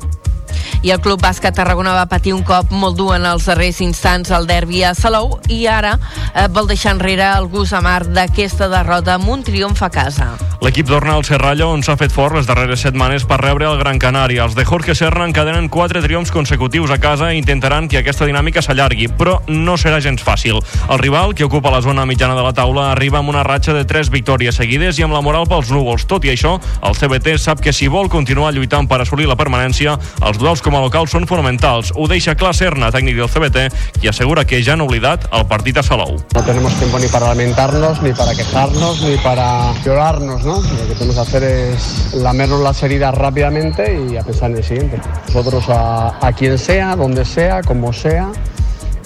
i 0.82 0.94
el 0.94 1.02
Club 1.02 1.22
Bàsquet 1.22 1.56
Tarragona 1.56 1.94
va 1.98 2.08
patir 2.10 2.34
un 2.36 2.44
cop 2.48 2.72
molt 2.72 2.98
dur 2.98 3.12
en 3.16 3.26
els 3.30 3.46
darrers 3.50 3.82
instants 3.86 4.32
al 4.32 4.48
derbi 4.50 4.84
a 4.84 4.94
Salou 4.98 5.38
i 5.50 5.66
ara 5.70 5.98
eh, 5.98 6.48
vol 6.50 6.70
deixar 6.70 6.96
enrere 6.96 7.28
el 7.38 7.50
gust 7.52 7.76
amar 7.78 8.02
d'aquesta 8.08 8.70
derrota 8.72 9.16
amb 9.18 9.30
un 9.30 9.44
triomf 9.44 9.84
a 9.84 9.92
casa. 9.94 10.32
L'equip 10.62 10.86
torna 10.86 11.16
al 11.18 11.26
Serrallo 11.26 11.72
on 11.74 11.82
s'ha 11.82 11.96
fet 11.98 12.14
fort 12.14 12.36
les 12.38 12.46
darreres 12.46 12.84
setmanes 12.86 13.24
per 13.26 13.40
rebre 13.42 13.66
el 13.66 13.80
Gran 13.80 13.98
Canària. 13.98 14.44
Els 14.46 14.54
de 14.54 14.66
Jorge 14.66 14.94
Serra 14.94 15.26
encadenen 15.26 15.72
quatre 15.74 16.04
triomfs 16.04 16.30
consecutius 16.34 16.92
a 16.94 17.00
casa 17.02 17.32
i 17.34 17.40
intentaran 17.40 17.88
que 17.90 17.98
aquesta 17.98 18.28
dinàmica 18.30 18.62
s'allargui, 18.62 19.08
però 19.18 19.40
no 19.50 19.74
serà 19.82 19.98
gens 20.06 20.22
fàcil. 20.22 20.60
El 20.86 21.02
rival, 21.02 21.34
que 21.34 21.48
ocupa 21.48 21.72
la 21.74 21.82
zona 21.82 22.06
mitjana 22.06 22.36
de 22.38 22.44
la 22.46 22.54
taula, 22.54 22.92
arriba 22.92 23.18
amb 23.20 23.34
una 23.34 23.42
ratxa 23.48 23.74
de 23.74 23.88
tres 23.90 24.12
victòries 24.14 24.60
seguides 24.62 25.00
i 25.00 25.08
amb 25.08 25.18
la 25.18 25.24
moral 25.26 25.48
pels 25.50 25.72
núvols. 25.74 26.06
Tot 26.06 26.30
i 26.30 26.34
això, 26.36 26.60
el 26.86 26.98
CBT 26.98 27.38
sap 27.42 27.66
que 27.66 27.74
si 27.74 27.90
vol 27.90 28.10
continuar 28.10 28.54
lluitant 28.54 28.86
per 28.86 29.02
assolir 29.02 29.26
la 29.30 29.40
permanència, 29.40 29.98
els 30.22 30.41
duels 30.42 30.62
com 30.66 30.76
a 30.76 30.82
local 30.84 31.08
són 31.08 31.28
fonamentals. 31.30 31.94
Ho 31.96 32.08
deixa 32.10 32.36
clar 32.36 32.54
Serna, 32.58 32.92
tècnic 32.94 33.18
del 33.20 33.30
CBT, 33.30 33.68
i 34.02 34.10
assegura 34.12 34.46
que 34.46 34.62
ja 34.66 34.74
han 34.76 34.84
oblidat 34.84 35.28
el 35.32 35.46
partit 35.50 35.78
a 35.78 35.84
Salou. 35.86 36.18
No 36.34 36.44
tenemos 36.44 36.74
tiempo 36.80 37.00
ni 37.00 37.08
para 37.08 37.30
lamentarnos, 37.30 38.02
ni 38.02 38.14
para 38.14 38.36
quejarnos, 38.36 39.02
ni 39.02 39.18
para 39.18 39.74
llorarnos, 39.86 40.44
¿no? 40.44 40.62
Lo 40.62 40.88
que 40.88 40.96
tenemos 40.96 41.16
que 41.16 41.22
hacer 41.22 41.44
es 41.44 42.14
lamernos 42.16 42.62
las 42.62 42.82
heridas 42.84 43.16
rápidamente 43.16 44.00
y 44.10 44.18
a 44.18 44.24
pensar 44.24 44.52
en 44.52 44.58
el 44.58 44.64
siguiente. 44.64 45.00
Nosotros 45.28 45.70
a, 45.70 46.26
a 46.26 46.34
quien 46.34 46.58
sea, 46.58 46.96
donde 46.96 47.26
sea, 47.26 47.62
como 47.62 47.94
sea, 47.94 48.32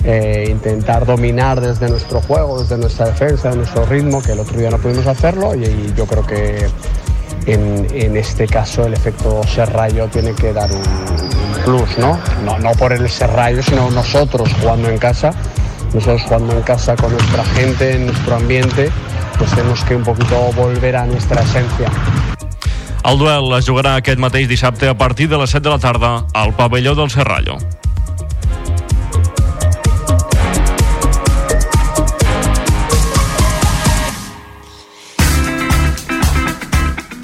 eh, 0.03 0.47
intentar 0.49 1.05
dominar 1.05 1.59
desde 1.59 1.89
nuestro 1.89 2.21
juego, 2.21 2.61
desde 2.61 2.77
nuestra 2.77 3.07
defensa, 3.07 3.49
de 3.49 3.57
nuestro 3.57 3.85
ritmo, 3.85 4.21
que 4.21 4.33
el 4.33 4.39
otro 4.39 4.57
día 4.57 4.69
no 4.69 4.77
pudimos 4.77 5.07
hacerlo 5.07 5.55
y, 5.55 5.63
y 5.63 5.93
yo 5.97 6.05
creo 6.05 6.25
que 6.25 6.67
en, 7.45 8.17
este 8.17 8.47
caso 8.47 8.85
el 8.85 8.93
efecto 8.93 9.41
Serrallo 9.43 10.07
tiene 10.07 10.33
que 10.33 10.53
dar 10.53 10.71
un, 10.71 10.81
plus, 11.63 11.97
¿no? 11.97 12.19
¿no? 12.43 12.59
No 12.59 12.71
por 12.71 12.93
el 12.93 13.09
Serrallo, 13.09 13.61
sino 13.63 13.89
nosotros 13.91 14.49
jugando 14.59 14.89
en 14.89 14.97
casa, 14.97 15.31
nosotros 15.93 16.21
jugando 16.23 16.53
en 16.53 16.61
casa 16.61 16.95
con 16.95 17.11
nuestra 17.11 17.43
gente, 17.45 17.95
en 17.95 18.07
nuestro 18.07 18.35
ambiente, 18.35 18.91
pues 19.37 19.51
tenemos 19.51 19.83
que 19.83 19.95
un 19.95 20.03
poquito 20.03 20.51
volver 20.55 20.95
a 20.95 21.05
nuestra 21.05 21.41
esencia. 21.41 21.89
El 23.03 23.19
duel 23.19 23.53
es 23.53 23.67
jugarà 23.69 23.99
aquest 23.99 24.17
mateix 24.17 24.47
dissabte 24.49 24.87
a 24.89 24.95
partir 24.97 25.29
de 25.29 25.37
les 25.37 25.51
7 25.53 25.61
de 25.67 25.75
la 25.75 25.79
tarda 25.79 26.25
al 26.33 26.55
pavelló 26.57 26.95
del 26.95 27.11
Serrallo. 27.11 27.57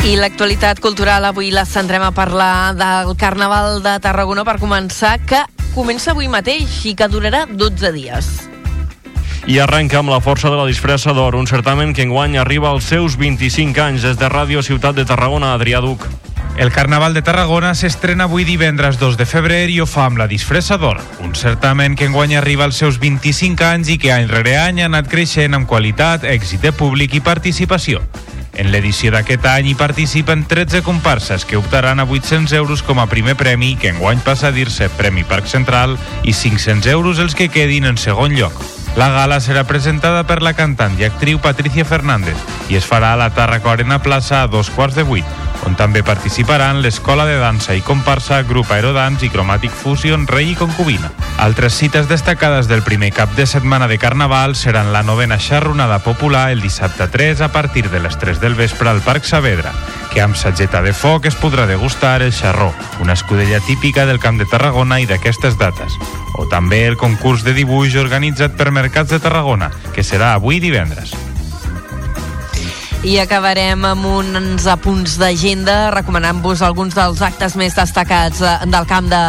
I 0.01 0.15
l'actualitat 0.17 0.79
cultural 0.81 1.27
avui 1.29 1.51
la 1.53 1.61
centrem 1.69 2.01
a 2.01 2.09
parlar 2.09 2.73
del 2.73 3.11
Carnaval 3.21 3.83
de 3.85 3.99
Tarragona 4.01 4.41
per 4.41 4.55
començar, 4.57 5.19
que 5.29 5.43
comença 5.75 6.15
avui 6.15 6.25
mateix 6.25 6.79
i 6.89 6.95
que 6.97 7.05
durarà 7.05 7.43
12 7.45 7.91
dies. 7.93 8.29
I 9.45 9.59
arrenca 9.61 9.99
amb 9.99 10.09
la 10.09 10.17
força 10.25 10.49
de 10.49 10.57
la 10.57 10.65
disfressa 10.65 11.13
d'or, 11.13 11.37
un 11.37 11.45
certamen 11.45 11.93
que 11.93 12.01
enguany 12.01 12.39
arriba 12.41 12.71
als 12.71 12.89
seus 12.89 13.19
25 13.21 13.77
anys 13.85 14.01
des 14.07 14.17
de 14.17 14.25
Ràdio 14.25 14.65
Ciutat 14.65 14.97
de 14.97 15.05
Tarragona, 15.05 15.53
Adrià 15.53 15.83
Duc. 15.85 16.09
El 16.57 16.73
Carnaval 16.73 17.13
de 17.13 17.21
Tarragona 17.21 17.75
s'estrena 17.77 18.25
avui 18.25 18.43
divendres 18.43 18.97
2 18.97 19.21
de 19.21 19.29
febrer 19.29 19.67
i 19.69 19.79
ho 19.79 19.85
fa 19.85 20.09
amb 20.09 20.17
la 20.17 20.27
disfressa 20.27 20.81
d'or, 20.81 20.97
un 21.21 21.37
certamen 21.37 21.93
que 21.93 22.09
enguany 22.09 22.33
arriba 22.41 22.65
als 22.65 22.81
seus 22.81 22.97
25 22.97 23.69
anys 23.69 23.93
i 23.93 24.01
que 24.01 24.09
any 24.17 24.25
rere 24.33 24.57
any 24.65 24.81
ha 24.81 24.89
anat 24.89 25.13
creixent 25.13 25.53
amb 25.53 25.69
qualitat, 25.69 26.25
èxit 26.25 26.65
de 26.65 26.73
públic 26.73 27.13
i 27.13 27.21
participació. 27.21 28.01
En 28.61 28.69
l'edició 28.69 29.09
d'aquest 29.09 29.45
any 29.49 29.71
hi 29.71 29.73
participen 29.73 30.43
13 30.45 30.83
comparses 30.85 31.47
que 31.49 31.57
optaran 31.57 31.97
a 31.99 32.03
800 32.05 32.53
euros 32.53 32.83
com 32.85 32.99
a 33.01 33.07
primer 33.09 33.33
premi, 33.33 33.71
que 33.73 33.89
enguany 33.89 34.21
passa 34.21 34.51
a 34.51 34.53
dir-se 34.53 34.85
Premi 34.99 35.23
Parc 35.25 35.49
Central, 35.49 35.95
i 36.21 36.35
500 36.37 36.85
euros 36.93 37.17
els 37.17 37.33
que 37.33 37.49
quedin 37.49 37.89
en 37.89 37.97
segon 37.97 38.37
lloc. 38.37 38.53
La 39.01 39.09
gala 39.09 39.39
serà 39.41 39.63
presentada 39.65 40.27
per 40.29 40.43
la 40.45 40.53
cantant 40.53 40.93
i 40.99 41.07
actriu 41.07 41.41
Patricia 41.41 41.87
Fernández 41.89 42.37
i 42.69 42.77
es 42.77 42.85
farà 42.85 43.15
a 43.15 43.21
la 43.23 43.31
Tarraco 43.33 43.71
Arena 43.71 43.97
Plaça 44.03 44.43
a 44.43 44.51
dos 44.51 44.69
quarts 44.69 44.99
de 44.99 45.07
vuit, 45.09 45.25
on 45.65 45.75
també 45.77 46.01
participaran 46.03 46.81
l'Escola 46.81 47.25
de 47.25 47.37
Dansa 47.39 47.75
i 47.77 47.81
Comparsa, 47.85 48.41
Grup 48.43 48.71
Aerodans 48.71 49.23
i 49.23 49.29
Chromatic 49.29 49.71
Fusion 49.71 50.27
Rei 50.27 50.51
i 50.51 50.55
Concubina. 50.55 51.11
Altres 51.37 51.73
cites 51.73 52.09
destacades 52.09 52.67
del 52.67 52.83
primer 52.83 53.11
cap 53.13 53.33
de 53.35 53.45
setmana 53.45 53.87
de 53.87 53.97
Carnaval 53.97 54.55
seran 54.55 54.93
la 54.93 55.03
novena 55.03 55.39
xarronada 55.39 55.99
popular 55.99 56.51
el 56.51 56.61
dissabte 56.61 57.07
3 57.07 57.41
a 57.41 57.51
partir 57.51 57.89
de 57.89 57.99
les 57.99 58.17
3 58.17 58.41
del 58.41 58.55
vespre 58.55 58.89
al 58.89 59.01
Parc 59.01 59.23
Saavedra, 59.23 59.73
que 60.13 60.21
amb 60.21 60.35
sageta 60.35 60.81
de 60.81 60.93
foc 60.93 61.25
es 61.25 61.37
podrà 61.39 61.65
degustar 61.65 62.21
el 62.21 62.33
xarró, 62.33 62.73
una 62.99 63.13
escudella 63.13 63.59
típica 63.65 64.05
del 64.05 64.19
Camp 64.19 64.39
de 64.39 64.45
Tarragona 64.45 64.99
i 64.99 65.07
d'aquestes 65.09 65.57
dates. 65.57 65.97
O 66.35 66.47
també 66.47 66.85
el 66.87 66.97
concurs 66.97 67.45
de 67.47 67.53
dibuix 67.57 67.95
organitzat 67.95 68.57
per 68.57 68.71
Mercats 68.71 69.11
de 69.11 69.19
Tarragona, 69.19 69.71
que 69.95 70.03
serà 70.03 70.33
avui 70.35 70.59
divendres. 70.59 71.15
I 73.01 73.15
acabarem 73.17 73.81
amb 73.81 74.03
uns 74.05 74.67
apunts 74.69 75.15
d'agenda 75.17 75.89
recomanant-vos 75.89 76.61
alguns 76.61 76.93
dels 76.93 77.23
actes 77.25 77.55
més 77.57 77.73
destacats 77.73 78.43
eh, 78.45 78.51
del 78.69 78.85
camp 78.85 79.07
de, 79.09 79.21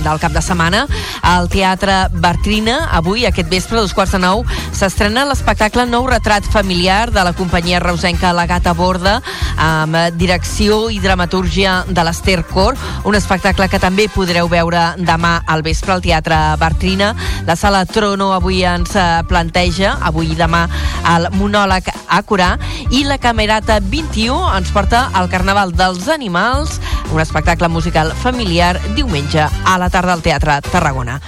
del 0.00 0.20
cap 0.22 0.32
de 0.32 0.40
setmana. 0.40 0.86
Al 1.20 1.50
Teatre 1.52 2.06
Bartrina, 2.08 2.86
avui, 2.96 3.26
aquest 3.28 3.50
vespre, 3.52 3.76
a 3.76 3.84
dos 3.84 3.92
quarts 3.92 4.14
de 4.16 4.20
nou, 4.22 4.46
s'estrena 4.72 5.26
l'espectacle 5.28 5.84
Nou 5.90 6.08
retrat 6.08 6.48
familiar 6.48 7.10
de 7.12 7.20
la 7.20 7.34
companyia 7.36 7.82
reusenca 7.84 8.32
La 8.32 8.46
Gata 8.48 8.72
Borda, 8.72 9.18
amb 9.60 10.16
direcció 10.16 10.86
i 10.88 10.96
dramatúrgia 11.04 11.82
de 11.92 12.06
l'Ester 12.08 12.40
Cor, 12.48 12.80
un 13.04 13.18
espectacle 13.18 13.68
que 13.68 13.82
també 13.82 14.08
podreu 14.08 14.48
veure 14.48 14.86
demà 14.96 15.34
al 15.44 15.60
vespre 15.60 15.92
al 15.92 16.00
Teatre 16.00 16.40
Bartrina. 16.56 17.12
La 17.44 17.60
sala 17.60 17.84
Trono 17.84 18.32
avui 18.32 18.64
ens 18.64 18.96
eh, 18.96 19.20
planteja, 19.28 19.98
avui 20.00 20.32
i 20.32 20.40
demà, 20.40 20.64
el 21.12 21.28
monòleg 21.36 21.92
a 22.08 22.24
curar, 22.24 22.54
la 23.04 23.18
Camerata 23.18 23.78
21 23.80 24.56
ens 24.56 24.70
porta 24.70 25.06
al 25.14 25.28
Carnaval 25.30 25.72
dels 25.74 26.08
Animals, 26.08 26.80
un 27.10 27.20
espectacle 27.22 27.68
musical 27.68 28.12
familiar 28.12 28.80
diumenge 28.96 29.42
a 29.42 29.76
la 29.78 29.88
tarda 29.90 30.12
al 30.12 30.22
Teatre 30.22 30.60
Tarragona. 30.66 31.20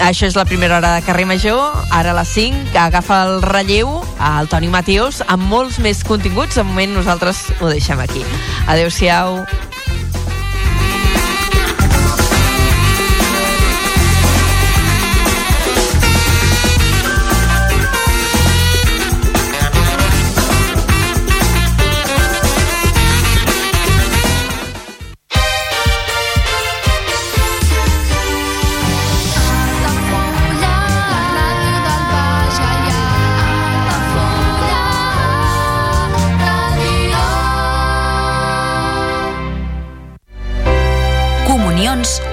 Això 0.00 0.26
és 0.26 0.36
la 0.38 0.44
primera 0.44 0.78
hora 0.78 0.94
de 0.94 1.02
Carrer 1.06 1.26
Major, 1.26 1.60
ara 1.90 2.12
a 2.12 2.16
les 2.20 2.32
5, 2.36 2.76
agafa 2.78 3.22
el 3.26 3.42
relleu 3.42 3.90
al 4.18 4.48
Toni 4.48 4.70
Mateus 4.72 5.22
amb 5.26 5.44
molts 5.50 5.78
més 5.82 6.04
continguts. 6.04 6.56
De 6.56 6.64
moment 6.64 6.94
nosaltres 6.96 7.44
ho 7.60 7.68
deixem 7.72 8.00
aquí. 8.00 8.24
Adéu-siau. 8.66 9.42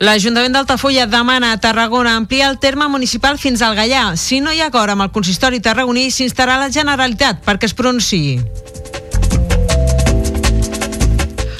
L'Ajuntament 0.00 0.54
d'Altafulla 0.56 1.04
demana 1.04 1.50
a 1.52 1.58
Tarragona 1.60 2.14
ampliar 2.16 2.48
el 2.48 2.58
terme 2.58 2.86
municipal 2.88 3.36
fins 3.36 3.60
al 3.60 3.74
Gallà. 3.76 4.16
Si 4.16 4.38
no 4.40 4.48
hi 4.48 4.62
ha 4.64 4.70
acord 4.70 4.94
amb 4.94 5.04
el 5.04 5.10
consistori 5.12 5.60
tarragoní, 5.60 6.06
s'instarà 6.08 6.56
la 6.56 6.70
Generalitat 6.72 7.42
perquè 7.44 7.68
es 7.68 7.76
pronunciï. 7.76 8.40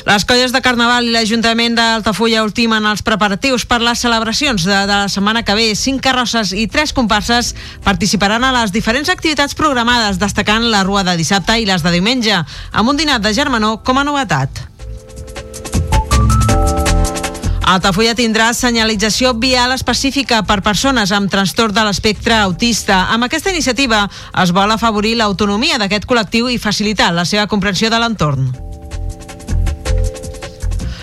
Les 0.09 0.25
colles 0.25 0.55
de 0.57 0.63
Carnaval 0.65 1.05
i 1.05 1.13
l'Ajuntament 1.13 1.77
d'Altafulla 1.77 2.41
ultimen 2.47 2.89
els 2.89 3.05
preparatius 3.05 3.69
per 3.69 3.83
les 3.85 4.01
celebracions 4.01 4.65
de, 4.65 4.81
de 4.89 4.97
la 5.05 5.13
setmana 5.13 5.45
que 5.45 5.59
ve. 5.61 5.69
Cinc 5.77 6.01
carrosses 6.09 6.55
i 6.57 6.65
tres 6.65 6.97
comparses 6.97 7.53
participaran 7.85 8.49
a 8.49 8.55
les 8.57 8.73
diferents 8.73 9.13
activitats 9.13 9.53
programades, 9.55 10.17
destacant 10.17 10.65
la 10.73 10.81
rua 10.89 11.05
de 11.05 11.19
dissabte 11.21 11.61
i 11.61 11.69
les 11.69 11.85
de 11.85 11.93
diumenge, 11.93 12.41
amb 12.73 12.89
un 12.89 13.05
dinat 13.05 13.21
de 13.21 13.37
germanor 13.37 13.83
com 13.85 14.01
a 14.01 14.09
novetat. 14.09 14.65
Altafulla 17.71 18.17
tindrà 18.19 18.49
senyalització 18.51 19.31
vial 19.39 19.71
específica 19.71 20.41
per 20.43 20.57
persones 20.67 21.13
amb 21.15 21.31
trastorn 21.31 21.77
de 21.77 21.85
l'espectre 21.87 22.35
autista. 22.35 23.05
Amb 23.15 23.29
aquesta 23.29 23.53
iniciativa 23.55 24.01
es 24.43 24.51
vol 24.51 24.75
afavorir 24.75 25.13
l'autonomia 25.21 25.79
d'aquest 25.79 26.09
col·lectiu 26.11 26.51
i 26.51 26.59
facilitar 26.59 27.13
la 27.15 27.23
seva 27.23 27.47
comprensió 27.47 27.87
de 27.93 28.03
l'entorn. 28.03 28.51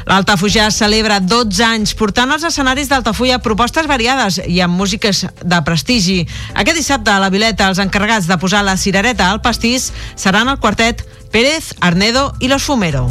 L'Altafulla 0.07 0.67
celebra 0.71 1.21
12 1.23 1.63
anys 1.63 1.95
portant 1.95 2.35
als 2.35 2.43
escenaris 2.51 2.91
d'Altafulla 2.91 3.39
propostes 3.39 3.87
variades 3.87 4.41
i 4.43 4.59
amb 4.63 4.75
músiques 4.75 5.23
de 5.23 5.63
prestigi. 5.63 6.19
Aquest 6.53 6.81
dissabte 6.83 7.15
a 7.15 7.23
la 7.23 7.31
Vileta 7.31 7.71
els 7.71 7.79
encarregats 7.79 8.27
de 8.27 8.39
posar 8.43 8.65
la 8.67 8.75
cirereta 8.75 9.31
al 9.31 9.39
pastís 9.39 9.93
seran 10.15 10.51
el 10.51 10.59
quartet 10.59 11.07
Pérez, 11.31 11.75
Arnedo 11.79 12.33
i 12.39 12.51
Los 12.51 12.67
Fumero. 12.67 13.07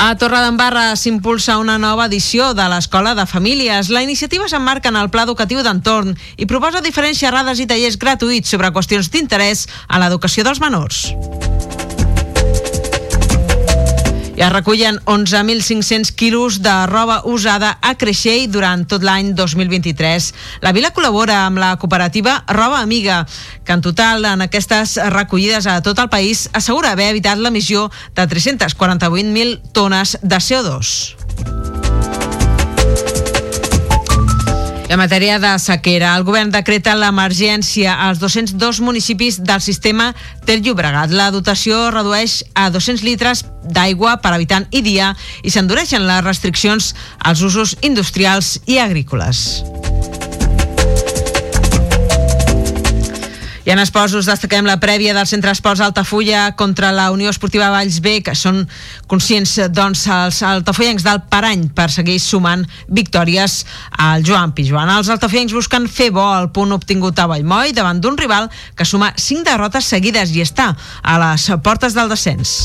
A 0.00 0.14
Torredembarra 0.14 0.94
s'impulsa 0.94 1.56
una 1.58 1.74
nova 1.76 2.04
edició 2.06 2.52
de 2.54 2.68
l'Escola 2.70 3.16
de 3.18 3.24
Famílies. 3.26 3.90
La 3.90 4.04
iniciativa 4.06 4.46
s'emmarca 4.46 4.92
en 4.92 4.98
el 5.00 5.10
Pla 5.10 5.24
Educatiu 5.26 5.58
d'Entorn 5.66 6.14
i 6.38 6.46
proposa 6.46 6.84
diferents 6.86 7.18
xerrades 7.18 7.58
i 7.58 7.66
tallers 7.66 7.98
gratuïts 7.98 8.54
sobre 8.54 8.70
qüestions 8.70 9.10
d'interès 9.10 9.66
a 9.88 9.98
l'educació 9.98 10.46
dels 10.46 10.62
menors. 10.62 11.08
Es 14.38 14.52
recullen 14.52 15.00
11.500 15.04 16.12
quilos 16.14 16.62
de 16.62 16.86
roba 16.86 17.22
usada 17.24 17.72
a 17.82 17.96
Creixell 17.98 18.46
durant 18.46 18.84
tot 18.86 19.02
l'any 19.02 19.32
2023. 19.34 20.28
La 20.62 20.70
vila 20.70 20.92
col·labora 20.94 21.40
amb 21.48 21.58
la 21.58 21.72
cooperativa 21.82 22.36
Roba 22.46 22.78
Amiga, 22.78 23.24
que 23.66 23.74
en 23.74 23.82
total 23.82 24.22
en 24.30 24.46
aquestes 24.46 24.94
recollides 25.10 25.66
a 25.66 25.80
tot 25.82 25.98
el 25.98 26.08
país 26.08 26.46
assegura 26.52 26.94
haver 26.94 27.10
evitat 27.16 27.42
l'emissió 27.42 27.88
de 28.14 28.30
348.000 28.30 29.58
tones 29.74 30.18
de 30.22 30.38
CO2. 30.38 31.87
I 34.88 34.94
en 34.96 35.02
matèria 35.02 35.36
de 35.36 35.50
sequera, 35.60 36.14
el 36.16 36.24
govern 36.24 36.48
decreta 36.48 36.94
l'emergència 36.96 37.92
als 38.06 38.22
202 38.22 38.78
municipis 38.80 39.36
del 39.44 39.60
sistema 39.60 40.14
Ter 40.48 40.62
Llobregat. 40.64 41.12
La 41.12 41.28
dotació 41.34 41.90
redueix 41.92 42.38
a 42.56 42.70
200 42.72 43.04
litres 43.04 43.44
d'aigua 43.68 44.16
per 44.24 44.32
habitant 44.32 44.64
i 44.72 44.80
dia 44.80 45.10
i 45.44 45.52
s'endureixen 45.52 46.08
les 46.08 46.24
restriccions 46.24 46.94
als 47.20 47.44
usos 47.44 47.76
industrials 47.84 48.62
i 48.64 48.80
agrícoles. 48.80 49.60
I 53.68 53.72
en 53.74 53.82
esports 53.82 54.14
us 54.16 54.24
destaquem 54.24 54.64
la 54.64 54.78
prèvia 54.80 55.12
del 55.12 55.26
Centre 55.28 55.52
Esports 55.52 55.82
Altafulla 55.84 56.54
contra 56.56 56.88
la 56.88 57.10
Unió 57.12 57.28
Esportiva 57.28 57.66
Valls 57.68 57.98
B, 58.00 58.22
que 58.24 58.32
són 58.32 58.62
conscients 59.12 59.58
doncs, 59.76 60.06
els 60.08 60.38
altafollencs 60.40 61.04
del 61.04 61.20
Parany 61.28 61.66
per 61.76 61.90
seguir 61.92 62.16
sumant 62.24 62.64
victòries 62.88 63.58
al 63.92 64.24
Joan 64.24 64.56
Pijuan. 64.56 64.88
Els 64.96 65.12
altafollencs 65.12 65.52
busquen 65.52 65.84
fer 65.84 66.08
bo 66.16 66.24
el 66.38 66.48
punt 66.48 66.72
obtingut 66.72 67.20
a 67.20 67.28
Vallmoll 67.28 67.76
davant 67.76 68.00
d'un 68.00 68.16
rival 68.16 68.48
que 68.72 68.88
suma 68.88 69.12
5 69.12 69.44
derrotes 69.52 69.92
seguides 69.92 70.32
i 70.32 70.40
està 70.48 70.72
a 71.04 71.20
les 71.26 71.50
portes 71.60 71.92
del 71.92 72.08
descens. 72.08 72.56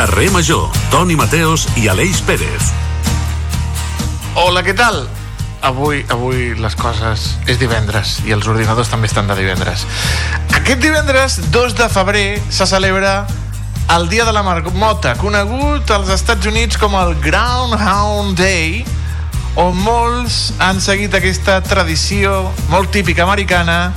Carrer 0.00 0.30
Major, 0.30 0.70
Toni 0.88 1.12
Mateos 1.12 1.66
i 1.76 1.82
Aleix 1.92 2.22
Pérez. 2.24 2.70
Hola, 4.32 4.62
què 4.64 4.72
tal? 4.72 5.02
Avui, 5.60 6.00
avui 6.08 6.54
les 6.56 6.76
coses 6.80 7.26
és 7.44 7.58
divendres 7.60 8.14
i 8.24 8.32
els 8.32 8.48
ordinadors 8.48 8.88
també 8.88 9.10
estan 9.10 9.28
de 9.28 9.36
divendres. 9.36 9.84
Aquest 10.56 10.80
divendres, 10.80 11.36
2 11.52 11.76
de 11.76 11.90
febrer, 11.92 12.40
se 12.48 12.64
celebra 12.64 13.26
el 13.92 14.08
Dia 14.08 14.24
de 14.24 14.32
la 14.32 14.40
Marmota, 14.40 15.18
conegut 15.20 15.92
als 15.92 16.08
Estats 16.16 16.48
Units 16.48 16.80
com 16.80 16.96
el 16.96 17.12
Groundhound 17.20 18.40
Day, 18.40 18.80
on 19.60 19.76
molts 19.84 20.54
han 20.64 20.80
seguit 20.80 21.12
aquesta 21.12 21.60
tradició 21.60 22.46
molt 22.72 22.88
típica 22.88 23.28
americana 23.28 23.92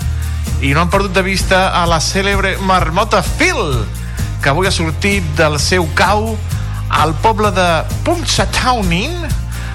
i 0.60 0.76
no 0.76 0.84
han 0.84 0.92
perdut 0.92 1.16
de 1.16 1.30
vista 1.32 1.70
a 1.72 1.88
la 1.88 2.04
cèlebre 2.04 2.58
marmota 2.60 3.24
Phil, 3.24 3.86
que 4.44 4.50
avui 4.52 4.68
ha 4.68 4.72
sortit 4.76 5.24
del 5.40 5.56
seu 5.56 5.86
cau 5.96 6.34
al 6.92 7.14
poble 7.24 7.48
de 7.56 7.68
Punxsutawney, 8.04 9.08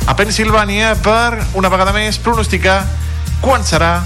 a 0.04 0.12
Pensilvània, 0.12 0.90
per 1.00 1.38
una 1.56 1.70
vegada 1.72 1.94
més 1.96 2.18
pronosticar 2.20 2.82
quan 3.40 3.64
serà 3.64 4.02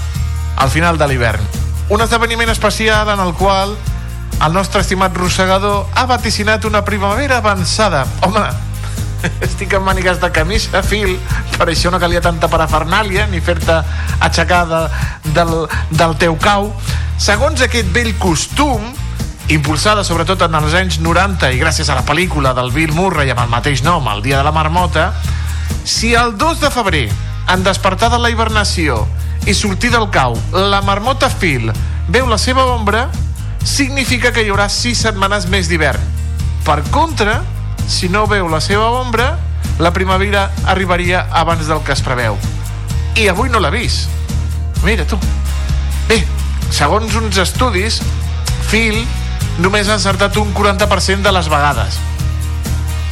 el 0.63 0.71
final 0.71 0.95
de 0.97 1.09
l'hivern. 1.11 1.43
Un 1.91 2.05
esdeveniment 2.05 2.53
especial 2.53 3.11
en 3.11 3.19
el 3.19 3.33
qual 3.35 3.75
el 4.39 4.55
nostre 4.55 4.79
estimat 4.87 5.11
rossegador 5.19 5.83
ha 5.99 6.07
vaticinat 6.07 6.63
una 6.63 6.85
primavera 6.87 7.43
avançada. 7.43 8.05
Home, 8.23 8.47
estic 9.49 9.75
amb 9.75 9.91
mànigues 9.91 10.23
de 10.23 10.31
camisa, 10.31 10.79
fil, 10.79 11.17
per 11.57 11.67
això 11.67 11.91
no 11.91 11.99
calia 11.99 12.23
tanta 12.23 12.47
parafernàlia 12.47 13.27
ni 13.27 13.43
fer-te 13.43 13.81
aixecar 14.23 14.63
de, 14.71 14.83
del, 15.35 15.55
del 15.91 16.19
teu 16.23 16.39
cau. 16.39 16.71
Segons 17.19 17.67
aquest 17.67 17.91
vell 17.91 18.15
costum, 18.15 18.93
impulsada 19.49 20.03
sobretot 20.07 20.41
en 20.45 20.55
els 20.55 20.73
anys 20.77 20.99
90 21.03 21.51
i 21.51 21.59
gràcies 21.59 21.89
a 21.89 21.97
la 21.97 22.05
pel·lícula 22.07 22.53
del 22.55 22.71
Bill 22.71 22.93
Murray 22.95 23.31
amb 23.33 23.43
el 23.43 23.51
mateix 23.51 23.83
nom, 23.83 24.07
El 24.07 24.21
dia 24.23 24.37
de 24.37 24.43
la 24.43 24.51
marmota, 24.55 25.13
si 25.83 26.13
el 26.13 26.37
2 26.37 26.61
de 26.61 26.71
febrer, 26.71 27.09
en 27.49 27.63
despertar 27.63 28.09
de 28.09 28.19
la 28.19 28.29
hibernació 28.29 29.03
i 29.45 29.53
sortir 29.53 29.91
del 29.91 30.09
cau, 30.09 30.37
la 30.53 30.81
marmota 30.81 31.29
Phil 31.29 31.71
veu 32.07 32.27
la 32.27 32.37
seva 32.37 32.65
ombra, 32.71 33.09
significa 33.63 34.31
que 34.31 34.43
hi 34.43 34.51
haurà 34.51 34.69
6 34.69 35.03
setmanes 35.07 35.47
més 35.51 35.67
d'hivern. 35.67 35.99
Per 36.63 36.79
contra, 36.91 37.41
si 37.87 38.07
no 38.07 38.25
veu 38.27 38.47
la 38.47 38.61
seva 38.63 38.89
ombra, 38.95 39.37
la 39.79 39.91
primavera 39.91 40.49
arribaria 40.65 41.27
abans 41.31 41.67
del 41.67 41.83
que 41.83 41.91
es 41.91 42.01
preveu. 42.01 42.37
I 43.19 43.27
avui 43.27 43.49
no 43.49 43.59
l'ha 43.59 43.71
vist. 43.73 44.07
Mira 44.83 45.05
tu. 45.07 45.19
Bé, 46.07 46.21
segons 46.71 47.15
uns 47.19 47.37
estudis, 47.43 47.99
Phil 48.71 49.03
només 49.59 49.89
ha 49.89 49.97
encertat 49.99 50.37
un 50.41 50.53
40% 50.53 51.21
de 51.21 51.31
les 51.35 51.49
vegades. 51.51 51.99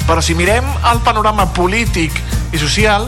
Però 0.07 0.21
si 0.25 0.35
mirem 0.35 0.65
el 0.91 1.01
panorama 1.05 1.51
polític 1.53 2.15
i 2.51 2.59
social, 2.59 3.07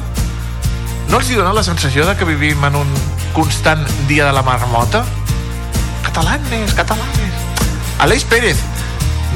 no 1.09 1.19
els 1.19 1.29
hi 1.29 1.39
dona 1.39 1.53
la 1.55 1.63
sensació 1.65 2.05
de 2.07 2.15
que 2.17 2.27
vivim 2.29 2.63
en 2.65 2.77
un 2.84 2.93
constant 3.34 3.84
dia 4.07 4.25
de 4.25 4.34
la 4.36 4.43
marmota? 4.45 5.03
Catalanes, 6.05 6.73
catalanes. 6.77 7.41
Aleix 7.99 8.25
Pérez, 8.29 8.59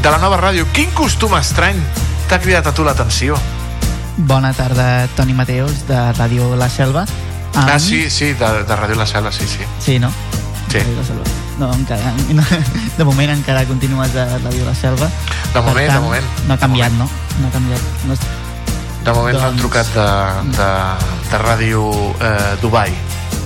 de 0.04 0.10
la 0.12 0.20
nova 0.22 0.38
ràdio, 0.40 0.68
quin 0.74 0.92
costum 0.96 1.36
estrany 1.38 1.80
t'ha 2.30 2.40
cridat 2.44 2.68
a 2.70 2.74
tu 2.76 2.86
l'atenció? 2.86 3.38
Bona 4.18 4.54
tarda, 4.54 5.08
Toni 5.16 5.34
Mateus, 5.38 5.86
de 5.90 5.98
Ràdio 6.18 6.56
La 6.58 6.70
Selva. 6.70 7.06
Ah, 7.54 7.74
ah 7.74 7.80
sí, 7.80 8.10
sí, 8.10 8.34
de, 8.34 8.50
de 8.66 8.76
Ràdio 8.78 8.98
La 8.98 9.06
Selva, 9.06 9.32
sí, 9.32 9.48
sí. 9.50 9.66
Sí, 9.80 10.00
no? 10.00 10.12
Sí. 10.68 10.80
No, 11.58 11.72
encara, 11.74 12.14
no, 12.36 12.44
de 12.98 13.04
moment 13.08 13.32
encara 13.34 13.64
continues 13.66 14.16
a 14.16 14.28
Ràdio 14.38 14.66
La 14.68 14.76
Selva. 14.76 15.10
De 15.54 15.62
moment, 15.62 15.88
tant, 15.88 15.98
de 15.98 16.04
moment. 16.04 16.28
No 16.48 16.54
ha 16.54 16.60
canviat, 16.62 16.98
no? 17.00 17.08
No 17.42 17.48
ha 17.48 17.54
canviat. 17.56 17.88
No 18.06 18.18
és... 18.18 18.26
De 19.08 19.14
moment 19.16 19.38
doncs... 19.38 19.46
m'han 19.46 19.62
trucat 19.62 19.94
de, 19.96 20.08
de, 20.58 20.72
de 21.32 21.40
Ràdio 21.46 21.86
eh, 22.20 22.58
Dubai. 22.62 22.92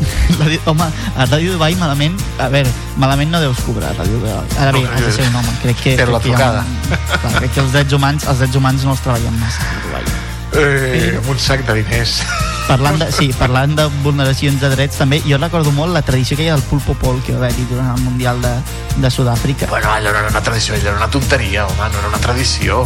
Home, 0.72 0.88
a 1.14 1.28
Ràdio 1.30 1.54
Dubai 1.54 1.78
malament, 1.78 2.18
a 2.42 2.50
veure, 2.50 2.74
malament 2.98 3.32
no 3.32 3.44
deus 3.44 3.62
cobrar 3.68 3.94
Ràdio 4.00 4.18
Dubai. 4.18 4.42
Ara 4.58 4.74
bé, 4.76 4.82
No, 4.82 4.98
has 4.98 5.06
de 5.06 5.14
ser 5.20 5.30
un 5.30 5.40
home. 5.44 5.56
Crec 5.62 5.80
que, 5.86 5.96
crec 6.02 6.20
que, 6.26 6.34
ha 6.34 6.52
clar, 6.58 7.32
crec 7.38 7.54
que 7.54 7.64
els 7.64 7.72
drets 7.78 8.00
humans, 8.00 8.28
els 8.28 8.44
drets 8.44 8.60
humans 8.60 8.90
no 8.90 8.98
els 8.98 9.08
treballen 9.08 9.40
massa 9.40 9.70
a 9.70 9.80
Dubai. 9.86 10.31
Eh, 10.54 11.16
amb 11.18 11.30
un 11.32 11.40
sac 11.40 11.62
de 11.66 11.74
diners. 11.82 12.18
Parlant 12.68 13.00
de, 13.00 13.08
sí, 13.12 13.30
parlant 13.36 13.74
de 13.76 13.86
vulneracions 14.04 14.60
de 14.62 14.70
drets 14.72 14.98
també, 15.00 15.22
jo 15.26 15.38
recordo 15.40 15.72
molt 15.76 15.92
la 15.96 16.02
tradició 16.08 16.38
que 16.38 16.44
hi 16.46 16.50
ha 16.52 16.56
del 16.58 16.64
pulpo 16.70 16.94
pol 16.96 17.22
que 17.26 17.34
va 17.34 17.46
haver-hi 17.48 17.66
durant 17.70 17.94
el 17.98 18.04
Mundial 18.04 18.42
de, 18.44 18.52
de 19.02 19.12
Sud-àfrica. 19.12 19.68
Bueno, 19.72 19.92
allò 19.92 20.12
no 20.12 20.20
era 20.20 20.30
una 20.30 20.42
tradició, 20.44 20.76
allò 20.76 20.90
era 20.92 20.98
una 20.98 21.10
tonteria, 21.10 21.66
home, 21.68 21.90
no 21.92 22.00
era 22.00 22.08
una 22.12 22.20
tradició. 22.24 22.86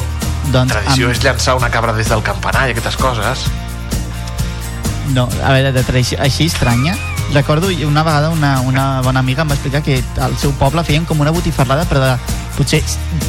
Doncs, 0.53 0.72
tradició 0.72 1.07
amb- 1.09 1.16
és 1.18 1.24
llançar 1.26 1.55
una 1.57 1.70
cabra 1.74 1.93
des 1.93 2.09
del 2.09 2.22
campanar 2.24 2.68
i 2.70 2.72
aquestes 2.76 2.97
coses. 3.01 3.45
No, 5.13 5.28
a 5.43 5.51
veure, 5.53 5.72
de 5.72 5.84
tradició 5.84 6.18
així 6.22 6.45
estranya. 6.49 6.95
Recordo 7.34 7.67
una 7.88 8.03
vegada 8.03 8.30
una, 8.30 8.61
una 8.61 9.01
bona 9.01 9.19
amiga 9.19 9.43
em 9.43 9.49
va 9.49 9.55
explicar 9.57 9.82
que 9.84 10.01
al 10.21 10.38
seu 10.38 10.53
poble 10.59 10.84
feien 10.88 11.05
com 11.05 11.19
una 11.19 11.34
botifarrada, 11.36 11.88
però 11.89 12.03
de, 12.03 12.36
potser 12.55 12.82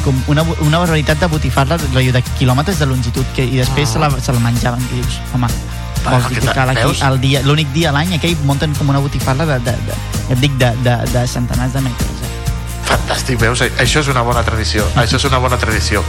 com 0.05 0.15
una, 0.31 0.45
una 0.63 0.79
barbaritat 0.79 1.19
de 1.19 1.31
botifarra 1.31 1.79
rotllo 1.81 2.13
de 2.15 2.23
quilòmetres 2.37 2.79
de 2.79 2.87
longitud 2.87 3.25
que, 3.35 3.43
i 3.43 3.59
després 3.59 3.89
se, 3.89 3.99
la, 3.99 4.11
se 4.21 4.31
la 4.31 4.43
menjaven, 4.43 4.85
que 4.87 5.01
dius, 5.01 5.19
home, 5.35 5.51
Bueno, 6.03 6.21
vols 6.21 6.29
dir 6.29 6.39
que 6.39 6.53
cal 6.55 6.69
aquí, 6.69 7.19
dia, 7.19 7.41
l'únic 7.43 7.73
dia 7.73 7.89
a 7.89 7.95
l'any 7.95 8.15
aquell 8.15 8.37
munten 8.47 8.73
com 8.77 8.89
una 8.93 9.01
botifarra 9.03 9.45
de, 9.49 9.59
de, 9.65 9.73
de, 9.89 9.99
ja 10.29 10.35
et 10.37 10.43
dic, 10.43 10.55
de, 10.61 10.71
de, 10.85 10.95
de 11.11 11.25
centenars 11.27 11.73
de 11.75 11.83
metres. 11.83 12.21
Eh? 12.23 12.33
Fantàstic, 12.87 13.39
veus? 13.41 13.63
Això 13.83 13.99
és 13.99 14.11
una 14.13 14.23
bona 14.23 14.43
tradició. 14.47 14.85
Això 14.95 15.19
és 15.19 15.25
una 15.27 15.41
bona 15.43 15.59
tradició. 15.59 16.03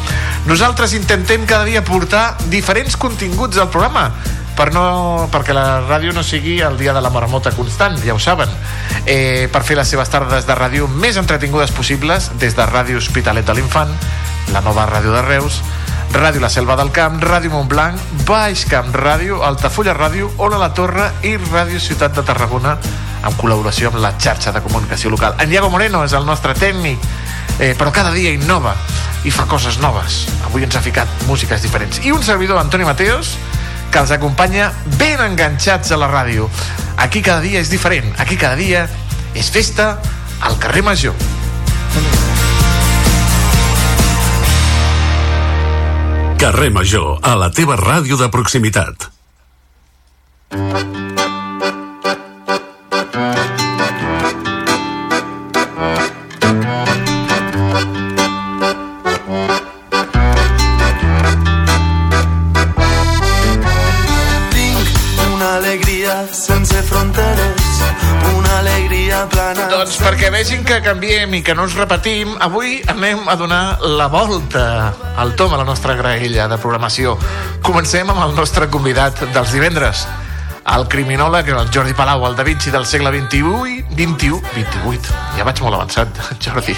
Nosaltres 0.47 0.95
intentem 0.95 1.47
cada 1.51 1.67
dia 1.67 1.83
portar 1.83 2.37
diferents 2.53 2.95
continguts 2.97 3.59
al 3.59 3.73
programa 3.75 4.13
per 4.59 4.73
no, 4.75 5.29
perquè 5.31 5.55
la 5.55 5.79
ràdio 5.87 6.11
no 6.11 6.25
sigui 6.27 6.57
el 6.67 6.75
dia 6.81 6.91
de 6.97 7.01
la 7.01 7.13
marmota 7.15 7.53
constant, 7.55 7.95
ja 8.03 8.17
ho 8.17 8.19
saben. 8.19 8.51
Eh, 9.07 9.47
per 9.53 9.63
fer 9.63 9.77
les 9.79 9.87
seves 9.87 10.11
tardes 10.11 10.49
de 10.49 10.55
ràdio 10.59 10.89
més 10.91 11.17
entretingudes 11.21 11.71
possibles, 11.71 12.33
des 12.43 12.57
de 12.59 12.67
Ràdio 12.67 12.99
Hospitalet 12.99 13.47
de 13.47 13.55
l'Infant, 13.55 13.93
la 14.51 14.63
nova 14.65 14.89
ràdio 14.91 15.15
de 15.15 15.23
Reus, 15.23 15.61
Ràdio 16.11 16.41
La 16.43 16.51
Selva 16.51 16.75
del 16.81 16.91
Camp, 16.91 17.21
Ràdio 17.23 17.53
Montblanc, 17.53 18.01
Baix 18.27 18.65
Camp 18.67 18.91
Ràdio, 18.97 19.43
Altafulla 19.47 19.95
Ràdio, 19.95 20.33
Ona 20.43 20.59
la 20.59 20.73
Torre 20.75 21.07
i 21.23 21.37
Ràdio 21.37 21.79
Ciutat 21.79 22.17
de 22.17 22.25
Tarragona 22.27 22.75
en 23.23 23.39
col·laboració 23.39 23.93
amb 23.93 24.01
la 24.03 24.15
xarxa 24.19 24.51
de 24.57 24.63
comunicació 24.65 25.13
local. 25.13 25.37
En 25.39 25.53
Diego 25.53 25.71
Moreno 25.71 26.03
és 26.09 26.17
el 26.19 26.27
nostre 26.27 26.57
tècnic, 26.59 26.99
eh, 27.61 27.77
però 27.79 27.93
cada 27.95 28.11
dia 28.11 28.35
innova 28.35 28.75
i 29.23 29.31
fa 29.31 29.47
coses 29.47 29.79
noves. 29.79 30.25
Avui 30.49 30.67
ens 30.67 30.75
ha 30.75 30.83
ficat 30.83 31.29
músiques 31.29 31.63
diferents. 31.63 32.03
I 32.03 32.11
un 32.11 32.25
servidor, 32.25 32.59
Antoni 32.59 32.89
Mateos, 32.89 33.37
que 33.93 34.03
els 34.03 34.13
acompanya 34.15 34.71
ben 34.99 35.21
enganxats 35.25 35.93
a 35.93 35.99
la 36.01 36.09
ràdio. 36.11 36.49
Aquí 36.99 37.23
cada 37.23 37.41
dia 37.45 37.61
és 37.63 37.71
diferent, 37.71 38.13
aquí 38.19 38.37
cada 38.37 38.57
dia 38.59 38.87
és 39.35 39.51
festa 39.55 39.97
al 40.41 40.59
carrer 40.59 40.83
Major. 40.83 41.15
Carrer 46.39 46.71
Major, 46.71 47.19
a 47.23 47.35
la 47.39 47.51
teva 47.51 47.77
ràdio 47.79 48.19
de 48.21 48.31
proximitat. 48.31 49.11
Tinc 50.49 50.88
canviem 70.89 71.35
i 71.37 71.43
que 71.45 71.53
no 71.53 71.67
ens 71.67 71.75
repetim, 71.77 72.31
avui 72.41 72.79
anem 72.89 73.27
a 73.29 73.35
donar 73.37 73.77
la 73.85 74.07
volta 74.09 74.95
al 75.21 75.35
tom 75.37 75.53
a 75.53 75.59
la 75.61 75.67
nostra 75.69 75.93
graella 75.99 76.47
de 76.49 76.57
programació. 76.57 77.19
Comencem 77.61 78.09
amb 78.09 78.23
el 78.25 78.33
nostre 78.33 78.71
convidat 78.73 79.21
dels 79.35 79.53
divendres, 79.53 80.07
el 80.65 80.87
criminòleg, 80.89 81.51
el 81.53 81.69
Jordi 81.75 81.93
Palau, 81.97 82.25
el 82.25 82.37
Da 82.39 82.47
Vinci 82.47 82.73
del 82.73 82.87
segle 82.89 83.13
XXI, 83.13 83.83
21, 83.99 84.41
28. 84.55 85.13
Ja 85.37 85.45
vaig 85.45 85.61
molt 85.67 85.77
avançat, 85.77 86.23
Jordi. 86.47 86.77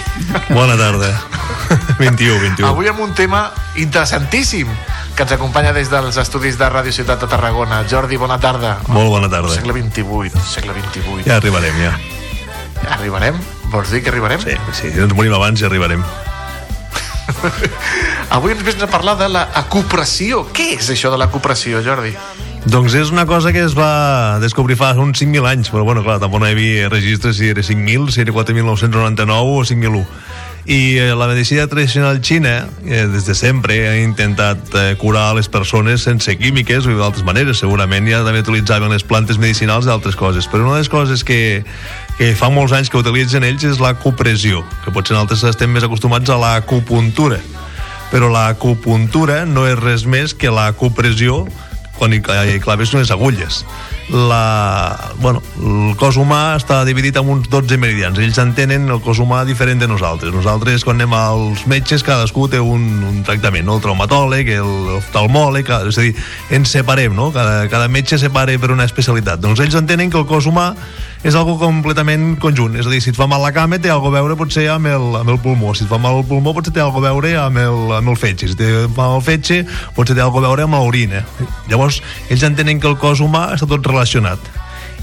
Bona 0.48 0.74
tarda. 0.80 1.12
21, 2.02 2.40
21. 2.48 2.66
Avui 2.66 2.90
amb 2.90 3.04
un 3.06 3.14
tema 3.14 3.44
interessantíssim 3.78 4.66
que 5.14 5.22
ens 5.22 5.36
acompanya 5.38 5.70
des 5.76 5.92
dels 5.92 6.18
estudis 6.18 6.58
de 6.58 6.66
Ràdio 6.66 6.90
Ciutat 6.98 7.22
de 7.22 7.30
Tarragona. 7.30 7.84
Jordi, 7.86 8.18
bona 8.18 8.42
tarda. 8.42 8.80
Molt 8.90 9.14
bona 9.14 9.30
tarda. 9.30 9.54
Segle 9.54 9.78
XXVIII, 9.78 10.34
segle 10.50 10.74
XXVIII. 10.82 11.30
Ja 11.30 11.38
arribarem, 11.38 11.78
ja. 11.86 11.94
Arribarem? 12.98 13.38
Vols 13.70 13.92
dir 13.94 14.02
que 14.02 14.10
arribarem? 14.10 14.42
Sí, 14.42 14.56
sí, 14.74 14.90
si 14.90 15.00
ens 15.04 15.14
morim 15.14 15.34
abans 15.36 15.60
ja 15.60 15.68
arribarem. 15.70 16.02
Avui 18.34 18.54
ens 18.54 18.62
vens 18.66 18.82
a 18.82 18.88
parlar 18.90 19.16
de 19.20 19.28
la. 19.30 19.46
Què 20.56 20.72
és 20.76 20.90
això 20.90 21.12
de 21.12 21.18
l'acupressió, 21.20 21.82
Jordi? 21.86 22.14
Doncs 22.66 22.94
és 22.98 23.12
una 23.14 23.24
cosa 23.24 23.54
que 23.54 23.62
es 23.64 23.76
va 23.78 24.38
descobrir 24.42 24.76
fa 24.76 24.90
uns 25.00 25.22
5.000 25.22 25.48
anys, 25.48 25.70
però 25.72 25.84
bueno, 25.86 26.02
clar, 26.04 26.18
tampoc 26.20 26.42
no 26.42 26.50
hi 26.50 26.56
havia 26.56 26.90
registres 26.92 27.38
si 27.38 27.48
era 27.54 27.62
5.000, 27.64 28.10
si 28.12 28.20
era 28.20 28.34
4.999 28.36 29.54
o 29.54 29.62
5.001. 29.64 30.04
I 30.66 30.98
eh, 30.98 31.14
la 31.14 31.26
medicina 31.26 31.66
tradicional 31.66 32.20
xina, 32.20 32.68
eh, 32.84 33.06
des 33.06 33.24
de 33.24 33.34
sempre, 33.34 33.88
ha 33.88 33.96
intentat 33.96 34.58
eh, 34.74 34.96
curar 35.00 35.34
les 35.34 35.48
persones 35.48 36.02
sense 36.02 36.36
químiques 36.36 36.84
o 36.86 36.96
d'altres 36.98 37.24
maneres. 37.24 37.62
Segurament 37.62 38.06
ja 38.08 38.20
també 38.26 38.42
utilitzaven 38.44 38.92
les 38.92 39.04
plantes 39.04 39.40
medicinals 39.40 39.88
altres 39.88 40.16
coses. 40.16 40.46
Però 40.46 40.66
una 40.66 40.76
de 40.76 40.84
les 40.84 40.92
coses 40.92 41.24
que, 41.24 41.64
que 42.18 42.34
fa 42.36 42.52
molts 42.52 42.76
anys 42.76 42.92
que 42.92 43.00
utilitzen 43.00 43.44
ells 43.44 43.64
és 43.64 43.80
l'acupressió, 43.80 44.60
que 44.84 44.92
potser 44.92 45.16
nosaltres 45.16 45.46
estem 45.48 45.72
més 45.72 45.86
acostumats 45.86 46.28
a 46.28 46.36
l'acupuntura. 46.36 47.40
Però 48.12 48.28
l'acupuntura 48.28 49.46
no 49.46 49.64
és 49.70 49.78
res 49.80 50.04
més 50.04 50.34
que 50.34 50.52
l'acupressió 50.52 51.46
quan 51.96 52.12
hi 52.12 52.20
claves 52.60 52.92
unes 52.96 53.10
agulles. 53.12 53.64
La, 54.10 55.12
bueno, 55.20 55.38
el 55.62 55.92
cos 56.00 56.16
humà 56.18 56.56
està 56.58 56.80
dividit 56.86 57.14
en 57.20 57.28
uns 57.30 57.46
12 57.50 57.78
meridians. 57.78 58.18
Ells 58.18 58.40
entenen 58.42 58.88
el 58.90 58.98
cos 59.04 59.20
humà 59.22 59.44
diferent 59.46 59.78
de 59.78 59.86
nosaltres. 59.90 60.34
Nosaltres, 60.34 60.82
quan 60.86 60.98
anem 60.98 61.14
als 61.14 61.62
metges, 61.70 62.02
cadascú 62.06 62.48
té 62.50 62.58
un, 62.58 62.88
un 63.06 63.20
tractament, 63.26 63.68
no? 63.68 63.78
el 63.78 63.84
traumatòleg, 63.84 64.50
l'oftalmòleg, 64.66 65.70
és 65.92 66.00
a 66.00 66.08
dir, 66.08 66.16
ens 66.58 66.74
separem, 66.74 67.14
no? 67.14 67.30
Cada, 67.34 67.68
cada 67.70 67.86
metge 67.92 68.18
separa 68.18 68.58
per 68.58 68.72
una 68.74 68.88
especialitat. 68.90 69.38
Doncs 69.44 69.62
ells 69.62 69.78
entenen 69.78 70.10
que 70.10 70.18
el 70.18 70.26
cos 70.26 70.50
humà 70.50 70.72
és 71.20 71.36
algo 71.36 71.58
completament 71.60 72.38
conjunt, 72.40 72.78
és 72.80 72.86
a 72.88 72.92
dir, 72.92 73.00
si 73.04 73.10
et 73.12 73.18
fa 73.18 73.26
mal 73.28 73.42
la 73.44 73.52
cama 73.52 73.76
té 73.80 73.90
algo 73.92 74.08
a 74.08 74.14
veure 74.14 74.38
potser 74.40 74.64
amb 74.72 74.88
el, 74.88 75.04
amb 75.18 75.28
el 75.34 75.40
pulmó, 75.42 75.74
si 75.76 75.84
et 75.84 75.90
fa 75.90 75.98
mal 76.00 76.16
el 76.16 76.24
pulmó 76.28 76.54
potser 76.56 76.72
té 76.72 76.80
algo 76.80 77.02
a 77.02 77.10
veure 77.10 77.34
amb 77.42 77.60
el, 77.60 77.80
amb 77.98 78.12
el 78.12 78.16
fetge, 78.16 78.48
si 78.48 78.56
et 78.56 78.94
fa 78.96 79.10
mal 79.10 79.18
el 79.18 79.26
fetge 79.26 79.60
potser 79.96 80.16
té 80.16 80.24
algo 80.24 80.40
a 80.40 80.46
veure 80.48 80.64
amb 80.64 80.78
l'orina. 80.78 81.20
Llavors, 81.68 82.00
ells 82.32 82.46
entenen 82.48 82.80
que 82.80 82.88
el 82.88 82.96
cos 83.00 83.20
humà 83.20 83.50
està 83.56 83.68
tot 83.68 83.84
relacionat. 83.84 84.40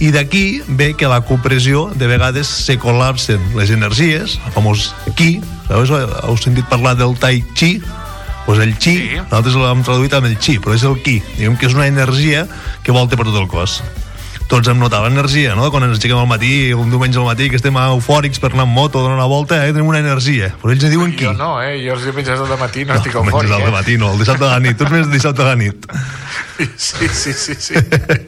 I 0.01 0.09
d'aquí 0.13 0.63
ve 0.79 0.91
que 0.97 1.09
la 1.09 1.21
compressió 1.25 1.87
de 1.93 2.09
vegades 2.09 2.49
se 2.65 2.77
col·lapsen 2.81 3.53
les 3.57 3.69
energies, 3.73 4.39
el 4.45 4.57
famós 4.57 4.89
Qi, 5.17 5.37
sabeu, 5.69 6.01
heu 6.25 6.41
sentit 6.41 6.65
parlar 6.69 6.95
del 6.97 7.17
Tai 7.21 7.43
Chi? 7.53 7.77
Pues 8.47 8.61
el 8.63 8.73
Qi, 8.77 8.95
sí. 8.95 9.21
nosaltres 9.21 9.57
l'hem 9.59 9.85
traduït 9.85 10.17
amb 10.17 10.29
el 10.29 10.37
Qi, 10.41 10.57
però 10.63 10.73
és 10.77 10.85
el 10.87 10.97
Qi, 11.05 11.19
diguem 11.37 11.57
que 11.61 11.69
és 11.69 11.77
una 11.77 11.89
energia 11.89 12.45
que 12.81 12.95
volta 12.95 13.17
per 13.19 13.29
tot 13.29 13.41
el 13.41 13.49
cos 13.51 13.81
tots 14.47 14.69
hem 14.71 14.79
notat 14.79 15.03
l'energia, 15.03 15.55
no? 15.59 15.67
Quan 15.73 15.85
ens 15.87 15.97
aixequem 15.97 16.19
al 16.21 16.29
matí, 16.29 16.51
un 16.75 16.91
diumenge 16.91 17.19
al 17.19 17.27
matí, 17.27 17.49
que 17.51 17.59
estem 17.59 17.75
eufòrics 17.81 18.39
per 18.43 18.53
anar 18.53 18.65
amb 18.67 18.75
moto, 18.79 19.03
donar 19.03 19.19
una 19.19 19.29
volta, 19.29 19.59
eh? 19.65 19.73
tenim 19.75 19.91
una 19.91 19.99
energia. 20.03 20.53
Però 20.61 20.73
ells 20.73 20.87
en 20.87 20.93
diuen 20.95 21.15
qui? 21.15 21.27
Jo 21.27 21.35
no, 21.37 21.53
eh? 21.63 21.75
Jo 21.83 21.97
els 21.97 22.07
diumenges 22.07 22.43
del 22.43 22.61
matí 22.61 22.85
no, 22.85 22.93
no 22.95 23.01
estic 23.01 23.17
eufòric, 23.19 23.51
eh? 23.51 23.63
eh? 23.67 23.73
matí 23.75 23.97
no, 23.99 24.13
el 24.15 24.23
dissabte 24.23 24.45
de 24.45 24.53
la 24.53 24.61
nit. 24.63 24.79
Tu 24.79 24.91
més 24.93 25.11
dissabte 25.11 25.43
de 25.43 25.49
la 25.51 25.57
nit. 25.59 25.87
Sí, 26.57 27.07
sí, 27.07 27.33
sí, 27.33 27.55
sí. 27.59 27.73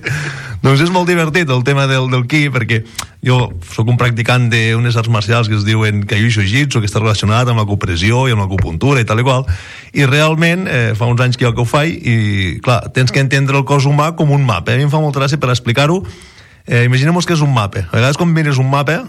doncs 0.63 0.83
és 0.83 0.91
molt 0.93 1.07
divertit 1.09 1.49
el 1.49 1.63
tema 1.65 1.85
del, 1.89 2.09
del 2.11 2.25
ki, 2.29 2.49
perquè 2.53 2.81
jo 3.25 3.37
sóc 3.71 3.89
un 3.89 3.97
practicant 3.99 4.49
d'unes 4.51 4.97
arts 4.99 5.11
marcials 5.11 5.49
que 5.49 5.57
es 5.57 5.65
diuen 5.67 6.03
Kaiusho 6.09 6.43
Jitsu, 6.45 6.81
que 6.81 6.89
està 6.89 7.01
relacionat 7.01 7.49
amb 7.49 7.61
la 7.61 7.67
copressió 7.69 8.25
i 8.27 8.35
amb 8.35 8.43
l'acupuntura 8.43 9.01
i 9.01 9.07
tal 9.07 9.23
i 9.23 9.25
qual, 9.27 9.47
i 9.93 10.05
realment 10.09 10.67
eh, 10.69 10.91
fa 10.97 11.09
uns 11.09 11.23
anys 11.25 11.39
que 11.39 11.47
jo 11.47 11.53
que 11.55 11.63
ho 11.63 11.69
faig, 11.69 11.95
i 11.95 12.59
clar, 12.65 12.81
tens 12.95 13.13
que 13.15 13.23
entendre 13.23 13.57
el 13.57 13.65
cos 13.67 13.87
humà 13.89 14.11
com 14.19 14.35
un 14.35 14.45
mapa. 14.45 14.75
A 14.75 14.79
mi 14.79 14.85
em 14.87 14.91
fa 14.93 15.01
molta 15.01 15.23
gràcia 15.23 15.41
per 15.41 15.49
explicar-ho. 15.53 16.03
Eh, 16.67 16.83
imaginem 16.85 17.17
que 17.17 17.33
és 17.33 17.41
un 17.41 17.53
mapa. 17.53 17.87
A 17.89 17.95
vegades 17.97 18.19
quan 18.19 18.29
mires 18.33 18.59
un 18.61 18.69
mapa, 18.69 19.01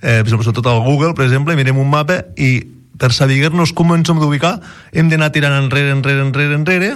eh, 0.00 0.22
sobretot 0.26 0.66
al 0.66 0.80
Google, 0.80 1.12
per 1.14 1.26
exemple, 1.26 1.56
mirem 1.56 1.76
un 1.78 1.90
mapa 1.90 2.22
i 2.36 2.76
per 2.96 3.12
saber-nos 3.12 3.74
com 3.76 3.92
ens 3.92 4.08
hem 4.08 4.20
d'ubicar 4.20 4.56
hem 4.92 5.10
d'anar 5.12 5.28
tirant 5.34 5.56
enrere, 5.58 5.92
enrere, 5.92 6.24
enrere, 6.24 6.56
enrere 6.56 6.94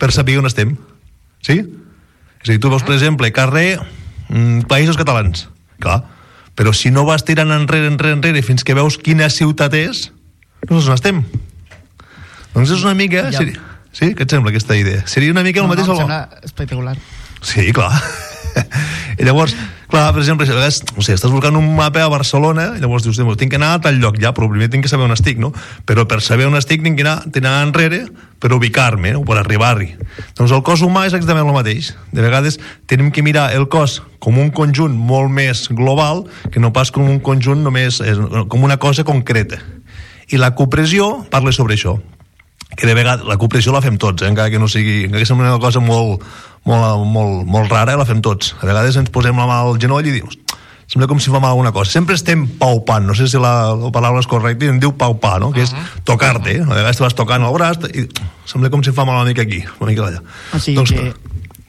per 0.00 0.10
saber 0.12 0.38
on 0.40 0.48
estem. 0.48 0.76
Sí? 1.42 1.58
És 2.42 2.48
a 2.48 2.52
dir, 2.54 2.60
tu 2.62 2.70
veus, 2.72 2.84
per 2.86 2.96
exemple, 2.96 3.30
carrer 3.34 3.76
mm, 4.28 4.64
Països 4.70 4.98
Catalans. 4.98 5.46
Clar. 5.82 6.00
Però 6.58 6.72
si 6.76 6.92
no 6.94 7.04
vas 7.08 7.24
tirant 7.26 7.52
enrere, 7.54 7.88
enrere, 7.90 8.16
enrere 8.18 8.42
fins 8.46 8.64
que 8.66 8.76
veus 8.76 8.98
quina 9.00 9.30
ciutat 9.32 9.74
és, 9.78 10.08
no 10.68 10.78
saps 10.78 10.90
on 10.90 10.98
estem. 10.98 11.22
Doncs 12.52 12.74
és 12.74 12.82
una 12.84 12.94
mica... 12.98 13.28
Ja. 13.32 13.40
Seria, 13.40 13.62
sí? 13.96 14.12
Què 14.16 14.26
et 14.26 14.34
sembla 14.34 14.52
aquesta 14.52 14.76
idea? 14.76 15.06
Seria 15.08 15.32
una 15.32 15.44
mica 15.46 15.62
el 15.62 15.66
no, 15.66 15.72
mateix... 15.72 15.88
No, 15.88 15.96
em 15.96 16.04
al- 16.04 16.04
sembla 16.06 16.44
espectacular. 16.50 16.98
Sí, 17.42 17.70
clar. 17.74 17.94
I 19.20 19.26
llavors, 19.26 19.54
clar, 19.90 20.10
per 20.14 20.22
exemple, 20.22 20.46
a 20.46 20.54
vegades, 20.54 20.80
o 20.96 21.02
sigui, 21.02 21.16
estàs 21.18 21.32
buscant 21.32 21.56
un 21.58 21.68
mapa 21.76 22.02
a 22.04 22.10
Barcelona, 22.12 22.72
i 22.76 22.82
llavors 22.82 23.04
dius, 23.04 23.18
"Doncs 23.20 23.38
tinc 23.40 23.52
que 23.52 23.60
anar 23.60 23.74
a 23.74 23.80
tal 23.80 24.00
lloc 24.00 24.18
ja, 24.20 24.32
però 24.32 24.48
primer 24.50 24.70
tinc 24.70 24.84
que 24.84 24.90
saber 24.92 25.04
on 25.04 25.12
estic, 25.12 25.38
no? 25.38 25.52
Però 25.86 26.06
per 26.08 26.20
saber 26.20 26.46
on 26.46 26.56
estic 26.56 26.82
tinc 26.82 26.96
que 26.96 27.06
anar, 27.06 27.22
tinc 27.24 27.42
que 27.42 27.48
anar 27.48 27.66
enrere 27.66 28.06
per 28.38 28.52
ubicar-me, 28.52 29.14
o 29.16 29.24
per 29.24 29.38
arribar-hi. 29.38 29.96
Doncs 30.34 30.50
el 30.52 30.62
cos 30.62 30.82
humà 30.82 31.06
és 31.06 31.14
exactament 31.14 31.46
el 31.46 31.54
mateix. 31.54 31.94
De 32.12 32.22
vegades 32.22 32.58
tenim 32.86 33.10
que 33.10 33.22
mirar 33.22 33.52
el 33.54 33.68
cos 33.68 34.02
com 34.18 34.38
un 34.38 34.50
conjunt 34.50 34.96
molt 34.96 35.30
més 35.30 35.68
global 35.70 36.26
que 36.50 36.60
no 36.60 36.72
pas 36.72 36.90
com 36.90 37.08
un 37.08 37.20
conjunt 37.20 37.62
només, 37.62 38.00
eh, 38.00 38.16
com 38.48 38.62
una 38.62 38.78
cosa 38.78 39.04
concreta. 39.04 39.58
I 40.32 40.38
la 40.38 40.54
copressió 40.54 41.26
parla 41.30 41.52
sobre 41.52 41.74
això 41.74 42.00
que 42.76 42.86
de 42.86 42.94
vegades 42.94 43.26
la 43.28 43.36
copressió 43.40 43.72
la 43.72 43.82
fem 43.84 43.98
tots, 44.00 44.22
eh? 44.22 44.30
encara 44.32 44.50
que 44.50 44.58
no 44.58 44.68
sigui 44.68 45.04
encara 45.06 45.22
que 45.22 45.28
sembli 45.28 45.46
una 45.46 45.60
cosa 45.62 45.80
molt, 45.84 46.22
molt, 46.64 47.06
molt, 47.06 47.46
molt 47.46 47.70
rara, 47.72 47.96
la 48.00 48.06
fem 48.08 48.22
tots. 48.24 48.54
A 48.60 48.66
vegades 48.66 48.96
ens 48.96 49.10
posem 49.12 49.36
la 49.36 49.46
mà 49.46 49.60
al 49.66 49.78
genoll 49.82 50.06
i 50.08 50.18
dius 50.20 50.38
sembla 50.92 51.06
com 51.08 51.20
si 51.22 51.30
fa 51.32 51.40
mal 51.40 51.54
alguna 51.54 51.72
cosa. 51.72 51.90
Sempre 51.90 52.14
estem 52.18 52.44
paupant, 52.60 53.06
no 53.06 53.14
sé 53.16 53.24
si 53.30 53.38
la, 53.40 53.72
la 53.78 53.88
paraula 53.94 54.20
és 54.20 54.28
correcta, 54.28 54.66
i 54.66 54.72
en 54.74 54.80
diu 54.82 54.92
paupar, 55.00 55.38
no? 55.40 55.48
que 55.54 55.64
és 55.64 55.72
tocar-te. 56.04 56.58
eh? 56.58 56.64
A 56.66 56.68
vegades 56.74 56.98
te 57.00 57.04
vas 57.06 57.16
tocant 57.16 57.44
el 57.46 57.54
braç 57.56 57.86
i 57.96 58.04
sembla 58.44 58.68
com 58.68 58.84
si 58.84 58.92
fa 58.92 59.06
mal 59.08 59.22
una 59.22 59.30
mica 59.30 59.40
aquí, 59.46 59.62
una 59.80 59.88
mica 59.88 60.10
allà. 60.10 60.20
O 60.52 60.60
sigui 60.60 60.76
doncs, 60.76 60.92
que 60.92 61.14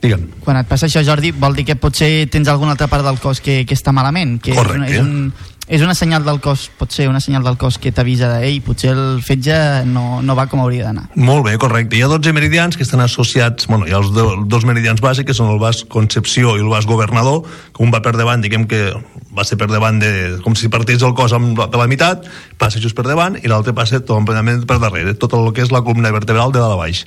digue'm. 0.04 0.26
quan 0.44 0.60
et 0.60 0.68
passa 0.68 0.90
això, 0.90 1.06
Jordi, 1.08 1.32
vol 1.32 1.56
dir 1.56 1.64
que 1.70 1.78
potser 1.80 2.28
tens 2.34 2.52
alguna 2.52 2.76
altra 2.76 2.90
part 2.92 3.08
del 3.08 3.22
cos 3.24 3.40
que, 3.40 3.62
que 3.64 3.78
està 3.78 3.94
malament, 3.96 4.42
que 4.44 4.58
Correcte. 4.58 4.92
és, 4.92 5.00
és, 5.00 5.08
un, 5.08 5.32
és 5.68 5.82
una 5.82 5.96
senyal 5.96 6.26
del 6.26 6.42
cos, 6.44 6.66
pot 6.78 6.92
ser 6.92 7.08
una 7.08 7.22
senyal 7.24 7.44
del 7.46 7.56
cos 7.58 7.78
que 7.80 7.94
t'avisa 7.96 8.28
de, 8.34 8.42
ei, 8.50 8.60
potser 8.64 8.92
el 8.92 9.22
fetge 9.24 9.56
no, 9.88 10.22
no 10.26 10.36
va 10.36 10.48
com 10.52 10.60
hauria 10.64 10.90
d'anar. 10.90 11.06
Molt 11.16 11.46
bé, 11.48 11.56
correcte. 11.62 11.96
Hi 11.96 12.04
ha 12.04 12.10
12 12.12 12.34
meridians 12.36 12.78
que 12.78 12.84
estan 12.84 13.04
associats, 13.04 13.70
bueno, 13.72 13.88
hi 13.88 13.96
ha 13.96 14.02
els 14.02 14.12
do, 14.16 14.28
dos 14.50 14.68
meridians 14.68 15.02
bàsics, 15.04 15.30
que 15.30 15.38
són 15.38 15.54
el 15.54 15.62
vas 15.64 15.84
Concepció 15.94 16.58
i 16.58 16.64
el 16.64 16.72
vas 16.72 16.88
Governador, 16.90 17.44
que 17.72 17.84
un 17.86 17.94
va 17.94 18.04
per 18.04 18.16
davant, 18.18 18.44
diguem 18.44 18.68
que 18.68 18.90
va 19.34 19.48
ser 19.48 19.58
per 19.62 19.70
davant 19.72 20.02
de... 20.04 20.12
com 20.44 20.58
si 20.60 20.70
partís 20.74 21.04
el 21.06 21.16
cos 21.18 21.34
amb, 21.36 21.56
per 21.58 21.80
la 21.80 21.88
meitat, 21.90 22.28
passa 22.60 22.82
just 22.84 22.98
per 22.98 23.08
davant, 23.08 23.40
i 23.40 23.52
l'altre 23.52 23.74
passa 23.78 24.02
tot 24.04 24.28
per 24.28 24.80
darrere, 24.84 25.16
tot 25.16 25.34
el 25.38 25.52
que 25.56 25.64
és 25.64 25.72
la 25.72 25.84
columna 25.86 26.12
vertebral 26.14 26.52
de 26.52 26.62
dalt 26.62 26.76
a 26.76 26.82
baix. 26.82 27.06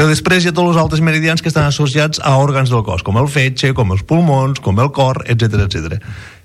Però 0.00 0.08
després 0.08 0.40
hi 0.40 0.48
ha 0.48 0.52
tots 0.56 0.70
els 0.70 0.78
altres 0.80 1.02
meridians 1.04 1.42
que 1.44 1.50
estan 1.50 1.66
associats 1.68 2.22
a 2.24 2.30
òrgans 2.40 2.70
del 2.72 2.80
cos, 2.86 3.02
com 3.04 3.18
el 3.20 3.26
fetge, 3.28 3.74
com 3.76 3.90
els 3.92 4.00
pulmons, 4.08 4.56
com 4.64 4.80
el 4.80 4.88
cor, 4.96 5.20
etc 5.28 5.66
etc. 5.66 5.98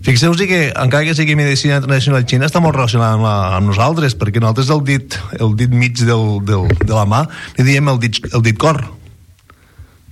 Fixeu-vos 0.04 0.44
que, 0.44 0.60
encara 0.76 1.08
que 1.08 1.14
sigui 1.16 1.38
medicina 1.40 1.78
tradicional 1.80 2.26
xina, 2.28 2.50
està 2.52 2.60
molt 2.60 2.76
relacionada 2.76 3.16
amb, 3.16 3.24
la, 3.24 3.38
amb 3.56 3.72
nosaltres, 3.72 4.18
perquè 4.20 4.44
nosaltres 4.44 4.74
el 4.76 4.84
dit, 4.92 5.16
el 5.40 5.56
dit 5.56 5.72
mig 5.72 6.04
del, 6.04 6.28
del, 6.44 6.68
de 6.84 6.92
la 6.92 7.08
mà 7.08 7.24
li 7.56 7.70
diem 7.70 7.96
el 7.96 8.04
dit, 8.04 8.20
el 8.36 8.44
dit 8.44 8.60
cor. 8.60 8.84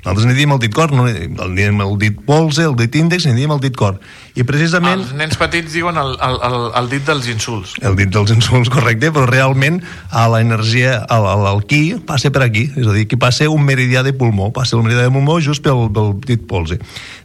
Nosaltres 0.04 0.26
n'hi 0.28 0.36
diem 0.36 0.52
el 0.52 0.60
dit 0.60 0.74
cor, 0.76 0.92
no 0.92 1.06
n'hi 1.08 1.30
diem 1.56 1.78
el 1.80 1.94
dit 1.96 2.18
polze, 2.28 2.66
el 2.68 2.74
dit 2.76 2.92
índex, 3.00 3.24
n'hi 3.24 3.38
diem 3.38 3.54
el 3.56 3.62
dit 3.64 3.76
cor. 3.80 4.02
I 4.36 4.44
precisament... 4.44 5.00
Els 5.00 5.14
nens 5.16 5.38
petits 5.40 5.72
diuen 5.72 5.96
el, 5.96 6.18
el, 6.28 6.36
el, 6.44 6.58
el 6.82 6.90
dit 6.92 7.08
dels 7.08 7.30
insults. 7.32 7.78
El 7.80 7.96
dit 7.96 8.12
dels 8.12 8.34
insults, 8.36 8.68
correcte, 8.74 9.14
però 9.16 9.24
realment 9.30 9.80
a 10.12 10.26
l'energia, 10.34 10.98
al, 11.08 11.30
al, 11.32 11.48
al 11.54 11.64
qui 11.70 11.96
passa 12.04 12.34
per 12.36 12.44
aquí, 12.44 12.66
és 12.76 12.84
a 12.84 12.98
dir, 12.98 13.08
que 13.08 13.20
passa 13.22 13.48
un 13.48 13.64
meridià 13.64 14.04
de 14.04 14.12
pulmó, 14.12 14.52
passa 14.52 14.76
el 14.76 14.84
meridià 14.84 15.08
de 15.08 15.16
pulmó 15.16 15.40
just 15.40 15.64
pel, 15.64 15.88
pel 15.96 16.12
dit 16.28 16.44
polze. 16.52 16.82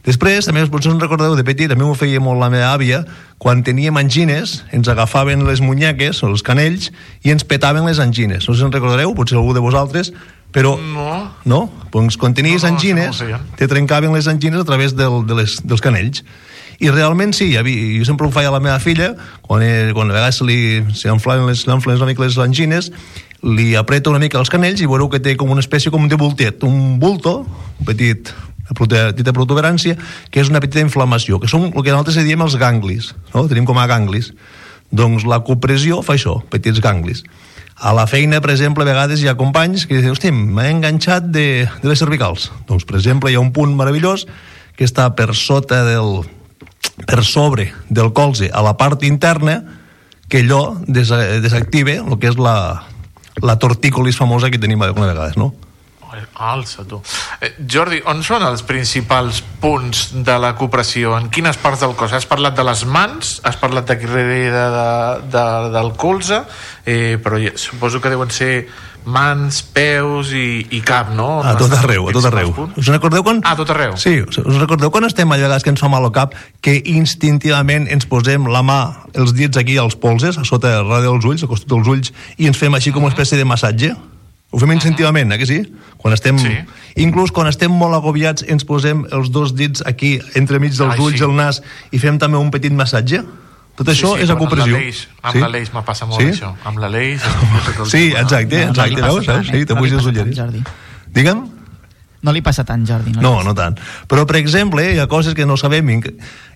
Després, 0.07 0.47
també 0.47 0.63
us 0.63 0.71
potser 0.71 0.93
us 0.93 1.03
recordeu 1.03 1.35
de 1.35 1.43
petit, 1.43 1.67
també 1.67 1.83
m'ho 1.83 1.99
feia 1.99 2.23
molt 2.23 2.39
la 2.39 2.47
meva 2.53 2.71
àvia, 2.71 3.03
quan 3.43 3.59
teníem 3.67 3.99
angines, 3.99 4.61
ens 4.71 4.87
agafaven 4.87 5.43
les 5.47 5.59
munyeques, 5.59 6.23
o 6.23 6.31
els 6.31 6.47
canells, 6.47 6.93
i 7.27 7.35
ens 7.35 7.43
petaven 7.43 7.83
les 7.91 7.99
angines. 7.99 8.47
No 8.47 8.55
si 8.55 8.63
en 8.63 8.71
recordareu, 8.71 9.11
potser 9.19 9.39
algú 9.39 9.51
de 9.55 9.63
vosaltres, 9.63 10.15
però... 10.55 10.75
No. 10.77 11.09
No? 11.45 11.61
Doncs 11.93 12.17
quan 12.17 12.35
tenies 12.37 12.63
No, 12.63 12.69
no, 12.69 12.75
angines, 12.75 13.21
no 13.21 13.39
te 13.57 13.67
trencaven 13.67 14.13
les 14.13 14.27
angines 14.27 14.61
a 14.61 14.65
través 14.65 14.95
del, 14.95 15.23
de 15.27 15.41
les, 15.41 15.59
dels 15.65 15.81
canells. 15.81 16.23
I 16.79 16.91
realment 16.93 17.33
sí, 17.35 17.51
havia, 17.59 17.97
jo 17.99 18.05
sempre 18.07 18.27
ho 18.27 18.31
feia 18.31 18.47
a 18.47 18.55
la 18.55 18.61
meva 18.63 18.77
filla, 18.79 19.11
quan, 19.43 19.63
eh, 19.65 19.89
quan 19.95 20.11
a 20.11 20.15
vegades 20.15 20.39
li, 20.47 20.79
enflaven 21.11 21.49
les, 21.49 21.65
una 21.67 22.07
mica 22.07 22.23
les 22.23 22.37
angines, 22.39 22.91
li 23.43 23.73
apreta 23.75 24.11
una 24.11 24.19
mica 24.19 24.39
els 24.39 24.51
canells 24.51 24.79
i 24.83 24.87
veureu 24.87 25.09
que 25.11 25.19
té 25.23 25.35
com 25.39 25.51
una 25.51 25.63
espècie 25.63 25.91
com 25.91 26.07
de 26.07 26.19
voltet, 26.19 26.63
un 26.63 26.95
bulto, 26.99 27.41
un 27.79 27.87
petit, 27.87 28.31
una 28.69 28.77
petita 28.79 29.35
protuberància, 29.35 29.97
que 30.31 30.39
és 30.39 30.51
una 30.51 30.61
petita 30.63 30.83
inflamació, 30.83 31.39
que 31.39 31.51
són 31.51 31.67
el 31.69 31.83
que 31.83 31.91
nosaltres 31.91 32.23
diem 32.23 32.47
els 32.47 32.55
ganglis, 32.59 33.13
no? 33.33 33.47
tenim 33.51 33.67
com 33.67 33.79
a 33.79 33.87
ganglis. 33.89 34.33
Doncs 34.89 35.27
la 35.29 35.43
copressió 35.45 35.99
fa 36.01 36.15
això, 36.15 36.39
petits 36.49 36.79
ganglis. 36.81 37.25
A 37.79 37.93
la 37.95 38.05
feina, 38.11 38.41
per 38.43 38.51
exemple, 38.51 38.83
a 38.83 38.89
vegades 38.89 39.21
hi 39.23 39.29
ha 39.31 39.37
companys 39.39 39.85
que 39.87 39.95
diuen, 39.95 40.11
hosti, 40.11 40.33
m'he 40.35 40.67
enganxat 40.73 41.29
de, 41.31 41.63
de 41.79 41.87
les 41.87 42.01
cervicals. 42.01 42.49
Doncs, 42.67 42.83
per 42.83 42.97
exemple, 42.99 43.31
hi 43.31 43.37
ha 43.39 43.43
un 43.43 43.53
punt 43.55 43.71
meravellós 43.77 44.25
que 44.75 44.87
està 44.87 45.07
per 45.15 45.31
sota 45.35 45.85
del, 45.87 46.25
per 47.07 47.23
sobre 47.23 47.69
del 47.87 48.11
colze 48.15 48.51
a 48.51 48.63
la 48.65 48.75
part 48.79 49.03
interna 49.07 49.61
que 50.29 50.43
allò 50.43 50.75
des, 50.87 51.09
desactiva 51.43 51.97
el 52.03 52.19
que 52.19 52.29
és 52.33 52.37
la, 52.39 52.83
la 53.41 53.55
tortícolis 53.59 54.19
famosa 54.19 54.51
que 54.51 54.59
tenim 54.61 54.83
alguna 54.83 55.09
vegades, 55.13 55.39
no? 55.39 55.53
Alça, 56.35 56.85
tu. 56.87 57.01
Eh, 57.41 57.53
Jordi, 57.69 58.01
on 58.09 58.23
són 58.25 58.45
els 58.47 58.63
principals 58.67 59.41
punts 59.61 60.09
de 60.25 60.35
la 60.41 60.53
cooperació? 60.59 61.15
En 61.19 61.29
quines 61.33 61.57
parts 61.61 61.85
del 61.85 61.95
cos? 61.99 62.13
Has 62.15 62.27
parlat 62.29 62.57
de 62.57 62.65
les 62.67 62.85
mans, 62.85 63.37
has 63.43 63.59
parlat 63.61 63.87
de 63.89 63.97
darrere 63.99 64.51
de, 64.51 64.85
de, 65.31 65.47
del 65.75 65.93
colze, 65.99 66.43
eh, 66.85 67.17
però 67.23 67.39
ja, 67.41 67.55
suposo 67.57 68.01
que 68.01 68.11
deuen 68.13 68.31
ser 68.33 68.53
mans, 69.09 69.61
peus 69.63 70.33
i, 70.35 70.65
i 70.75 70.81
cap, 70.85 71.11
no? 71.15 71.39
A 71.45 71.55
tot 71.59 71.73
arreu, 71.77 72.09
a 72.09 72.13
tot 72.15 72.27
arreu. 72.29 72.51
Us 72.77 72.89
recordeu 72.91 73.23
quan... 73.25 73.41
A 73.47 73.55
tot 73.57 73.71
arreu. 73.73 73.95
Sí, 74.01 74.19
us 74.21 74.59
recordeu 74.59 74.91
quan 74.93 75.07
estem 75.07 75.29
a 75.31 75.37
vegades 75.39 75.65
que 75.65 75.71
ens 75.73 75.81
fa 75.81 75.89
mal 75.91 76.05
al 76.05 76.13
cap 76.15 76.35
que 76.65 76.75
instintivament 76.91 77.87
ens 77.91 78.07
posem 78.09 78.49
la 78.51 78.61
mà, 78.65 78.79
els 79.15 79.33
dits 79.37 79.59
aquí 79.59 79.79
als 79.79 79.97
polses, 79.99 80.37
a 80.37 80.45
sota 80.47 80.79
radi 80.83 81.07
dels 81.07 81.27
ulls, 81.31 81.45
al 81.45 81.51
costat 81.51 81.71
dels 81.71 81.89
ulls, 81.89 82.13
i 82.37 82.49
ens 82.49 82.59
fem 82.59 82.75
així 82.75 82.93
com 82.95 83.07
una 83.07 83.15
espècie 83.15 83.39
de 83.39 83.47
massatge? 83.47 83.93
Ho 84.49 84.57
fem 84.57 84.71
instintivament, 84.73 85.31
eh, 85.31 85.37
que 85.37 85.45
sí? 85.45 85.59
Quan 85.99 86.15
estem... 86.15 86.37
Sí. 86.39 86.55
Inclús 87.03 87.31
quan 87.35 87.47
estem 87.47 87.71
molt 87.71 87.95
agobiats 87.95 88.43
ens 88.47 88.63
posem 88.67 89.05
els 89.15 89.29
dos 89.35 89.51
dits 89.55 89.83
aquí, 89.85 90.17
entremig 90.39 90.71
dels 90.75 90.95
Ai, 90.95 90.99
ulls 91.03 91.19
sí. 91.19 91.23
el 91.27 91.35
nas, 91.35 91.61
i 91.91 91.99
fem 91.99 92.17
també 92.19 92.39
un 92.39 92.49
petit 92.51 92.73
massatge? 92.75 93.21
Tot 93.79 93.87
això 93.93 94.17
és 94.19 94.27
però 94.27 94.35
acupressió. 94.35 94.73
Amb 94.75 94.81
l'Aleix, 94.81 94.97
amb 95.21 95.33
Sí? 95.35 95.39
l'Aleix 95.43 95.69
me 95.75 95.83
passa 95.87 96.05
molt 96.09 96.19
Sí? 96.19 96.27
això. 96.33 96.49
Amb 96.67 96.79
l'Aleix... 96.83 97.21
Sí, 97.93 98.09
exacte, 98.11 98.63
exacte, 98.65 99.01
veus? 99.01 99.27
Eh? 99.27 99.37
Sí, 99.47 99.63
te 99.65 99.75
no 99.75 99.79
li 99.79 99.87
puges 99.87 99.99
els 100.01 100.09
ulleres. 100.11 100.35
Jordi. 100.35 100.63
Digue'm? 101.15 101.45
No 102.21 102.33
li 102.35 102.41
passa 102.43 102.65
tant, 102.67 102.83
Jordi. 102.87 103.13
No, 103.15 103.21
No, 103.21 103.31
passa. 103.37 103.47
no 103.47 103.53
tant. 103.55 103.77
Però, 104.11 104.25
per 104.27 104.35
exemple, 104.41 104.83
hi 104.93 104.99
ha 104.99 105.07
coses 105.07 105.33
que 105.37 105.45
no 105.47 105.55
sabem. 105.55 105.87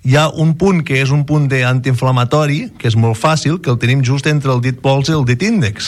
Hi 0.03 0.15
ha 0.19 0.27
un 0.27 0.57
punt 0.59 0.83
que 0.83 0.99
és 1.01 1.09
un 1.15 1.23
punt 1.23 1.47
d'antiinflamatori, 1.47 2.73
que 2.77 2.89
és 2.91 2.95
molt 2.99 3.15
fàcil, 3.15 3.61
que 3.61 3.69
el 3.71 3.77
tenim 3.79 4.03
just 4.03 4.27
entre 4.27 4.51
el 4.51 4.59
dit 4.59 4.81
pols 4.83 5.07
i 5.07 5.13
el 5.15 5.23
dit 5.23 5.41
índex. 5.41 5.87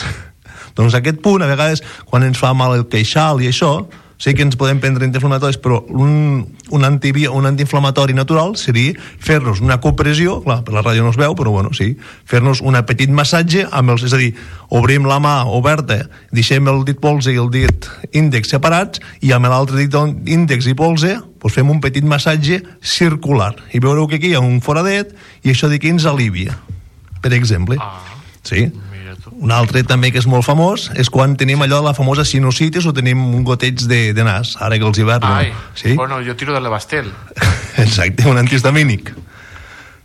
Doncs 0.76 0.96
aquest 0.96 1.22
punt, 1.24 1.44
a 1.44 1.50
vegades, 1.50 1.82
quan 2.08 2.26
ens 2.26 2.40
fa 2.40 2.52
mal 2.56 2.76
el 2.76 2.86
queixal 2.92 3.42
i 3.42 3.50
això, 3.50 3.78
sí 4.18 4.32
que 4.32 4.44
ens 4.46 4.56
podem 4.56 4.78
prendre 4.80 5.04
antiinflamatoris, 5.04 5.58
però 5.60 5.82
un, 5.92 6.46
un, 6.72 6.84
antibi, 6.88 7.26
un 7.28 7.46
antiinflamatori 7.48 8.14
natural 8.16 8.54
seria 8.56 8.94
fer-nos 8.96 9.60
una 9.60 9.78
compressió, 9.84 10.38
clar, 10.44 10.62
per 10.64 10.72
la 10.76 10.82
ràdio 10.84 11.04
no 11.04 11.12
es 11.12 11.18
veu, 11.20 11.36
però 11.36 11.52
bueno, 11.52 11.74
sí, 11.76 11.92
fer-nos 12.28 12.62
un 12.64 12.78
petit 12.88 13.12
massatge 13.12 13.66
amb 13.70 13.92
els, 13.92 14.06
és 14.08 14.16
a 14.16 14.20
dir, 14.20 14.32
obrim 14.72 15.04
la 15.08 15.18
mà 15.20 15.36
oberta, 15.52 16.06
deixem 16.32 16.68
el 16.72 16.82
dit 16.88 17.00
polze 17.00 17.34
i 17.34 17.40
el 17.40 17.50
dit 17.52 17.90
índex 18.16 18.54
separats 18.54 19.02
i 19.20 19.34
amb 19.36 19.50
l'altre 19.52 19.76
dit 19.80 19.92
índex 20.24 20.68
i 20.70 20.76
polze 20.76 21.16
doncs 21.16 21.54
fem 21.54 21.68
un 21.70 21.78
petit 21.78 22.02
massatge 22.02 22.56
circular. 22.82 23.52
I 23.70 23.78
veureu 23.78 24.08
que 24.10 24.16
aquí 24.18 24.32
hi 24.32 24.34
ha 24.34 24.42
un 24.42 24.58
foradet 24.64 25.12
i 25.44 25.52
això 25.52 25.68
d'aquí 25.70 25.92
ens 25.92 26.08
alivia 26.08 26.56
per 27.22 27.30
exemple. 27.36 27.78
Ah, 27.78 28.00
sí 28.42 28.66
un 29.36 29.52
altre 29.52 29.82
també 29.84 30.10
que 30.12 30.20
és 30.22 30.28
molt 30.30 30.46
famós 30.46 30.88
és 30.96 31.10
quan 31.12 31.36
tenim 31.36 31.60
allò 31.64 31.82
de 31.82 31.88
la 31.90 31.94
famosa 31.96 32.24
sinusitis 32.24 32.86
o 32.88 32.94
tenim 32.96 33.20
un 33.20 33.44
goteig 33.44 33.84
de, 33.88 34.00
de 34.16 34.24
nas, 34.24 34.54
ara 34.62 34.78
que 34.80 34.88
els 34.88 35.00
hiverns 35.02 35.28
Ai, 35.28 35.52
sí? 35.76 35.94
bueno, 35.98 36.22
jo 36.24 36.36
tiro 36.36 36.54
de 36.56 36.62
l'Abastel. 36.64 37.12
exacte, 37.84 38.26
un 38.30 38.40
antihistamínic 38.40 39.12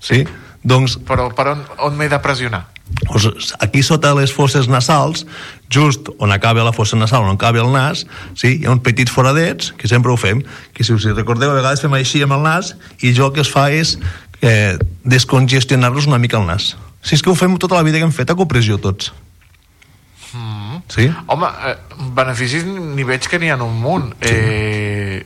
sí? 0.03 0.25
doncs 0.63 0.99
Però 1.07 1.29
per 1.35 1.47
on, 1.55 1.65
on 1.87 1.97
m'he 1.97 2.09
de 2.11 2.19
pressionar? 2.21 2.65
Pues 3.07 3.53
aquí 3.63 3.81
sota 3.83 4.11
les 4.13 4.33
fosses 4.35 4.67
nasals, 4.67 5.25
just 5.71 6.09
on 6.19 6.31
acaba 6.35 6.63
la 6.63 6.73
fossa 6.75 6.97
nasal, 6.99 7.23
on 7.23 7.37
acaba 7.37 7.63
el 7.63 7.71
nas, 7.71 8.03
sí, 8.35 8.57
hi 8.59 8.67
ha 8.67 8.73
uns 8.75 8.83
petits 8.83 9.11
foradets, 9.11 9.71
que 9.79 9.87
sempre 9.87 10.11
ho 10.11 10.17
fem, 10.19 10.43
que 10.75 10.83
si 10.83 10.93
us 10.93 11.07
recordeu, 11.15 11.53
a 11.53 11.57
vegades 11.57 11.81
fem 11.81 11.95
així 11.95 12.21
amb 12.25 12.35
el 12.35 12.43
nas, 12.43 12.75
i 12.99 13.15
jo 13.15 13.29
el 13.29 13.35
que 13.37 13.45
es 13.45 13.51
fa 13.51 13.69
és 13.71 13.95
eh, 14.43 14.75
descongestionar-nos 15.07 16.11
una 16.11 16.19
mica 16.19 16.39
el 16.41 16.49
nas. 16.51 16.75
Si 17.01 17.17
és 17.17 17.23
que 17.23 17.31
ho 17.31 17.35
fem 17.37 17.57
tota 17.57 17.77
la 17.77 17.83
vida 17.83 17.97
que 17.97 18.05
hem 18.05 18.13
fet, 18.15 18.29
a 18.29 18.37
copressió 18.37 18.77
tots. 18.81 19.11
Mm. 20.33 20.81
Sí? 20.91 21.07
Home, 21.27 21.49
eh, 21.67 21.75
beneficis 22.15 22.65
ni 22.65 23.03
veig 23.07 23.27
que 23.27 23.39
n'hi 23.41 23.51
ha 23.51 23.59
un 23.61 23.79
munt. 23.81 24.13
Sí. 24.21 24.35
Eh, 24.35 25.25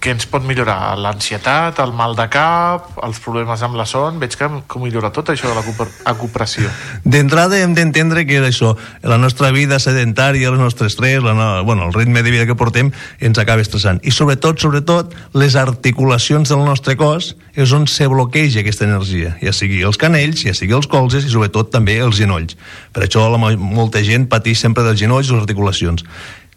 què 0.00 0.14
ens 0.14 0.24
pot 0.24 0.44
millorar? 0.48 0.96
L'ansietat, 0.96 1.78
el 1.84 1.90
mal 1.92 2.14
de 2.16 2.24
cap, 2.32 2.86
els 3.04 3.18
problemes 3.20 3.60
amb 3.66 3.76
la 3.76 3.84
son... 3.84 4.16
Veig 4.22 4.32
que, 4.38 4.48
que 4.64 4.80
millora 4.80 5.10
tot 5.12 5.28
això 5.28 5.50
de 5.50 5.56
la 5.58 5.62
cooper- 5.66 5.90
acupressió. 6.08 6.70
D'entrada 7.04 7.58
hem 7.60 7.74
d'entendre 7.76 8.24
que 8.24 8.40
això, 8.40 8.72
la 9.04 9.18
nostra 9.20 9.50
vida 9.52 9.76
sedentària, 9.82 10.48
el 10.48 10.56
nostre 10.60 10.88
estrès, 10.88 11.20
la 11.22 11.34
no, 11.36 11.50
bueno, 11.68 11.86
el 11.90 11.92
ritme 11.92 12.22
de 12.24 12.32
vida 12.32 12.48
que 12.48 12.56
portem 12.56 12.90
ens 13.20 13.38
acaba 13.42 13.60
estressant. 13.60 14.00
I 14.00 14.10
sobretot, 14.16 14.58
sobretot, 14.64 15.12
les 15.36 15.56
articulacions 15.60 16.48
del 16.48 16.64
nostre 16.64 16.96
cos 16.96 17.34
és 17.52 17.72
on 17.76 17.84
se 17.90 18.08
bloqueja 18.08 18.62
aquesta 18.64 18.86
energia, 18.88 19.34
ja 19.42 19.52
sigui 19.52 19.82
els 19.84 20.00
canells, 20.00 20.46
ja 20.46 20.56
sigui 20.56 20.72
els 20.76 20.88
colzes 20.88 21.26
i 21.26 21.32
sobretot 21.32 21.68
també 21.74 21.98
els 22.00 22.16
genolls. 22.16 22.56
Per 22.94 23.04
això 23.04 23.28
la, 23.28 23.36
mo- 23.42 23.52
molta 23.58 24.00
gent 24.06 24.30
pateix 24.32 24.62
sempre 24.64 24.86
dels 24.86 25.00
genolls 25.02 25.28
i 25.28 25.34
les 25.34 25.42
articulacions. 25.44 26.06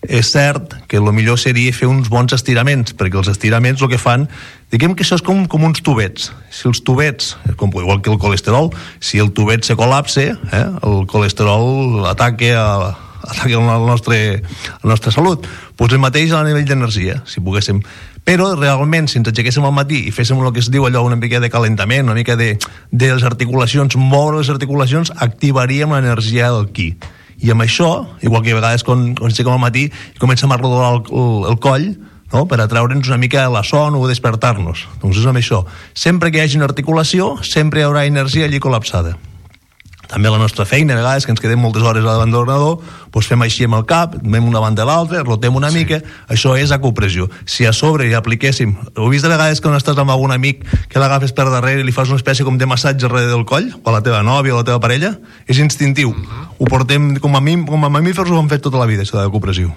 És 0.04 0.34
cert 0.34 0.74
que 0.92 1.00
el 1.00 1.08
millor 1.16 1.40
seria 1.40 1.72
fer 1.76 1.88
uns 1.88 2.10
bons 2.12 2.34
estiraments, 2.36 2.92
perquè 2.98 3.20
els 3.22 3.30
estiraments 3.32 3.82
el 3.82 3.92
que 3.92 4.00
fan, 4.02 4.28
diguem 4.74 4.98
que 4.98 5.06
això 5.06 5.16
és 5.16 5.24
com, 5.24 5.46
com 5.48 5.64
uns 5.64 5.80
tubets. 5.86 6.32
Si 6.52 6.68
els 6.68 6.84
tubets, 6.84 7.38
com, 7.60 7.72
igual 7.80 8.02
que 8.04 8.12
el 8.12 8.20
colesterol, 8.20 8.74
si 9.00 9.22
el 9.24 9.32
tubet 9.32 9.64
se 9.64 9.78
col·lapse, 9.80 10.26
eh, 10.34 10.66
el 10.84 11.08
colesterol 11.08 12.04
ataca 12.12 12.52
a, 12.60 12.74
ataca 13.24 13.56
el 13.56 13.88
nostre, 13.88 14.20
la 14.84 14.92
nostra 14.92 15.16
salut. 15.16 15.48
Doncs 15.80 15.96
el 15.96 16.04
mateix 16.04 16.36
a 16.36 16.44
nivell 16.44 16.68
d'energia, 16.68 17.22
si 17.24 17.40
poguéssim. 17.40 17.80
Però 18.28 18.54
realment, 18.60 19.08
si 19.08 19.20
ens 19.20 19.32
aixequéssim 19.32 19.64
al 19.68 19.76
matí 19.76 20.06
i 20.08 20.14
féssim 20.16 20.40
el 20.40 20.52
que 20.56 20.64
es 20.64 20.72
diu 20.72 20.84
allò, 20.88 21.04
una 21.08 21.20
mica 21.20 21.40
de 21.44 21.52
calentament, 21.52 22.08
una 22.08 22.20
mica 22.20 22.36
de, 22.40 22.54
de 22.92 23.16
les 23.16 23.24
articulacions, 23.24 23.96
moure 24.00 24.44
les 24.44 24.52
articulacions, 24.52 25.16
activaríem 25.24 25.96
l'energia 25.96 26.52
del 26.52 26.72
qui 26.76 26.94
i 27.44 27.52
amb 27.52 27.66
això, 27.66 27.92
igual 28.24 28.44
que 28.44 28.54
a 28.54 28.60
vegades 28.62 28.86
quan, 28.88 29.12
quan 29.20 29.32
aixequem 29.32 29.54
al 29.54 29.62
matí 29.62 29.90
i 29.90 30.22
a 30.56 30.58
rodar 30.62 30.94
el, 30.96 31.04
el, 31.12 31.36
el 31.52 31.60
coll 31.60 31.90
no? 32.34 32.46
per 32.48 32.62
atraure'ns 32.64 33.12
una 33.12 33.20
mica 33.20 33.50
la 33.52 33.64
son 33.68 34.00
o 34.00 34.08
despertar-nos. 34.08 34.88
Doncs 35.04 35.20
és 35.20 35.28
amb 35.28 35.42
això, 35.42 35.64
sempre 35.94 36.32
que 36.32 36.40
hi 36.40 36.48
hagi 36.48 36.58
una 36.62 36.72
articulació 36.72 37.36
sempre 37.44 37.82
hi 37.82 37.88
haurà 37.90 38.08
energia 38.08 38.48
allí 38.48 38.64
col·lapsada 38.64 39.18
també 40.14 40.30
la 40.30 40.38
nostra 40.38 40.66
feina, 40.70 40.94
a 40.94 41.00
vegades, 41.02 41.26
que 41.26 41.34
ens 41.34 41.42
quedem 41.42 41.58
moltes 41.58 41.82
hores 41.82 42.06
davant 42.06 42.30
de 42.30 42.38
l'ordenador, 42.38 42.84
doncs 43.10 43.30
fem 43.32 43.42
així 43.42 43.66
amb 43.66 43.80
el 43.80 43.86
cap, 43.90 44.14
anem 44.20 44.46
una 44.46 44.62
banda 44.62 44.84
a 44.84 44.86
l'altra, 44.86 45.24
rotem 45.26 45.56
una 45.58 45.72
sí. 45.74 45.82
mica, 45.82 45.98
això 46.30 46.54
és 46.60 46.70
acupressió. 46.76 47.26
Si 47.50 47.66
a 47.66 47.72
sobre 47.74 48.06
hi 48.06 48.14
apliquéssim, 48.14 48.76
heu 48.94 49.10
vist 49.10 49.26
de 49.26 49.32
vegades 49.32 49.58
que 49.58 49.66
quan 49.72 49.80
estàs 49.80 49.98
amb 49.98 50.14
algun 50.14 50.36
amic 50.36 50.62
que 50.92 51.02
l'agafes 51.02 51.34
per 51.34 51.48
darrere 51.50 51.82
i 51.82 51.88
li 51.88 51.96
fas 51.96 52.12
una 52.14 52.22
espècie 52.22 52.46
com 52.46 52.60
de 52.62 52.68
massatge 52.70 53.08
darrere 53.08 53.32
del 53.32 53.48
coll, 53.50 53.72
o 53.74 53.90
a 53.90 53.96
la 53.96 54.04
teva 54.06 54.22
nòvia 54.22 54.54
o 54.54 54.60
a 54.60 54.62
la 54.62 54.68
teva 54.70 54.84
parella, 54.84 55.16
és 55.48 55.58
instintiu. 55.58 56.14
Uh 56.14 56.16
-huh. 56.16 56.46
Ho 56.60 56.70
portem, 56.70 57.18
com 57.18 57.36
a, 57.36 57.42
mi, 57.42 57.66
com 57.66 57.84
a 57.84 57.90
mamífers 57.90 58.30
ho 58.30 58.40
hem 58.40 58.50
fet 58.50 58.62
tota 58.62 58.78
la 58.78 58.86
vida, 58.86 59.02
això 59.02 59.18
de 59.18 59.26
l'acupressió. 59.26 59.74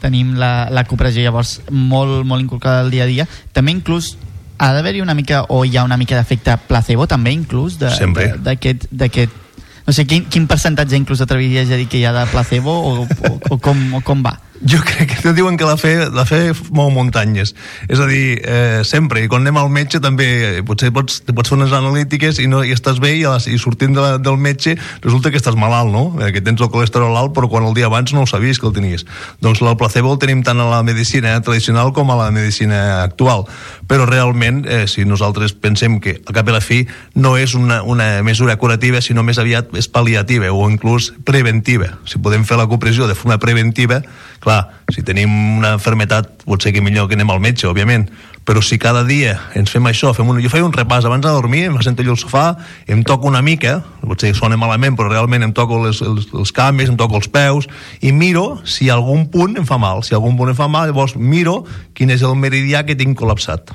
Tenim 0.00 0.36
la, 0.36 0.68
la 0.70 0.84
cooperació 0.84 1.22
llavors 1.22 1.60
molt, 1.70 2.24
molt 2.24 2.42
inculcada 2.42 2.80
al 2.80 2.90
dia 2.90 3.02
a 3.02 3.06
dia. 3.06 3.26
També 3.52 3.72
inclús 3.72 4.16
ha 4.58 4.72
d'haver-hi 4.72 5.02
una 5.04 5.14
mica, 5.14 5.44
o 5.48 5.64
hi 5.64 5.76
ha 5.76 5.84
una 5.84 5.96
mica 5.96 6.16
d'efecte 6.16 6.56
placebo 6.68 7.06
també 7.06 7.32
inclús 7.32 7.78
d'aquest 7.78 8.88
d'aquest 8.90 9.42
no 9.86 9.92
sé, 9.92 10.04
quin, 10.04 10.24
quin 10.26 10.48
percentatge 10.50 10.98
inclús 10.98 11.20
t'atreviries 11.22 11.70
a 11.70 11.78
dir 11.78 11.86
que 11.86 12.00
hi 12.00 12.04
ha 12.04 12.12
de 12.12 12.24
placebo 12.32 12.72
o, 12.74 13.06
o, 13.06 13.38
o, 13.50 13.58
com, 13.62 13.78
o 13.94 14.00
com 14.02 14.24
va? 14.24 14.34
Jo 14.64 14.78
crec 14.80 15.10
que 15.20 15.32
diuen 15.36 15.56
que 15.56 15.66
la 15.68 15.76
fe, 15.76 16.08
la 16.08 16.24
fe 16.24 16.54
mou 16.72 16.88
muntanyes. 16.90 17.52
És 17.88 18.00
a 18.00 18.06
dir, 18.08 18.40
eh, 18.40 18.80
sempre, 18.88 19.20
i 19.20 19.28
quan 19.28 19.42
anem 19.44 19.58
al 19.60 19.68
metge 19.68 20.00
també, 20.00 20.26
eh, 20.58 20.62
potser 20.64 20.92
pots, 20.92 21.20
pots 21.28 21.50
fer 21.50 21.58
unes 21.58 21.74
analítiques 21.76 22.38
i, 22.40 22.46
no, 22.48 22.62
i 22.64 22.72
estàs 22.72 23.00
bé 23.02 23.12
i, 23.18 23.24
a 23.24 23.34
les, 23.36 23.48
i 23.52 23.58
sortint 23.60 23.92
de, 23.96 24.06
del 24.18 24.38
metge 24.40 24.76
resulta 25.04 25.30
que 25.30 25.36
estàs 25.36 25.58
malalt, 25.58 25.92
no? 25.92 26.16
Eh, 26.24 26.32
que 26.32 26.40
tens 26.40 26.62
el 26.64 26.70
colesterol 26.72 27.16
alt 27.16 27.34
però 27.36 27.50
quan 27.52 27.66
el 27.68 27.74
dia 27.76 27.90
abans 27.90 28.14
no 28.16 28.24
ho 28.24 28.30
sabies 28.30 28.58
que 28.58 28.66
el 28.66 28.72
tenies. 28.72 29.04
Doncs 29.44 29.60
el 29.60 29.76
placebo 29.76 30.14
el 30.14 30.20
tenim 30.22 30.42
tant 30.46 30.60
a 30.62 30.70
la 30.70 30.82
medicina 30.86 31.36
tradicional 31.44 31.92
com 31.92 32.10
a 32.10 32.16
la 32.16 32.30
medicina 32.30 33.02
actual. 33.02 33.44
Però 33.86 34.08
realment, 34.08 34.64
eh, 34.64 34.86
si 34.88 35.04
nosaltres 35.04 35.52
pensem 35.52 36.00
que 36.00 36.16
al 36.24 36.36
cap 36.36 36.48
i 36.48 36.56
la 36.56 36.62
fi 36.64 36.86
no 37.14 37.36
és 37.36 37.54
una, 37.54 37.82
una 37.82 38.22
mesura 38.22 38.56
curativa, 38.56 39.02
sinó 39.04 39.22
més 39.26 39.38
aviat 39.38 39.74
és 39.76 39.90
pal·liativa 39.92 40.48
o 40.48 40.64
inclús 40.70 41.12
preventiva. 41.28 41.98
Si 42.08 42.22
podem 42.22 42.46
fer 42.48 42.56
la 42.56 42.68
copressió 42.70 43.06
de 43.06 43.14
forma 43.18 43.38
preventiva, 43.42 44.00
clar, 44.46 44.62
si 44.94 45.02
tenim 45.02 45.32
una 45.58 45.74
enfermetat 45.76 46.46
potser 46.46 46.72
que 46.74 46.84
millor 46.84 47.10
que 47.10 47.18
anem 47.18 47.34
al 47.34 47.42
metge, 47.42 47.66
òbviament, 47.66 48.06
però 48.46 48.62
si 48.62 48.78
cada 48.78 49.02
dia 49.02 49.34
ens 49.58 49.72
fem 49.74 49.88
això, 49.90 50.12
fem 50.14 50.28
un, 50.30 50.38
jo 50.38 50.50
feia 50.52 50.64
un 50.64 50.74
repàs 50.74 51.04
abans 51.08 51.24
de 51.24 51.32
dormir, 51.34 51.64
em 51.66 51.78
sento 51.82 52.04
allò 52.04 52.14
al 52.14 52.20
sofà, 52.20 52.44
em 52.86 53.02
toco 53.02 53.26
una 53.26 53.42
mica, 53.42 53.80
potser 54.06 54.30
sona 54.38 54.58
malament, 54.60 54.94
però 54.94 55.10
realment 55.10 55.42
em 55.48 55.54
toco 55.56 55.80
les, 55.82 55.98
els, 56.06 56.28
els 56.30 56.52
canvis, 56.54 56.92
em 56.92 56.98
toco 57.00 57.18
els 57.18 57.26
peus, 57.26 57.66
i 58.06 58.12
miro 58.14 58.60
si 58.62 58.86
algun 58.92 59.26
punt 59.32 59.58
em 59.58 59.66
fa 59.66 59.80
mal. 59.82 60.04
Si 60.06 60.14
algun 60.14 60.38
punt 60.38 60.52
em 60.52 60.58
fa 60.58 60.68
mal, 60.70 60.86
llavors 60.86 61.16
miro 61.18 61.64
quin 61.98 62.14
és 62.14 62.22
el 62.22 62.38
meridià 62.38 62.84
que 62.86 62.94
tinc 62.94 63.18
col·lapsat. 63.18 63.74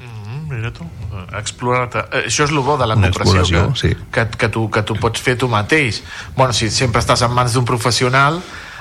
Mm, 0.00 0.40
mira 0.50 0.72
tu, 0.74 0.88
eh, 1.12 1.22
explorar 1.38 1.86
eh, 1.86 2.24
això 2.24 2.48
és 2.48 2.50
el 2.50 2.58
bo 2.66 2.74
de 2.80 2.88
la 2.90 2.96
cooperació 2.98 3.68
que, 3.70 3.78
sí. 3.78 3.92
que, 4.10 4.26
que, 4.34 4.50
tu, 4.50 4.66
que 4.74 4.82
tu 4.82 4.98
pots 4.98 5.22
fer 5.22 5.36
tu 5.38 5.46
mateix 5.46 6.02
bueno, 6.34 6.50
si 6.50 6.66
sempre 6.74 6.98
estàs 6.98 7.22
en 7.22 7.30
mans 7.36 7.54
d'un 7.54 7.68
professional 7.68 8.40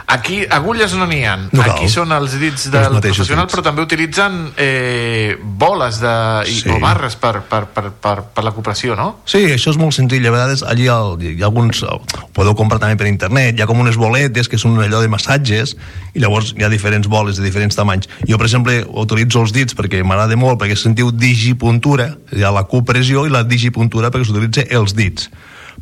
Aquí 0.10 0.40
agulles 0.50 0.96
no 0.98 1.06
n'hi 1.06 1.20
ha. 1.30 1.36
No 1.38 1.62
cal. 1.62 1.76
Aquí 1.76 1.86
són 1.94 2.10
els 2.16 2.34
dits 2.42 2.66
Els 2.66 2.72
del 2.74 2.96
mateixos 2.96 3.20
professional, 3.28 3.46
dits. 3.46 3.54
però 3.54 3.64
també 3.68 3.84
utilitzen 3.86 4.38
eh, 4.58 5.36
boles 5.40 6.00
de, 6.02 6.14
i, 6.50 6.56
Sí. 6.64 6.70
o 6.74 6.80
barres 6.82 7.14
per, 7.16 7.44
per, 7.46 7.68
per, 7.70 7.92
per, 7.94 8.16
per 8.34 8.44
la 8.44 8.52
cooperació, 8.56 8.96
no? 8.98 9.20
Sí, 9.30 9.44
això 9.54 9.70
és 9.70 9.78
molt 9.78 9.94
senzill. 9.94 10.26
A 10.26 10.32
vegades 10.34 10.64
allí 10.66 10.88
ha, 10.90 10.98
hi 11.22 11.36
ha 11.42 11.46
alguns... 11.46 11.84
Ho 11.86 12.00
podeu 12.34 12.56
comprar 12.58 12.80
també 12.82 12.98
per 12.98 13.06
internet. 13.12 13.54
Hi 13.60 13.62
ha 13.62 13.68
com 13.70 13.80
unes 13.86 14.00
boletes 14.02 14.50
que 14.50 14.58
són 14.58 14.80
allò 14.82 15.04
de 15.04 15.12
massatges 15.14 15.76
i 16.16 16.24
llavors 16.24 16.56
hi 16.58 16.66
ha 16.66 16.72
diferents 16.74 17.06
boles 17.08 17.38
de 17.38 17.46
diferents 17.46 17.78
tamanys. 17.78 18.10
Jo, 18.26 18.42
per 18.42 18.48
exemple, 18.50 18.80
utilitzo 18.90 19.44
els 19.46 19.54
dits 19.54 19.78
perquè 19.78 20.02
m'agrada 20.02 20.36
molt, 20.42 20.58
perquè 20.58 20.74
se 20.74 20.88
sentiu 20.90 21.12
digipuntura, 21.14 22.16
hi 22.34 22.42
ha 22.42 22.50
la 22.56 22.66
copressió 22.66 23.28
i 23.28 23.30
la 23.30 23.44
digipuntura 23.46 24.10
perquè 24.10 24.26
s'utilitza 24.26 24.66
els 24.74 24.98
dits 24.98 25.30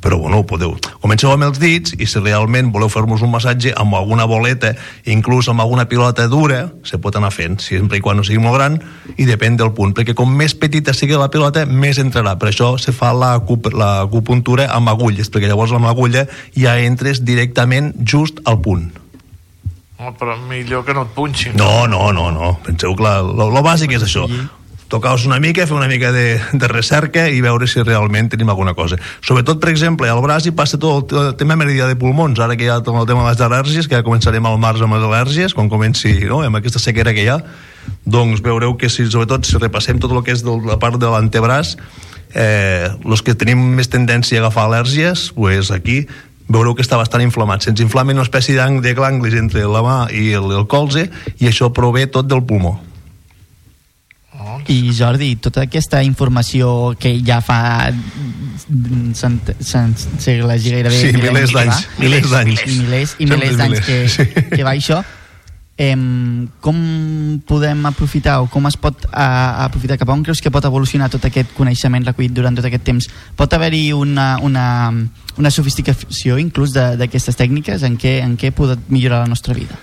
però 0.02 0.18
bueno, 0.19 0.44
podeu, 0.45 0.76
comenceu 1.02 1.32
amb 1.34 1.48
els 1.48 1.60
dits 1.61 1.95
i 1.98 2.07
si 2.10 2.22
realment 2.22 2.69
voleu 2.74 2.90
fer-vos 2.91 3.24
un 3.26 3.32
massatge 3.34 3.74
amb 3.78 3.95
alguna 3.98 4.28
boleta, 4.30 4.74
inclús 5.10 5.49
amb 5.49 5.64
alguna 5.64 5.88
pilota 5.90 6.28
dura, 6.32 6.68
se 6.86 6.99
pot 7.02 7.15
anar 7.18 7.32
fent 7.34 7.57
sempre 7.64 7.98
i 7.98 8.03
quan 8.03 8.19
no 8.19 8.26
sigui 8.28 8.41
molt 8.44 8.57
gran 8.60 8.78
i 9.18 9.26
depèn 9.30 9.57
del 9.57 9.74
punt, 9.78 9.95
perquè 9.98 10.15
com 10.18 10.30
més 10.30 10.56
petita 10.57 10.94
sigui 10.94 11.18
la 11.18 11.32
pilota 11.34 11.65
més 11.65 12.02
entrarà, 12.03 12.38
per 12.38 12.52
això 12.52 12.76
se 12.82 12.94
fa 12.95 13.14
la, 13.15 13.34
acup 13.40 13.72
la 13.74 14.03
acupuntura 14.06 14.69
amb 14.76 14.94
agulles 14.94 15.32
perquè 15.34 15.49
llavors 15.49 15.74
amb 15.76 15.90
l'agulla 15.90 16.28
ja 16.56 16.78
entres 16.84 17.24
directament 17.26 17.94
just 18.03 18.44
al 18.45 18.61
punt. 18.61 18.91
Oh, 19.98 20.11
però 20.14 20.36
millor 20.45 20.84
que 20.86 20.94
no 20.94 21.07
et 21.07 21.14
punxin. 21.15 21.56
no, 21.57 21.88
no, 21.90 22.11
no, 22.14 22.30
no. 22.32 22.53
penseu 22.64 22.94
que 22.95 23.02
la, 23.03 23.18
lo, 23.26 23.49
lo 23.49 23.65
bàsic 23.65 23.98
és 23.98 24.06
això 24.06 24.28
tocar-vos 24.88 25.26
una 25.27 25.39
mica, 25.39 25.65
fer 25.68 25.76
una 25.76 25.88
mica 25.88 26.11
de, 26.11 26.39
de 26.53 26.68
recerca 26.72 27.27
i 27.30 27.41
veure 27.43 27.68
si 27.68 27.84
realment 27.84 28.30
tenim 28.31 28.49
alguna 28.49 28.73
cosa. 28.73 28.97
Sobretot, 29.22 29.59
per 29.64 29.72
exemple, 29.73 30.09
al 30.09 30.22
braç 30.23 30.47
hi 30.47 30.53
passa 30.55 30.80
tot 30.80 31.14
el 31.14 31.34
tema 31.39 31.57
meridià 31.59 31.88
de 31.89 31.97
pulmons, 31.99 32.39
ara 32.39 32.55
que 32.55 32.68
hi 32.68 32.72
ha 32.72 32.80
tot 32.81 32.95
el 32.95 33.07
tema 33.09 33.26
de 33.26 33.34
les 33.34 33.43
al·lèrgies, 33.43 33.89
que 33.89 33.99
ja 33.99 34.05
començarem 34.05 34.47
al 34.47 34.59
març 34.61 34.84
amb 34.84 34.97
les 34.97 35.07
al·lèrgies, 35.07 35.55
quan 35.57 35.72
comenci, 35.72 36.14
no?, 36.30 36.41
amb 36.45 36.61
aquesta 36.61 36.81
sequera 36.84 37.15
que 37.15 37.26
hi 37.26 37.31
ha, 37.34 37.41
doncs 38.07 38.43
veureu 38.43 38.77
que 38.80 38.89
si, 38.91 39.07
sobretot 39.11 39.47
si 39.47 39.59
repassem 39.59 39.99
tot 40.03 40.15
el 40.15 40.23
que 40.23 40.35
és 40.35 40.43
de 40.45 40.55
la 40.68 40.80
part 40.80 40.99
de 40.99 41.11
l'antebraç, 41.11 41.76
eh, 42.34 42.88
els 43.05 43.23
que 43.23 43.35
tenim 43.35 43.59
més 43.77 43.91
tendència 43.91 44.39
a 44.39 44.47
agafar 44.47 44.68
al·lèrgies, 44.68 45.30
pues 45.35 45.72
aquí 45.72 46.05
veureu 46.47 46.76
que 46.76 46.84
està 46.85 46.99
bastant 46.99 47.23
inflamat. 47.23 47.64
Se'ns 47.64 47.84
inflama 47.84 48.15
una 48.15 48.23
espècie 48.23 48.55
de 48.55 48.93
glanglis 48.95 49.35
entre 49.35 49.68
la 49.68 49.84
mà 49.84 49.97
i 50.11 50.31
el, 50.38 50.51
el 50.55 50.68
colze 50.68 51.09
i 51.39 51.49
això 51.49 51.73
prové 51.76 52.07
tot 52.07 52.27
del 52.27 52.43
pulmó. 52.47 52.77
I 54.69 54.91
Jordi, 54.93 55.35
tota 55.41 55.64
aquesta 55.65 56.03
informació 56.03 56.95
que 56.99 57.15
ja 57.26 57.39
fa 57.41 57.89
cent, 59.18 59.39
cent, 59.59 59.93
segles 60.19 60.65
i 60.68 60.73
gairebé 60.76 60.97
Sí, 60.97 61.11
milers 61.18 61.53
d'anys, 61.55 61.85
milers 62.01 62.30
d'anys. 62.31 62.61
i 62.68 62.76
milers, 62.81 63.15
i 63.19 63.26
milers 63.30 63.57
d'anys 63.57 63.80
que, 63.85 63.97
sí. 64.11 64.26
que 64.53 64.64
va 64.64 64.73
això. 64.76 65.01
Em, 65.77 66.47
com 66.59 66.77
podem 67.45 67.84
aprofitar 67.85 68.39
o 68.41 68.47
com 68.49 68.65
es 68.65 68.76
pot 68.81 69.03
a, 69.11 69.64
aprofitar 69.68 69.99
cap 70.01 70.09
a 70.09 70.15
on 70.15 70.23
creus 70.26 70.41
que 70.41 70.49
pot 70.49 70.65
evolucionar 70.65 71.09
tot 71.14 71.27
aquest 71.30 71.51
coneixement 71.53 72.07
recollit 72.09 72.34
durant 72.34 72.57
tot 72.57 72.65
aquest 72.65 72.84
temps? 72.88 73.05
Pot 73.38 73.53
haver-hi 73.53 73.91
una, 73.93 74.39
una, 74.41 74.89
una 75.38 75.51
sofisticació 75.53 76.39
inclús 76.41 76.73
de- 76.73 76.95
d'aquestes 76.97 77.38
tècniques? 77.38 77.85
En 77.85 77.93
què, 78.01 78.18
en 78.26 78.34
què 78.41 78.49
pot 78.57 78.73
millorar 78.89 79.22
la 79.26 79.30
nostra 79.30 79.53
vida 79.53 79.77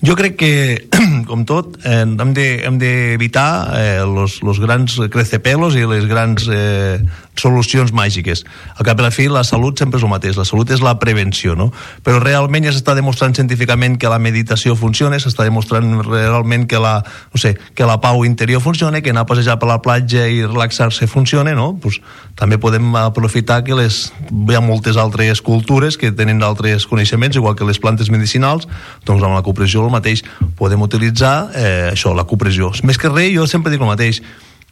Jo 0.00 0.14
crec 0.14 0.36
que, 0.38 0.50
com 1.28 1.42
tot, 1.44 1.74
eh, 1.82 2.04
hem 2.06 2.32
de- 2.32 2.60
hem 2.64 2.76
d'evitar 2.78 3.48
de, 3.74 3.96
eh, 3.98 4.04
los, 4.06 4.36
los 4.46 4.60
grans 4.62 4.94
crecepelos 5.10 5.74
i 5.74 5.82
les 5.90 6.06
grans 6.06 6.46
eh, 6.46 7.00
solucions 7.40 7.92
màgiques. 7.94 8.44
Al 8.76 8.86
cap 8.86 8.98
i 9.00 9.04
la 9.04 9.12
fi, 9.14 9.28
la 9.32 9.44
salut 9.46 9.78
sempre 9.78 9.98
és 10.00 10.04
el 10.06 10.12
mateix. 10.12 10.38
La 10.38 10.46
salut 10.48 10.70
és 10.74 10.82
la 10.84 10.96
prevenció, 11.00 11.54
no? 11.58 11.70
Però 12.04 12.20
realment 12.22 12.66
ja 12.66 12.72
s'està 12.74 12.94
demostrant 12.98 13.36
científicament 13.36 13.98
que 14.00 14.10
la 14.10 14.20
meditació 14.22 14.76
funciona, 14.78 15.20
s'està 15.22 15.46
demostrant 15.46 16.00
realment 16.06 16.66
que 16.68 16.80
la, 16.82 16.98
no 17.04 17.40
sé, 17.40 17.54
que 17.74 17.86
la 17.88 17.98
pau 18.02 18.24
interior 18.26 18.62
funciona, 18.64 19.00
que 19.00 19.14
anar 19.14 19.26
a 19.26 19.30
passejar 19.30 19.58
per 19.58 19.70
la 19.70 19.80
platja 19.84 20.26
i 20.28 20.42
relaxar-se 20.46 21.06
funciona, 21.10 21.54
no? 21.58 21.72
Pues, 21.82 22.00
també 22.38 22.58
podem 22.58 22.94
aprofitar 22.98 23.62
que 23.66 23.76
les, 23.78 24.00
hi 24.30 24.58
ha 24.58 24.64
moltes 24.64 24.98
altres 25.00 25.42
cultures 25.44 25.98
que 25.98 26.12
tenen 26.12 26.42
altres 26.42 26.86
coneixements, 26.86 27.36
igual 27.36 27.56
que 27.58 27.66
les 27.68 27.80
plantes 27.82 28.10
medicinals, 28.14 28.68
doncs 29.06 29.24
amb 29.24 29.38
la 29.38 29.44
copressió 29.46 29.84
el 29.84 29.94
mateix. 29.94 30.24
Podem 30.58 30.82
utilitzar 30.84 31.50
eh, 31.54 31.88
això, 31.92 32.14
la 32.16 32.26
copressió. 32.28 32.72
Més 32.86 32.98
que 33.00 33.10
res, 33.12 33.32
jo 33.34 33.46
sempre 33.50 33.72
dic 33.72 33.82
el 33.82 33.90
mateix, 33.90 34.22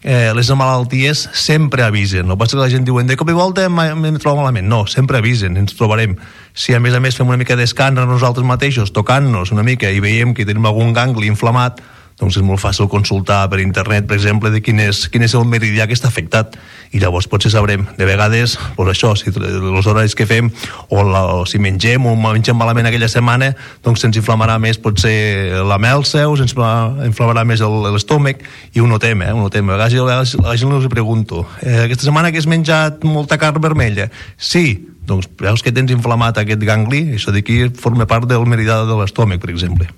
eh, 0.06 0.32
les 0.32 0.48
malalties 0.54 1.28
sempre 1.34 1.82
avisen. 1.82 2.28
No 2.30 2.38
passa 2.38 2.54
que 2.54 2.62
la 2.62 2.70
gent 2.70 2.86
diuen 2.86 3.08
de 3.10 3.16
cop 3.18 3.28
i 3.28 3.34
volta 3.34 3.64
em, 3.66 3.74
trobo 4.22 4.38
malament. 4.38 4.68
No, 4.70 4.84
sempre 4.86 5.18
avisen, 5.18 5.58
ens 5.58 5.74
trobarem. 5.74 6.14
Si 6.54 6.74
a 6.74 6.80
més 6.80 6.94
a 6.94 7.00
més 7.02 7.18
fem 7.18 7.26
una 7.26 7.36
mica 7.40 7.58
d'escàner 7.58 8.06
nosaltres 8.06 8.46
mateixos, 8.46 8.94
tocant-nos 8.94 9.50
una 9.50 9.66
mica 9.66 9.90
i 9.90 9.98
veiem 10.00 10.32
que 10.32 10.46
tenim 10.46 10.70
algun 10.70 10.94
gangli 10.94 11.26
inflamat, 11.26 11.82
doncs 12.16 12.38
és 12.40 12.44
molt 12.44 12.62
fàcil 12.62 12.88
consultar 12.88 13.42
per 13.52 13.60
internet, 13.60 14.06
per 14.08 14.16
exemple, 14.16 14.48
de 14.52 14.62
quin 14.64 14.80
és, 14.80 15.02
quin 15.12 15.24
és 15.26 15.34
el 15.36 15.44
meridià 15.48 15.84
que 15.88 15.92
està 15.96 16.08
afectat 16.08 16.54
i 16.96 17.00
llavors 17.02 17.28
potser 17.28 17.50
sabrem. 17.52 17.84
De 17.98 18.08
vegades, 18.08 18.56
doncs 18.78 18.92
això, 18.94 19.12
si 19.20 19.28
els 19.28 19.88
horaris 19.90 20.16
que 20.16 20.24
fem 20.28 20.48
o, 20.88 21.02
la, 21.04 21.26
o 21.36 21.44
si 21.48 21.60
mengem 21.60 22.08
o 22.08 22.14
mengem 22.16 22.56
malament 22.56 22.88
aquella 22.88 23.10
setmana, 23.12 23.52
doncs 23.84 24.00
se'ns 24.04 24.16
inflamarà 24.16 24.56
més 24.62 24.80
potser 24.80 25.60
la 25.68 25.76
melsa 25.82 26.24
o 26.30 26.38
se'ns 26.40 26.56
inflamarà 26.56 27.44
més 27.44 27.60
l'estómac 27.60 28.40
i 28.72 28.80
ho 28.80 28.88
notem, 28.88 29.26
eh? 29.26 29.34
Ho 29.36 29.42
notem. 29.42 29.68
A 29.68 29.76
vegades, 29.76 30.00
a 30.00 30.08
vegades 30.08 30.34
a 30.40 30.46
la 30.48 30.56
gent 30.56 30.72
els 30.72 30.88
pregunto 30.92 31.44
eh, 31.60 31.84
aquesta 31.84 32.08
setmana 32.08 32.32
que 32.32 32.40
has 32.40 32.48
menjat 32.48 33.04
molta 33.04 33.36
carn 33.40 33.60
vermella? 33.60 34.08
Sí, 34.40 34.80
doncs 35.06 35.28
veus 35.42 35.62
que 35.62 35.74
tens 35.74 35.92
inflamat 35.92 36.40
aquest 36.40 36.64
gangli, 36.64 37.04
això 37.20 37.34
d'aquí 37.34 37.66
forma 37.76 38.08
part 38.08 38.24
del 38.30 38.48
meridià 38.48 38.86
de 38.88 38.98
l'estómac, 38.98 39.44
per 39.44 39.52
exemple. 39.52 39.92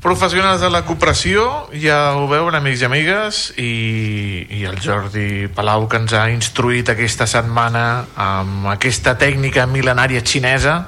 Professionals 0.00 0.62
de 0.64 0.70
la 0.72 0.80
cooperació, 0.88 1.42
ja 1.76 2.14
ho 2.16 2.24
veuen, 2.30 2.54
amics 2.56 2.80
i 2.80 2.86
amigues, 2.86 3.40
i, 3.60 3.72
i 4.56 4.62
el 4.64 4.78
Jordi 4.80 5.50
Palau, 5.52 5.84
que 5.92 5.98
ens 6.00 6.14
ha 6.16 6.22
instruït 6.32 6.88
aquesta 6.88 7.26
setmana 7.28 8.06
amb 8.16 8.70
aquesta 8.72 9.12
tècnica 9.20 9.66
mil·lenària 9.68 10.22
xinesa 10.24 10.86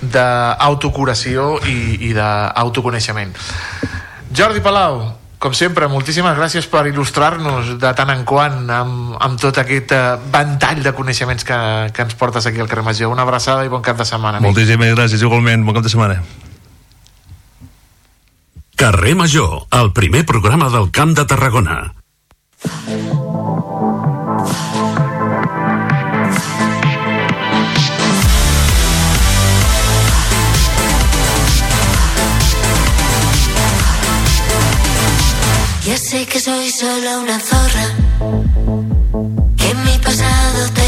d'autocuració 0.00 1.58
i, 1.68 2.08
i 2.08 2.14
d'autoconeixement. 2.16 3.36
Jordi 4.32 4.64
Palau, 4.64 5.02
com 5.44 5.52
sempre, 5.52 5.90
moltíssimes 5.92 6.32
gràcies 6.38 6.64
per 6.72 6.86
il·lustrar-nos 6.88 7.74
de 7.82 7.92
tant 7.92 8.14
en 8.14 8.24
quant 8.24 8.64
amb, 8.64 9.12
amb 9.20 9.44
tot 9.44 9.60
aquest 9.60 9.92
eh, 9.92 10.00
ventall 10.32 10.80
de 10.86 10.94
coneixements 10.96 11.44
que, 11.44 11.60
que 11.92 12.08
ens 12.08 12.16
portes 12.16 12.48
aquí 12.48 12.64
al 12.64 12.72
carrer 12.72 12.86
Major. 12.88 13.12
Una 13.12 13.28
abraçada 13.28 13.68
i 13.68 13.68
bon 13.68 13.84
cap 13.84 14.00
de 14.00 14.08
setmana. 14.08 14.40
amic. 14.40 14.48
Moltíssimes 14.48 14.96
gràcies, 14.96 15.20
igualment. 15.20 15.68
Bon 15.68 15.76
cap 15.76 15.84
de 15.84 15.92
setmana. 15.92 16.22
Carrer 18.76 19.14
Major, 19.14 19.66
el 19.70 19.92
primer 19.92 20.26
programa 20.26 20.68
del 20.68 20.90
Camp 20.90 21.16
de 21.16 21.24
Tarragona. 21.24 21.94
Ya 35.86 35.96
sé 35.96 36.26
que 36.26 36.40
soy 36.40 36.70
solo 36.70 37.20
una 37.20 37.38
zorra, 37.38 37.86
que 39.56 39.74
mi 39.84 39.98
pasado 39.98 40.70
te 40.74 40.83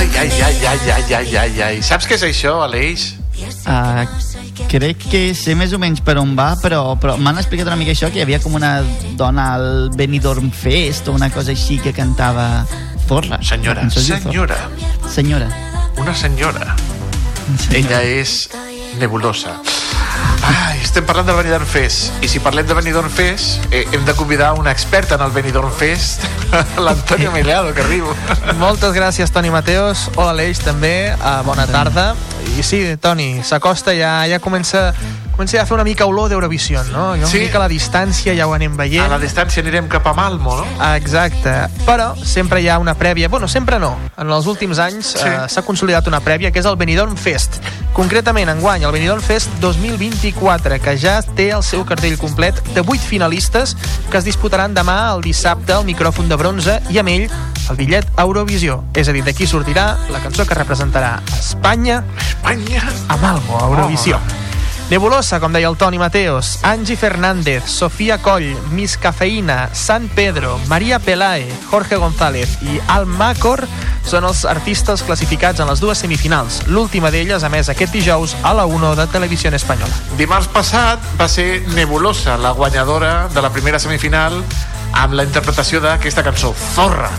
Ai, 0.00 0.08
ai, 0.16 0.30
ai, 0.40 0.66
ai, 0.66 0.90
ai, 0.90 1.14
ai, 1.14 1.36
ai, 1.36 1.62
ai. 1.62 1.80
Saps 1.84 2.06
què 2.08 2.16
és 2.16 2.22
això, 2.24 2.54
Aleix? 2.64 3.02
Uh, 3.68 4.06
crec 4.72 5.02
que 5.12 5.20
sé 5.36 5.52
més 5.52 5.74
o 5.76 5.80
menys 5.82 6.00
per 6.00 6.14
on 6.16 6.32
va, 6.38 6.54
però, 6.62 6.94
però 6.96 7.18
m'han 7.20 7.36
explicat 7.42 7.68
una 7.68 7.76
mica 7.76 7.92
això, 7.92 8.08
que 8.08 8.16
hi 8.16 8.24
havia 8.24 8.38
com 8.40 8.56
una 8.56 8.78
dona 9.20 9.50
al 9.58 9.90
Benidorm 9.92 10.48
Fest 10.56 11.12
o 11.12 11.16
una 11.18 11.28
cosa 11.34 11.52
així 11.52 11.76
que 11.84 11.92
cantava 11.92 12.64
Zorra. 13.10 13.42
Senyora, 13.44 13.84
senyora. 13.90 14.56
Senyora. 15.10 15.50
Una 16.00 16.16
senyora. 16.16 16.76
Ella 17.74 18.00
és 18.00 18.46
nebulosa. 19.02 19.58
Ai, 20.50 20.80
estem 20.82 21.04
parlant 21.06 21.28
del 21.28 21.36
Benidorm 21.38 21.66
Fest. 21.68 22.10
I 22.24 22.28
si 22.28 22.40
parlem 22.42 22.66
de 22.66 22.74
Benidorm 22.74 23.10
Fest, 23.10 23.62
eh, 23.70 23.84
hem 23.92 24.02
de 24.04 24.14
convidar 24.18 24.54
una 24.58 24.72
experta 24.74 25.14
en 25.14 25.22
el 25.22 25.30
Benidorm 25.30 25.70
Fest, 25.70 26.24
l'Antonio 26.84 27.30
Milado, 27.30 27.72
que 27.74 27.84
arribo. 27.84 28.16
Moltes 28.58 28.96
gràcies, 28.96 29.30
Toni 29.30 29.52
Mateos. 29.54 30.08
Hola, 30.16 30.32
Aleix, 30.34 30.58
també. 30.64 31.12
Uh, 31.20 31.44
bona 31.46 31.68
tarda. 31.70 32.14
I 32.58 32.66
sí, 32.66 32.82
Toni, 32.98 33.44
s'acosta, 33.46 33.94
ja, 33.94 34.16
ja 34.26 34.40
comença, 34.42 34.88
comença 35.40 35.56
a 35.62 35.64
fer 35.64 35.72
una 35.72 35.84
mica 35.88 36.04
olor 36.04 36.28
d'Eurovisió, 36.28 36.82
no? 36.92 37.14
Ja 37.16 37.24
una 37.24 37.26
Sí. 37.26 37.38
mica 37.38 37.56
a 37.56 37.60
la 37.62 37.68
distància 37.68 38.34
ja 38.36 38.46
ho 38.46 38.52
anem 38.52 38.76
veient. 38.76 39.06
A 39.06 39.08
la 39.08 39.18
distància 39.18 39.62
anirem 39.62 39.88
cap 39.88 40.06
a 40.06 40.12
Malmo, 40.12 40.54
no? 40.58 40.94
Exacte. 40.94 41.50
Però 41.86 42.14
sempre 42.22 42.60
hi 42.60 42.68
ha 42.68 42.78
una 42.78 42.94
prèvia. 42.94 43.30
Bueno, 43.30 43.48
sempre 43.48 43.78
no. 43.78 43.96
En 44.18 44.28
els 44.30 44.44
últims 44.46 44.78
anys 44.78 45.06
Sí. 45.16 45.26
eh, 45.26 45.48
s'ha 45.48 45.62
consolidat 45.62 46.06
una 46.08 46.20
prèvia, 46.20 46.52
que 46.52 46.58
és 46.58 46.66
el 46.66 46.76
Benidorm 46.76 47.16
Fest. 47.16 47.56
Concretament, 47.94 48.50
enguany, 48.50 48.82
el 48.84 48.92
Benidorm 48.92 49.22
Fest 49.22 49.48
2024, 49.60 50.78
que 50.78 50.98
ja 50.98 51.22
té 51.22 51.50
el 51.52 51.62
seu 51.62 51.86
cartell 51.86 52.18
complet 52.18 52.62
de 52.74 52.82
8 52.82 53.00
finalistes 53.00 53.76
que 54.10 54.18
es 54.18 54.24
disputaran 54.24 54.74
demà, 54.74 55.14
el 55.14 55.22
dissabte, 55.22 55.72
al 55.72 55.84
micròfon 55.86 56.28
de 56.28 56.36
bronze, 56.36 56.82
i 56.90 56.98
amb 56.98 57.08
ell 57.08 57.30
el 57.70 57.76
bitllet 57.76 58.06
a 58.16 58.22
Eurovisió. 58.22 58.84
És 58.92 59.08
a 59.08 59.12
dir, 59.12 59.24
d'aquí 59.24 59.46
sortirà 59.46 59.96
la 60.10 60.20
cançó 60.20 60.44
que 60.46 60.54
representarà 60.54 61.20
Espanya, 61.38 62.04
Espanya 62.18 62.82
amb 63.08 63.24
algo 63.24 63.56
a 63.58 63.66
Eurovisió. 63.68 64.20
Nebulosa, 64.90 65.38
com 65.38 65.52
deia 65.54 65.68
el 65.70 65.76
Toni 65.78 66.00
Mateos, 66.02 66.58
Angie 66.66 66.96
Fernández, 66.98 67.62
Sofia 67.70 68.16
Coll, 68.18 68.56
Miss 68.74 68.98
Cafeïna, 68.98 69.70
San 69.72 70.08
Pedro, 70.08 70.58
Maria 70.66 70.98
Pelae, 70.98 71.46
Jorge 71.70 71.94
González 71.94 72.56
i 72.66 72.80
Al 72.90 73.06
Macor 73.06 73.62
són 74.02 74.26
els 74.26 74.42
artistes 74.50 75.04
classificats 75.06 75.62
en 75.62 75.70
les 75.70 75.78
dues 75.78 76.02
semifinals. 76.02 76.64
L'última 76.66 77.14
d'elles, 77.14 77.46
a 77.46 77.52
més, 77.54 77.70
aquest 77.70 77.94
dijous 77.94 78.34
a 78.42 78.50
la 78.50 78.66
1 78.66 78.96
de 78.98 79.06
Televisió 79.14 79.54
Espanyola. 79.54 79.94
Dimarts 80.18 80.50
passat 80.50 80.98
va 81.14 81.30
ser 81.30 81.62
Nebulosa, 81.76 82.34
la 82.36 82.50
guanyadora 82.50 83.28
de 83.30 83.46
la 83.46 83.54
primera 83.54 83.78
semifinal 83.78 84.42
amb 84.90 85.14
la 85.14 85.22
interpretació 85.22 85.78
d'aquesta 85.78 86.26
cançó, 86.26 86.50
Zorra. 86.74 87.12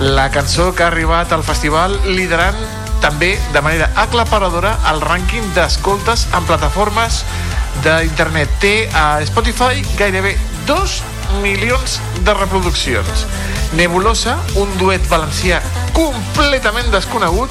La 0.00 0.26
cançó 0.34 0.72
que 0.74 0.82
ha 0.82 0.90
arribat 0.90 1.30
al 1.30 1.46
festival 1.46 2.00
liderant 2.16 2.81
també 3.02 3.34
de 3.52 3.60
manera 3.60 3.90
aclaparadora 3.98 4.76
el 4.92 5.02
rànquing 5.02 5.52
d'escoltes 5.56 6.28
en 6.32 6.46
plataformes 6.46 7.22
d'internet. 7.82 8.50
Té 8.62 8.74
a 8.94 9.20
Spotify 9.26 9.82
gairebé 9.98 10.36
2 10.68 10.96
milions 11.42 11.98
de 12.22 12.34
reproduccions. 12.34 13.26
Nebulosa, 13.76 14.36
un 14.60 14.70
duet 14.78 15.04
valencià 15.10 15.58
completament 15.96 16.90
desconegut, 16.92 17.50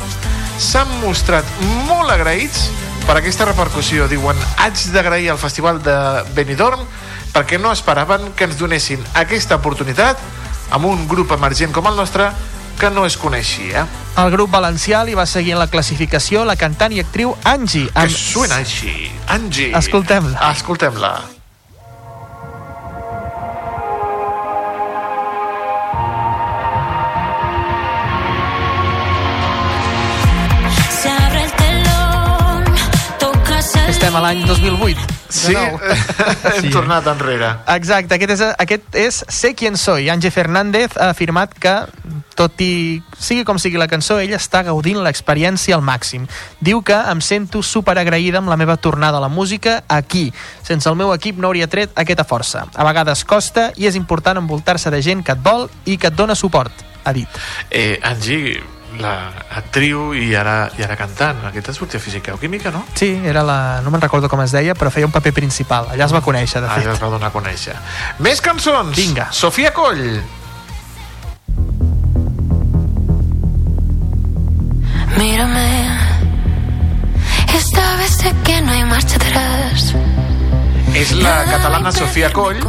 s'han 0.62 0.90
mostrat 1.02 1.48
molt 1.90 2.14
agraïts 2.14 2.70
per 3.08 3.18
aquesta 3.18 3.48
repercussió. 3.50 4.08
Diuen, 4.08 4.38
haig 4.62 4.86
d'agrair 4.94 5.32
al 5.34 5.42
Festival 5.42 5.82
de 5.84 5.98
Benidorm 6.38 6.86
perquè 7.34 7.60
no 7.60 7.72
esperaven 7.74 8.32
que 8.36 8.48
ens 8.48 8.60
donessin 8.60 9.04
aquesta 9.20 9.58
oportunitat 9.60 10.20
amb 10.72 10.88
un 10.88 11.08
grup 11.12 11.32
emergent 11.36 11.74
com 11.76 11.88
el 11.90 11.98
nostre 12.00 12.30
que 12.82 12.90
no 12.90 13.06
es 13.06 13.16
coneixia. 13.22 13.84
El 14.18 14.32
grup 14.34 14.50
valencià 14.56 15.04
li 15.06 15.14
va 15.18 15.28
seguir 15.30 15.54
en 15.54 15.60
la 15.62 15.68
classificació 15.70 16.42
la 16.50 16.56
cantant 16.58 16.96
i 16.96 17.04
actriu 17.04 17.36
Angie. 17.52 17.92
Que 17.94 18.08
suena 18.16 18.58
així. 18.64 18.96
Angie. 19.38 19.70
Escoltem-la. 19.78 20.50
Escoltem-la. 20.50 21.14
Estem 34.02 34.16
a 34.18 34.22
l'any 34.24 34.40
2008. 34.50 34.98
de 34.98 35.30
Sí, 35.30 35.54
nou. 35.54 35.76
hem 36.58 36.72
tornat 36.74 37.06
enrere. 37.06 37.52
Exacte, 37.70 38.16
aquest 38.18 38.32
és, 38.34 38.42
aquest 38.58 38.96
és 38.98 39.20
Sé 39.30 39.52
quién 39.54 39.78
soy. 39.78 40.10
Angie 40.10 40.32
Fernández 40.34 40.96
ha 40.98 41.12
afirmat 41.14 41.54
que, 41.54 41.76
tot 42.34 42.58
i 42.66 42.98
sigui 43.22 43.46
com 43.46 43.60
sigui 43.62 43.78
la 43.78 43.86
cançó, 43.86 44.18
ella 44.18 44.40
està 44.42 44.64
gaudint 44.66 44.98
l'experiència 45.06 45.78
al 45.78 45.86
màxim. 45.86 46.26
Diu 46.58 46.82
que 46.82 46.98
em 46.98 47.22
sento 47.22 47.62
super 47.62 47.94
agraïda 48.02 48.42
amb 48.42 48.50
la 48.50 48.58
meva 48.58 48.80
tornada 48.82 49.22
a 49.22 49.26
la 49.28 49.30
música 49.30 49.84
aquí. 49.86 50.32
Sense 50.66 50.90
el 50.90 50.98
meu 50.98 51.14
equip 51.14 51.38
no 51.38 51.54
hauria 51.54 51.70
tret 51.70 51.94
aquesta 51.94 52.26
força. 52.26 52.66
A 52.74 52.90
vegades 52.90 53.22
costa 53.22 53.70
i 53.78 53.86
és 53.86 54.02
important 54.02 54.42
envoltar-se 54.42 54.90
de 54.90 55.06
gent 55.06 55.22
que 55.22 55.38
et 55.38 55.46
vol 55.46 55.70
i 55.86 56.02
que 56.02 56.10
et 56.10 56.18
dona 56.18 56.34
suport, 56.34 56.74
ha 57.06 57.14
dit. 57.14 57.30
Eh, 57.70 58.00
Angie, 58.02 58.64
la 59.00 59.32
actriu 59.58 60.12
i 60.18 60.34
ara, 60.36 60.70
i 60.78 60.84
ara 60.84 60.98
cantant. 61.00 61.46
Aquesta 61.48 61.74
sortia 61.74 62.00
física 62.00 62.34
o 62.36 62.40
química, 62.40 62.72
no? 62.72 62.84
Sí, 62.96 63.14
era 63.26 63.44
la... 63.44 63.80
no 63.86 63.94
me'n 63.94 64.02
recordo 64.02 64.30
com 64.30 64.42
es 64.44 64.52
deia, 64.56 64.76
però 64.76 64.92
feia 64.92 65.08
un 65.08 65.16
paper 65.16 65.34
principal. 65.40 65.92
Allà 65.94 66.10
es 66.10 66.14
va 66.16 66.22
conèixer, 66.26 66.62
de 66.62 66.70
fet. 66.70 66.84
Allà 66.86 66.96
es 66.98 67.02
va 67.04 67.10
donar 67.14 67.32
a 67.32 67.36
conèixer. 67.36 67.76
Més 68.20 68.42
cançons. 68.44 68.96
Vinga. 68.98 69.30
Sofia 69.32 69.72
Coll. 69.74 70.22
Mírame. 75.18 75.68
Esta 77.54 77.96
vez 77.98 78.18
sé 78.18 78.34
que 78.44 78.62
no 78.62 78.72
hay 78.72 78.84
marcha 78.86 79.16
atrás. 79.16 79.94
És 80.96 81.12
la 81.16 81.46
catalana 81.48 81.92
Sofia 81.92 82.32
Coll, 82.34 82.60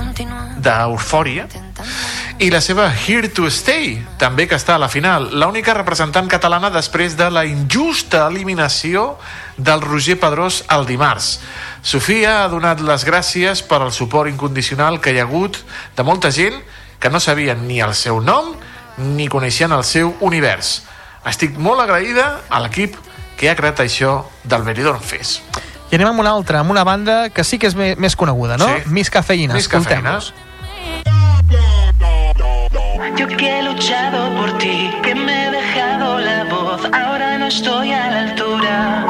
d'Eufòria, 0.63 1.49
i 2.39 2.51
la 2.51 2.61
seva 2.61 2.89
Here 2.91 3.29
to 3.29 3.47
Stay, 3.51 3.97
també 4.19 4.47
que 4.49 4.57
està 4.57 4.77
a 4.77 4.81
la 4.81 4.89
final, 4.89 5.29
l'única 5.39 5.75
representant 5.77 6.29
catalana 6.31 6.71
després 6.73 7.17
de 7.19 7.29
la 7.31 7.45
injusta 7.47 8.27
eliminació 8.27 9.17
del 9.57 9.83
Roger 9.85 10.19
Pedrós 10.21 10.63
el 10.73 10.87
dimarts. 10.89 11.41
Sofia 11.83 12.43
ha 12.43 12.49
donat 12.53 12.81
les 12.81 13.05
gràcies 13.09 13.63
per 13.67 13.83
al 13.83 13.93
suport 13.93 14.31
incondicional 14.31 15.01
que 15.01 15.13
hi 15.13 15.21
ha 15.21 15.27
hagut 15.29 15.61
de 15.97 16.07
molta 16.07 16.31
gent 16.31 16.59
que 16.99 17.11
no 17.11 17.21
sabien 17.21 17.67
ni 17.69 17.81
el 17.81 17.95
seu 17.95 18.21
nom 18.21 18.55
ni 18.97 19.29
coneixien 19.29 19.73
el 19.73 19.85
seu 19.85 20.15
univers. 20.21 20.83
Estic 21.27 21.59
molt 21.59 21.83
agraïda 21.83 22.43
a 22.49 22.63
l'equip 22.63 22.97
que 23.37 23.51
ha 23.51 23.57
creat 23.59 23.83
això 23.85 24.23
del 24.45 24.63
Benidorm 24.67 25.03
Fest. 25.03 25.43
I 25.91 25.99
anem 25.99 26.15
amb 26.15 26.23
una 26.25 26.33
altra, 26.33 26.63
amb 26.63 26.73
una 26.73 26.85
banda 26.89 27.29
que 27.31 27.45
sí 27.45 27.59
que 27.59 27.69
és 27.69 27.77
més 27.77 28.17
coneguda, 28.17 28.57
no? 28.57 28.71
Sí. 28.71 28.89
Miss 28.95 29.13
Cafeïna. 29.13 29.59
Miss 29.59 29.69
Cafeïna. 29.69 30.17
Escoltem-los. 30.17 31.32
Yo 33.17 33.29
que 33.29 33.59
he 33.59 33.63
luchado 33.63 34.35
por 34.37 34.59
ti, 34.59 34.91
que 35.03 35.15
me 35.15 35.47
he 35.47 35.51
dejado 35.51 36.19
la 36.19 36.45
voz, 36.45 36.81
ahora 36.93 37.37
no 37.39 37.47
estoy 37.47 37.93
a 37.93 38.11
la 38.11 38.21
altura. 38.31 39.07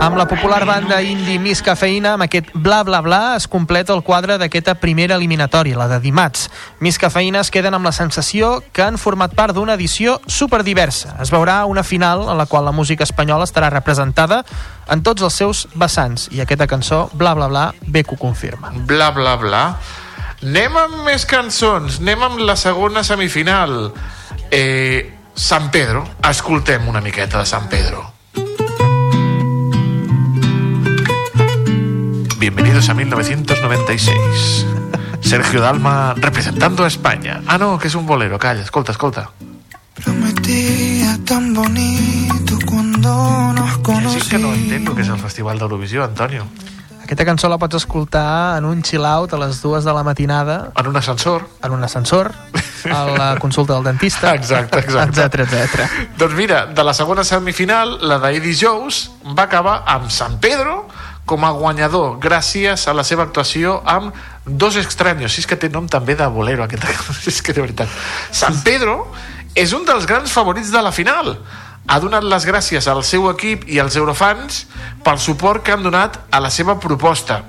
Amb 0.00 0.16
la 0.16 0.26
popular 0.26 0.64
banda 0.64 1.00
indie 1.02 1.38
Miss 1.38 1.62
Cafeïna, 1.62 2.12
amb 2.14 2.24
aquest 2.26 2.50
bla 2.54 2.84
bla 2.86 3.00
bla, 3.02 3.36
es 3.36 3.48
completa 3.50 3.94
el 3.94 4.02
quadre 4.02 4.36
d'aquesta 4.38 4.76
primera 4.78 5.16
eliminatòria, 5.18 5.78
la 5.78 5.88
de 5.90 5.98
dimarts. 6.00 6.48
Miss 6.80 6.98
Cafeïna 6.98 7.42
es 7.42 7.50
queden 7.54 7.74
amb 7.74 7.86
la 7.86 7.92
sensació 7.92 8.64
que 8.72 8.82
han 8.82 8.98
format 8.98 9.34
part 9.34 9.54
d'una 9.54 9.74
edició 9.78 10.20
superdiversa. 10.26 11.16
Es 11.22 11.30
veurà 11.34 11.64
una 11.66 11.82
final 11.82 12.26
en 12.28 12.38
la 12.38 12.46
qual 12.46 12.66
la 12.66 12.74
música 12.74 13.06
espanyola 13.06 13.46
estarà 13.46 13.70
representada 13.74 14.44
en 14.88 15.02
tots 15.02 15.22
els 15.22 15.34
seus 15.34 15.66
vessants, 15.74 16.30
i 16.30 16.42
aquesta 16.42 16.66
cançó, 16.66 17.08
bla 17.14 17.34
bla 17.34 17.46
bla, 17.46 17.70
bé 17.86 18.02
que 18.02 18.14
ho 18.14 18.18
confirma. 18.18 18.74
bla 18.86 19.10
bla 19.10 19.36
bla 19.36 19.64
anem 20.42 20.76
amb 20.78 21.04
més 21.06 21.26
cançons. 21.26 21.98
Anem 22.02 22.22
amb 22.22 22.42
la 22.46 22.56
segona 22.56 23.02
semifinal. 23.04 23.92
Eh, 24.50 25.14
San 25.34 25.70
Pedro. 25.70 26.06
Escoltem 26.28 26.88
una 26.88 27.00
miqueta 27.00 27.38
de 27.38 27.46
San 27.46 27.68
Pedro. 27.68 28.12
Bienvenidos 32.38 32.88
a 32.88 32.94
1996 32.94 34.66
Sergio 35.20 35.60
Dalma 35.60 36.14
representando 36.16 36.84
a 36.84 36.88
España. 36.88 37.42
Ah 37.46 37.58
no, 37.58 37.78
que 37.78 37.88
es 37.88 37.94
un 37.94 38.06
bolero, 38.06 38.38
calla, 38.38 38.62
escolta, 38.62 38.92
escolta. 38.92 39.30
Prometía 40.02 41.18
tan 41.26 41.52
bonito 41.52 42.58
cuando 42.64 43.52
nos 43.52 43.74
Sí 43.74 43.82
conocimos. 43.82 44.28
que 44.28 44.38
no 44.38 44.54
entendo 44.54 44.94
que 44.94 45.02
és 45.02 45.08
el 45.08 45.18
Festival 45.18 45.58
d'Eurovisió, 45.58 46.04
Antonio 46.04 46.46
Aquesta 47.08 47.24
cançó 47.24 47.48
la 47.48 47.56
pots 47.56 47.78
escoltar 47.78 48.58
en 48.58 48.66
un 48.68 48.82
chill-out 48.84 49.32
a 49.32 49.38
les 49.40 49.62
dues 49.64 49.86
de 49.88 49.92
la 49.96 50.02
matinada. 50.04 50.74
En 50.76 50.90
un 50.90 50.96
ascensor. 51.00 51.46
En 51.64 51.72
un 51.72 51.82
ascensor, 51.82 52.34
a 52.84 52.98
la 53.06 53.28
consulta 53.40 53.72
del 53.78 53.84
dentista. 53.84 54.34
Exacte, 54.34 54.82
exacte. 54.84 55.16
Etcètera, 55.16 55.46
etcètera. 55.48 55.86
Doncs 56.20 56.36
mira, 56.36 56.66
de 56.66 56.84
la 56.84 56.92
segona 56.92 57.24
semifinal, 57.24 57.94
la 58.04 58.18
d'Eddie 58.20 58.52
Jones 58.60 59.06
va 59.24 59.46
acabar 59.48 59.78
amb 59.88 60.12
San 60.12 60.36
Pedro 60.36 60.82
com 61.24 61.48
a 61.48 61.54
guanyador 61.56 62.18
gràcies 62.20 62.84
a 62.84 62.92
la 62.92 63.08
seva 63.08 63.24
actuació 63.24 63.78
amb 63.88 64.12
Dos 64.48 64.76
extraños. 64.76 65.32
Si 65.32 65.42
és 65.42 65.46
que 65.48 65.58
té 65.60 65.68
nom 65.68 65.88
també 65.88 66.14
de 66.16 66.26
bolero, 66.32 66.64
aquest. 66.64 66.84
és 67.32 67.40
que 67.44 67.52
de 67.52 67.64
veritat. 67.64 67.88
San 68.32 68.56
Pedro 68.64 69.06
és 69.56 69.72
un 69.76 69.84
dels 69.88 70.06
grans 70.08 70.32
favorits 70.32 70.72
de 70.72 70.84
la 70.84 70.92
final. 70.92 71.34
Ha 71.88 71.96
donat 72.04 72.24
les 72.28 72.44
gràcies 72.44 72.84
al 72.92 73.00
seu 73.00 73.30
equip 73.30 73.62
i 73.72 73.78
als 73.80 73.96
eurofans 73.96 74.66
pel 75.04 75.16
suport 75.18 75.64
que 75.64 75.72
han 75.72 75.86
donat 75.86 76.18
a 76.30 76.40
la 76.44 76.50
seva 76.52 76.76
proposta. 76.80 77.40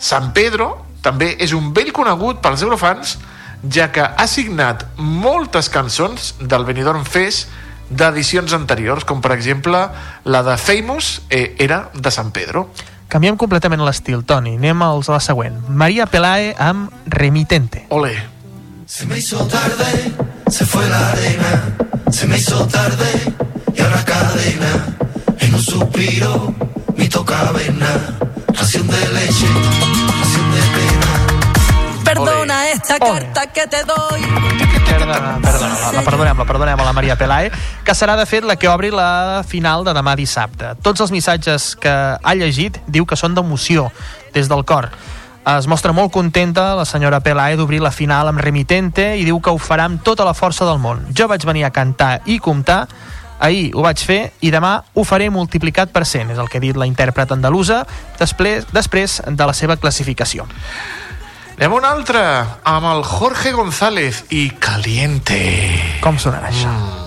San 0.00 0.30
Pedro 0.32 0.70
també 1.04 1.34
és 1.44 1.52
un 1.52 1.74
vell 1.76 1.92
conegut 1.92 2.40
pels 2.40 2.64
eurofans 2.64 3.18
ja 3.68 3.90
que 3.92 4.04
ha 4.04 4.26
signat 4.28 4.86
moltes 4.96 5.68
cançons 5.68 6.32
del 6.40 6.64
Benidorm 6.64 7.04
Fest 7.04 7.52
d'edicions 7.90 8.56
anteriors, 8.56 9.04
com 9.04 9.20
per 9.20 9.34
exemple 9.36 9.84
la 10.24 10.42
de 10.42 10.56
Famous 10.56 11.20
eh, 11.28 11.54
era 11.60 11.90
de 11.92 12.10
San 12.10 12.32
Pedro. 12.32 12.70
Canviem 13.12 13.36
completament 13.36 13.84
l'estil, 13.84 14.24
Toni. 14.24 14.56
Anem 14.56 14.80
als 14.82 15.12
a 15.12 15.18
la 15.18 15.20
següent. 15.20 15.60
Maria 15.68 16.08
Pelae 16.08 16.54
amb 16.56 16.88
Remitente. 17.04 17.84
Ole. 17.92 18.16
Se 18.86 19.04
me 19.04 19.18
hizo 19.18 19.44
tarde, 19.46 20.12
se 20.48 20.64
fue 20.64 20.88
la 20.88 21.10
arena. 21.10 21.76
Se 22.10 22.26
me 22.26 22.38
hizo 22.38 22.66
tarde 22.68 23.34
y 23.74 23.80
ahora 23.80 24.04
cadena. 24.04 24.96
En 25.40 25.54
un 25.54 25.60
suspiro, 25.60 26.54
mi 26.96 27.08
toca 27.08 27.48
avena. 27.48 28.18
Ración 28.48 28.86
de 28.86 29.08
leche, 29.08 29.46
ración 30.20 30.52
de 30.52 30.60
pena. 30.74 32.04
Perdona 32.04 32.68
esta 32.70 32.98
carta 32.98 33.52
que 33.52 33.66
te 33.66 33.84
doy. 33.84 34.20
Perdona, 34.86 35.38
perdona, 35.42 35.78
la, 35.80 35.92
la 35.92 36.02
perdonem, 36.02 36.38
la 36.38 36.44
perdonem 36.44 36.80
a 36.80 36.84
la 36.84 36.92
Maria 36.92 37.16
Pelae, 37.16 37.50
que 37.84 37.94
serà, 37.94 38.14
de 38.16 38.26
fet, 38.26 38.44
la 38.44 38.56
que 38.56 38.68
obri 38.68 38.92
la 38.94 39.42
final 39.46 39.84
de 39.84 39.94
demà 39.96 40.14
dissabte. 40.16 40.74
Tots 40.82 41.02
els 41.04 41.12
missatges 41.12 41.74
que 41.80 41.90
ha 41.90 42.34
llegit 42.38 42.78
diu 42.86 43.06
que 43.06 43.18
són 43.18 43.34
d'emoció, 43.34 43.90
des 44.34 44.48
del 44.48 44.64
cor. 44.64 44.90
es 45.44 45.66
mostra 45.68 45.92
molt 45.92 46.10
contenta 46.12 46.74
la 46.74 46.86
senyora 46.88 47.20
Pelae 47.20 47.56
d'obrir 47.56 47.82
la 47.84 47.90
final 47.92 48.30
amb 48.30 48.40
Remitente 48.40 49.10
i 49.18 49.26
diu 49.26 49.40
que 49.44 49.52
ho 49.52 49.58
farà 49.60 49.84
amb 49.84 50.00
tota 50.02 50.24
la 50.24 50.32
força 50.32 50.64
del 50.64 50.78
món. 50.78 51.04
Jo 51.12 51.28
vaig 51.28 51.44
venir 51.44 51.66
a 51.66 51.70
cantar 51.70 52.22
i 52.24 52.38
comptar, 52.38 52.86
ahir 53.44 53.70
ho 53.76 53.84
vaig 53.84 54.00
fer 54.04 54.32
i 54.40 54.50
demà 54.54 54.78
ho 54.94 55.04
faré 55.04 55.30
multiplicat 55.30 55.92
per 55.92 56.06
100, 56.06 56.32
és 56.34 56.38
el 56.40 56.48
que 56.50 56.58
ha 56.58 56.64
dit 56.64 56.76
la 56.76 56.88
intèrpret 56.90 57.32
andalusa 57.36 57.84
després, 58.18 58.66
després 58.72 59.22
de 59.28 59.46
la 59.46 59.54
seva 59.56 59.76
classificació. 59.76 60.48
Anem 61.54 61.70
a 61.70 61.78
un 61.78 61.84
altre, 61.86 62.20
amb 62.66 62.86
el 62.90 63.04
Jorge 63.06 63.54
González 63.54 64.24
i 64.34 64.50
Caliente. 64.58 65.38
Com 66.02 66.18
sonarà 66.18 66.50
això? 66.50 66.74
Mm. 66.74 67.04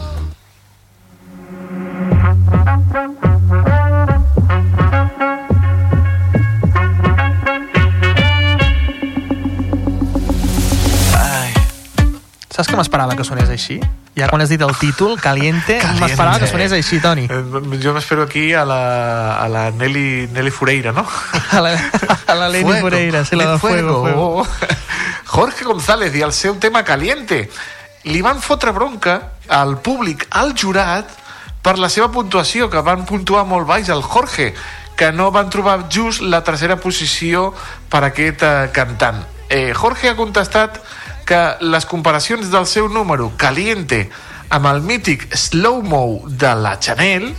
Saps 12.57 12.71
que 12.71 12.77
m'esperava 12.79 13.13
que 13.13 13.21
sonés 13.21 13.51
així? 13.53 13.75
Ja 14.17 14.25
quan 14.31 14.41
has 14.41 14.49
dit 14.49 14.61
el 14.65 14.71
títol, 14.81 15.11
Caliente, 15.21 15.75
Caliente. 15.77 16.01
m'esperava 16.01 16.39
que 16.41 16.47
sonés 16.49 16.71
així, 16.73 16.97
Toni. 17.03 17.27
Eh, 17.29 17.79
Jo 17.83 17.93
m'espero 17.93 18.23
aquí 18.25 18.47
a 18.57 18.63
la, 18.65 19.37
a 19.37 19.45
la 19.47 19.69
Nelly, 19.69 20.25
Nelly 20.33 20.49
Fureira, 20.49 20.91
¿no? 20.91 21.05
A 21.51 21.61
la, 21.61 21.75
a 22.25 22.33
la 22.33 22.49
Leni 22.49 22.65
Fuego, 22.65 22.87
Fureira, 22.87 23.23
sí, 23.25 23.35
la 23.35 23.51
de 23.51 23.59
Fuego. 23.59 24.01
fuego. 24.01 24.47
Jorge 25.37 25.65
González 25.65 26.15
i 26.15 26.25
el 26.25 26.33
seu 26.33 26.57
tema 26.57 26.81
Caliente. 26.83 27.43
Li 28.09 28.23
van 28.25 28.41
fotre 28.41 28.73
bronca 28.73 29.33
al 29.53 29.77
públic, 29.85 30.25
al 30.31 30.55
jurat, 30.57 31.13
per 31.61 31.77
la 31.77 31.89
seva 31.93 32.09
puntuació, 32.09 32.71
que 32.73 32.81
van 32.81 33.05
puntuar 33.05 33.45
molt 33.45 33.67
baix 33.69 33.89
el 33.93 34.01
Jorge, 34.01 34.55
que 34.97 35.11
no 35.13 35.29
van 35.29 35.51
trobar 35.53 35.83
just 35.93 36.25
la 36.25 36.41
tercera 36.41 36.81
posició 36.81 37.51
per 37.87 38.01
aquest 38.09 38.41
eh, 38.41 38.69
cantant. 38.73 39.21
Eh, 39.47 39.73
Jorge 39.77 40.09
ha 40.09 40.17
contestat 40.17 40.81
que 41.27 41.41
les 41.59 41.85
comparacions 41.85 42.49
del 42.49 42.65
seu 42.65 42.87
número 42.87 43.33
Caliente 43.37 44.05
amb 44.49 44.69
el 44.69 44.79
mític 44.81 45.27
Slow 45.35 45.81
Mo 45.83 46.03
de 46.25 46.53
la 46.55 46.77
Chanel, 46.79 47.33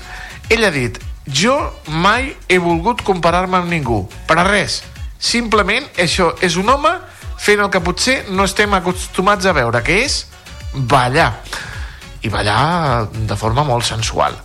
ell 0.52 0.66
ha 0.66 0.72
dit 0.74 0.98
jo 1.28 1.54
mai 1.88 2.34
he 2.48 2.58
volgut 2.60 3.02
comparar-me 3.04 3.58
amb 3.58 3.72
ningú, 3.72 4.02
per 4.28 4.38
a 4.40 4.44
res. 4.48 4.82
Simplement 5.18 5.88
això 5.98 6.34
és 6.44 6.56
un 6.60 6.68
home 6.72 6.92
fent 7.38 7.64
el 7.64 7.70
que 7.72 7.82
potser 7.84 8.18
no 8.28 8.44
estem 8.44 8.76
acostumats 8.76 9.48
a 9.48 9.54
veure, 9.56 9.82
que 9.84 10.02
és 10.04 10.20
ballar. 10.74 11.32
I 12.22 12.28
ballar 12.32 13.08
de 13.12 13.36
forma 13.40 13.64
molt 13.64 13.86
sensual. 13.88 14.36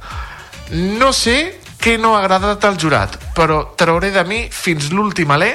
No 0.72 1.12
sé 1.12 1.60
què 1.84 1.98
no 2.00 2.16
ha 2.16 2.24
agradat 2.24 2.64
al 2.64 2.80
jurat, 2.80 3.20
però 3.36 3.76
trauré 3.76 4.12
de 4.16 4.24
mi 4.24 4.46
fins 4.52 4.92
l'últim 4.94 5.32
alè 5.36 5.52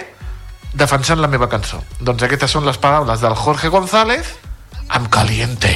defensant 0.74 1.20
la 1.20 1.30
meva 1.30 1.48
cançó. 1.48 1.80
Doncs 2.00 2.26
aquestes 2.26 2.52
són 2.52 2.66
les 2.68 2.78
paraules 2.80 3.22
del 3.24 3.34
Jorge 3.38 3.70
González 3.72 4.34
amb 4.88 5.08
Caliente. 5.12 5.72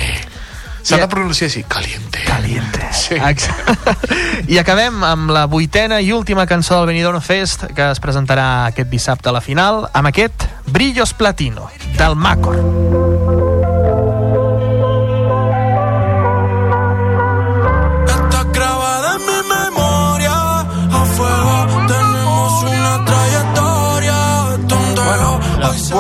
S'ha 0.83 0.99
de 0.99 1.07
pronunciar 1.07 1.47
així, 1.47 1.63
Caliente. 1.71 2.25
Caliente. 2.27 2.89
Sí. 2.91 3.15
I 4.53 4.59
acabem 4.59 5.05
amb 5.07 5.31
la 5.31 5.45
vuitena 5.47 6.01
i 6.03 6.11
última 6.13 6.47
cançó 6.51 6.81
del 6.81 6.91
Benidorm 6.91 7.23
Fest 7.23 7.69
que 7.77 7.93
es 7.93 8.03
presentarà 8.03 8.67
aquest 8.73 8.91
dissabte 8.91 9.31
a 9.31 9.37
la 9.39 9.45
final 9.45 9.87
amb 9.93 10.11
aquest 10.11 10.49
Brillos 10.67 11.15
Platino 11.15 11.71
del 11.99 12.17
Macor. 12.17 12.59
Está 12.59 13.52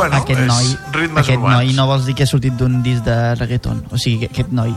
bueno, 0.02 0.20
aquest 0.20 0.44
noi, 0.50 0.68
ritmes 0.92 1.22
aquest 1.24 1.38
urbans. 1.38 1.56
noi 1.56 1.72
no 1.78 1.86
vols 1.88 2.04
dir 2.08 2.14
que 2.18 2.26
ha 2.26 2.30
sortit 2.30 2.54
d'un 2.58 2.82
disc 2.84 3.02
de 3.06 3.16
reggaeton. 3.40 3.84
O 3.90 3.98
sigui, 3.98 4.26
que 4.26 4.32
aquest 4.32 4.52
noi... 4.54 4.74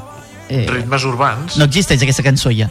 Eh, 0.47 0.65
Ritmes 0.69 1.03
urbans. 1.09 1.57
no 1.57 1.65
existeix 1.65 2.03
aquesta 2.05 2.23
cançó 2.25 2.53
ja. 2.53 2.69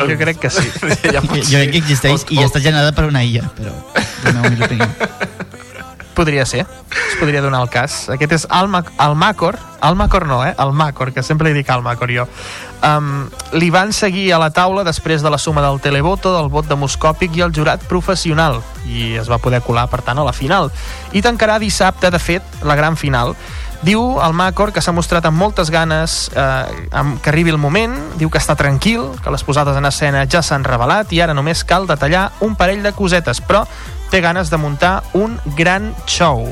Jo 0.00 0.14
crec 0.16 0.38
que 0.40 0.50
sí. 0.54 0.64
ja 1.14 1.20
Jo, 1.20 1.42
jo 1.42 1.58
crec 1.58 1.72
que 1.74 1.82
existeix 1.82 2.24
i 2.30 2.38
ja 2.38 2.46
està 2.46 2.62
generada 2.62 2.94
per 2.96 3.08
una 3.10 3.24
illa, 3.26 3.50
però... 3.58 3.74
Podria 6.14 6.44
ser, 6.44 6.66
es 6.90 7.16
podria 7.20 7.40
donar 7.40 7.62
el 7.62 7.70
cas. 7.70 8.08
Aquest 8.10 8.32
és 8.34 8.46
el, 8.50 8.68
Mac 8.68 8.90
el 9.00 9.14
Macor, 9.16 9.56
el 9.82 9.96
Macor 9.96 10.26
no, 10.26 10.44
eh? 10.44 10.54
El 10.58 10.72
Macor, 10.72 11.12
que 11.14 11.22
sempre 11.22 11.48
li 11.48 11.54
dic 11.56 11.70
al 11.70 11.84
Macor 11.86 12.10
jo. 12.12 12.26
Um, 12.84 13.28
li 13.52 13.70
van 13.70 13.94
seguir 13.96 14.30
a 14.32 14.40
la 14.40 14.50
taula 14.50 14.84
després 14.84 15.22
de 15.22 15.30
la 15.30 15.38
suma 15.38 15.62
del 15.64 15.80
televoto, 15.80 16.34
del 16.36 16.50
vot 16.52 16.68
demoscòpic 16.68 17.36
i 17.36 17.44
el 17.46 17.54
jurat 17.56 17.82
professional, 17.88 18.60
i 18.88 19.14
es 19.20 19.30
va 19.30 19.40
poder 19.40 19.62
colar, 19.64 19.86
per 19.92 20.02
tant, 20.04 20.18
a 20.18 20.26
la 20.26 20.36
final. 20.36 20.70
I 21.12 21.22
tancarà 21.24 21.58
dissabte, 21.62 22.10
de 22.10 22.20
fet, 22.20 22.62
la 22.64 22.76
gran 22.76 22.98
final. 23.00 23.36
Diu 23.80 24.18
el 24.20 24.34
Macor 24.36 24.74
que 24.76 24.82
s'ha 24.84 24.92
mostrat 24.92 25.24
amb 25.24 25.40
moltes 25.40 25.70
ganes 25.72 26.26
eh, 26.36 26.88
que 26.92 27.30
arribi 27.32 27.54
el 27.54 27.56
moment, 27.56 27.94
diu 28.20 28.28
que 28.28 28.36
està 28.36 28.52
tranquil, 28.52 29.06
que 29.24 29.32
les 29.32 29.44
posades 29.46 29.78
en 29.78 29.88
escena 29.88 30.26
ja 30.28 30.42
s'han 30.44 30.66
revelat 30.68 31.14
i 31.16 31.22
ara 31.24 31.32
només 31.32 31.64
cal 31.64 31.88
detallar 31.88 32.26
un 32.44 32.58
parell 32.60 32.84
de 32.84 32.92
cosetes, 32.92 33.40
però 33.40 33.64
té 34.10 34.20
ganes 34.20 34.50
de 34.50 34.58
muntar 34.58 35.02
un 35.14 35.38
gran 35.56 35.94
show. 36.06 36.48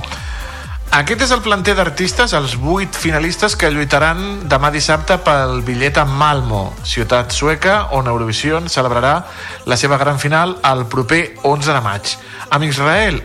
Aquest 0.98 1.26
és 1.26 1.32
el 1.34 1.42
planter 1.44 1.74
d'artistes, 1.76 2.32
els 2.32 2.54
vuit 2.56 2.94
finalistes 2.96 3.58
que 3.60 3.68
lluitaran 3.70 4.48
demà 4.48 4.70
dissabte 4.72 5.18
pel 5.20 5.60
bitllet 5.66 6.00
a 6.00 6.06
Malmo, 6.08 6.70
ciutat 6.88 7.34
sueca, 7.36 7.90
on 7.98 8.08
Eurovision 8.08 8.70
celebrarà 8.72 9.18
la 9.68 9.76
seva 9.76 9.98
gran 10.00 10.18
final 10.18 10.56
el 10.64 10.86
proper 10.88 11.34
11 11.42 11.76
de 11.76 11.84
maig. 11.84 12.16
Amb 12.48 12.64
Israel, 12.64 13.20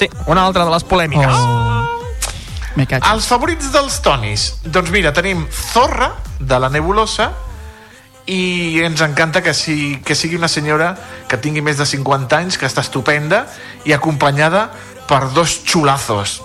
Sí, 0.00 0.08
una 0.32 0.46
altra 0.46 0.64
de 0.64 0.70
les 0.72 0.84
polèmiques. 0.88 1.28
Oh. 1.28 1.80
Els 2.96 3.26
favorits 3.28 3.66
dels 3.74 3.98
tonis. 4.00 4.46
Doncs 4.64 4.88
mira, 4.94 5.10
tenim 5.12 5.42
Zorra, 5.52 6.14
de 6.40 6.56
la 6.62 6.70
Nebulosa, 6.72 7.26
i 8.30 8.82
ens 8.86 9.02
encanta 9.02 9.42
que, 9.42 9.52
si, 9.56 9.98
que 10.06 10.14
sigui 10.14 10.38
una 10.38 10.48
senyora 10.48 10.92
que 11.28 11.38
tingui 11.42 11.64
més 11.66 11.80
de 11.80 11.86
50 11.88 12.38
anys, 12.38 12.58
que 12.60 12.68
està 12.68 12.84
estupenda, 12.86 13.44
i 13.88 13.94
acompanyada 13.96 14.68
per 15.10 15.24
dos 15.34 15.58
xulazos. 15.66 16.38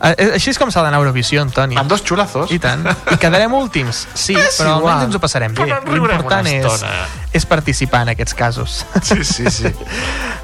Eh, 0.00 0.14
eh, 0.16 0.30
Així 0.34 0.50
és 0.50 0.58
com 0.58 0.70
s'ha 0.70 0.82
d'anar 0.82 0.98
a 0.98 1.02
Eurovisió, 1.02 1.44
Toni. 1.50 1.76
Amb 1.76 1.90
dos 1.90 2.02
xulazos? 2.06 2.52
I 2.54 2.58
tant. 2.62 2.84
I 3.10 3.16
quedarem 3.18 3.52
últims, 3.52 4.06
sí, 4.14 4.34
És 4.38 4.60
però 4.60 4.76
igual. 4.78 4.92
almenys 4.94 5.08
ens 5.08 5.16
ho 5.16 5.20
passarem 5.20 5.54
bé. 5.54 5.66
L'important 5.66 6.46
és, 6.46 6.84
és 7.32 7.46
participar 7.46 8.02
en 8.06 8.08
aquests 8.14 8.34
casos. 8.34 8.84
Sí, 9.02 9.24
sí, 9.24 9.50
sí. 9.50 9.72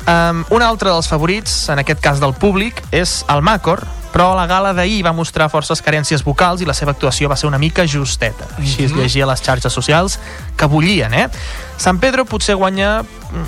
Um, 0.04 0.42
un 0.52 0.60
altre 0.60 0.90
dels 0.90 1.06
favorits, 1.08 1.70
en 1.72 1.78
aquest 1.80 1.98
cas 2.04 2.18
del 2.20 2.34
públic, 2.36 2.82
és 2.92 3.22
el 3.32 3.40
Macor, 3.40 3.80
però 4.12 4.34
la 4.36 4.44
gala 4.46 4.74
d'ahir 4.76 4.98
va 5.06 5.14
mostrar 5.16 5.46
forces 5.48 5.80
carències 5.80 6.20
vocals 6.26 6.60
i 6.60 6.66
la 6.68 6.74
seva 6.76 6.92
actuació 6.92 7.30
va 7.32 7.38
ser 7.40 7.48
una 7.48 7.56
mica 7.56 7.86
justeta. 7.88 8.44
Així 8.58 8.84
es 8.84 8.92
Mhm. 8.92 9.00
llegia 9.00 9.24
a 9.24 9.28
les 9.28 9.40
xarxes 9.40 9.72
socials 9.72 10.18
que 10.58 10.66
bullien, 10.66 11.14
eh? 11.14 11.30
San 11.78 12.00
Pedro 12.00 12.26
potser 12.26 12.54
guanya 12.54 13.00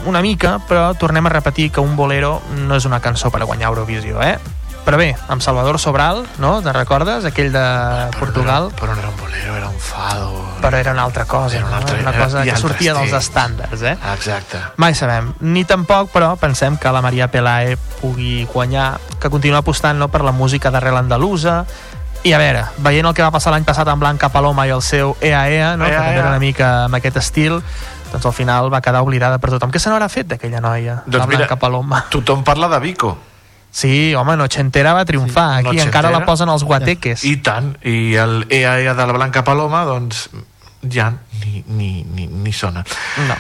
una 0.07 0.23
mica, 0.23 0.59
però 0.67 0.97
tornem 0.97 1.27
a 1.27 1.29
repetir 1.29 1.71
que 1.71 1.81
un 1.81 1.95
bolero 1.95 2.41
no 2.57 2.75
és 2.75 2.87
una 2.87 3.03
cançó 3.03 3.31
per 3.31 3.43
a 3.43 3.45
guanyar 3.45 3.69
Eurovisió, 3.69 4.23
eh? 4.23 4.39
Però 4.87 4.97
bé, 5.01 5.17
amb 5.29 5.43
Salvador 5.43 5.81
Sobral, 5.83 6.21
no? 6.39 6.61
Te'n 6.63 6.73
recordes? 6.77 7.25
Aquell 7.27 7.51
de 7.51 7.63
Portugal. 8.21 8.69
Però 8.79 8.95
no 8.95 9.01
era 9.03 9.09
un 9.11 9.17
bolero, 9.19 9.57
era 9.59 9.67
un 9.69 9.81
fado. 9.83 10.45
Però 10.63 10.79
era 10.79 10.93
una 10.93 11.03
altra 11.03 11.25
cosa, 11.27 11.57
Era 11.57 11.67
una 11.67 11.75
no? 11.75 11.83
altra- 11.83 11.99
una 11.99 12.11
era- 12.15 12.25
cosa 12.25 12.45
que 12.45 12.55
sortia 12.57 12.95
dels 12.95 13.11
temps. 13.11 13.25
estàndards, 13.27 13.83
eh? 13.83 13.97
Exacte. 14.15 14.61
Mai 14.77 14.95
sabem. 14.95 15.33
Ni 15.41 15.65
tampoc, 15.65 16.13
però, 16.13 16.37
pensem 16.39 16.77
que 16.79 16.89
la 16.95 17.03
Maria 17.03 17.27
Pelae 17.29 17.77
pugui 18.01 18.47
guanyar, 18.53 19.01
que 19.19 19.29
continua 19.29 19.59
apostant 19.59 19.99
no, 19.99 20.07
per 20.09 20.23
la 20.23 20.31
música 20.33 20.71
d'arrel 20.71 20.97
andalusa. 20.97 21.65
I 22.23 22.33
a 22.33 22.39
veure, 22.39 22.65
veient 22.79 23.07
el 23.07 23.15
que 23.15 23.23
va 23.23 23.31
passar 23.35 23.53
l'any 23.53 23.65
passat 23.67 23.87
amb 23.89 24.01
Blanca 24.01 24.29
Paloma 24.31 24.67
i 24.67 24.71
el 24.71 24.83
seu 24.83 25.17
Ea 25.21 25.49
Ea, 25.51 25.77
no, 25.77 25.85
Ea, 25.85 25.91
que 25.91 25.97
també 25.99 26.19
era 26.19 26.29
una 26.31 26.39
mica 26.39 26.85
amb 26.87 26.95
aquest 26.95 27.17
estil, 27.19 27.61
doncs 28.13 28.25
al 28.25 28.33
final 28.33 28.73
va 28.73 28.81
quedar 28.81 29.03
oblidada 29.03 29.39
per 29.39 29.51
tothom. 29.51 29.71
Què 29.71 29.79
se 29.83 29.91
n'haurà 29.91 30.09
fet 30.09 30.27
d'aquella 30.27 30.61
noia, 30.61 31.03
Doncs 31.07 31.19
la 31.19 31.27
mira, 31.27 31.39
Blanca 31.45 31.57
Paloma? 31.57 32.05
Tothom 32.09 32.43
parla 32.45 32.69
de 32.69 32.79
Vico. 32.81 33.17
Sí, 33.77 34.15
home, 34.17 34.39
Nochentera 34.41 34.95
va 34.97 35.05
triomfar. 35.05 35.59
Aquí 35.59 35.81
encara 35.83 36.09
la 36.09 36.23
posen 36.25 36.49
els 36.49 36.63
guateques. 36.65 37.27
I 37.29 37.35
tant. 37.45 37.75
I 37.85 38.15
el 38.17 38.47
Ea 38.49 38.79
Ea 38.81 38.95
de 38.97 39.05
la 39.05 39.13
Blanca 39.13 39.43
Paloma, 39.45 39.83
doncs 39.85 40.31
ja 40.89 41.11
ni, 41.43 41.61
ni, 41.67 41.91
ni, 42.05 42.25
ni 42.27 42.53
sona. 42.57 42.87
No. 43.29 43.37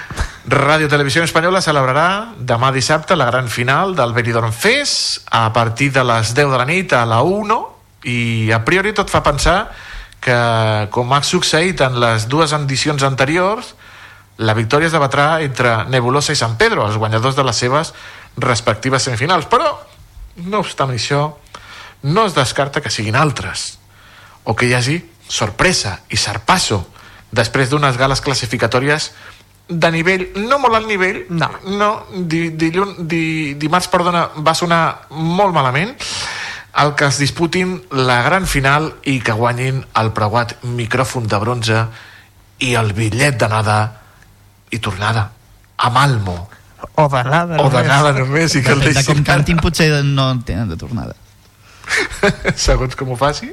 Ràdio 0.53 0.91
Televisió 0.93 1.25
Espanyola 1.25 1.63
celebrarà 1.65 2.35
demà 2.37 2.69
dissabte 2.75 3.17
la 3.17 3.31
gran 3.31 3.49
final 3.49 3.97
del 3.97 4.13
Benidorm 4.13 4.53
Fest 4.53 5.25
a 5.31 5.49
partir 5.57 5.89
de 5.97 6.05
les 6.05 6.35
10 6.35 6.53
de 6.53 6.61
la 6.61 6.69
nit 6.69 6.93
a 6.93 7.07
la 7.09 7.23
1 7.25 7.59
i 8.13 8.53
a 8.53 8.61
priori 8.67 8.93
tot 8.93 9.09
fa 9.09 9.25
pensar 9.25 9.71
que 10.21 10.37
com 10.93 11.17
ha 11.17 11.23
succeït 11.25 11.81
en 11.87 11.97
les 12.03 12.29
dues 12.29 12.53
edicions 12.53 13.09
anteriors 13.09 13.73
la 14.37 14.53
victòria 14.53 14.91
es 14.91 14.93
debatrà 14.93 15.41
entre 15.41 15.87
Nebulosa 15.89 16.35
i 16.35 16.37
San 16.37 16.59
Pedro, 16.61 16.85
els 16.85 16.99
guanyadors 17.01 17.37
de 17.37 17.45
les 17.47 17.57
seves 17.57 17.95
respectives 18.37 19.07
semifinals. 19.09 19.47
Però, 19.49 19.71
no 20.45 20.61
obstant 20.61 20.93
això, 20.93 21.39
no 22.03 22.27
es 22.27 22.35
descarta 22.37 22.83
que 22.83 22.93
siguin 22.93 23.17
altres 23.17 23.79
o 24.45 24.55
que 24.55 24.69
hi 24.69 24.75
hagi 24.77 24.99
sorpresa 25.29 26.01
i 26.13 26.19
sarpasso 26.21 26.85
després 27.35 27.71
d'unes 27.71 27.97
gales 27.99 28.23
classificatòries 28.23 29.11
de 29.67 29.91
nivell, 29.91 30.29
no 30.47 30.61
molt 30.63 30.79
alt 30.79 30.87
nivell, 30.87 31.25
no, 31.35 31.49
no 31.75 31.91
di, 32.15 32.53
dilluns, 32.55 33.01
di, 33.11 33.55
dimarts, 33.59 33.89
perdona, 33.91 34.29
va 34.39 34.55
sonar 34.55 35.09
molt 35.11 35.55
malament, 35.55 35.97
el 36.77 36.93
que 36.95 37.09
es 37.09 37.19
disputin 37.19 37.81
la 37.91 38.21
gran 38.23 38.47
final 38.47 38.93
i 39.09 39.19
que 39.25 39.35
guanyin 39.35 39.81
el 39.99 40.13
preuat 40.15 40.59
micròfon 40.63 41.27
de 41.27 41.41
bronze 41.43 41.81
i 42.63 42.75
el 42.79 42.93
bitllet 42.95 43.41
d'anada 43.41 43.79
i 44.71 44.79
tornada 44.79 45.31
a 45.77 45.91
Malmo. 45.91 46.37
O 46.95 47.09
d'anada 47.13 47.59
O 47.63 47.69
d'anada 47.73 48.13
només, 48.17 48.55
i 48.55 48.63
que 48.63 48.73
el 48.73 48.81
Depèn 48.81 48.95
de 48.95 49.01
deixin 49.01 49.21
com 49.21 49.27
cantin, 49.27 49.61
potser 49.63 49.91
no 50.05 50.31
en 50.31 50.43
tenen 50.47 50.71
de 50.71 50.79
tornada. 50.81 51.17
segons 52.69 52.97
com 52.97 53.13
ho 53.13 53.19
faci. 53.19 53.53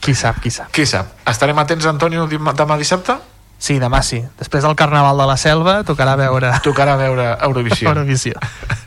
Qui 0.00 0.14
sap, 0.14 0.42
qui 0.42 0.50
sap. 0.54 0.70
Qui 0.74 0.86
sap. 0.86 1.16
Estarem 1.26 1.58
atents, 1.58 1.86
Antonio, 1.90 2.26
demà 2.30 2.78
dissabte? 2.78 3.16
Sí, 3.58 3.78
demà 3.80 4.02
sí. 4.04 4.20
Després 4.38 4.64
del 4.66 4.76
Carnaval 4.76 5.16
de 5.18 5.26
la 5.26 5.36
Selva 5.40 5.78
tocarà 5.88 6.16
veure... 6.20 6.52
Tocarà 6.64 6.96
veure 7.00 7.30
Eurovisió. 7.46 7.88
Eurovisió. 7.94 8.36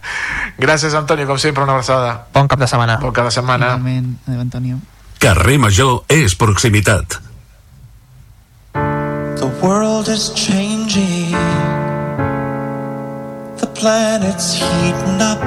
Gràcies, 0.64 0.94
Antonio, 0.94 1.26
com 1.28 1.40
sempre, 1.42 1.64
una 1.64 1.76
abraçada. 1.78 2.14
Bon 2.36 2.48
cap 2.48 2.62
de 2.62 2.68
setmana. 2.70 3.00
Bon 3.02 3.16
cap 3.16 3.28
de 3.28 3.34
setmana. 3.34 3.74
Igualment, 3.74 4.14
adéu, 4.28 4.46
Antonio. 4.46 4.80
Carrer 5.20 5.58
Major 5.60 6.06
és 6.08 6.36
proximitat. 6.40 7.20
The 9.40 9.50
world 9.64 10.08
is 10.08 10.32
changing. 10.36 11.69
Planet's 13.80 14.60
heating 14.60 15.22
up. 15.24 15.40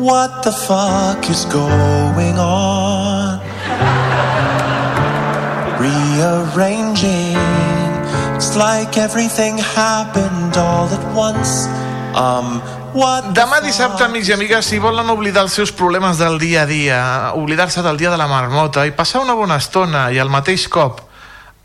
What 0.00 0.42
the 0.42 0.52
fuck 0.52 1.28
is 1.28 1.44
going 1.52 2.38
on? 2.38 3.40
Rearranging. 5.76 7.36
It's 8.36 8.56
like 8.56 8.96
everything 8.96 9.58
happened 9.58 10.56
all 10.56 10.88
at 10.88 11.04
once. 11.14 11.68
Um, 12.16 12.64
what 12.96 13.34
Demà 13.36 13.60
dissabte, 13.60 14.08
amics 14.08 14.32
i 14.32 14.32
amigues, 14.32 14.64
si 14.64 14.80
volen 14.80 15.12
oblidar 15.12 15.44
els 15.44 15.52
seus 15.52 15.76
problemes 15.76 16.16
del 16.16 16.40
dia 16.40 16.64
a 16.64 16.66
dia, 16.66 17.04
oblidar-se 17.36 17.84
del 17.84 18.00
dia 18.00 18.08
de 18.08 18.16
la 18.16 18.32
marmota 18.32 18.86
i 18.88 18.96
passar 18.96 19.20
una 19.20 19.36
bona 19.36 19.60
estona 19.60 20.08
i 20.08 20.16
al 20.16 20.32
mateix 20.32 20.70
cop 20.72 21.04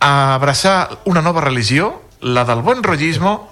abraçar 0.03 0.99
una 1.07 1.23
nova 1.23 1.47
religió, 1.47 1.93
la 2.19 2.43
del 2.43 2.59
bon 2.59 2.83
rotllismo, 2.83 3.46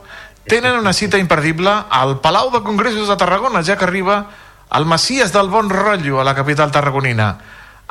tenen 0.48 0.78
una 0.78 0.94
cita 0.94 1.18
imperdible 1.18 1.72
al 1.90 2.20
Palau 2.22 2.52
de 2.52 2.62
Congressos 2.62 3.08
de 3.08 3.18
Tarragona, 3.18 3.64
ja 3.64 3.78
que 3.78 3.86
arriba 3.86 4.30
el 4.76 4.86
Messies 4.86 5.34
del 5.34 5.50
bon 5.50 5.70
rotllo 5.70 6.20
a 6.20 6.26
la 6.26 6.36
capital 6.36 6.72
tarragonina, 6.72 7.38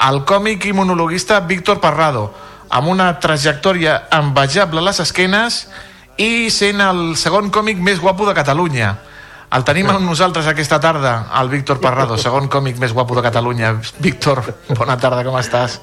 el 0.09 0.25
còmic 0.27 0.67
i 0.67 0.75
monologuista 0.75 1.41
Víctor 1.41 1.81
Parrado, 1.81 2.29
amb 2.71 2.91
una 2.91 3.09
trajectòria 3.21 4.05
envejable 4.13 4.83
a 4.83 4.87
les 4.91 5.01
esquenes 5.03 5.65
i 6.19 6.51
sent 6.51 6.83
el 6.83 7.17
segon 7.19 7.51
còmic 7.55 7.83
més 7.83 8.03
guapo 8.03 8.27
de 8.27 8.35
Catalunya. 8.37 8.95
El 9.55 9.63
tenim 9.63 9.87
amb 9.91 10.03
nosaltres 10.03 10.49
aquesta 10.51 10.81
tarda, 10.83 11.29
el 11.41 11.51
Víctor 11.53 11.79
Parrado, 11.83 12.19
segon 12.19 12.49
còmic 12.51 12.81
més 12.83 12.95
guapo 12.95 13.15
de 13.15 13.23
Catalunya. 13.23 13.77
Víctor, 14.03 14.43
bona 14.75 14.99
tarda, 14.99 15.23
com 15.27 15.39
estàs? 15.39 15.79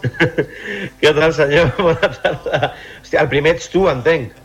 Què 0.99 1.15
tal, 1.15 1.31
senyor? 1.35 1.71
Bona 1.79 2.11
tarda. 2.17 2.73
Hòstia, 2.99 3.23
el 3.23 3.31
primer 3.31 3.55
ets 3.55 3.71
tu, 3.71 3.87
entenc. 3.91 4.40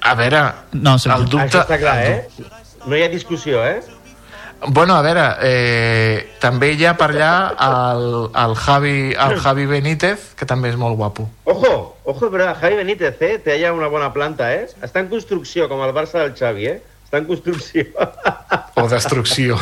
A 0.00 0.14
veure, 0.18 0.42
no, 0.72 0.96
el 0.96 1.28
dubte... 1.28 1.46
Això 1.48 1.64
està 1.64 1.78
clar, 1.80 1.98
eh? 2.04 2.50
No 2.86 2.96
hi 2.96 3.04
ha 3.04 3.08
discussió, 3.12 3.62
eh? 3.66 3.80
Bueno, 4.66 4.96
a 4.96 5.02
veure, 5.06 5.24
eh, 5.46 6.34
també 6.42 6.72
hi 6.74 6.82
ha 6.88 6.96
per 6.98 7.12
allà 7.12 7.32
el, 7.62 8.06
el, 8.34 8.54
Javi, 8.58 8.94
el 9.14 9.36
Javi 9.38 9.66
Benítez, 9.70 10.32
que 10.38 10.48
també 10.50 10.72
és 10.72 10.78
molt 10.80 10.98
guapo. 10.98 11.28
Ojo, 11.46 11.72
ojo, 12.02 12.30
però 12.32 12.50
Javi 12.58 12.80
Benítez, 12.80 13.22
eh? 13.22 13.36
Té 13.44 13.54
allà 13.54 13.70
una 13.76 13.90
bona 13.92 14.10
planta, 14.14 14.50
eh? 14.50 14.66
Està 14.82 15.04
en 15.04 15.12
construcció, 15.12 15.68
com 15.70 15.84
el 15.86 15.94
Barça 15.94 16.24
del 16.24 16.34
Xavi, 16.34 16.66
eh? 16.72 16.80
Està 17.06 17.22
en 17.22 17.30
construcció. 17.30 17.86
O 18.74 18.88
destrucció. 18.90 19.56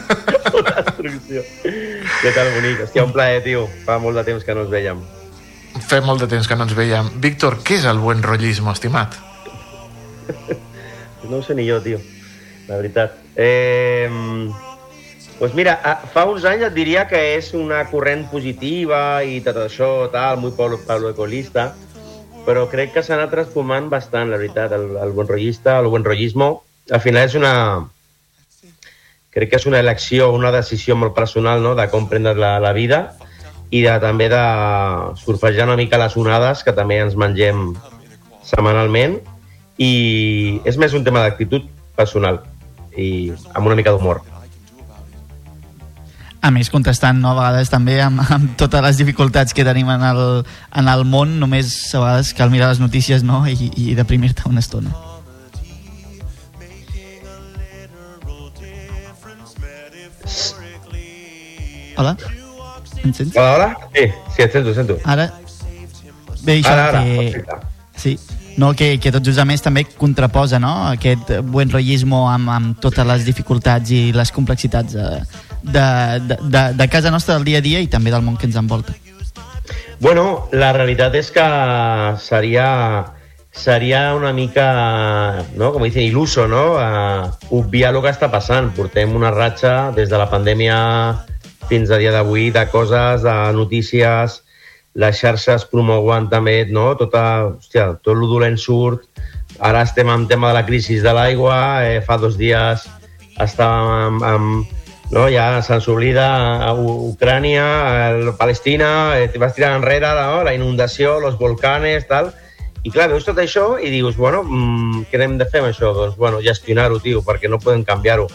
o 0.52 0.60
destrucció. 0.68 1.42
Què 1.64 2.36
tal, 2.36 2.52
bonic? 2.54 2.84
Hòstia, 2.84 3.08
un 3.08 3.16
plaer, 3.16 3.40
tio. 3.48 3.66
Fa 3.88 3.96
molt 4.04 4.20
de 4.20 4.28
temps 4.28 4.44
que 4.44 4.54
no 4.54 4.66
ens 4.66 4.72
veiem. 4.72 5.02
Fa 5.88 6.04
molt 6.04 6.22
de 6.22 6.28
temps 6.36 6.46
que 6.46 6.60
no 6.60 6.68
ens 6.68 6.76
veiem. 6.76 7.08
Víctor, 7.24 7.62
què 7.64 7.80
és 7.80 7.88
el 7.88 8.04
buen 8.04 8.20
rollismo, 8.22 8.76
estimat? 8.76 9.16
No 11.28 11.38
ho 11.38 11.42
sé 11.42 11.54
ni 11.54 11.68
jo, 11.68 11.78
tio. 11.82 12.00
La 12.68 12.76
veritat. 12.76 13.14
Eh, 13.36 14.08
pues 15.38 15.54
mira, 15.54 15.76
fa 16.14 16.24
uns 16.30 16.44
anys 16.46 16.66
et 16.68 16.74
diria 16.74 17.06
que 17.10 17.20
és 17.36 17.52
una 17.58 17.84
corrent 17.90 18.26
positiva 18.30 19.22
i 19.26 19.40
tot 19.42 19.58
això, 19.64 19.88
tal, 20.12 20.38
muy 20.42 20.52
pablo, 20.58 20.78
pablo 20.86 21.10
ecolista, 21.14 21.72
però 22.46 22.68
crec 22.70 22.92
que 22.94 23.02
s'ha 23.02 23.16
anat 23.16 23.32
transformant 23.34 23.88
bastant, 23.90 24.30
la 24.30 24.38
veritat, 24.38 24.74
el, 24.76 24.96
el 25.02 25.14
buen 25.16 25.28
rollista, 25.30 25.78
el 25.78 25.90
buen 25.90 26.06
rollismo. 26.06 26.52
Al 26.90 27.02
final 27.02 27.26
és 27.30 27.36
una... 27.38 27.54
Crec 29.32 29.48
que 29.48 29.56
és 29.56 29.66
una 29.66 29.80
elecció, 29.80 30.28
una 30.36 30.50
decisió 30.52 30.94
molt 30.98 31.14
personal, 31.16 31.62
no?, 31.64 31.72
de 31.78 31.86
com 31.88 32.08
prendre 32.10 32.34
la, 32.36 32.58
la 32.60 32.74
vida 32.76 33.06
i 33.72 33.80
de, 33.80 33.92
també 34.02 34.26
de 34.28 34.42
surfejar 35.16 35.64
una 35.64 35.78
mica 35.80 35.98
les 35.98 36.16
onades 36.20 36.60
que 36.66 36.74
també 36.76 36.98
ens 37.00 37.16
mengem 37.16 37.70
setmanalment 38.44 39.16
i 39.78 40.60
és 40.68 40.76
més 40.76 40.92
un 40.94 41.04
tema 41.04 41.24
d'actitud 41.24 41.68
personal 41.96 42.42
i 42.96 43.32
amb 43.54 43.66
una 43.66 43.76
mica 43.78 43.94
d'humor. 43.94 44.20
A 46.42 46.50
més, 46.50 46.68
contrastant 46.74 47.20
no, 47.22 47.30
a 47.30 47.38
vegades 47.38 47.70
també 47.70 48.00
amb, 48.02 48.18
amb 48.34 48.56
totes 48.58 48.82
les 48.82 48.98
dificultats 48.98 49.54
que 49.54 49.64
tenim 49.64 49.88
en 49.94 50.02
el, 50.02 50.22
en 50.74 50.90
el 50.90 51.04
món, 51.06 51.38
només 51.38 51.70
a 51.94 52.02
vegades 52.02 52.32
cal 52.34 52.50
mirar 52.50 52.72
les 52.72 52.82
notícies 52.82 53.22
no? 53.22 53.44
i, 53.46 53.70
i 53.78 53.94
deprimir-te 53.94 54.48
una 54.50 54.64
estona. 54.64 54.90
Hola? 62.02 62.16
Em 63.04 63.12
sents? 63.12 63.36
Hola, 63.36 63.54
hola? 63.54 63.68
Sí, 63.94 64.08
sí, 64.34 64.42
et 64.42 64.52
sento, 64.52 64.72
et 64.72 64.78
sento. 64.80 64.98
Ara? 65.04 65.28
Bé, 66.42 66.58
això 66.58 66.72
Ara, 66.72 66.86
ara, 66.88 67.02
que... 67.04 67.16
perfecte. 67.20 67.58
Sí, 68.02 68.16
no, 68.56 68.72
que, 68.76 68.98
que 69.00 69.12
tot 69.12 69.24
just 69.24 69.40
a 69.40 69.46
més 69.48 69.62
també 69.64 69.84
contraposa 69.96 70.58
no? 70.60 70.72
aquest 70.90 71.32
buen 71.48 71.70
rollismo 71.72 72.26
amb, 72.30 72.50
amb 72.52 72.82
totes 72.82 73.06
les 73.08 73.24
dificultats 73.24 73.92
i 73.94 74.10
les 74.12 74.32
complexitats 74.32 74.92
de, 74.98 75.08
de, 75.62 75.86
de, 76.26 76.36
de, 76.42 76.66
de 76.76 76.88
casa 76.88 77.10
nostra 77.10 77.38
del 77.38 77.48
dia 77.48 77.62
a 77.62 77.64
dia 77.64 77.80
i 77.80 77.88
també 77.88 78.12
del 78.12 78.24
món 78.26 78.36
que 78.36 78.46
ens 78.50 78.58
envolta. 78.60 78.94
Bueno, 80.02 80.48
la 80.50 80.72
realitat 80.74 81.14
és 81.14 81.30
que 81.30 81.42
seria, 82.18 82.66
seria 83.54 84.00
una 84.18 84.32
mica, 84.34 85.44
no? 85.54 85.70
com 85.70 85.84
dicen, 85.86 86.02
il·luso, 86.02 86.48
no? 86.50 86.64
Uh, 86.74 87.30
obviar 87.54 87.92
el 87.94 88.00
que 88.02 88.10
està 88.10 88.26
passant. 88.32 88.72
Portem 88.74 89.14
una 89.14 89.30
ratxa 89.30 89.92
des 89.94 90.10
de 90.10 90.18
la 90.18 90.26
pandèmia 90.26 90.78
fins 91.70 91.92
a 91.94 92.00
dia 92.02 92.10
d'avui 92.10 92.50
de 92.50 92.66
coses, 92.74 93.22
de 93.22 93.36
notícies, 93.54 94.40
les 94.94 95.18
xarxes 95.18 95.64
promouen 95.70 96.28
també 96.28 96.66
no? 96.68 96.92
Tota, 97.00 97.52
hòstia, 97.54 97.92
tot 98.02 98.14
el 98.16 98.26
dolent 98.28 98.58
surt. 98.60 99.08
Ara 99.60 99.82
estem 99.86 100.08
amb 100.10 100.28
tema 100.28 100.50
de 100.50 100.58
la 100.60 100.66
crisi 100.66 100.98
de 101.00 101.12
l'aigua, 101.12 101.84
eh, 101.86 102.00
fa 102.04 102.18
dos 102.18 102.36
dies 102.36 102.86
estàvem 103.40 103.88
amb, 103.88 104.22
amb 104.22 105.12
no? 105.12 105.26
ja 105.32 105.60
se'ns 105.64 105.88
oblida 105.88 106.72
U- 106.76 107.12
Ucrània, 107.12 107.64
a 108.32 108.36
Palestina, 108.36 109.18
eh, 109.18 109.30
vas 109.38 109.54
tirant 109.54 109.80
enrere 109.80 110.12
no? 110.16 110.42
la 110.44 110.54
inundació, 110.54 111.18
els 111.20 111.38
volcanes, 111.38 112.06
tal, 112.08 112.32
i 112.82 112.90
clar, 112.90 113.08
veus 113.12 113.24
tot 113.24 113.38
això 113.38 113.76
i 113.78 113.90
dius, 113.92 114.16
bueno, 114.16 114.42
mm, 114.42 115.04
què 115.10 115.20
hem 115.22 115.36
de 115.38 115.46
fer 115.46 115.60
amb 115.62 115.70
això? 115.70 115.92
Doncs, 115.94 116.16
bueno, 116.18 116.40
gestionar-ho, 116.42 116.98
tio, 116.98 117.22
perquè 117.22 117.48
no 117.48 117.60
podem 117.62 117.84
canviar-ho. 117.84 118.26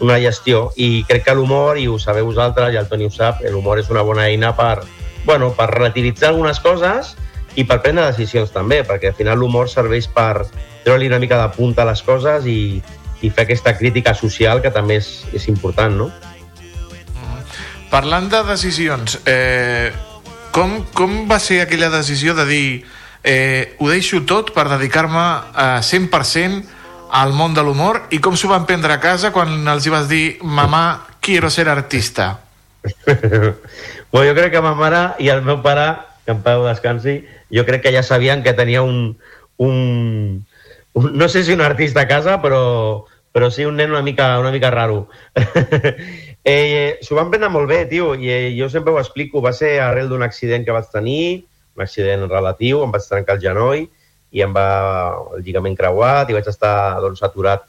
Una 0.00 0.20
gestió. 0.22 0.68
I 0.76 1.02
crec 1.08 1.24
que 1.26 1.34
l'humor, 1.34 1.78
i 1.78 1.88
ho 1.90 1.96
sabeu 1.98 2.28
vosaltres, 2.28 2.70
i 2.72 2.78
el 2.78 2.86
Toni 2.86 3.08
ho 3.08 3.10
sap, 3.10 3.42
l'humor 3.42 3.80
és 3.80 3.90
una 3.90 4.04
bona 4.06 4.28
eina 4.30 4.52
per, 4.54 4.84
bueno, 5.28 5.52
per 5.52 5.68
relativitzar 5.68 6.30
algunes 6.32 6.56
coses 6.64 7.12
i 7.60 7.66
per 7.68 7.82
prendre 7.84 8.06
decisions 8.08 8.48
també, 8.54 8.80
perquè 8.88 9.10
al 9.10 9.16
final 9.18 9.36
l'humor 9.42 9.68
serveix 9.68 10.08
per 10.08 10.46
treure-li 10.86 11.10
una 11.10 11.20
mica 11.20 11.36
de 11.36 11.50
punta 11.52 11.84
a 11.84 11.90
les 11.90 12.00
coses 12.06 12.46
i, 12.48 12.80
i 13.20 13.28
fer 13.28 13.44
aquesta 13.44 13.74
crítica 13.76 14.14
social 14.16 14.62
que 14.64 14.72
també 14.72 14.96
és, 15.02 15.10
és 15.36 15.48
important, 15.52 16.00
no? 16.00 16.08
Parlant 17.92 18.30
de 18.32 18.40
decisions, 18.48 19.18
eh, 19.28 19.92
com, 20.52 20.78
com 20.96 21.20
va 21.28 21.38
ser 21.40 21.60
aquella 21.60 21.92
decisió 21.92 22.32
de 22.36 22.48
dir 22.48 22.64
eh, 23.20 23.76
ho 23.78 23.92
deixo 23.92 24.22
tot 24.24 24.54
per 24.56 24.68
dedicar-me 24.72 25.28
a 25.52 25.68
100% 25.84 26.64
al 27.20 27.36
món 27.36 27.52
de 27.56 27.64
l'humor 27.64 28.06
i 28.16 28.20
com 28.24 28.36
s'ho 28.36 28.48
van 28.48 28.64
prendre 28.68 28.96
a 28.96 29.00
casa 29.00 29.32
quan 29.32 29.60
els 29.68 29.84
hi 29.84 29.92
vas 29.92 30.08
dir 30.08 30.24
mamà, 30.40 30.84
quiero 31.20 31.52
ser 31.52 31.68
artista? 31.68 32.38
bueno, 34.12 34.30
jo 34.30 34.36
crec 34.36 34.52
que 34.52 34.62
ma 34.64 34.74
mare 34.78 35.02
i 35.22 35.28
el 35.32 35.42
meu 35.42 35.60
pare, 35.64 35.90
que 36.24 36.34
en 36.36 36.42
pau 36.44 36.64
descansi, 36.66 37.20
jo 37.54 37.64
crec 37.68 37.82
que 37.84 37.92
ja 37.94 38.02
sabien 38.02 38.42
que 38.42 38.54
tenia 38.56 38.82
un, 38.82 39.18
un, 39.56 40.46
un 40.92 41.12
no 41.16 41.28
sé 41.28 41.44
si 41.44 41.52
un 41.52 41.62
artista 41.64 42.02
a 42.02 42.08
casa, 42.08 42.40
però, 42.42 43.04
però 43.32 43.50
sí 43.50 43.64
un 43.64 43.76
nen 43.76 43.90
una 43.90 44.02
mica, 44.02 44.38
una 44.38 44.52
mica 44.52 44.70
raro. 44.70 45.08
eh, 46.44 46.98
S'ho 47.02 47.16
van 47.16 47.30
prendre 47.30 47.52
molt 47.52 47.68
bé, 47.68 47.84
tio, 47.90 48.14
i 48.14 48.32
eh, 48.32 48.56
jo 48.58 48.68
sempre 48.72 48.92
ho 48.92 49.00
explico. 49.00 49.44
Va 49.44 49.52
ser 49.52 49.78
arrel 49.84 50.08
d'un 50.08 50.24
accident 50.26 50.64
que 50.64 50.74
vaig 50.74 50.90
tenir, 50.92 51.46
un 51.76 51.84
accident 51.84 52.26
relatiu, 52.28 52.82
em 52.82 52.92
vaig 52.92 53.06
trencar 53.08 53.38
el 53.38 53.44
genoll, 53.44 53.86
i 54.30 54.44
em 54.44 54.52
va 54.52 54.68
el 55.36 55.44
lligament 55.44 55.76
creuat 55.76 56.28
i 56.28 56.36
vaig 56.36 56.48
estar 56.50 57.00
doncs, 57.00 57.22
aturat 57.24 57.64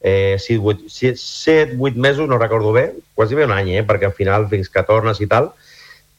eh, 0.00 0.36
7-8 0.38 1.94
mesos, 1.96 2.28
no 2.28 2.38
recordo 2.38 2.72
bé, 2.72 2.92
quasi 3.14 3.34
bé 3.34 3.46
un 3.46 3.54
any, 3.56 3.72
eh, 3.80 3.86
perquè 3.86 4.06
al 4.06 4.14
final 4.14 4.46
fins 4.52 4.70
que 4.70 4.84
tornes 4.86 5.20
i 5.20 5.26
tal. 5.30 5.50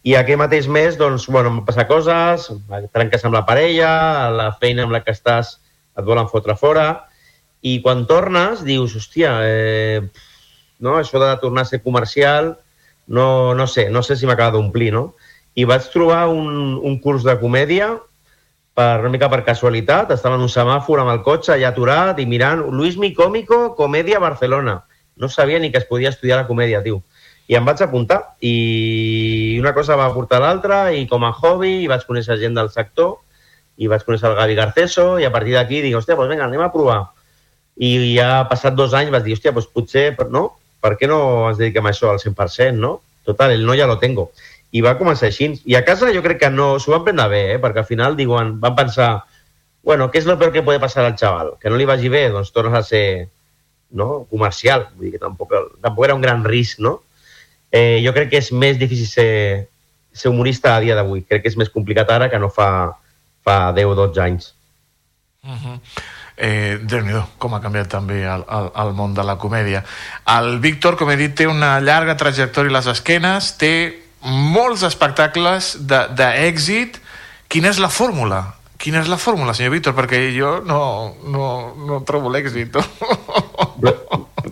I 0.07 0.13
aquell 0.15 0.39
mateix 0.39 0.69
mes, 0.71 0.95
doncs, 0.95 1.25
bueno, 1.27 1.51
em 1.51 1.63
passar 1.67 1.87
coses, 1.89 2.47
trenques 2.95 3.25
amb 3.27 3.35
la 3.35 3.43
parella, 3.47 3.91
la 4.31 4.51
feina 4.61 4.85
amb 4.85 4.95
la 4.95 5.01
que 5.03 5.11
estàs 5.11 5.57
et 5.97 6.05
volen 6.07 6.29
fotre 6.31 6.55
fora, 6.55 6.87
i 7.65 7.79
quan 7.83 8.05
tornes 8.07 8.61
dius, 8.63 8.95
hòstia, 8.95 9.33
eh, 9.43 9.99
no? 10.79 10.95
això 10.95 11.19
de 11.19 11.33
tornar 11.41 11.65
a 11.65 11.71
ser 11.71 11.81
comercial, 11.83 12.53
no, 13.07 13.53
no 13.57 13.67
sé, 13.67 13.89
no 13.89 14.03
sé 14.03 14.15
si 14.15 14.29
m'acaba 14.29 14.55
d'omplir, 14.55 14.93
no? 14.95 15.15
I 15.57 15.65
vaig 15.67 15.87
trobar 15.91 16.27
un, 16.29 16.77
un 16.77 16.99
curs 17.03 17.25
de 17.25 17.35
comèdia 17.41 17.89
per, 18.77 18.99
una 19.01 19.11
mica 19.11 19.27
per 19.33 19.41
casualitat, 19.47 20.11
estava 20.13 20.37
en 20.37 20.45
un 20.45 20.53
semàfor 20.53 21.01
amb 21.01 21.15
el 21.15 21.23
cotxe 21.25 21.55
allà 21.55 21.71
aturat 21.73 22.19
i 22.21 22.27
mirant 22.29 22.61
Luis 22.69 22.99
Mi 23.01 23.09
Cómico, 23.17 23.73
Comèdia 23.75 24.21
Barcelona. 24.23 24.83
No 25.17 25.31
sabia 25.33 25.59
ni 25.59 25.71
que 25.73 25.81
es 25.81 25.89
podia 25.89 26.13
estudiar 26.13 26.43
la 26.43 26.47
comèdia, 26.47 26.83
tio. 26.85 27.01
I 27.47 27.55
em 27.55 27.67
vaig 27.67 27.81
apuntar 27.83 28.19
i 28.43 29.57
una 29.61 29.73
cosa 29.75 29.95
va 29.99 30.09
portar 30.15 30.41
l'altra 30.43 30.81
i 30.91 31.05
com 31.07 31.23
a 31.23 31.31
hobby 31.31 31.83
i 31.85 31.87
vaig 31.87 32.03
conèixer 32.07 32.35
gent 32.41 32.57
del 32.57 32.69
sector 32.73 33.15
i 33.77 33.87
vaig 33.87 34.03
conèixer 34.03 34.27
el 34.31 34.35
Gavi 34.35 34.57
Garceso 34.57 35.07
i 35.21 35.27
a 35.27 35.31
partir 35.31 35.55
d'aquí 35.55 35.81
dic, 35.85 35.95
hòstia, 35.95 36.17
doncs 36.17 36.33
vinga, 36.33 36.47
anem 36.49 36.65
a 36.65 36.71
provar. 36.73 36.99
I 37.77 38.17
ja 38.17 38.43
passat 38.49 38.75
dos 38.75 38.95
anys 38.97 39.13
vaig 39.13 39.23
dir, 39.23 39.37
hòstia, 39.37 39.53
doncs 39.55 39.69
potser, 39.71 40.09
no? 40.33 40.49
Per 40.81 40.95
què 40.97 41.07
no 41.07 41.19
ens 41.49 41.61
dediquem 41.61 41.85
a 41.85 41.93
això 41.93 42.11
al 42.11 42.19
100%, 42.19 42.75
no? 42.81 42.97
Total, 43.27 43.53
el 43.53 43.65
no 43.67 43.75
ja 43.77 43.87
lo 43.87 43.99
tengo 44.01 44.31
i 44.75 44.83
va 44.83 44.97
començar 44.99 45.29
així. 45.29 45.53
I 45.65 45.77
a 45.77 45.83
casa 45.87 46.11
jo 46.13 46.21
crec 46.25 46.41
que 46.41 46.51
no 46.51 46.75
s'ho 46.81 46.91
van 46.93 47.05
prendre 47.05 47.27
bé, 47.31 47.41
eh? 47.53 47.59
perquè 47.63 47.83
al 47.83 47.89
final 47.89 48.17
diuen, 48.19 48.57
van 48.59 48.75
pensar 48.75 49.11
bueno, 49.87 50.09
què 50.11 50.19
és 50.19 50.25
el 50.27 50.35
peor 50.35 50.51
que 50.51 50.65
pot 50.67 50.75
passar 50.83 51.05
al 51.07 51.15
xaval? 51.15 51.53
Que 51.61 51.71
no 51.71 51.77
li 51.79 51.85
vagi 51.87 52.09
bé? 52.11 52.25
Doncs 52.33 52.51
tornes 52.51 52.73
a 52.75 52.83
ser 52.83 53.29
no? 53.95 54.25
comercial. 54.27 54.89
Vull 54.97 55.07
dir 55.07 55.13
que 55.13 55.21
tampoc, 55.21 55.53
tampoc 55.79 56.03
era 56.03 56.17
un 56.17 56.25
gran 56.25 56.43
risc, 56.43 56.81
no? 56.83 56.97
Eh, 57.71 57.99
jo 58.03 58.13
crec 58.15 58.31
que 58.31 58.39
és 58.39 58.51
més 58.55 58.77
difícil 58.79 59.07
ser, 59.09 59.31
ser 60.13 60.31
humorista 60.31 60.75
a 60.75 60.83
dia 60.83 60.95
d'avui. 60.95 61.23
Crec 61.27 61.43
que 61.43 61.51
és 61.51 61.57
més 61.59 61.71
complicat 61.73 62.09
ara 62.13 62.29
que 62.31 62.39
no 62.39 62.49
fa, 62.53 62.69
fa 63.43 63.57
10 63.75 63.91
o 63.91 63.95
12 63.95 64.21
anys. 64.23 64.53
Uh 65.43 65.51
-huh. 65.53 65.79
eh, 66.37 66.79
déu 66.81 67.01
nhi 67.01 67.13
com 67.37 67.53
ha 67.53 67.61
canviat 67.61 67.87
també 67.87 68.23
el, 68.23 68.43
el, 68.49 68.71
el 68.75 68.93
món 68.93 69.13
de 69.13 69.23
la 69.23 69.37
comèdia. 69.37 69.83
El 70.25 70.59
Víctor, 70.59 70.97
com 70.97 71.09
he 71.09 71.15
dit, 71.15 71.35
té 71.35 71.47
una 71.47 71.79
llarga 71.79 72.17
trajectòria 72.17 72.69
a 72.69 72.77
les 72.77 72.87
esquenes, 72.87 73.57
té 73.57 74.03
molts 74.21 74.83
espectacles 74.83 75.77
d'èxit. 75.87 76.99
Quina 77.47 77.69
és 77.69 77.79
la 77.79 77.89
fórmula? 77.89 78.55
Quina 78.77 78.99
és 78.99 79.07
la 79.07 79.17
fórmula, 79.17 79.53
senyor 79.53 79.71
Víctor? 79.71 79.95
Perquè 79.95 80.37
jo 80.37 80.61
no, 80.65 81.15
no, 81.25 81.73
no 81.87 82.03
trobo 82.05 82.29
l'èxit. 82.29 82.75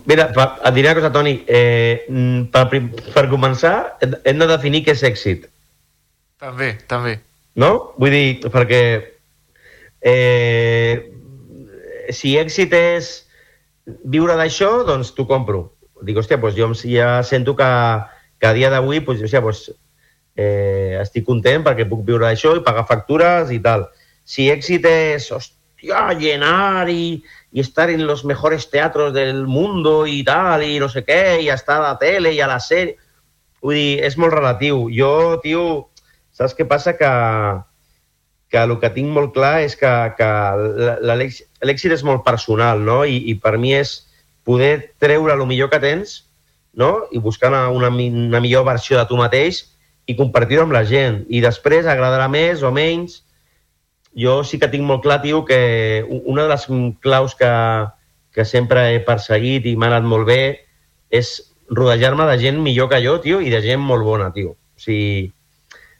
Mira, 0.06 0.28
et 0.30 0.74
diré 0.74 0.92
una 0.92 1.00
cosa, 1.00 1.10
Toni. 1.12 1.34
Eh, 1.46 2.06
per, 2.52 2.66
per 3.14 3.26
començar, 3.30 3.74
hem 4.00 4.42
de 4.42 4.46
definir 4.46 4.84
què 4.86 4.94
és 4.94 5.02
èxit. 5.06 5.48
També, 6.42 6.76
també. 6.86 7.16
No? 7.58 7.70
Vull 7.98 8.14
dir, 8.14 8.50
perquè 8.52 8.82
eh, 10.06 10.92
si 12.14 12.36
èxit 12.38 12.76
és 12.76 13.08
viure 14.04 14.36
d'això, 14.38 14.84
doncs 14.86 15.10
t'ho 15.16 15.26
compro. 15.26 15.64
Dic, 16.06 16.18
hòstia, 16.20 16.38
doncs 16.38 16.58
jo 16.58 16.70
ja 16.92 17.22
sento 17.24 17.56
que, 17.56 17.68
que 18.38 18.46
a 18.46 18.54
dia 18.54 18.70
d'avui 18.70 19.00
pues, 19.00 19.22
o 19.22 19.26
sigui, 19.26 19.42
pues, 19.48 19.70
eh, 20.36 20.98
estic 21.00 21.24
content 21.26 21.64
perquè 21.66 21.88
puc 21.88 22.04
viure 22.06 22.26
d'això 22.26 22.54
i 22.56 22.64
pagar 22.64 22.86
factures 22.86 23.50
i 23.50 23.58
tal. 23.64 23.88
Si 24.26 24.50
èxit 24.52 24.86
és, 24.90 25.30
hòstia, 25.32 26.12
llenar 26.20 26.86
i, 26.92 27.22
i 27.56 27.60
estar 27.60 27.88
en 27.88 28.06
los 28.06 28.26
mejores 28.28 28.68
teatros 28.68 29.14
del 29.14 29.46
mundo 29.46 30.04
i 30.06 30.20
tal, 30.28 30.60
i 30.60 30.76
no 30.76 30.90
sé 30.92 31.00
què, 31.06 31.38
i 31.40 31.48
estar 31.48 31.78
a 31.80 31.86
la 31.86 31.94
tele 31.96 32.34
i 32.36 32.42
a 32.44 32.50
la 32.50 32.58
sèrie... 32.60 32.98
Vull 33.64 33.78
dir, 33.78 33.94
és 34.04 34.18
molt 34.20 34.34
relatiu. 34.36 34.82
Jo, 34.92 35.38
tio, 35.40 35.62
saps 36.36 36.52
què 36.54 36.66
passa? 36.68 36.92
Que, 36.98 37.08
que 38.52 38.60
el 38.60 38.76
que 38.82 38.90
tinc 38.92 39.08
molt 39.08 39.32
clar 39.34 39.62
és 39.64 39.72
que, 39.80 39.92
que 40.18 40.28
l'èxit 41.08 41.96
és 41.96 42.04
molt 42.04 42.26
personal, 42.28 42.84
no? 42.84 43.00
I, 43.08 43.16
I 43.32 43.38
per 43.40 43.56
mi 43.56 43.72
és 43.74 43.96
poder 44.44 44.92
treure 45.00 45.32
el 45.32 45.48
millor 45.48 45.72
que 45.72 45.80
tens 45.80 46.18
no? 46.76 47.08
i 47.10 47.18
buscar 47.24 47.48
una, 47.50 47.70
una, 47.72 47.88
una 47.88 48.40
millor 48.44 48.68
versió 48.68 49.00
de 49.00 49.08
tu 49.08 49.16
mateix 49.16 49.64
i 50.06 50.14
compartir-ho 50.14 50.68
amb 50.68 50.76
la 50.76 50.84
gent. 50.86 51.22
I 51.32 51.40
després 51.42 51.88
agradarà 51.88 52.28
més 52.28 52.60
o 52.60 52.70
menys. 52.70 53.22
Jo 54.16 54.40
sí 54.48 54.58
que 54.58 54.70
tinc 54.72 54.86
molt 54.88 55.04
clar, 55.04 55.20
tio, 55.22 55.44
que 55.44 56.04
una 56.08 56.46
de 56.46 56.52
les 56.54 56.66
claus 57.04 57.34
que, 57.36 57.50
que 58.32 58.44
sempre 58.48 58.88
he 58.94 59.00
perseguit 59.04 59.66
i 59.68 59.76
m'ha 59.76 59.90
anat 59.92 60.08
molt 60.08 60.28
bé 60.28 60.40
és 61.12 61.32
rodejar-me 61.68 62.24
de 62.30 62.38
gent 62.40 62.60
millor 62.62 62.88
que 62.88 63.02
jo, 63.04 63.18
tio, 63.20 63.40
i 63.40 63.52
de 63.52 63.60
gent 63.64 63.82
molt 63.82 64.06
bona, 64.06 64.30
tio. 64.32 64.54
O 64.56 64.80
sigui, 64.80 65.32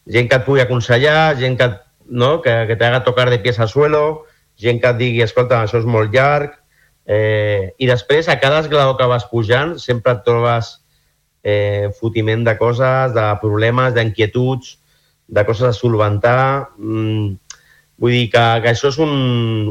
gent 0.08 0.30
que 0.30 0.40
et 0.40 0.46
pugui 0.46 0.62
aconsellar, 0.64 1.36
gent 1.36 1.58
que, 1.60 1.68
no? 2.08 2.38
que, 2.40 2.54
que 2.70 2.76
t'haga 2.80 3.04
tocar 3.04 3.28
de 3.30 3.40
pies 3.42 3.60
al 3.60 3.68
suelo, 3.68 4.24
gent 4.56 4.80
que 4.80 4.94
et 4.94 5.02
digui, 5.02 5.24
escolta, 5.24 5.60
això 5.64 5.82
és 5.82 5.90
molt 5.90 6.14
llarg, 6.14 6.54
Eh, 7.06 7.72
I 7.78 7.86
després, 7.86 8.28
a 8.28 8.40
cada 8.42 8.60
esglaó 8.64 8.96
que 8.98 9.06
vas 9.06 9.28
pujant, 9.30 9.76
sempre 9.78 10.16
et 10.16 10.24
trobes 10.26 10.72
eh, 11.46 11.88
fotiment 12.00 12.42
de 12.44 12.56
coses, 12.58 13.14
de 13.14 13.26
problemes, 13.40 13.94
d'inquietuds, 13.94 14.74
de 15.28 15.44
coses 15.46 15.68
a 15.70 15.76
solventar. 15.76 16.72
Mm, 16.76 17.36
vull 17.98 18.12
dir 18.12 18.26
que, 18.32 18.44
que 18.62 18.72
això 18.72 18.90
és 18.92 18.98
un, 19.02 19.12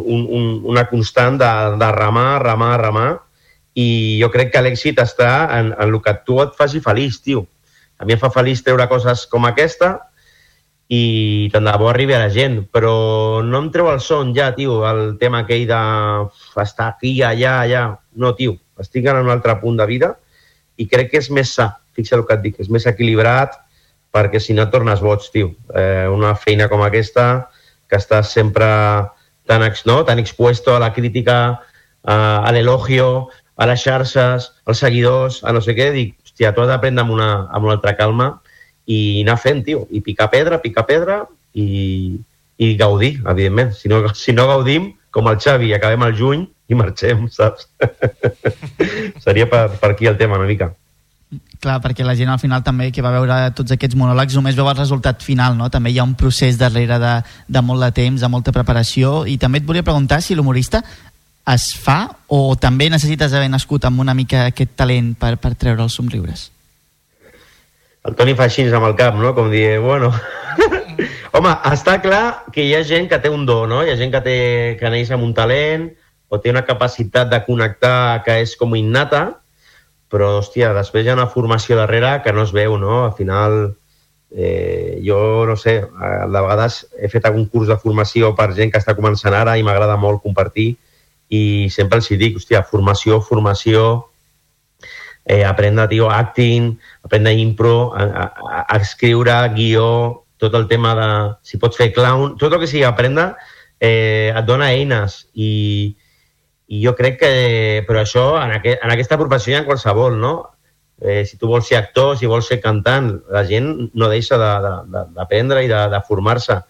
un, 0.02 0.26
un, 0.38 0.47
una 0.73 0.85
constant 0.89 1.38
de, 1.41 1.52
de 1.81 1.91
remar, 1.97 2.41
remar, 2.43 2.73
remar, 2.81 3.10
i 3.76 4.18
jo 4.22 4.31
crec 4.34 4.53
que 4.53 4.64
l'èxit 4.64 4.99
està 5.03 5.31
en, 5.60 5.73
en 5.76 5.88
el 5.89 6.02
que 6.02 6.15
tu 6.26 6.39
et 6.43 6.56
faci 6.57 6.81
feliç, 6.84 7.19
tio. 7.22 7.45
A 7.99 8.07
mi 8.07 8.15
em 8.15 8.19
fa 8.19 8.31
feliç 8.34 8.64
treure 8.64 8.88
coses 8.91 9.26
com 9.31 9.47
aquesta, 9.47 9.95
i 10.88 11.49
tant 11.53 11.65
de 11.65 11.73
bo 11.81 11.89
arribi 11.89 12.14
a 12.14 12.22
la 12.22 12.30
gent, 12.30 12.60
però 12.69 13.41
no 13.41 13.61
em 13.64 13.72
treu 13.73 13.89
el 13.89 14.02
son 14.06 14.34
ja, 14.35 14.52
tio, 14.57 14.84
el 14.85 15.18
tema 15.22 15.41
aquell 15.41 15.65
de 15.69 15.80
estar 16.61 16.91
aquí, 16.93 17.18
allà, 17.26 17.61
allà. 17.64 17.85
No, 18.22 18.35
tio, 18.38 18.60
estic 18.80 19.07
en 19.10 19.23
un 19.23 19.34
altre 19.34 19.57
punt 19.61 19.80
de 19.80 19.88
vida 19.89 20.14
i 20.77 20.88
crec 20.91 21.11
que 21.11 21.22
és 21.23 21.31
més 21.34 21.56
sa, 21.57 21.72
fixa 21.95 22.18
el 22.19 22.26
que 22.27 22.38
et 22.38 22.43
dic, 22.43 22.60
és 22.61 22.69
més 22.69 22.85
equilibrat 22.88 23.57
perquè 24.15 24.39
si 24.39 24.53
no 24.56 24.68
tornes 24.72 25.02
boig, 25.03 25.26
tio. 25.34 25.52
Eh, 25.76 26.06
una 26.11 26.35
feina 26.39 26.69
com 26.72 26.84
aquesta, 26.85 27.49
que 27.90 27.99
estàs 27.99 28.32
sempre 28.34 28.68
tan, 29.45 29.66
no? 29.86 30.03
tan 30.06 30.20
expuesto 30.20 30.76
a 30.76 30.80
la 30.80 30.91
crítica, 30.94 31.62
a, 32.03 32.16
a 32.45 32.52
l'elogio, 32.52 33.30
a 33.56 33.68
les 33.70 33.84
xarxes, 33.84 34.52
als 34.66 34.84
seguidors, 34.84 35.41
a 35.44 35.53
no 35.56 35.62
sé 35.62 35.76
què, 35.78 35.91
dic, 35.95 36.16
hòstia, 36.26 36.53
tu 36.53 36.64
has 36.64 36.72
d'aprendre 36.72 37.06
amb, 37.06 37.14
una, 37.16 37.30
amb 37.52 37.68
una 37.68 37.78
altra 37.78 37.95
calma 37.95 38.34
i 38.86 39.24
anar 39.24 39.38
fent, 39.41 39.64
tio, 39.66 39.86
i 39.90 40.02
picar 40.06 40.30
pedra, 40.34 40.60
picar 40.62 40.86
pedra 40.90 41.22
i, 41.53 42.20
i 42.57 42.76
gaudir, 42.78 43.16
evidentment. 43.26 43.74
Si 43.78 43.90
no, 43.90 44.03
si 44.14 44.36
no 44.36 44.48
gaudim, 44.52 44.94
com 45.16 45.30
el 45.32 45.40
Xavi, 45.40 45.72
acabem 45.74 46.03
al 46.03 46.18
juny 46.18 46.44
i 46.68 46.76
marxem, 46.76 47.30
saps? 47.32 47.70
Seria 49.24 49.48
per, 49.48 49.70
per 49.80 49.94
aquí 49.94 50.10
el 50.12 50.18
tema, 50.20 50.41
una 50.41 50.49
mica. 50.49 50.74
Clar, 51.60 51.80
perquè 51.81 52.06
la 52.06 52.14
gent 52.15 52.30
al 52.30 52.39
final 52.39 52.61
també 52.64 52.91
que 52.93 53.03
va 53.03 53.11
veure 53.15 53.49
tots 53.57 53.73
aquests 53.73 53.97
monòlegs 53.97 54.38
només 54.38 54.56
veu 54.56 54.69
el 54.69 54.77
resultat 54.77 55.23
final, 55.26 55.57
no? 55.57 55.72
També 55.73 55.91
hi 55.91 55.99
ha 55.99 56.06
un 56.06 56.14
procés 56.15 56.60
darrere 56.61 56.99
de, 57.02 57.15
de 57.49 57.64
molt 57.65 57.81
de 57.81 57.91
temps, 57.97 58.22
de 58.22 58.30
molta 58.30 58.53
preparació 58.56 59.23
i 59.26 59.39
també 59.41 59.60
et 59.60 59.68
volia 59.68 59.84
preguntar 59.84 60.22
si 60.22 60.38
l'humorista 60.38 60.84
es 61.53 61.69
fa 61.77 61.99
o 62.34 62.56
també 62.57 62.89
necessites 62.89 63.34
haver 63.34 63.49
nascut 63.49 63.85
amb 63.85 64.02
una 64.02 64.14
mica 64.18 64.47
aquest 64.52 64.77
talent 64.77 65.14
per, 65.19 65.35
per 65.41 65.56
treure 65.57 65.84
els 65.84 65.97
somriures? 65.97 66.52
el 68.06 68.14
Toni 68.14 68.35
fa 68.38 68.45
així 68.45 68.65
amb 68.69 68.85
el 68.85 68.95
cap, 68.97 69.18
no? 69.18 69.34
Com 69.38 69.52
dir, 69.53 69.80
bueno... 69.81 70.14
Home, 71.35 71.52
està 71.68 71.97
clar 71.99 72.45
que 72.53 72.64
hi 72.64 72.76
ha 72.77 72.84
gent 72.88 73.10
que 73.11 73.18
té 73.19 73.27
un 73.34 73.43
do, 73.43 73.65
no? 73.68 73.81
Hi 73.84 73.89
ha 73.91 73.97
gent 73.99 74.14
que, 74.14 74.22
té, 74.23 74.35
que 74.80 74.91
neix 74.93 75.10
amb 75.11 75.26
un 75.26 75.34
talent 75.35 75.89
o 76.31 76.39
té 76.39 76.53
una 76.53 76.64
capacitat 76.64 77.27
de 77.31 77.41
connectar 77.43 78.22
que 78.23 78.38
és 78.45 78.53
com 78.56 78.77
innata, 78.80 79.26
però, 80.16 80.38
hòstia, 80.40 80.72
després 80.78 81.04
hi 81.04 81.12
ha 81.12 81.18
una 81.18 81.28
formació 81.28 81.76
darrere 81.76 82.22
que 82.24 82.32
no 82.32 82.46
es 82.48 82.56
veu, 82.56 82.78
no? 82.80 83.04
Al 83.10 83.14
final, 83.18 83.76
eh, 84.32 85.02
jo, 85.04 85.20
no 85.48 85.58
sé, 85.60 85.82
de 85.84 86.32
vegades 86.32 86.86
he 86.96 87.12
fet 87.12 87.28
algun 87.28 87.50
curs 87.52 87.68
de 87.68 87.76
formació 87.82 88.32
per 88.38 88.54
gent 88.56 88.72
que 88.72 88.80
està 88.80 88.96
començant 88.96 89.36
ara 89.36 89.58
i 89.60 89.64
m'agrada 89.68 90.00
molt 90.00 90.24
compartir 90.24 90.70
i 91.36 91.68
sempre 91.74 92.00
els 92.00 92.08
dic, 92.08 92.38
hòstia, 92.40 92.64
formació, 92.64 93.20
formació, 93.20 93.82
eh, 95.26 95.44
aprendre, 95.44 95.88
tio, 95.92 96.08
acting, 96.10 96.72
aprendre 97.04 97.34
impro, 97.34 97.92
a, 97.98 98.06
a, 98.06 98.62
a 98.70 98.78
escriure, 98.78 99.36
guió, 99.58 100.24
tot 100.38 100.56
el 100.56 100.68
tema 100.68 100.96
de... 100.96 101.10
Si 101.44 101.58
pots 101.58 101.78
fer 101.78 101.92
clown, 101.94 102.38
tot 102.38 102.54
el 102.54 102.62
que 102.62 102.70
sigui 102.70 102.86
aprendre 102.86 103.34
eh, 103.80 104.32
et 104.32 104.46
dona 104.46 104.70
eines 104.72 105.26
i, 105.34 105.96
i 106.68 106.82
jo 106.84 106.96
crec 106.98 107.20
que... 107.22 107.32
Però 107.88 108.02
això, 108.02 108.26
en, 108.42 108.56
aquest, 108.58 108.84
en 108.84 108.94
aquesta 108.94 109.20
professió 109.22 109.54
hi 109.54 109.60
ha 109.60 109.66
qualsevol, 109.68 110.18
no? 110.22 110.36
Eh, 111.02 111.26
si 111.28 111.38
tu 111.38 111.50
vols 111.52 111.68
ser 111.68 111.78
actor, 111.78 112.16
si 112.18 112.30
vols 112.32 112.48
ser 112.48 112.62
cantant, 112.64 113.12
la 113.32 113.44
gent 113.46 113.92
no 113.94 114.10
deixa 114.10 114.40
d'aprendre 114.40 115.60
de, 115.60 115.62
de, 115.62 115.68
i 115.68 115.72
de, 115.74 115.82
de 115.92 116.02
formar-se. 116.08 116.62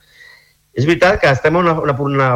És 0.75 0.87
veritat 0.87 1.21
que 1.21 1.29
estem 1.31 1.55
en 1.55 1.61
una, 1.61 1.75
una, 1.79 1.95
una, 2.01 2.29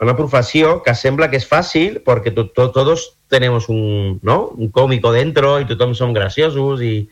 una 0.00 0.16
profesión 0.16 0.82
que 0.84 0.94
sembla 0.94 1.30
que 1.30 1.36
es 1.36 1.46
fácil 1.46 2.02
porque 2.04 2.30
to, 2.30 2.50
to, 2.50 2.70
todos 2.70 3.16
tenemos 3.28 3.68
un, 3.68 4.20
¿no? 4.22 4.48
un 4.48 4.70
cómico 4.70 5.12
dentro 5.12 5.60
y 5.60 5.66
tothom 5.66 5.94
som 5.94 6.12
graciosos 6.12 6.82
i 6.82 7.08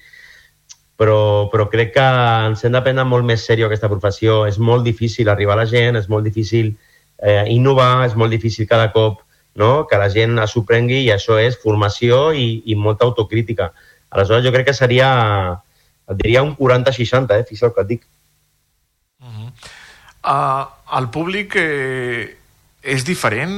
però, 0.99 1.49
però 1.53 1.69
crec 1.71 1.93
que 1.95 2.05
ens 2.49 2.65
hem 2.67 2.75
de 2.75 2.83
prendre 2.83 3.05
molt 3.07 3.23
més 3.25 3.45
seriós 3.47 3.71
aquesta 3.71 3.91
professió. 3.91 4.43
És 4.51 4.59
molt 4.59 4.83
difícil 4.83 5.29
arribar 5.31 5.55
a 5.55 5.63
la 5.63 5.69
gent, 5.71 5.97
és 5.97 6.09
molt 6.11 6.27
difícil 6.27 6.73
eh, 7.23 7.45
innovar, 7.55 8.05
és 8.09 8.17
molt 8.19 8.35
difícil 8.35 8.67
cada 8.67 8.91
cop 8.91 9.23
no? 9.59 9.87
que 9.91 9.99
la 10.01 10.09
gent 10.13 10.39
s'ho 10.47 10.65
prengui 10.69 11.05
i 11.05 11.13
això 11.15 11.39
és 11.43 11.59
formació 11.61 12.29
i, 12.33 12.63
i 12.67 12.79
molta 12.79 13.07
autocrítica. 13.09 13.73
Aleshores 14.11 14.47
jo 14.47 14.55
crec 14.55 14.71
que 14.71 14.77
seria, 14.77 15.11
et 16.09 16.23
diria 16.23 16.47
un 16.47 16.55
40-60, 16.57 17.37
eh? 17.37 17.47
fixa't 17.49 17.71
el 17.71 17.77
que 17.77 17.85
et 17.85 17.93
dic. 17.93 18.09
Uh, 20.29 20.67
el 20.99 21.07
públic 21.15 21.55
eh, 21.57 22.39
és 22.83 23.05
diferent 23.07 23.55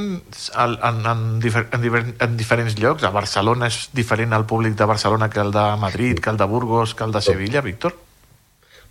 en, 0.57 0.75
en, 0.81 0.99
en, 1.11 1.23
difer 1.41 1.65
en, 1.71 1.81
difer 1.83 2.01
en 2.25 2.37
diferents 2.37 2.75
llocs? 2.79 3.05
A 3.05 3.11
Barcelona 3.13 3.69
és 3.71 3.89
diferent 3.95 4.33
el 4.37 4.45
públic 4.49 4.75
de 4.79 4.87
Barcelona 4.89 5.29
que 5.29 5.41
el 5.41 5.51
de 5.51 5.65
Madrid, 5.81 6.19
que 6.19 6.29
el 6.29 6.37
de 6.37 6.47
Burgos, 6.49 6.95
que 6.95 7.03
el 7.03 7.11
de 7.11 7.21
Sevilla, 7.21 7.61
Víctor? 7.61 7.95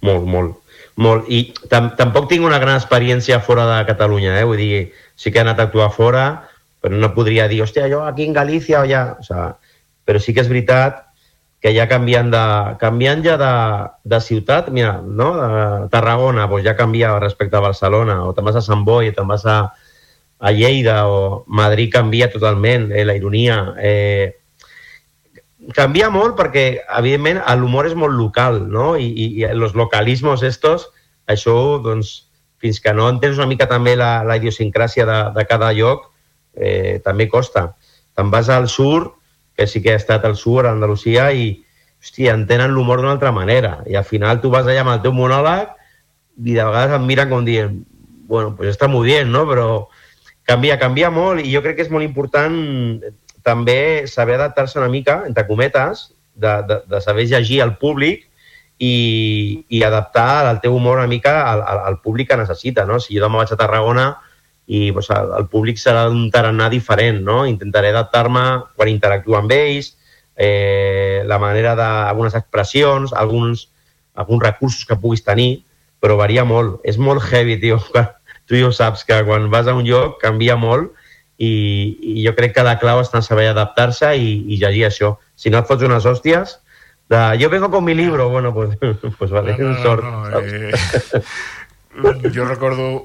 Molt, 0.06 0.26
molt. 0.26 0.58
molt. 0.96 1.28
I 1.28 1.52
tam 1.72 1.92
tampoc 1.96 2.28
tinc 2.30 2.44
una 2.46 2.60
gran 2.62 2.78
experiència 2.78 3.40
fora 3.44 3.66
de 3.68 3.84
Catalunya, 3.88 4.38
eh? 4.40 4.46
vull 4.48 4.60
dir, 4.60 4.92
sí 5.16 5.32
que 5.32 5.40
he 5.40 5.44
anat 5.44 5.60
a 5.60 5.68
actuar 5.68 5.90
fora, 5.92 6.24
però 6.81 6.97
no 6.97 7.12
podria 7.15 7.47
dir, 7.48 7.61
hòstia, 7.65 7.89
jo 7.93 8.02
aquí 8.07 8.27
en 8.28 8.36
Galícia 8.36 8.81
o 8.81 8.89
ja... 8.89 9.05
O 9.20 9.27
sea, 9.27 9.55
però 10.05 10.19
sí 10.19 10.35
que 10.35 10.43
és 10.43 10.48
veritat 10.51 11.05
que 11.61 11.74
ja 11.77 11.85
canviant, 11.86 12.31
de, 12.32 12.43
canviant 12.81 13.20
ja 13.23 13.36
de, 13.39 13.52
de 14.09 14.19
ciutat, 14.24 14.70
mira, 14.73 14.97
no? 15.05 15.35
de 15.36 15.89
Tarragona 15.93 16.48
doncs 16.48 16.65
ja 16.65 16.74
canvia 16.77 17.12
respecte 17.20 17.59
a 17.59 17.62
Barcelona, 17.62 18.23
o 18.24 18.32
te'n 18.35 18.48
vas 18.48 18.57
a 18.57 18.65
Sant 18.65 18.82
Boi, 18.89 19.12
o 19.12 19.16
te'n 19.16 19.28
vas 19.28 19.44
a, 19.44 19.59
a 20.40 20.52
Lleida, 20.57 21.05
o 21.07 21.44
Madrid 21.47 21.93
canvia 21.93 22.31
totalment, 22.32 22.89
eh, 22.97 23.05
la 23.05 23.15
ironia. 23.19 23.61
Eh, 23.77 24.40
canvia 25.77 26.09
molt 26.11 26.39
perquè, 26.40 26.81
evidentment, 26.97 27.43
l'humor 27.61 27.86
és 27.86 27.94
molt 27.94 28.16
local, 28.16 28.62
no? 28.73 28.94
I, 28.97 29.12
i, 29.12 29.28
i 29.43 29.47
els 29.52 29.77
localismos 29.77 30.43
estos, 30.43 30.89
això, 31.28 31.77
doncs, 31.85 32.31
fins 32.61 32.81
que 32.81 32.93
no 32.97 33.07
entens 33.09 33.39
una 33.39 33.48
mica 33.48 33.69
també 33.69 33.94
la, 33.97 34.24
la 34.24 34.40
idiosincràsia 34.40 35.07
de, 35.09 35.20
de 35.36 35.44
cada 35.48 35.70
lloc, 35.77 36.09
eh, 36.60 37.00
també 37.04 37.26
costa. 37.32 37.70
Te'n 38.14 38.30
vas 38.30 38.48
al 38.52 38.68
sur, 38.68 39.16
que 39.56 39.66
sí 39.66 39.82
que 39.82 39.94
he 39.94 39.98
estat 39.98 40.24
al 40.24 40.36
sur, 40.36 40.66
a 40.66 40.74
Andalusia, 40.76 41.30
i, 41.32 41.54
hòstia, 42.00 42.34
entenen 42.36 42.72
l'humor 42.74 43.00
d'una 43.00 43.14
altra 43.16 43.32
manera. 43.32 43.80
I 43.88 43.96
al 43.98 44.06
final 44.08 44.40
tu 44.40 44.52
vas 44.52 44.68
allà 44.68 44.84
amb 44.84 44.94
el 44.94 45.02
teu 45.04 45.16
monòleg 45.16 45.72
i 46.40 46.54
de 46.54 46.64
vegades 46.64 46.96
em 46.96 47.08
miren 47.08 47.32
com 47.32 47.44
dient, 47.44 47.74
bueno, 48.30 48.54
pues 48.56 48.70
està 48.72 48.88
molt 48.88 49.08
bé, 49.10 49.24
no? 49.28 49.44
Però 49.48 49.66
canvia, 50.48 50.78
canvia 50.80 51.10
molt 51.12 51.44
i 51.44 51.52
jo 51.52 51.60
crec 51.64 51.76
que 51.78 51.86
és 51.86 51.92
molt 51.92 52.06
important 52.06 52.56
també 53.44 54.06
saber 54.08 54.36
adaptar-se 54.36 54.78
una 54.80 54.88
mica, 54.92 55.22
entre 55.26 55.46
cometes, 55.48 56.10
de, 56.34 56.54
de, 56.68 56.80
de 56.88 57.00
saber 57.04 57.26
llegir 57.28 57.60
al 57.62 57.76
públic 57.78 58.24
i, 58.80 59.64
i 59.68 59.82
adaptar 59.84 60.48
el 60.48 60.60
teu 60.64 60.74
humor 60.76 60.98
una 60.98 61.10
mica 61.10 61.34
al, 61.50 61.62
al, 61.62 61.82
al 61.90 62.00
públic 62.00 62.30
que 62.30 62.40
necessita, 62.40 62.86
no? 62.88 63.00
Si 63.00 63.16
jo 63.16 63.24
demà 63.26 63.42
vaig 63.42 63.52
a 63.52 63.60
Tarragona 63.60 64.06
i 64.70 64.92
pues, 64.94 65.09
el, 65.10 65.32
el 65.34 65.48
públic 65.51 65.80
serà 65.82 66.05
d'un 66.06 66.28
tarannà 66.30 66.68
diferent, 66.70 67.18
no? 67.26 67.42
Intentaré 67.48 67.90
adaptar-me 67.90 68.44
quan 68.78 68.90
interactuo 68.92 69.34
amb 69.40 69.51
ells, 69.56 69.97
eh, 70.38 71.24
la 71.26 71.40
manera 71.42 71.74
d'algunes 71.74 72.36
expressions, 72.38 73.10
alguns, 73.12 73.66
alguns 74.14 74.44
recursos 74.47 74.86
que 74.86 74.97
puguis 74.97 75.24
tenir, 75.26 75.64
però 75.98 76.14
varia 76.20 76.47
molt. 76.47 76.78
És 76.86 77.01
molt 77.02 77.24
heavy, 77.26 77.59
tio. 77.60 77.82
Tu 78.51 78.59
ja 78.59 78.66
ho 78.66 78.72
saps, 78.74 79.05
que 79.06 79.20
quan 79.26 79.44
vas 79.51 79.68
a 79.70 79.76
un 79.78 79.84
lloc 79.86 80.16
canvia 80.18 80.56
molt 80.59 80.88
i, 81.38 81.51
i 82.02 82.24
jo 82.24 82.32
crec 82.34 82.56
que 82.56 82.64
la 82.66 82.80
clau 82.80 82.98
està 82.98 83.20
en 83.20 83.26
saber 83.26 83.44
adaptar-se 83.47 84.09
i, 84.18 84.32
i 84.51 84.59
llegir 84.59 84.88
això. 84.88 85.12
Si 85.38 85.52
no 85.55 85.60
et 85.60 85.68
fots 85.68 85.86
unes 85.86 86.06
hòsties, 86.06 86.56
de, 87.10 87.20
yo 87.38 87.51
vengo 87.51 87.70
con 87.70 87.84
mi 87.84 87.94
libro, 87.94 88.28
bueno, 88.28 88.52
pues, 88.52 88.74
pues 89.18 89.30
vale, 89.30 89.56
no, 89.59 89.70
no, 89.70 89.82
sort. 89.82 90.02
No, 90.02 90.40
eh... 90.40 90.72
jo 91.90 92.44
recordo 92.46 93.02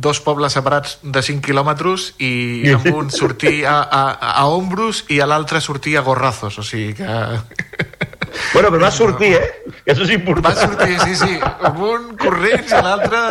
dos 0.00 0.20
pobles 0.20 0.52
separats 0.52 0.98
de 1.02 1.22
5 1.24 1.40
quilòmetres 1.46 2.12
i 2.20 2.68
amb 2.76 2.90
un 2.92 3.08
sortir 3.10 3.64
a, 3.66 3.80
a, 3.82 4.02
a 4.42 4.44
ombros 4.52 5.06
i 5.08 5.22
a 5.24 5.26
l'altre 5.26 5.62
sortir 5.64 5.96
a 5.96 6.04
gorrazos 6.04 6.60
o 6.60 6.66
sigui 6.66 6.92
que... 7.00 7.08
Bueno, 8.52 8.68
però 8.70 8.82
va 8.82 8.90
sortir, 8.92 9.32
eh? 9.34 9.72
Que 9.84 9.94
això 9.94 10.04
és 10.04 10.12
important. 10.14 10.46
Va 10.46 10.52
sortir, 10.54 10.98
sí, 11.00 11.16
sí. 11.16 11.38
Amb 11.42 11.80
un 11.82 12.06
corrents 12.20 12.70
i 12.70 12.82
l'altre 12.84 13.22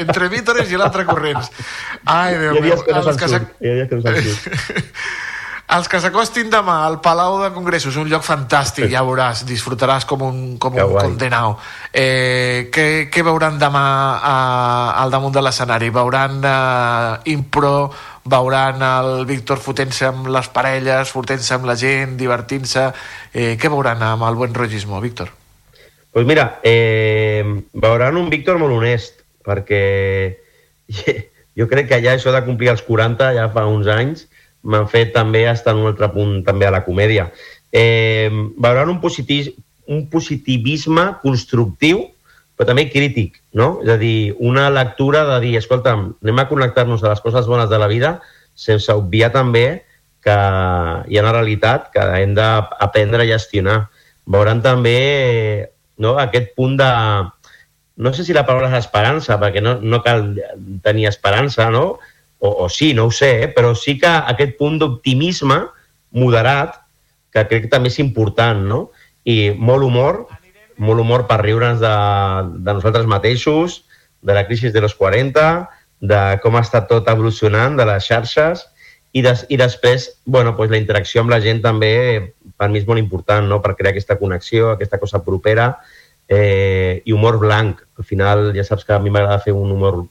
entre 0.00 0.30
vítores 0.32 0.70
i 0.72 0.78
l'altre 0.80 1.04
corrents. 1.08 1.50
Ai, 2.06 2.38
Déu 2.38 2.60
meu. 2.62 2.82
Que 2.86 2.94
no 2.94 3.16
que. 3.18 3.42
Hi 3.60 3.82
ha 3.82 3.88
que 3.90 3.98
no 3.98 4.02
els 5.74 5.88
que 5.90 5.98
s'acostin 5.98 6.50
demà 6.52 6.76
al 6.86 7.00
Palau 7.02 7.40
de 7.42 7.50
Congressos, 7.54 7.96
un 7.98 8.08
lloc 8.10 8.22
fantàstic, 8.26 8.86
ja 8.92 9.02
veuràs, 9.06 9.42
disfrutaràs 9.48 10.06
com 10.06 10.22
un, 10.26 10.40
com 10.62 10.76
un 10.78 10.92
condenau. 10.94 11.56
Eh, 11.90 12.68
què, 12.74 12.86
què 13.10 13.24
veuran 13.26 13.58
demà 13.58 13.84
a, 14.16 14.34
al 15.02 15.14
damunt 15.14 15.34
de 15.34 15.42
l'escenari? 15.42 15.90
Veuran 15.94 16.38
eh, 16.46 17.32
impro, 17.34 17.74
veuran 18.30 18.84
el 18.86 19.26
Víctor 19.26 19.62
fotent-se 19.64 20.10
amb 20.12 20.30
les 20.34 20.50
parelles, 20.54 21.10
fotent-se 21.10 21.58
amb 21.58 21.70
la 21.70 21.78
gent, 21.80 22.14
divertint-se... 22.20 22.86
Eh, 23.34 23.54
què 23.58 23.72
veuran 23.72 24.02
amb 24.06 24.28
el 24.28 24.38
buen 24.38 24.54
rotllismo, 24.54 25.00
Víctor? 25.02 25.32
Pues 26.14 26.26
mira, 26.26 26.60
eh, 26.62 27.42
veuran 27.72 28.20
un 28.20 28.30
Víctor 28.30 28.60
molt 28.62 28.76
honest, 28.76 29.24
perquè 29.42 29.82
jo 31.58 31.66
crec 31.70 31.90
que 31.90 32.00
ja 32.04 32.14
això 32.14 32.30
de 32.30 32.44
complir 32.46 32.70
els 32.70 32.86
40 32.86 33.34
ja 33.34 33.50
fa 33.50 33.66
uns 33.66 33.90
anys 33.90 34.28
m'han 34.64 34.88
fet 34.90 35.12
també 35.14 35.44
estar 35.50 35.74
en 35.74 35.84
un 35.84 35.92
altre 35.92 36.08
punt 36.14 36.40
també 36.46 36.66
a 36.66 36.72
la 36.74 36.84
comèdia. 36.86 37.28
Eh, 37.72 38.30
veuran 38.56 38.90
un, 38.92 39.00
positiv, 39.02 39.52
un 39.90 40.06
positivisme 40.10 41.10
constructiu, 41.22 42.06
però 42.54 42.68
també 42.70 42.86
crític, 42.90 43.40
no? 43.52 43.80
És 43.82 43.90
a 43.90 43.98
dir, 43.98 44.34
una 44.38 44.68
lectura 44.70 45.24
de 45.32 45.40
dir, 45.42 45.56
escolta'm, 45.58 46.06
anem 46.22 46.40
a 46.40 46.48
connectar-nos 46.50 47.02
a 47.02 47.10
les 47.12 47.22
coses 47.24 47.50
bones 47.50 47.70
de 47.70 47.80
la 47.82 47.90
vida 47.90 48.18
sense 48.54 48.92
obviar 48.94 49.32
també 49.34 49.82
que 50.24 50.34
hi 50.34 51.18
ha 51.18 51.24
una 51.24 51.34
realitat 51.34 51.90
que 51.92 52.04
hem 52.22 52.32
d'aprendre 52.38 53.24
a 53.24 53.28
gestionar. 53.28 53.78
Veuran 54.30 54.62
també 54.64 54.96
no, 56.00 56.14
aquest 56.22 56.54
punt 56.56 56.78
de... 56.80 56.90
No 57.94 58.10
sé 58.14 58.24
si 58.26 58.34
la 58.34 58.46
paraula 58.46 58.70
és 58.72 58.86
esperança, 58.86 59.36
perquè 59.38 59.60
no, 59.62 59.76
no 59.82 60.00
cal 60.02 60.32
tenir 60.82 61.10
esperança, 61.10 61.68
no? 61.70 62.00
O, 62.44 62.50
o 62.64 62.68
sí, 62.68 62.92
no 62.92 63.06
ho 63.08 63.10
sé, 63.10 63.30
eh? 63.44 63.48
però 63.48 63.72
sí 63.72 63.96
que 63.96 64.10
aquest 64.10 64.58
punt 64.58 64.76
d'optimisme 64.80 65.62
moderat, 66.12 66.76
que 67.32 67.46
crec 67.48 67.64
que 67.64 67.72
també 67.72 67.88
és 67.88 67.96
important, 68.02 68.60
no? 68.68 68.80
I 69.24 69.54
molt 69.56 69.86
humor, 69.86 70.26
molt 70.76 71.00
humor 71.00 71.24
per 71.30 71.40
riure'ns 71.40 71.80
de, 71.80 71.94
de 72.60 72.76
nosaltres 72.76 73.08
mateixos, 73.08 73.80
de 74.20 74.36
la 74.36 74.44
crisi 74.46 74.68
de 74.70 74.84
los 74.84 74.94
40, 74.94 75.48
de 76.04 76.20
com 76.44 76.60
estat 76.60 76.86
tot 76.90 77.08
evolucionant, 77.08 77.80
de 77.80 77.88
les 77.88 78.04
xarxes, 78.04 78.68
i, 79.16 79.22
des, 79.24 79.46
i 79.48 79.56
després, 79.56 80.10
bueno, 80.26 80.52
pues 80.58 80.68
la 80.70 80.80
interacció 80.80 81.22
amb 81.24 81.32
la 81.32 81.40
gent 81.40 81.62
també 81.64 81.94
per 82.60 82.68
mi 82.68 82.82
és 82.82 82.86
molt 82.86 83.00
important, 83.00 83.48
no?, 83.48 83.62
per 83.64 83.72
crear 83.78 83.94
aquesta 83.94 84.18
connexió, 84.20 84.74
aquesta 84.74 85.00
cosa 85.00 85.22
propera, 85.24 85.70
eh, 86.28 87.00
i 87.08 87.16
humor 87.16 87.40
blanc. 87.40 87.80
Al 87.96 88.04
final, 88.04 88.50
ja 88.56 88.68
saps 88.68 88.84
que 88.84 88.92
a 88.92 89.00
mi 89.00 89.12
m'agrada 89.14 89.40
fer 89.40 89.56
un 89.56 89.72
humor 89.72 90.04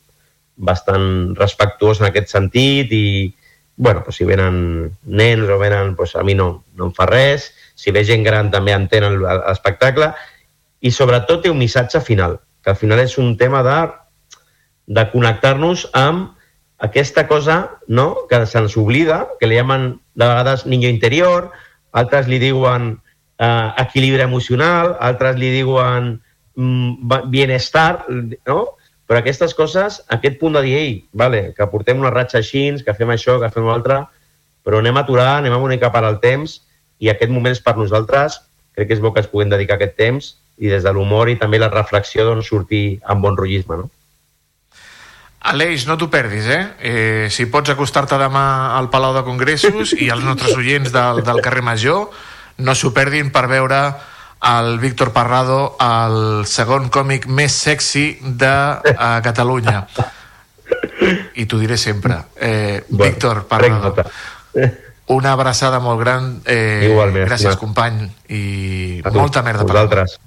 bastant 0.56 1.34
respectuós 1.38 2.02
en 2.02 2.10
aquest 2.10 2.30
sentit 2.34 2.92
i, 2.94 3.34
bueno, 3.76 4.04
pues 4.04 4.18
si 4.18 4.26
venen 4.26 4.92
nens 5.04 5.50
o 5.50 5.58
venen, 5.60 5.96
pues 5.96 6.16
a 6.16 6.24
mi 6.24 6.36
no, 6.36 6.64
no 6.76 6.90
em 6.90 6.94
fa 6.94 7.08
res, 7.10 7.52
si 7.76 7.92
ve 7.92 8.04
gent 8.06 8.24
gran 8.24 8.52
també 8.54 8.76
entenen 8.76 9.20
l'espectacle 9.22 10.12
i 10.84 10.92
sobretot 10.92 11.44
té 11.44 11.52
un 11.52 11.60
missatge 11.60 12.02
final, 12.04 12.38
que 12.62 12.74
al 12.74 12.80
final 12.80 13.02
és 13.02 13.18
un 13.18 13.36
tema 13.38 13.64
de, 13.66 13.80
de 14.88 15.06
connectar-nos 15.12 15.88
amb 15.98 16.34
aquesta 16.84 17.28
cosa 17.28 17.80
no? 17.88 18.28
que 18.30 18.44
se'ns 18.46 18.76
oblida, 18.78 19.24
que 19.40 19.48
li 19.48 19.56
llamen 19.56 19.94
de 20.14 20.28
vegades 20.28 20.66
niño 20.68 20.92
interior, 20.92 21.50
altres 21.96 22.28
li 22.28 22.42
diuen 22.42 22.98
eh, 23.40 23.70
equilibri 23.82 24.26
emocional, 24.26 24.98
altres 25.00 25.40
li 25.40 25.50
diuen 25.56 26.18
mm, 26.56 27.30
bienestar, 27.32 28.06
no? 28.46 28.76
Però 29.08 29.20
aquestes 29.20 29.54
coses, 29.58 30.00
aquest 30.16 30.38
punt 30.40 30.56
de 30.56 30.62
dir, 30.64 30.76
ei, 30.80 30.94
vale, 31.12 31.50
que 31.58 31.68
portem 31.72 32.00
una 32.00 32.12
ratxa 32.14 32.40
així, 32.40 32.70
que 32.86 32.96
fem 32.96 33.12
això, 33.12 33.36
que 33.42 33.52
fem 33.52 33.68
l'altre, 33.68 34.04
però 34.64 34.80
anem 34.80 34.98
a 34.98 35.04
aturar, 35.04 35.32
anem 35.42 35.54
a 35.58 35.60
mica 35.68 35.92
per 35.92 36.06
al 36.08 36.22
temps 36.24 36.62
i 37.04 37.10
aquest 37.12 37.32
moment 37.32 37.52
és 37.52 37.62
per 37.64 37.76
nosaltres. 37.78 38.40
Crec 38.74 38.88
que 38.90 38.96
és 38.96 39.04
bo 39.04 39.12
que 39.14 39.22
es 39.22 39.28
puguem 39.28 39.52
dedicar 39.52 39.76
aquest 39.76 39.98
temps 40.00 40.32
i 40.58 40.72
des 40.72 40.86
de 40.86 40.94
l'humor 40.94 41.30
i 41.30 41.36
també 41.38 41.60
la 41.60 41.70
reflexió 41.70 42.26
doncs, 42.26 42.48
sortir 42.48 43.02
amb 43.04 43.22
bon 43.26 43.36
rotllisme, 43.38 43.84
no? 43.84 43.92
Aleix, 45.44 45.84
no 45.90 45.98
t'ho 46.00 46.08
perdis, 46.08 46.48
eh? 46.48 46.62
eh? 46.80 47.26
Si 47.28 47.50
pots 47.52 47.74
acostar-te 47.74 48.16
demà 48.16 48.78
al 48.78 48.88
Palau 48.90 49.12
de 49.12 49.26
Congressos 49.28 49.92
i 50.00 50.08
els 50.14 50.24
nostres 50.24 50.56
oients 50.56 50.94
del, 50.94 51.20
del 51.28 51.42
carrer 51.44 51.66
Major, 51.68 52.06
no 52.64 52.76
s'ho 52.78 52.94
perdin 52.96 53.34
per 53.36 53.50
veure 53.52 53.82
el 54.44 54.80
Víctor 54.80 55.14
Parrado, 55.14 55.76
el 55.80 56.46
segon 56.46 56.90
còmic 56.92 57.28
més 57.28 57.54
sexy 57.56 58.18
de 58.22 58.50
uh, 58.52 59.22
Catalunya. 59.24 59.86
i 61.36 61.46
t'ho 61.46 61.60
diré 61.60 61.78
sempre. 61.78 62.18
Eh, 62.36 62.84
Bueno, 62.90 63.12
Víctor, 63.12 63.46
prenc 63.48 63.80
Parra, 63.82 64.04
nota. 64.04 64.74
una 65.08 65.32
abraçada 65.34 65.80
molt 65.80 66.00
gran. 66.00 66.42
Eh, 66.46 66.90
Igualment, 66.92 67.28
gràcies, 67.28 67.54
estimat. 67.54 67.60
company. 67.60 68.12
I 68.30 69.02
A 69.04 69.12
tu, 69.12 69.20
molta 69.20 69.42
merda 69.44 69.66
per 69.66 69.74
vosaltres. 69.76 70.20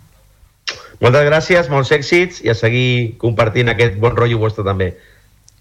Moltes 1.01 1.27
gràcies, 1.29 1.69
molts 1.69 1.91
èxits 1.93 2.41
i 2.45 2.49
a 2.49 2.55
seguir 2.55 3.17
compartint 3.19 3.69
aquest 3.69 3.99
bon 4.01 4.17
rotllo 4.17 4.39
vostre 4.39 4.65
també. 4.65 4.95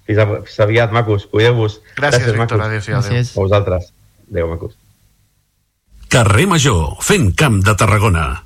Fins, 0.06 0.20
a, 0.20 0.26
fins 0.46 0.60
aviat, 0.64 0.92
macos. 0.96 1.26
Cuideu-vos. 1.28 1.82
Gràcies, 1.98 2.24
Víctor. 2.32 2.38
macos. 2.38 2.62
Adéu-siau, 2.62 3.00
adéu. 3.00 3.12
Gràcies. 3.12 3.36
A 3.36 3.40
vosaltres. 3.42 3.92
Adéu, 4.32 4.48
macos. 4.48 4.78
Carrer 6.08 6.48
Major, 6.48 6.96
fent 7.02 7.34
camp 7.36 7.64
de 7.66 7.74
Tarragona. 7.76 8.45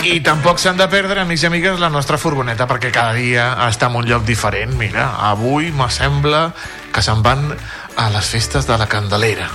I 0.00 0.20
tampoc 0.24 0.56
s'han 0.56 0.78
de 0.80 0.86
perdre, 0.88 1.20
amics 1.20 1.42
i 1.44 1.46
amigues, 1.50 1.80
la 1.80 1.90
nostra 1.92 2.16
furgoneta, 2.16 2.64
perquè 2.64 2.88
cada 2.94 3.12
dia 3.12 3.50
està 3.66 3.90
en 3.90 3.98
un 4.00 4.06
lloc 4.08 4.24
diferent. 4.24 4.72
Mira, 4.80 5.10
avui 5.28 5.68
m'assembla 5.76 6.46
que 6.90 7.02
se'n 7.04 7.20
van 7.22 7.50
a 7.52 8.06
les 8.14 8.30
festes 8.32 8.64
de 8.66 8.78
la 8.80 8.86
Candelera. 8.88 9.50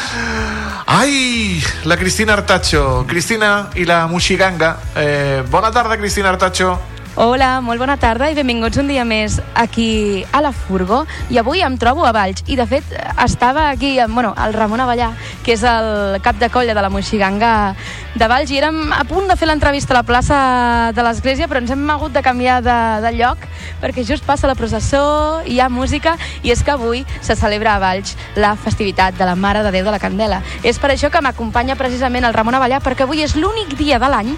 Ai, 0.98 1.62
la 1.86 1.96
Cristina 1.96 2.34
Artacho. 2.34 3.04
Cristina 3.06 3.70
i 3.78 3.86
la 3.86 4.02
Muxiganga. 4.10 4.72
Eh, 4.98 5.44
bona 5.48 5.70
tarda, 5.70 5.96
Cristina 5.96 6.34
Artacho. 6.34 6.74
Hola, 7.18 7.56
molt 7.58 7.82
bona 7.82 7.96
tarda 7.98 8.28
i 8.30 8.36
benvinguts 8.38 8.78
un 8.78 8.86
dia 8.86 9.02
més 9.02 9.40
aquí 9.58 10.22
a 10.30 10.38
la 10.44 10.52
Furgo. 10.54 11.00
I 11.34 11.40
avui 11.40 11.58
em 11.66 11.74
trobo 11.74 12.04
a 12.06 12.12
Valls 12.14 12.44
i, 12.46 12.54
de 12.54 12.66
fet, 12.70 12.86
estava 13.18 13.64
aquí, 13.72 13.96
amb, 13.98 14.14
bueno, 14.14 14.30
el 14.38 14.54
Ramon 14.54 14.78
Avellà, 14.84 15.08
que 15.42 15.56
és 15.56 15.64
el 15.66 16.20
cap 16.22 16.38
de 16.38 16.48
colla 16.54 16.76
de 16.76 16.84
la 16.84 16.88
Moixiganga 16.88 17.74
de 18.14 18.28
Valls, 18.30 18.52
i 18.54 18.60
érem 18.62 18.94
a 18.94 19.02
punt 19.10 19.26
de 19.26 19.34
fer 19.34 19.48
l'entrevista 19.50 19.92
a 19.96 19.98
la 19.98 20.04
plaça 20.06 20.38
de 20.94 21.02
l'Església, 21.02 21.50
però 21.50 21.58
ens 21.58 21.74
hem 21.74 21.82
hagut 21.90 22.14
de 22.14 22.22
canviar 22.22 22.60
de, 22.62 22.78
de 23.02 23.12
lloc 23.18 23.42
perquè 23.82 24.04
just 24.06 24.26
passa 24.28 24.46
la 24.46 24.54
processó, 24.54 25.42
hi 25.46 25.58
ha 25.58 25.68
música, 25.72 26.14
i 26.44 26.54
és 26.54 26.62
que 26.62 26.74
avui 26.74 27.02
se 27.24 27.34
celebra 27.34 27.74
a 27.74 27.82
Valls 27.82 28.14
la 28.38 28.54
festivitat 28.54 29.18
de 29.18 29.26
la 29.26 29.34
Mare 29.34 29.64
de 29.66 29.74
Déu 29.74 29.86
de 29.86 29.94
la 29.94 30.02
Candela. 30.02 30.42
És 30.62 30.78
per 30.78 30.92
això 30.94 31.10
que 31.10 31.22
m'acompanya 31.24 31.78
precisament 31.80 32.28
el 32.28 32.36
Ramon 32.36 32.58
Avellà, 32.60 32.78
perquè 32.84 33.06
avui 33.08 33.24
és 33.26 33.34
l'únic 33.34 33.74
dia 33.80 33.98
de 33.98 34.10
l'any 34.12 34.34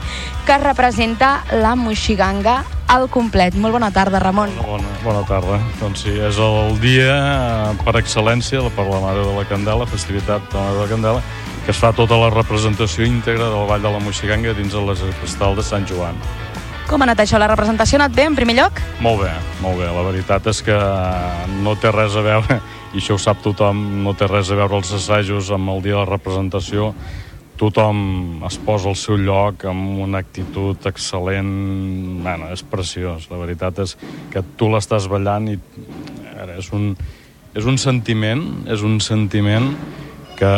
que 0.46 0.60
representa 0.62 1.40
la 1.52 1.74
Moixiganga 1.76 2.61
al 2.92 3.08
complet. 3.08 3.56
Molt 3.56 3.72
bona 3.72 3.90
tarda, 3.94 4.20
Ramon. 4.20 4.52
Bona, 4.60 4.90
bona 5.04 5.22
tarda. 5.28 5.58
Doncs 5.80 6.04
sí, 6.04 6.12
és 6.20 6.38
el 6.42 6.76
dia 6.82 7.14
eh, 7.16 7.72
per 7.84 7.96
excel·lència 8.00 8.62
per 8.76 8.86
la 8.88 9.00
Mare 9.04 9.24
de 9.24 9.34
la 9.36 9.44
Candela, 9.48 9.88
festivitat 9.88 10.44
de 10.52 10.58
la 10.58 10.64
Mare 10.68 10.76
de 10.76 10.84
la 10.84 10.90
Candela, 10.90 11.22
que 11.64 11.72
es 11.72 11.80
fa 11.80 11.92
tota 11.96 12.18
la 12.20 12.30
representació 12.34 13.06
íntegra 13.08 13.48
del 13.52 13.68
Vall 13.70 13.84
de 13.84 13.92
la 13.94 14.02
Moixiganga 14.02 14.54
dins 14.58 14.74
de 14.74 14.84
l'escastal 14.88 15.56
de 15.56 15.64
Sant 15.66 15.88
Joan. 15.88 16.18
Com 16.90 17.00
ha 17.00 17.06
anat 17.06 17.22
això? 17.22 17.38
La 17.40 17.48
representació 17.48 17.96
ha 17.96 18.02
anat 18.02 18.16
bé, 18.16 18.26
en 18.28 18.36
primer 18.36 18.58
lloc? 18.58 18.80
Molt 19.00 19.22
bé, 19.22 19.32
molt 19.62 19.78
bé. 19.80 19.88
La 19.88 20.04
veritat 20.04 20.48
és 20.50 20.62
que 20.66 20.78
no 21.62 21.76
té 21.80 21.92
res 21.94 22.16
a 22.18 22.24
veure, 22.26 22.58
i 22.94 23.00
això 23.00 23.16
ho 23.16 23.22
sap 23.22 23.40
tothom, 23.44 23.80
no 24.04 24.12
té 24.18 24.28
res 24.28 24.50
a 24.52 24.58
veure 24.58 24.82
els 24.82 24.92
assajos 24.98 25.52
amb 25.54 25.72
el 25.72 25.80
dia 25.86 25.96
de 25.96 26.02
la 26.02 26.10
representació. 26.10 26.92
Tothom 27.60 28.42
es 28.48 28.58
posa 28.64 28.90
al 28.90 28.96
seu 28.98 29.18
lloc 29.20 29.66
amb 29.70 30.00
una 30.02 30.22
actitud 30.24 30.88
excel·lent. 30.88 31.50
Bueno, 32.24 32.50
és 32.54 32.64
preciós. 32.66 33.28
La 33.30 33.40
veritat 33.40 33.82
és 33.84 33.96
que 34.32 34.42
tu 34.56 34.70
l'estàs 34.72 35.08
ballant 35.10 35.50
i 35.52 35.58
ara, 36.32 36.56
és 36.58 36.72
un, 36.74 36.92
és 37.54 37.68
un 37.68 37.78
sentiment, 37.78 38.42
és 38.72 38.82
un 38.82 38.98
sentiment 39.04 39.72
que 40.38 40.54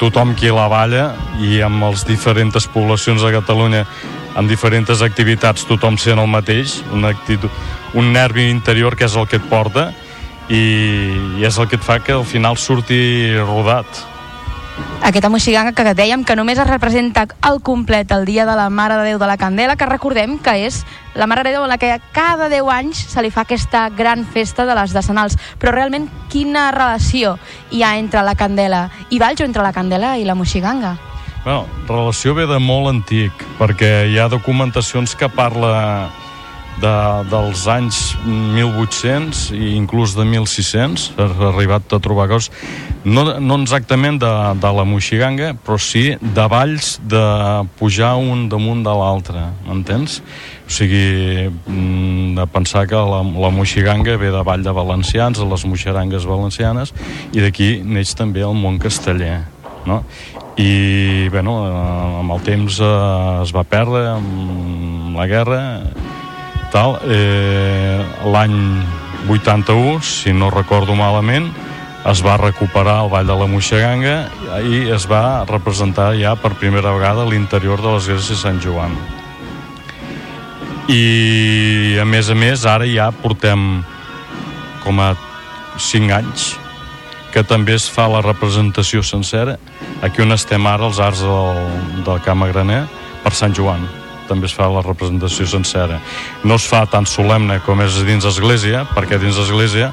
tothom 0.00 0.34
qui 0.36 0.50
la 0.52 0.66
balla 0.72 1.10
i 1.44 1.60
amb 1.64 1.84
les 1.84 2.06
diferents 2.08 2.66
poblacions 2.74 3.22
de 3.22 3.32
Catalunya 3.36 3.84
amb 4.38 4.50
diferents 4.50 5.02
activitats 5.02 5.66
tothom 5.68 5.98
sent 5.98 6.20
el 6.20 6.28
mateix, 6.30 6.80
una 6.94 7.10
actitud, 7.14 7.50
un 7.98 8.12
nervi 8.14 8.48
interior 8.50 8.96
que 8.96 9.08
és 9.08 9.16
el 9.18 9.26
que 9.28 9.40
et 9.40 9.48
porta 9.50 9.90
i, 10.48 10.62
i 11.40 11.46
és 11.46 11.58
el 11.58 11.68
que 11.70 11.78
et 11.78 11.84
fa 11.84 11.98
que 12.02 12.14
al 12.14 12.26
final 12.26 12.58
surti 12.58 13.00
rodat. 13.40 14.09
Aquesta 15.00 15.30
moixiganga 15.32 15.72
que 15.72 15.94
dèiem 15.96 16.22
que 16.28 16.36
només 16.36 16.58
es 16.60 16.68
representa 16.68 17.24
al 17.40 17.62
complet 17.66 18.12
el 18.12 18.26
dia 18.28 18.44
de 18.46 18.52
la 18.54 18.68
Mare 18.70 18.98
de 19.00 19.08
Déu 19.08 19.18
de 19.18 19.26
la 19.26 19.38
Candela, 19.40 19.74
que 19.74 19.88
recordem 19.88 20.36
que 20.38 20.52
és 20.66 20.84
la 21.14 21.26
Mare 21.26 21.42
de 21.42 21.54
Déu 21.54 21.64
en 21.64 21.72
la 21.72 21.78
que 21.80 21.96
cada 22.12 22.50
10 22.52 22.68
anys 22.70 23.00
se 23.10 23.24
li 23.24 23.32
fa 23.34 23.42
aquesta 23.42 23.88
gran 23.90 24.26
festa 24.28 24.66
de 24.68 24.76
les 24.76 24.92
decenals. 24.94 25.38
Però 25.58 25.72
realment, 25.72 26.06
quina 26.30 26.68
relació 26.70 27.38
hi 27.72 27.82
ha 27.82 27.96
entre 27.98 28.22
la 28.22 28.36
Candela 28.36 28.88
i 29.10 29.18
Valls 29.18 29.40
o 29.40 29.48
entre 29.48 29.64
la 29.66 29.72
Candela 29.72 30.16
i 30.18 30.28
la 30.28 30.36
moixiganga? 30.38 30.98
Bueno, 31.44 31.66
relació 31.88 32.36
ve 32.36 32.44
de 32.46 32.60
molt 32.60 32.92
antic, 32.92 33.32
perquè 33.58 34.04
hi 34.12 34.18
ha 34.20 34.28
documentacions 34.28 35.16
que 35.16 35.30
parla 35.32 36.10
de, 36.80 36.92
dels 37.30 37.66
anys 37.70 37.98
1800 38.24 39.50
i 39.56 39.74
inclús 39.76 40.14
de 40.16 40.24
1600, 40.24 41.10
ha 41.18 41.28
arribat 41.50 41.92
a 41.92 42.00
trobar 42.02 42.28
coses, 42.30 42.50
no, 43.04 43.24
no 43.40 43.58
exactament 43.60 44.20
de, 44.20 44.30
de 44.60 44.72
la 44.76 44.86
Moixiganga, 44.88 45.52
però 45.64 45.78
sí 45.80 46.14
de 46.20 46.46
valls 46.52 46.98
de 47.02 47.22
pujar 47.80 48.14
un 48.20 48.48
damunt 48.52 48.84
de 48.86 48.96
l'altre, 48.96 49.46
m'entens? 49.66 50.20
O 50.68 50.72
sigui, 50.72 51.48
mm, 51.50 52.34
de 52.38 52.46
pensar 52.52 52.86
que 52.90 52.98
la, 52.98 53.22
la 53.24 53.52
Moixiganga 53.54 54.18
ve 54.20 54.30
de 54.32 54.44
Vall 54.46 54.66
de 54.66 54.74
Valencians, 54.76 55.40
de 55.40 55.48
les 55.48 55.64
Moixerangues 55.66 56.28
valencianes, 56.28 56.94
i 57.32 57.40
d'aquí 57.42 57.80
neix 57.84 58.14
també 58.16 58.44
el 58.46 58.54
món 58.56 58.78
casteller, 58.82 59.40
no? 59.88 60.04
i 60.60 61.28
bueno, 61.30 61.52
eh, 61.64 62.20
amb 62.20 62.34
el 62.34 62.40
temps 62.44 62.80
eh, 62.84 62.88
es 63.40 63.52
va 63.54 63.64
perdre 63.64 64.02
amb 64.12 65.16
la 65.16 65.26
guerra 65.30 65.60
tal, 66.70 66.98
eh, 67.04 67.98
l'any 68.24 68.56
81 69.28 70.00
si 70.02 70.32
no 70.32 70.50
recordo 70.50 70.94
malament 70.96 71.50
es 72.08 72.22
va 72.24 72.38
recuperar 72.40 73.02
el 73.04 73.10
Vall 73.12 73.28
de 73.28 73.36
la 73.36 73.46
Moixeganga 73.50 74.14
i 74.64 74.86
es 74.94 75.04
va 75.10 75.44
representar 75.48 76.14
ja 76.16 76.32
per 76.40 76.54
primera 76.56 76.94
vegada 76.96 77.26
l'interior 77.28 77.82
de 77.82 77.92
l'església 77.92 78.34
de 78.34 78.40
Sant 78.40 78.60
Joan. 78.64 78.96
I 80.88 81.98
a 82.00 82.06
més 82.08 82.30
a 82.32 82.38
més 82.38 82.64
ara 82.64 82.88
ja 82.88 83.10
portem 83.12 83.84
com 84.82 85.04
a 85.04 85.12
5 85.76 86.16
anys 86.16 86.50
que 87.30 87.44
també 87.46 87.76
es 87.76 87.86
fa 87.92 88.08
la 88.10 88.24
representació 88.24 89.04
sencera. 89.06 89.58
Aquí 90.02 90.24
on 90.24 90.32
estem 90.34 90.66
ara 90.66 90.88
els 90.88 90.98
arts 90.98 91.22
del, 91.22 91.64
del 92.06 92.22
Camp 92.24 92.48
Graner 92.48 92.86
per 93.22 93.36
Sant 93.36 93.54
Joan 93.54 93.99
també 94.30 94.48
es 94.48 94.54
fa 94.56 94.68
la 94.70 94.84
representació 94.86 95.48
sencera 95.50 95.98
no 96.44 96.56
es 96.56 96.68
fa 96.70 96.84
tan 96.90 97.08
solemne 97.10 97.58
com 97.66 97.82
és 97.84 97.98
dins 98.06 98.24
l'església 98.26 98.86
perquè 98.94 99.18
dins 99.18 99.38
l'església 99.40 99.90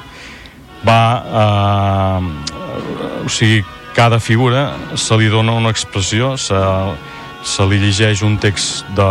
va 0.86 1.02
eh, 1.42 3.26
o 3.26 3.28
sigui 3.28 3.64
cada 3.98 4.20
figura 4.22 4.68
se 4.94 5.16
li 5.18 5.26
dona 5.28 5.56
una 5.58 5.72
expressió 5.74 6.36
se, 6.38 6.58
se 7.42 7.64
li 7.66 7.80
llegeix 7.82 8.22
un 8.22 8.36
text 8.38 8.86
de, 8.94 9.08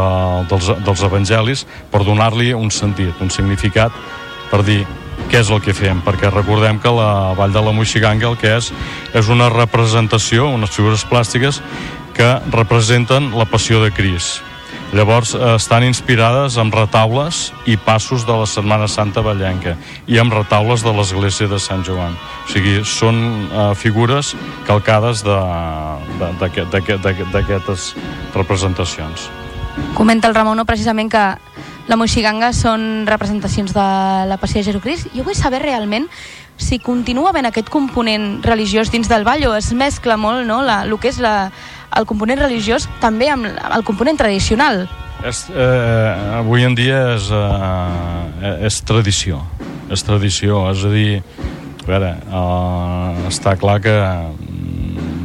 dels, 0.47 0.71
dels 0.85 1.03
evangelis 1.03 1.65
per 1.91 2.05
donar-li 2.07 2.53
un 2.55 2.71
sentit, 2.71 3.19
un 3.19 3.33
significat 3.33 3.91
per 4.51 4.63
dir 4.63 4.85
què 5.27 5.41
és 5.41 5.49
el 5.51 5.59
que 5.63 5.73
fem, 5.75 5.99
perquè 6.05 6.29
recordem 6.31 6.79
que 6.79 6.91
la 6.93 7.33
Vall 7.35 7.51
de 7.51 7.63
la 7.63 7.73
Moixiganga 7.75 8.29
el 8.29 8.37
que 8.39 8.53
és 8.59 8.71
és 9.17 9.31
una 9.33 9.49
representació, 9.51 10.47
unes 10.55 10.71
figures 10.71 11.03
plàstiques 11.09 11.59
que 12.15 12.29
representen 12.53 13.33
la 13.37 13.45
passió 13.49 13.81
de 13.83 13.91
Cris. 13.91 14.37
Llavors 14.95 15.33
eh, 15.35 15.55
estan 15.57 15.83
inspirades 15.83 16.55
amb 16.61 16.71
retaules 16.75 17.51
i 17.67 17.75
passos 17.75 18.25
de 18.27 18.31
la 18.31 18.45
Setmana 18.47 18.87
Santa 18.87 19.21
Vallenca 19.25 19.75
i 20.07 20.17
amb 20.21 20.31
retaules 20.31 20.83
de 20.85 20.93
l'església 20.95 21.47
de 21.51 21.59
Sant 21.59 21.83
Joan. 21.83 22.15
O 22.15 22.47
sigui, 22.51 22.85
són 22.87 23.49
eh, 23.51 23.75
figures 23.75 24.35
calcades 24.69 25.23
d'aquestes 25.27 27.95
representacions. 28.35 29.29
Comenta 29.93 30.27
el 30.31 30.35
Ramon 30.35 30.57
no, 30.57 30.65
precisament 30.65 31.11
que 31.11 31.35
la 31.87 31.95
moixiganga 31.95 32.51
són 32.55 33.05
representacions 33.07 33.71
de 33.75 33.87
la 34.27 34.37
Passió 34.39 34.59
de 34.59 34.67
Jesucrist. 34.67 35.07
Jo 35.15 35.23
vull 35.27 35.37
saber 35.39 35.61
realment 35.63 36.07
si 36.57 36.79
continua 36.81 37.29
havent 37.31 37.47
aquest 37.49 37.69
component 37.69 38.41
religiós 38.45 38.91
dins 38.91 39.09
del 39.09 39.23
ball 39.23 39.45
o 39.47 39.55
es 39.55 39.71
mescla 39.77 40.17
molt 40.17 40.45
no, 40.49 40.61
la, 40.65 40.81
el 40.85 40.97
que 40.99 41.11
és 41.13 41.19
la, 41.21 41.51
el 41.95 42.07
component 42.09 42.41
religiós 42.41 42.89
també 43.01 43.29
amb 43.31 43.47
el 43.47 43.85
component 43.87 44.17
tradicional. 44.19 44.87
És, 45.25 45.47
eh, 45.49 46.37
avui 46.37 46.65
en 46.65 46.75
dia 46.77 47.13
és, 47.15 47.29
eh, 47.33 48.65
és 48.67 48.81
tradició. 48.85 49.41
És 49.89 50.03
tradició, 50.03 50.65
és 50.71 50.83
a 50.83 50.91
dir, 50.91 51.21
a 51.85 51.87
veure, 51.87 52.11
eh, 52.17 53.27
està 53.29 53.55
clar 53.57 53.79
que 53.81 53.95
mm, 53.95 55.17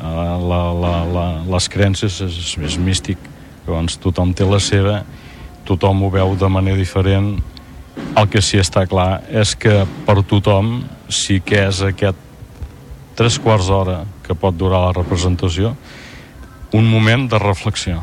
la, 0.00 0.62
la, 0.72 0.94
la, 1.04 1.26
les 1.50 1.68
creences 1.68 2.20
és, 2.24 2.56
és 2.58 2.78
místic, 2.78 3.18
llavors 3.66 3.98
tothom 4.02 4.34
té 4.34 4.48
la 4.48 4.58
seva, 4.62 5.02
tothom 5.68 6.02
ho 6.02 6.10
veu 6.10 6.34
de 6.38 6.48
manera 6.50 6.78
diferent, 6.78 7.36
el 8.16 8.28
que 8.28 8.42
sí 8.42 8.58
està 8.60 8.86
clar 8.90 9.22
és 9.30 9.54
que 9.56 9.84
per 10.06 10.20
tothom 10.28 10.80
sí 11.08 11.40
que 11.44 11.66
és 11.68 11.82
aquest 11.86 12.28
tres 13.18 13.38
quarts 13.42 13.68
d'hora 13.68 14.04
que 14.26 14.34
pot 14.34 14.56
durar 14.56 14.86
la 14.86 14.94
representació 14.96 15.74
un 16.72 16.86
moment 16.90 17.28
de 17.30 17.38
reflexió 17.38 18.00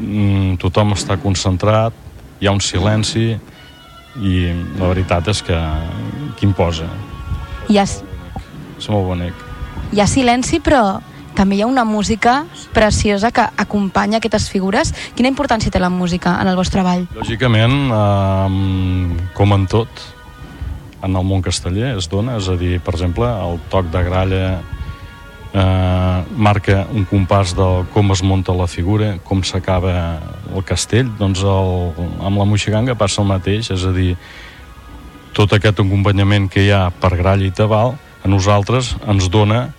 mm, 0.00 0.58
tothom 0.62 0.94
està 0.96 1.16
concentrat, 1.20 1.94
hi 2.40 2.48
ha 2.48 2.54
un 2.56 2.62
silenci 2.64 3.34
i 4.20 4.34
la 4.80 4.88
veritat 4.90 5.28
és 5.30 5.42
que 5.46 5.56
qui 6.38 6.48
imposa. 6.48 6.88
Hi 7.70 7.78
ha, 7.78 7.84
És 7.84 8.88
molt 8.90 9.06
bonic. 9.06 9.34
hi 9.92 10.00
ha 10.00 10.06
silenci, 10.06 10.58
però 10.60 11.00
també 11.34 11.56
hi 11.56 11.62
ha 11.62 11.68
una 11.70 11.84
música 11.84 12.44
preciosa 12.74 13.30
que 13.30 13.44
acompanya 13.56 14.18
aquestes 14.18 14.48
figures. 14.50 14.94
Quina 15.16 15.30
importància 15.30 15.70
té 15.72 15.80
la 15.80 15.90
música 15.90 16.38
en 16.40 16.50
el 16.50 16.58
vostre 16.58 16.82
ball? 16.86 17.06
Lògicament, 17.16 17.76
eh, 17.94 19.30
com 19.34 19.52
en 19.56 19.66
tot, 19.70 19.88
en 21.02 21.16
el 21.16 21.24
món 21.24 21.42
casteller 21.42 21.94
es 21.96 22.08
dona, 22.12 22.36
és 22.36 22.48
a 22.48 22.56
dir, 22.60 22.78
per 22.80 22.94
exemple, 22.94 23.26
el 23.26 23.60
toc 23.72 23.88
de 23.92 24.02
gralla 24.04 24.44
eh, 25.54 26.18
marca 26.36 26.84
un 26.92 27.06
compàs 27.08 27.54
de 27.56 27.68
com 27.94 28.12
es 28.12 28.22
munta 28.22 28.54
la 28.56 28.68
figura, 28.70 29.14
com 29.24 29.42
s'acaba 29.42 29.94
el 30.54 30.64
castell, 30.66 31.10
doncs 31.18 31.42
el, 31.42 31.74
amb 32.20 32.38
la 32.38 32.46
moixiganga 32.48 32.98
passa 32.98 33.22
el 33.22 33.30
mateix, 33.30 33.72
és 33.74 33.84
a 33.86 33.92
dir, 33.96 34.14
tot 35.36 35.52
aquest 35.54 35.80
acompanyament 35.80 36.48
que 36.50 36.66
hi 36.66 36.72
ha 36.74 36.88
per 36.90 37.14
gralla 37.16 37.46
i 37.46 37.54
tabal, 37.54 37.94
a 38.20 38.28
nosaltres 38.28 38.96
ens 39.08 39.30
dona 39.32 39.70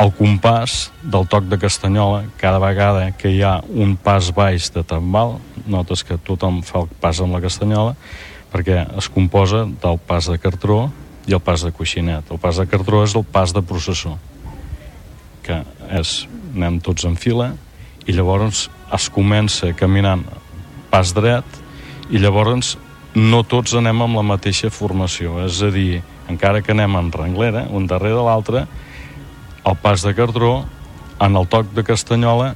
el 0.00 0.12
compàs 0.16 0.88
del 1.02 1.26
toc 1.28 1.46
de 1.50 1.58
castanyola 1.60 2.24
cada 2.40 2.60
vegada 2.62 3.10
que 3.12 3.32
hi 3.34 3.42
ha 3.44 3.58
un 3.68 3.96
pas 4.00 4.30
baix 4.36 4.70
de 4.72 4.84
tambal 4.86 5.38
notes 5.66 6.04
que 6.06 6.16
tothom 6.16 6.62
fa 6.66 6.84
el 6.84 6.90
pas 7.02 7.20
amb 7.20 7.36
la 7.36 7.42
castanyola 7.44 7.94
perquè 8.50 8.82
es 8.98 9.10
composa 9.12 9.66
del 9.82 10.00
pas 10.00 10.30
de 10.30 10.38
cartró 10.40 10.88
i 11.28 11.36
el 11.36 11.42
pas 11.44 11.62
de 11.62 11.72
coixinet 11.72 12.32
el 12.32 12.40
pas 12.42 12.56
de 12.56 12.66
cartró 12.66 13.04
és 13.04 13.14
el 13.14 13.24
pas 13.24 13.52
de 13.52 13.62
processó 13.62 14.16
que 15.44 15.62
és 16.00 16.14
anem 16.54 16.80
tots 16.80 17.04
en 17.04 17.16
fila 17.20 17.52
i 18.08 18.16
llavors 18.16 18.68
es 18.96 19.08
comença 19.12 19.74
caminant 19.76 20.24
pas 20.90 21.12
dret 21.14 21.60
i 22.10 22.18
llavors 22.18 22.76
no 23.14 23.42
tots 23.42 23.74
anem 23.74 24.04
amb 24.04 24.18
la 24.18 24.22
mateixa 24.22 24.70
formació. 24.70 25.40
És 25.44 25.60
a 25.62 25.70
dir, 25.74 26.02
encara 26.30 26.62
que 26.62 26.72
anem 26.74 26.96
en 26.98 27.10
renglera 27.12 27.66
un 27.70 27.88
darrere 27.90 28.18
de 28.18 28.26
l'altre 28.26 28.64
el 29.64 29.76
pas 29.76 30.02
de 30.02 30.14
Cardró, 30.14 30.64
en 31.20 31.36
el 31.36 31.46
toc 31.48 31.72
de 31.76 31.84
Castanyola, 31.84 32.54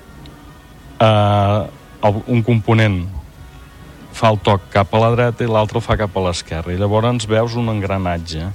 eh, 1.01 1.61
el, 2.03 2.23
un 2.27 2.43
component 2.43 3.03
fa 4.15 4.31
el 4.31 4.39
toc 4.47 4.69
cap 4.73 4.93
a 4.95 5.03
la 5.03 5.11
dreta 5.15 5.45
i 5.45 5.51
l'altre 5.51 5.83
fa 5.83 5.99
cap 6.01 6.15
a 6.17 6.25
l'esquerra. 6.29 6.73
I 6.73 6.79
llavors 6.81 7.27
veus 7.29 7.57
un 7.59 7.69
engranatge. 7.73 8.47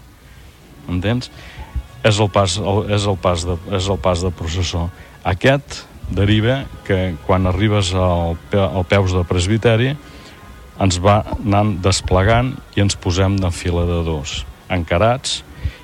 Entens? 0.89 1.29
És 2.03 2.19
el 2.19 2.29
pas, 2.31 2.55
el, 2.57 2.85
és 2.95 3.05
el 3.05 3.17
pas, 3.19 3.43
de, 3.45 3.57
és 3.75 3.89
el 3.91 3.99
pas 4.01 4.23
de 4.23 4.31
processó. 4.31 4.87
Aquest 5.27 5.83
deriva 6.09 6.63
que 6.87 7.13
quan 7.27 7.45
arribes 7.45 7.91
al, 7.93 8.37
al 8.55 8.85
peus 8.89 9.13
de 9.13 9.25
presbiteri 9.27 9.91
ens 10.79 10.97
va 11.03 11.19
anant 11.35 11.75
desplegant 11.83 12.53
i 12.77 12.81
ens 12.81 12.95
posem 12.95 13.35
de 13.37 13.51
fila 13.51 13.83
de 13.85 13.99
dos, 14.07 14.39
encarats, 14.71 15.41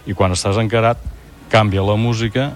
i 0.07 0.15
quan 0.15 0.33
estàs 0.33 0.57
encarat 0.61 1.01
canvia 1.55 1.85
la 1.87 1.95
música 1.95 2.49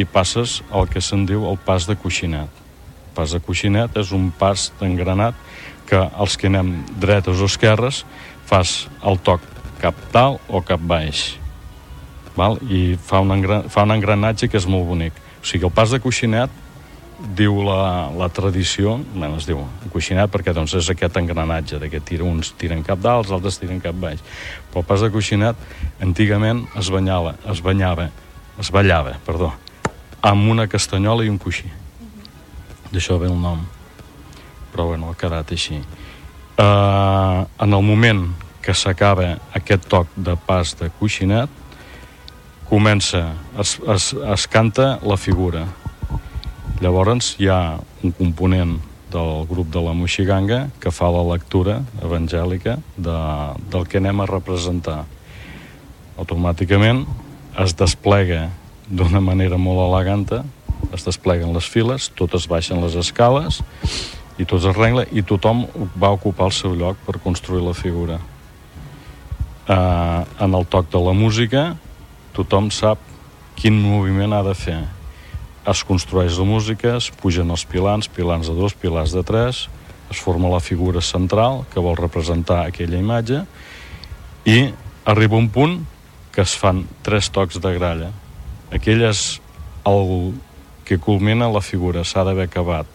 i 0.00 0.06
passes 0.08 0.62
al 0.72 0.86
que 0.88 1.02
se'n 1.04 1.26
diu 1.28 1.42
el 1.44 1.58
pas 1.60 1.84
de 1.84 1.92
coixinet. 1.92 2.48
El 2.48 3.12
pas 3.12 3.34
de 3.36 3.40
coixinet 3.44 3.98
és 4.00 4.14
un 4.16 4.30
pas 4.32 4.70
d'engranat 4.78 5.36
que 5.84 6.00
els 6.00 6.38
que 6.40 6.48
anem 6.48 6.70
dretes 6.96 7.42
o 7.44 7.50
esquerres 7.52 7.98
fas 8.48 8.88
el 9.04 9.20
toc 9.20 9.44
cap 9.82 10.00
dalt 10.14 10.40
o 10.48 10.64
cap 10.64 10.80
baix. 10.80 11.34
Val? 12.32 12.56
I 12.72 12.96
fa 12.96 13.20
un, 13.20 13.36
engra, 13.36 13.60
fa 13.68 13.84
un 13.84 13.92
engranatge 13.92 14.48
que 14.48 14.56
és 14.56 14.70
molt 14.72 14.88
bonic. 14.88 15.20
O 15.42 15.44
sigui, 15.44 15.68
el 15.68 15.76
pas 15.76 15.92
de 15.92 16.00
coixinet 16.00 16.62
diu 17.36 17.60
la, 17.60 18.08
la 18.16 18.32
tradició, 18.32 18.96
bé, 19.12 19.34
es 19.36 19.52
diu 19.52 19.66
coixinat 19.92 20.32
perquè 20.32 20.56
doncs, 20.56 20.78
és 20.80 20.94
aquest 20.96 21.16
engranatge 21.20 21.76
de 21.80 21.92
que 21.92 22.00
tira, 22.00 22.24
uns 22.24 22.56
tiren 22.56 22.80
cap 22.84 23.04
dalt, 23.04 23.26
els 23.26 23.36
altres 23.36 23.60
tiren 23.60 23.84
cap 23.84 24.00
baix. 24.00 24.24
Però 24.72 24.80
el 24.80 24.94
pas 24.94 25.04
de 25.04 25.12
coixinat 25.12 25.60
antigament 26.00 26.64
es 26.80 26.88
banyava, 26.92 27.36
es 27.52 27.60
banyava, 27.64 28.14
es 28.60 28.72
ballava, 28.72 29.16
perdó, 29.26 29.52
amb 30.22 30.50
una 30.50 30.66
castanyola 30.68 31.24
i 31.24 31.30
un 31.32 31.38
coixí. 31.38 31.68
D'això 32.92 33.18
ve 33.20 33.30
el 33.30 33.38
nom. 33.40 33.62
Però 34.72 34.90
bueno, 34.90 35.10
ha 35.10 35.18
quedat 35.18 35.52
així. 35.52 35.80
Uh, 36.56 37.44
en 37.60 37.72
el 37.72 37.82
moment 37.84 38.26
que 38.64 38.74
s'acaba 38.74 39.36
aquest 39.54 39.88
toc 39.88 40.12
de 40.16 40.34
pas 40.46 40.72
de 40.80 40.88
coixinat, 40.98 41.50
comença, 42.70 43.28
es, 43.60 43.76
es, 43.94 44.12
es 44.14 44.46
canta 44.50 44.96
la 45.06 45.16
figura, 45.20 45.66
Llavors 46.76 47.38
hi 47.40 47.46
ha 47.48 47.78
un 48.04 48.12
component 48.12 48.74
del 49.08 49.46
grup 49.48 49.70
de 49.72 49.80
la 49.80 49.94
Moixiganga 49.96 50.58
que 50.76 50.90
fa 50.92 51.08
la 51.08 51.22
lectura 51.24 51.78
evangèlica 52.04 52.74
de, 52.96 53.14
del 53.72 53.86
que 53.88 53.96
anem 53.96 54.20
a 54.20 54.26
representar. 54.28 54.98
Automàticament 56.20 57.06
es 57.58 57.74
desplega 57.76 58.50
d'una 58.86 59.20
manera 59.20 59.58
molt 59.58 59.80
eleganta, 59.88 60.42
es 60.94 61.04
despleguen 61.06 61.54
les 61.56 61.66
files, 61.68 62.10
totes 62.14 62.46
baixen 62.50 62.82
les 62.84 62.96
escales 63.00 63.62
i 64.36 64.44
tot 64.44 64.60
es 64.60 64.76
regla 64.76 65.06
i 65.12 65.24
tothom 65.24 65.64
va 65.96 66.12
ocupar 66.14 66.50
el 66.50 66.54
seu 66.54 66.76
lloc 66.76 67.00
per 67.06 67.18
construir 67.24 67.64
la 67.64 67.74
figura. 67.74 68.20
Uh, 69.66 70.22
en 70.44 70.54
el 70.54 70.66
toc 70.70 70.92
de 70.92 71.00
la 71.02 71.16
música 71.16 71.72
tothom 72.36 72.68
sap 72.70 73.00
quin 73.58 73.74
moviment 73.80 74.36
ha 74.36 74.44
de 74.46 74.54
fer 74.54 74.84
es 75.66 75.82
construeix 75.82 76.36
la 76.38 76.44
música, 76.46 76.94
es 77.00 77.08
pugen 77.10 77.50
els 77.50 77.64
pilans, 77.66 78.06
pilans 78.06 78.46
de 78.46 78.54
dos, 78.54 78.76
pilars 78.78 79.10
de 79.10 79.24
tres, 79.26 79.64
es 80.12 80.20
forma 80.22 80.52
la 80.52 80.60
figura 80.62 81.02
central 81.02 81.64
que 81.72 81.82
vol 81.82 81.98
representar 81.98 82.60
aquella 82.62 83.00
imatge 83.00 83.42
i 84.46 84.68
arriba 85.04 85.40
un 85.40 85.48
punt 85.50 85.80
que 86.36 86.44
es 86.44 86.52
fan 86.60 86.82
tres 87.00 87.30
tocs 87.32 87.56
de 87.64 87.70
gralla. 87.72 88.10
Aquell 88.68 89.06
és 89.08 89.20
el 89.88 90.34
que 90.84 90.98
culmina 91.00 91.48
la 91.48 91.62
figura, 91.64 92.02
s'ha 92.04 92.26
d'haver 92.28 92.44
acabat. 92.50 92.90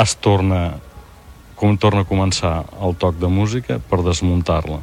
Es 0.00 0.14
torna, 0.16 0.78
com 1.60 1.76
torna 1.76 2.06
a 2.06 2.08
començar 2.08 2.54
el 2.80 2.96
toc 2.96 3.20
de 3.20 3.28
música 3.28 3.76
per 3.90 4.00
desmuntar-la 4.06 4.80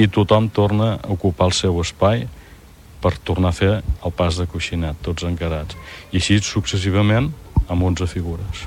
i 0.00 0.08
tothom 0.08 0.48
torna 0.48 0.94
a 0.96 1.12
ocupar 1.12 1.50
el 1.50 1.54
seu 1.54 1.76
espai 1.82 2.24
per 3.04 3.12
tornar 3.20 3.52
a 3.52 3.58
fer 3.60 3.72
el 3.76 4.14
pas 4.16 4.40
de 4.40 4.48
coixinet, 4.48 4.96
tots 5.04 5.28
encarats. 5.28 5.76
I 6.16 6.22
així 6.22 6.40
successivament 6.40 7.28
amb 7.68 7.84
11 7.92 8.08
figures. 8.08 8.64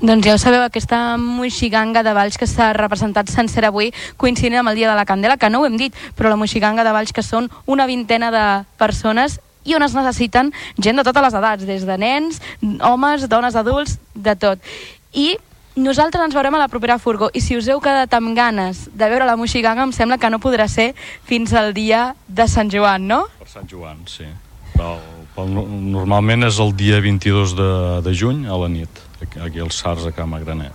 Doncs 0.00 0.24
ja 0.24 0.32
ho 0.32 0.40
sabeu, 0.40 0.62
aquesta 0.64 1.18
moixiganga 1.20 2.00
de 2.02 2.14
Valls 2.16 2.38
que 2.40 2.48
s'ha 2.48 2.70
representat 2.72 3.28
sencera 3.28 3.68
avui 3.68 3.90
coincidint 4.16 4.62
amb 4.62 4.72
el 4.72 4.78
Dia 4.80 4.88
de 4.88 4.96
la 4.96 5.04
Candela, 5.04 5.36
que 5.36 5.50
no 5.52 5.60
ho 5.60 5.66
hem 5.68 5.76
dit, 5.76 5.94
però 6.16 6.32
la 6.32 6.38
moixiganga 6.40 6.86
de 6.86 6.94
Valls 6.96 7.12
que 7.12 7.24
són 7.26 7.50
una 7.66 7.84
vintena 7.84 8.30
de 8.32 8.44
persones 8.80 9.36
i 9.68 9.76
on 9.76 9.84
es 9.84 9.92
necessiten 9.92 10.54
gent 10.80 10.96
de 10.96 11.04
totes 11.04 11.26
les 11.26 11.36
edats, 11.36 11.66
des 11.68 11.84
de 11.84 11.96
nens, 12.00 12.40
homes, 12.80 13.28
dones, 13.28 13.56
adults, 13.60 13.98
de 14.14 14.34
tot. 14.40 14.72
I 15.12 15.34
nosaltres 15.76 16.24
ens 16.24 16.34
veurem 16.34 16.56
a 16.56 16.62
la 16.62 16.68
propera 16.72 16.98
furgó 16.98 17.30
i 17.36 17.42
si 17.44 17.56
us 17.56 17.68
heu 17.68 17.80
quedat 17.84 18.12
amb 18.16 18.32
ganes 18.36 18.86
de 18.92 19.08
veure 19.10 19.28
la 19.28 19.36
moixiganga 19.36 19.84
em 19.86 19.92
sembla 19.92 20.18
que 20.18 20.30
no 20.32 20.40
podrà 20.42 20.66
ser 20.68 20.94
fins 21.28 21.52
al 21.52 21.74
dia 21.76 22.14
de 22.26 22.48
Sant 22.48 22.72
Joan, 22.72 23.06
no? 23.06 23.26
Per 23.38 23.48
Sant 23.52 23.68
Joan, 23.70 24.02
sí. 24.08 24.26
Pel, 24.74 24.98
pel, 25.36 25.54
normalment 25.92 26.48
és 26.48 26.58
el 26.62 26.72
dia 26.76 27.00
22 27.04 27.54
de, 27.58 27.70
de 28.06 28.16
juny 28.16 28.46
a 28.48 28.56
la 28.56 28.68
nit, 28.72 29.02
aquí- 29.22 29.60
als 29.60 29.74
Sars 29.74 30.06
a 30.06 30.12
Cama 30.12 30.38
Granet. 30.40 30.72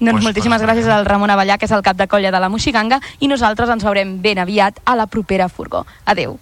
Doncs 0.00 0.22
moltíssimes 0.24 0.62
gràcies 0.62 0.86
al 0.88 1.04
Ramon 1.04 1.30
Avellà, 1.30 1.58
que 1.58 1.66
és 1.66 1.72
el 1.72 1.82
cap 1.82 1.96
de 1.96 2.06
colla 2.08 2.30
de 2.30 2.40
la 2.40 2.48
Moixiganga, 2.48 3.00
i 3.20 3.28
nosaltres 3.28 3.68
ens 3.68 3.84
veurem 3.84 4.20
ben 4.22 4.38
aviat 4.38 4.80
a 4.84 4.94
la 4.96 5.06
propera 5.06 5.48
furgó. 5.48 5.86
Adeu. 6.04 6.38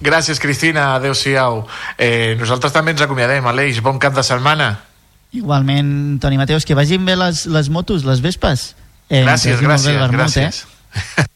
Gràcies, 0.00 0.38
Cristina. 0.38 0.94
Adéu-siau. 0.96 1.66
Eh, 1.96 2.36
nosaltres 2.38 2.72
també 2.72 2.90
ens 2.92 3.00
acomiadem. 3.00 3.46
Aleix, 3.46 3.80
bon 3.82 3.98
cap 3.98 4.14
de 4.14 4.22
setmana. 4.22 4.80
Igualment, 5.32 6.20
Toni 6.20 6.36
Mateus, 6.38 6.64
que 6.64 6.74
vagin 6.74 7.04
bé 7.04 7.16
les, 7.16 7.46
les 7.46 7.68
motos, 7.70 8.04
les 8.04 8.20
vespes. 8.20 8.74
Eh, 9.08 9.24
gràcies, 9.24 9.60
gràcies, 9.60 9.94
vermut, 9.98 10.20
gràcies. 10.20 10.64
Eh? 11.18 11.24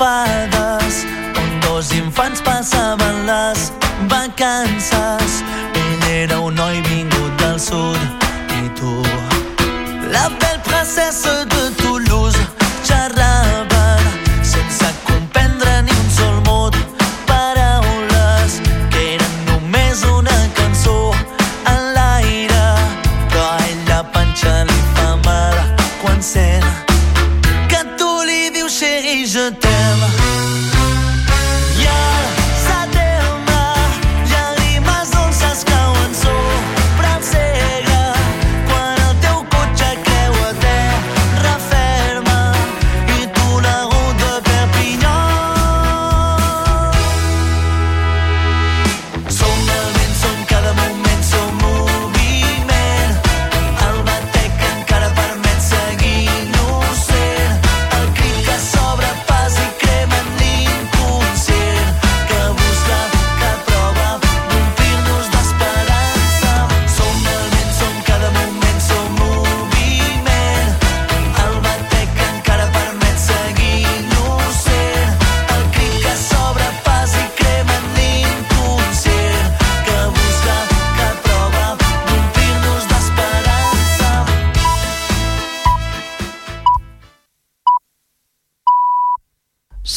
fada 0.00 0.59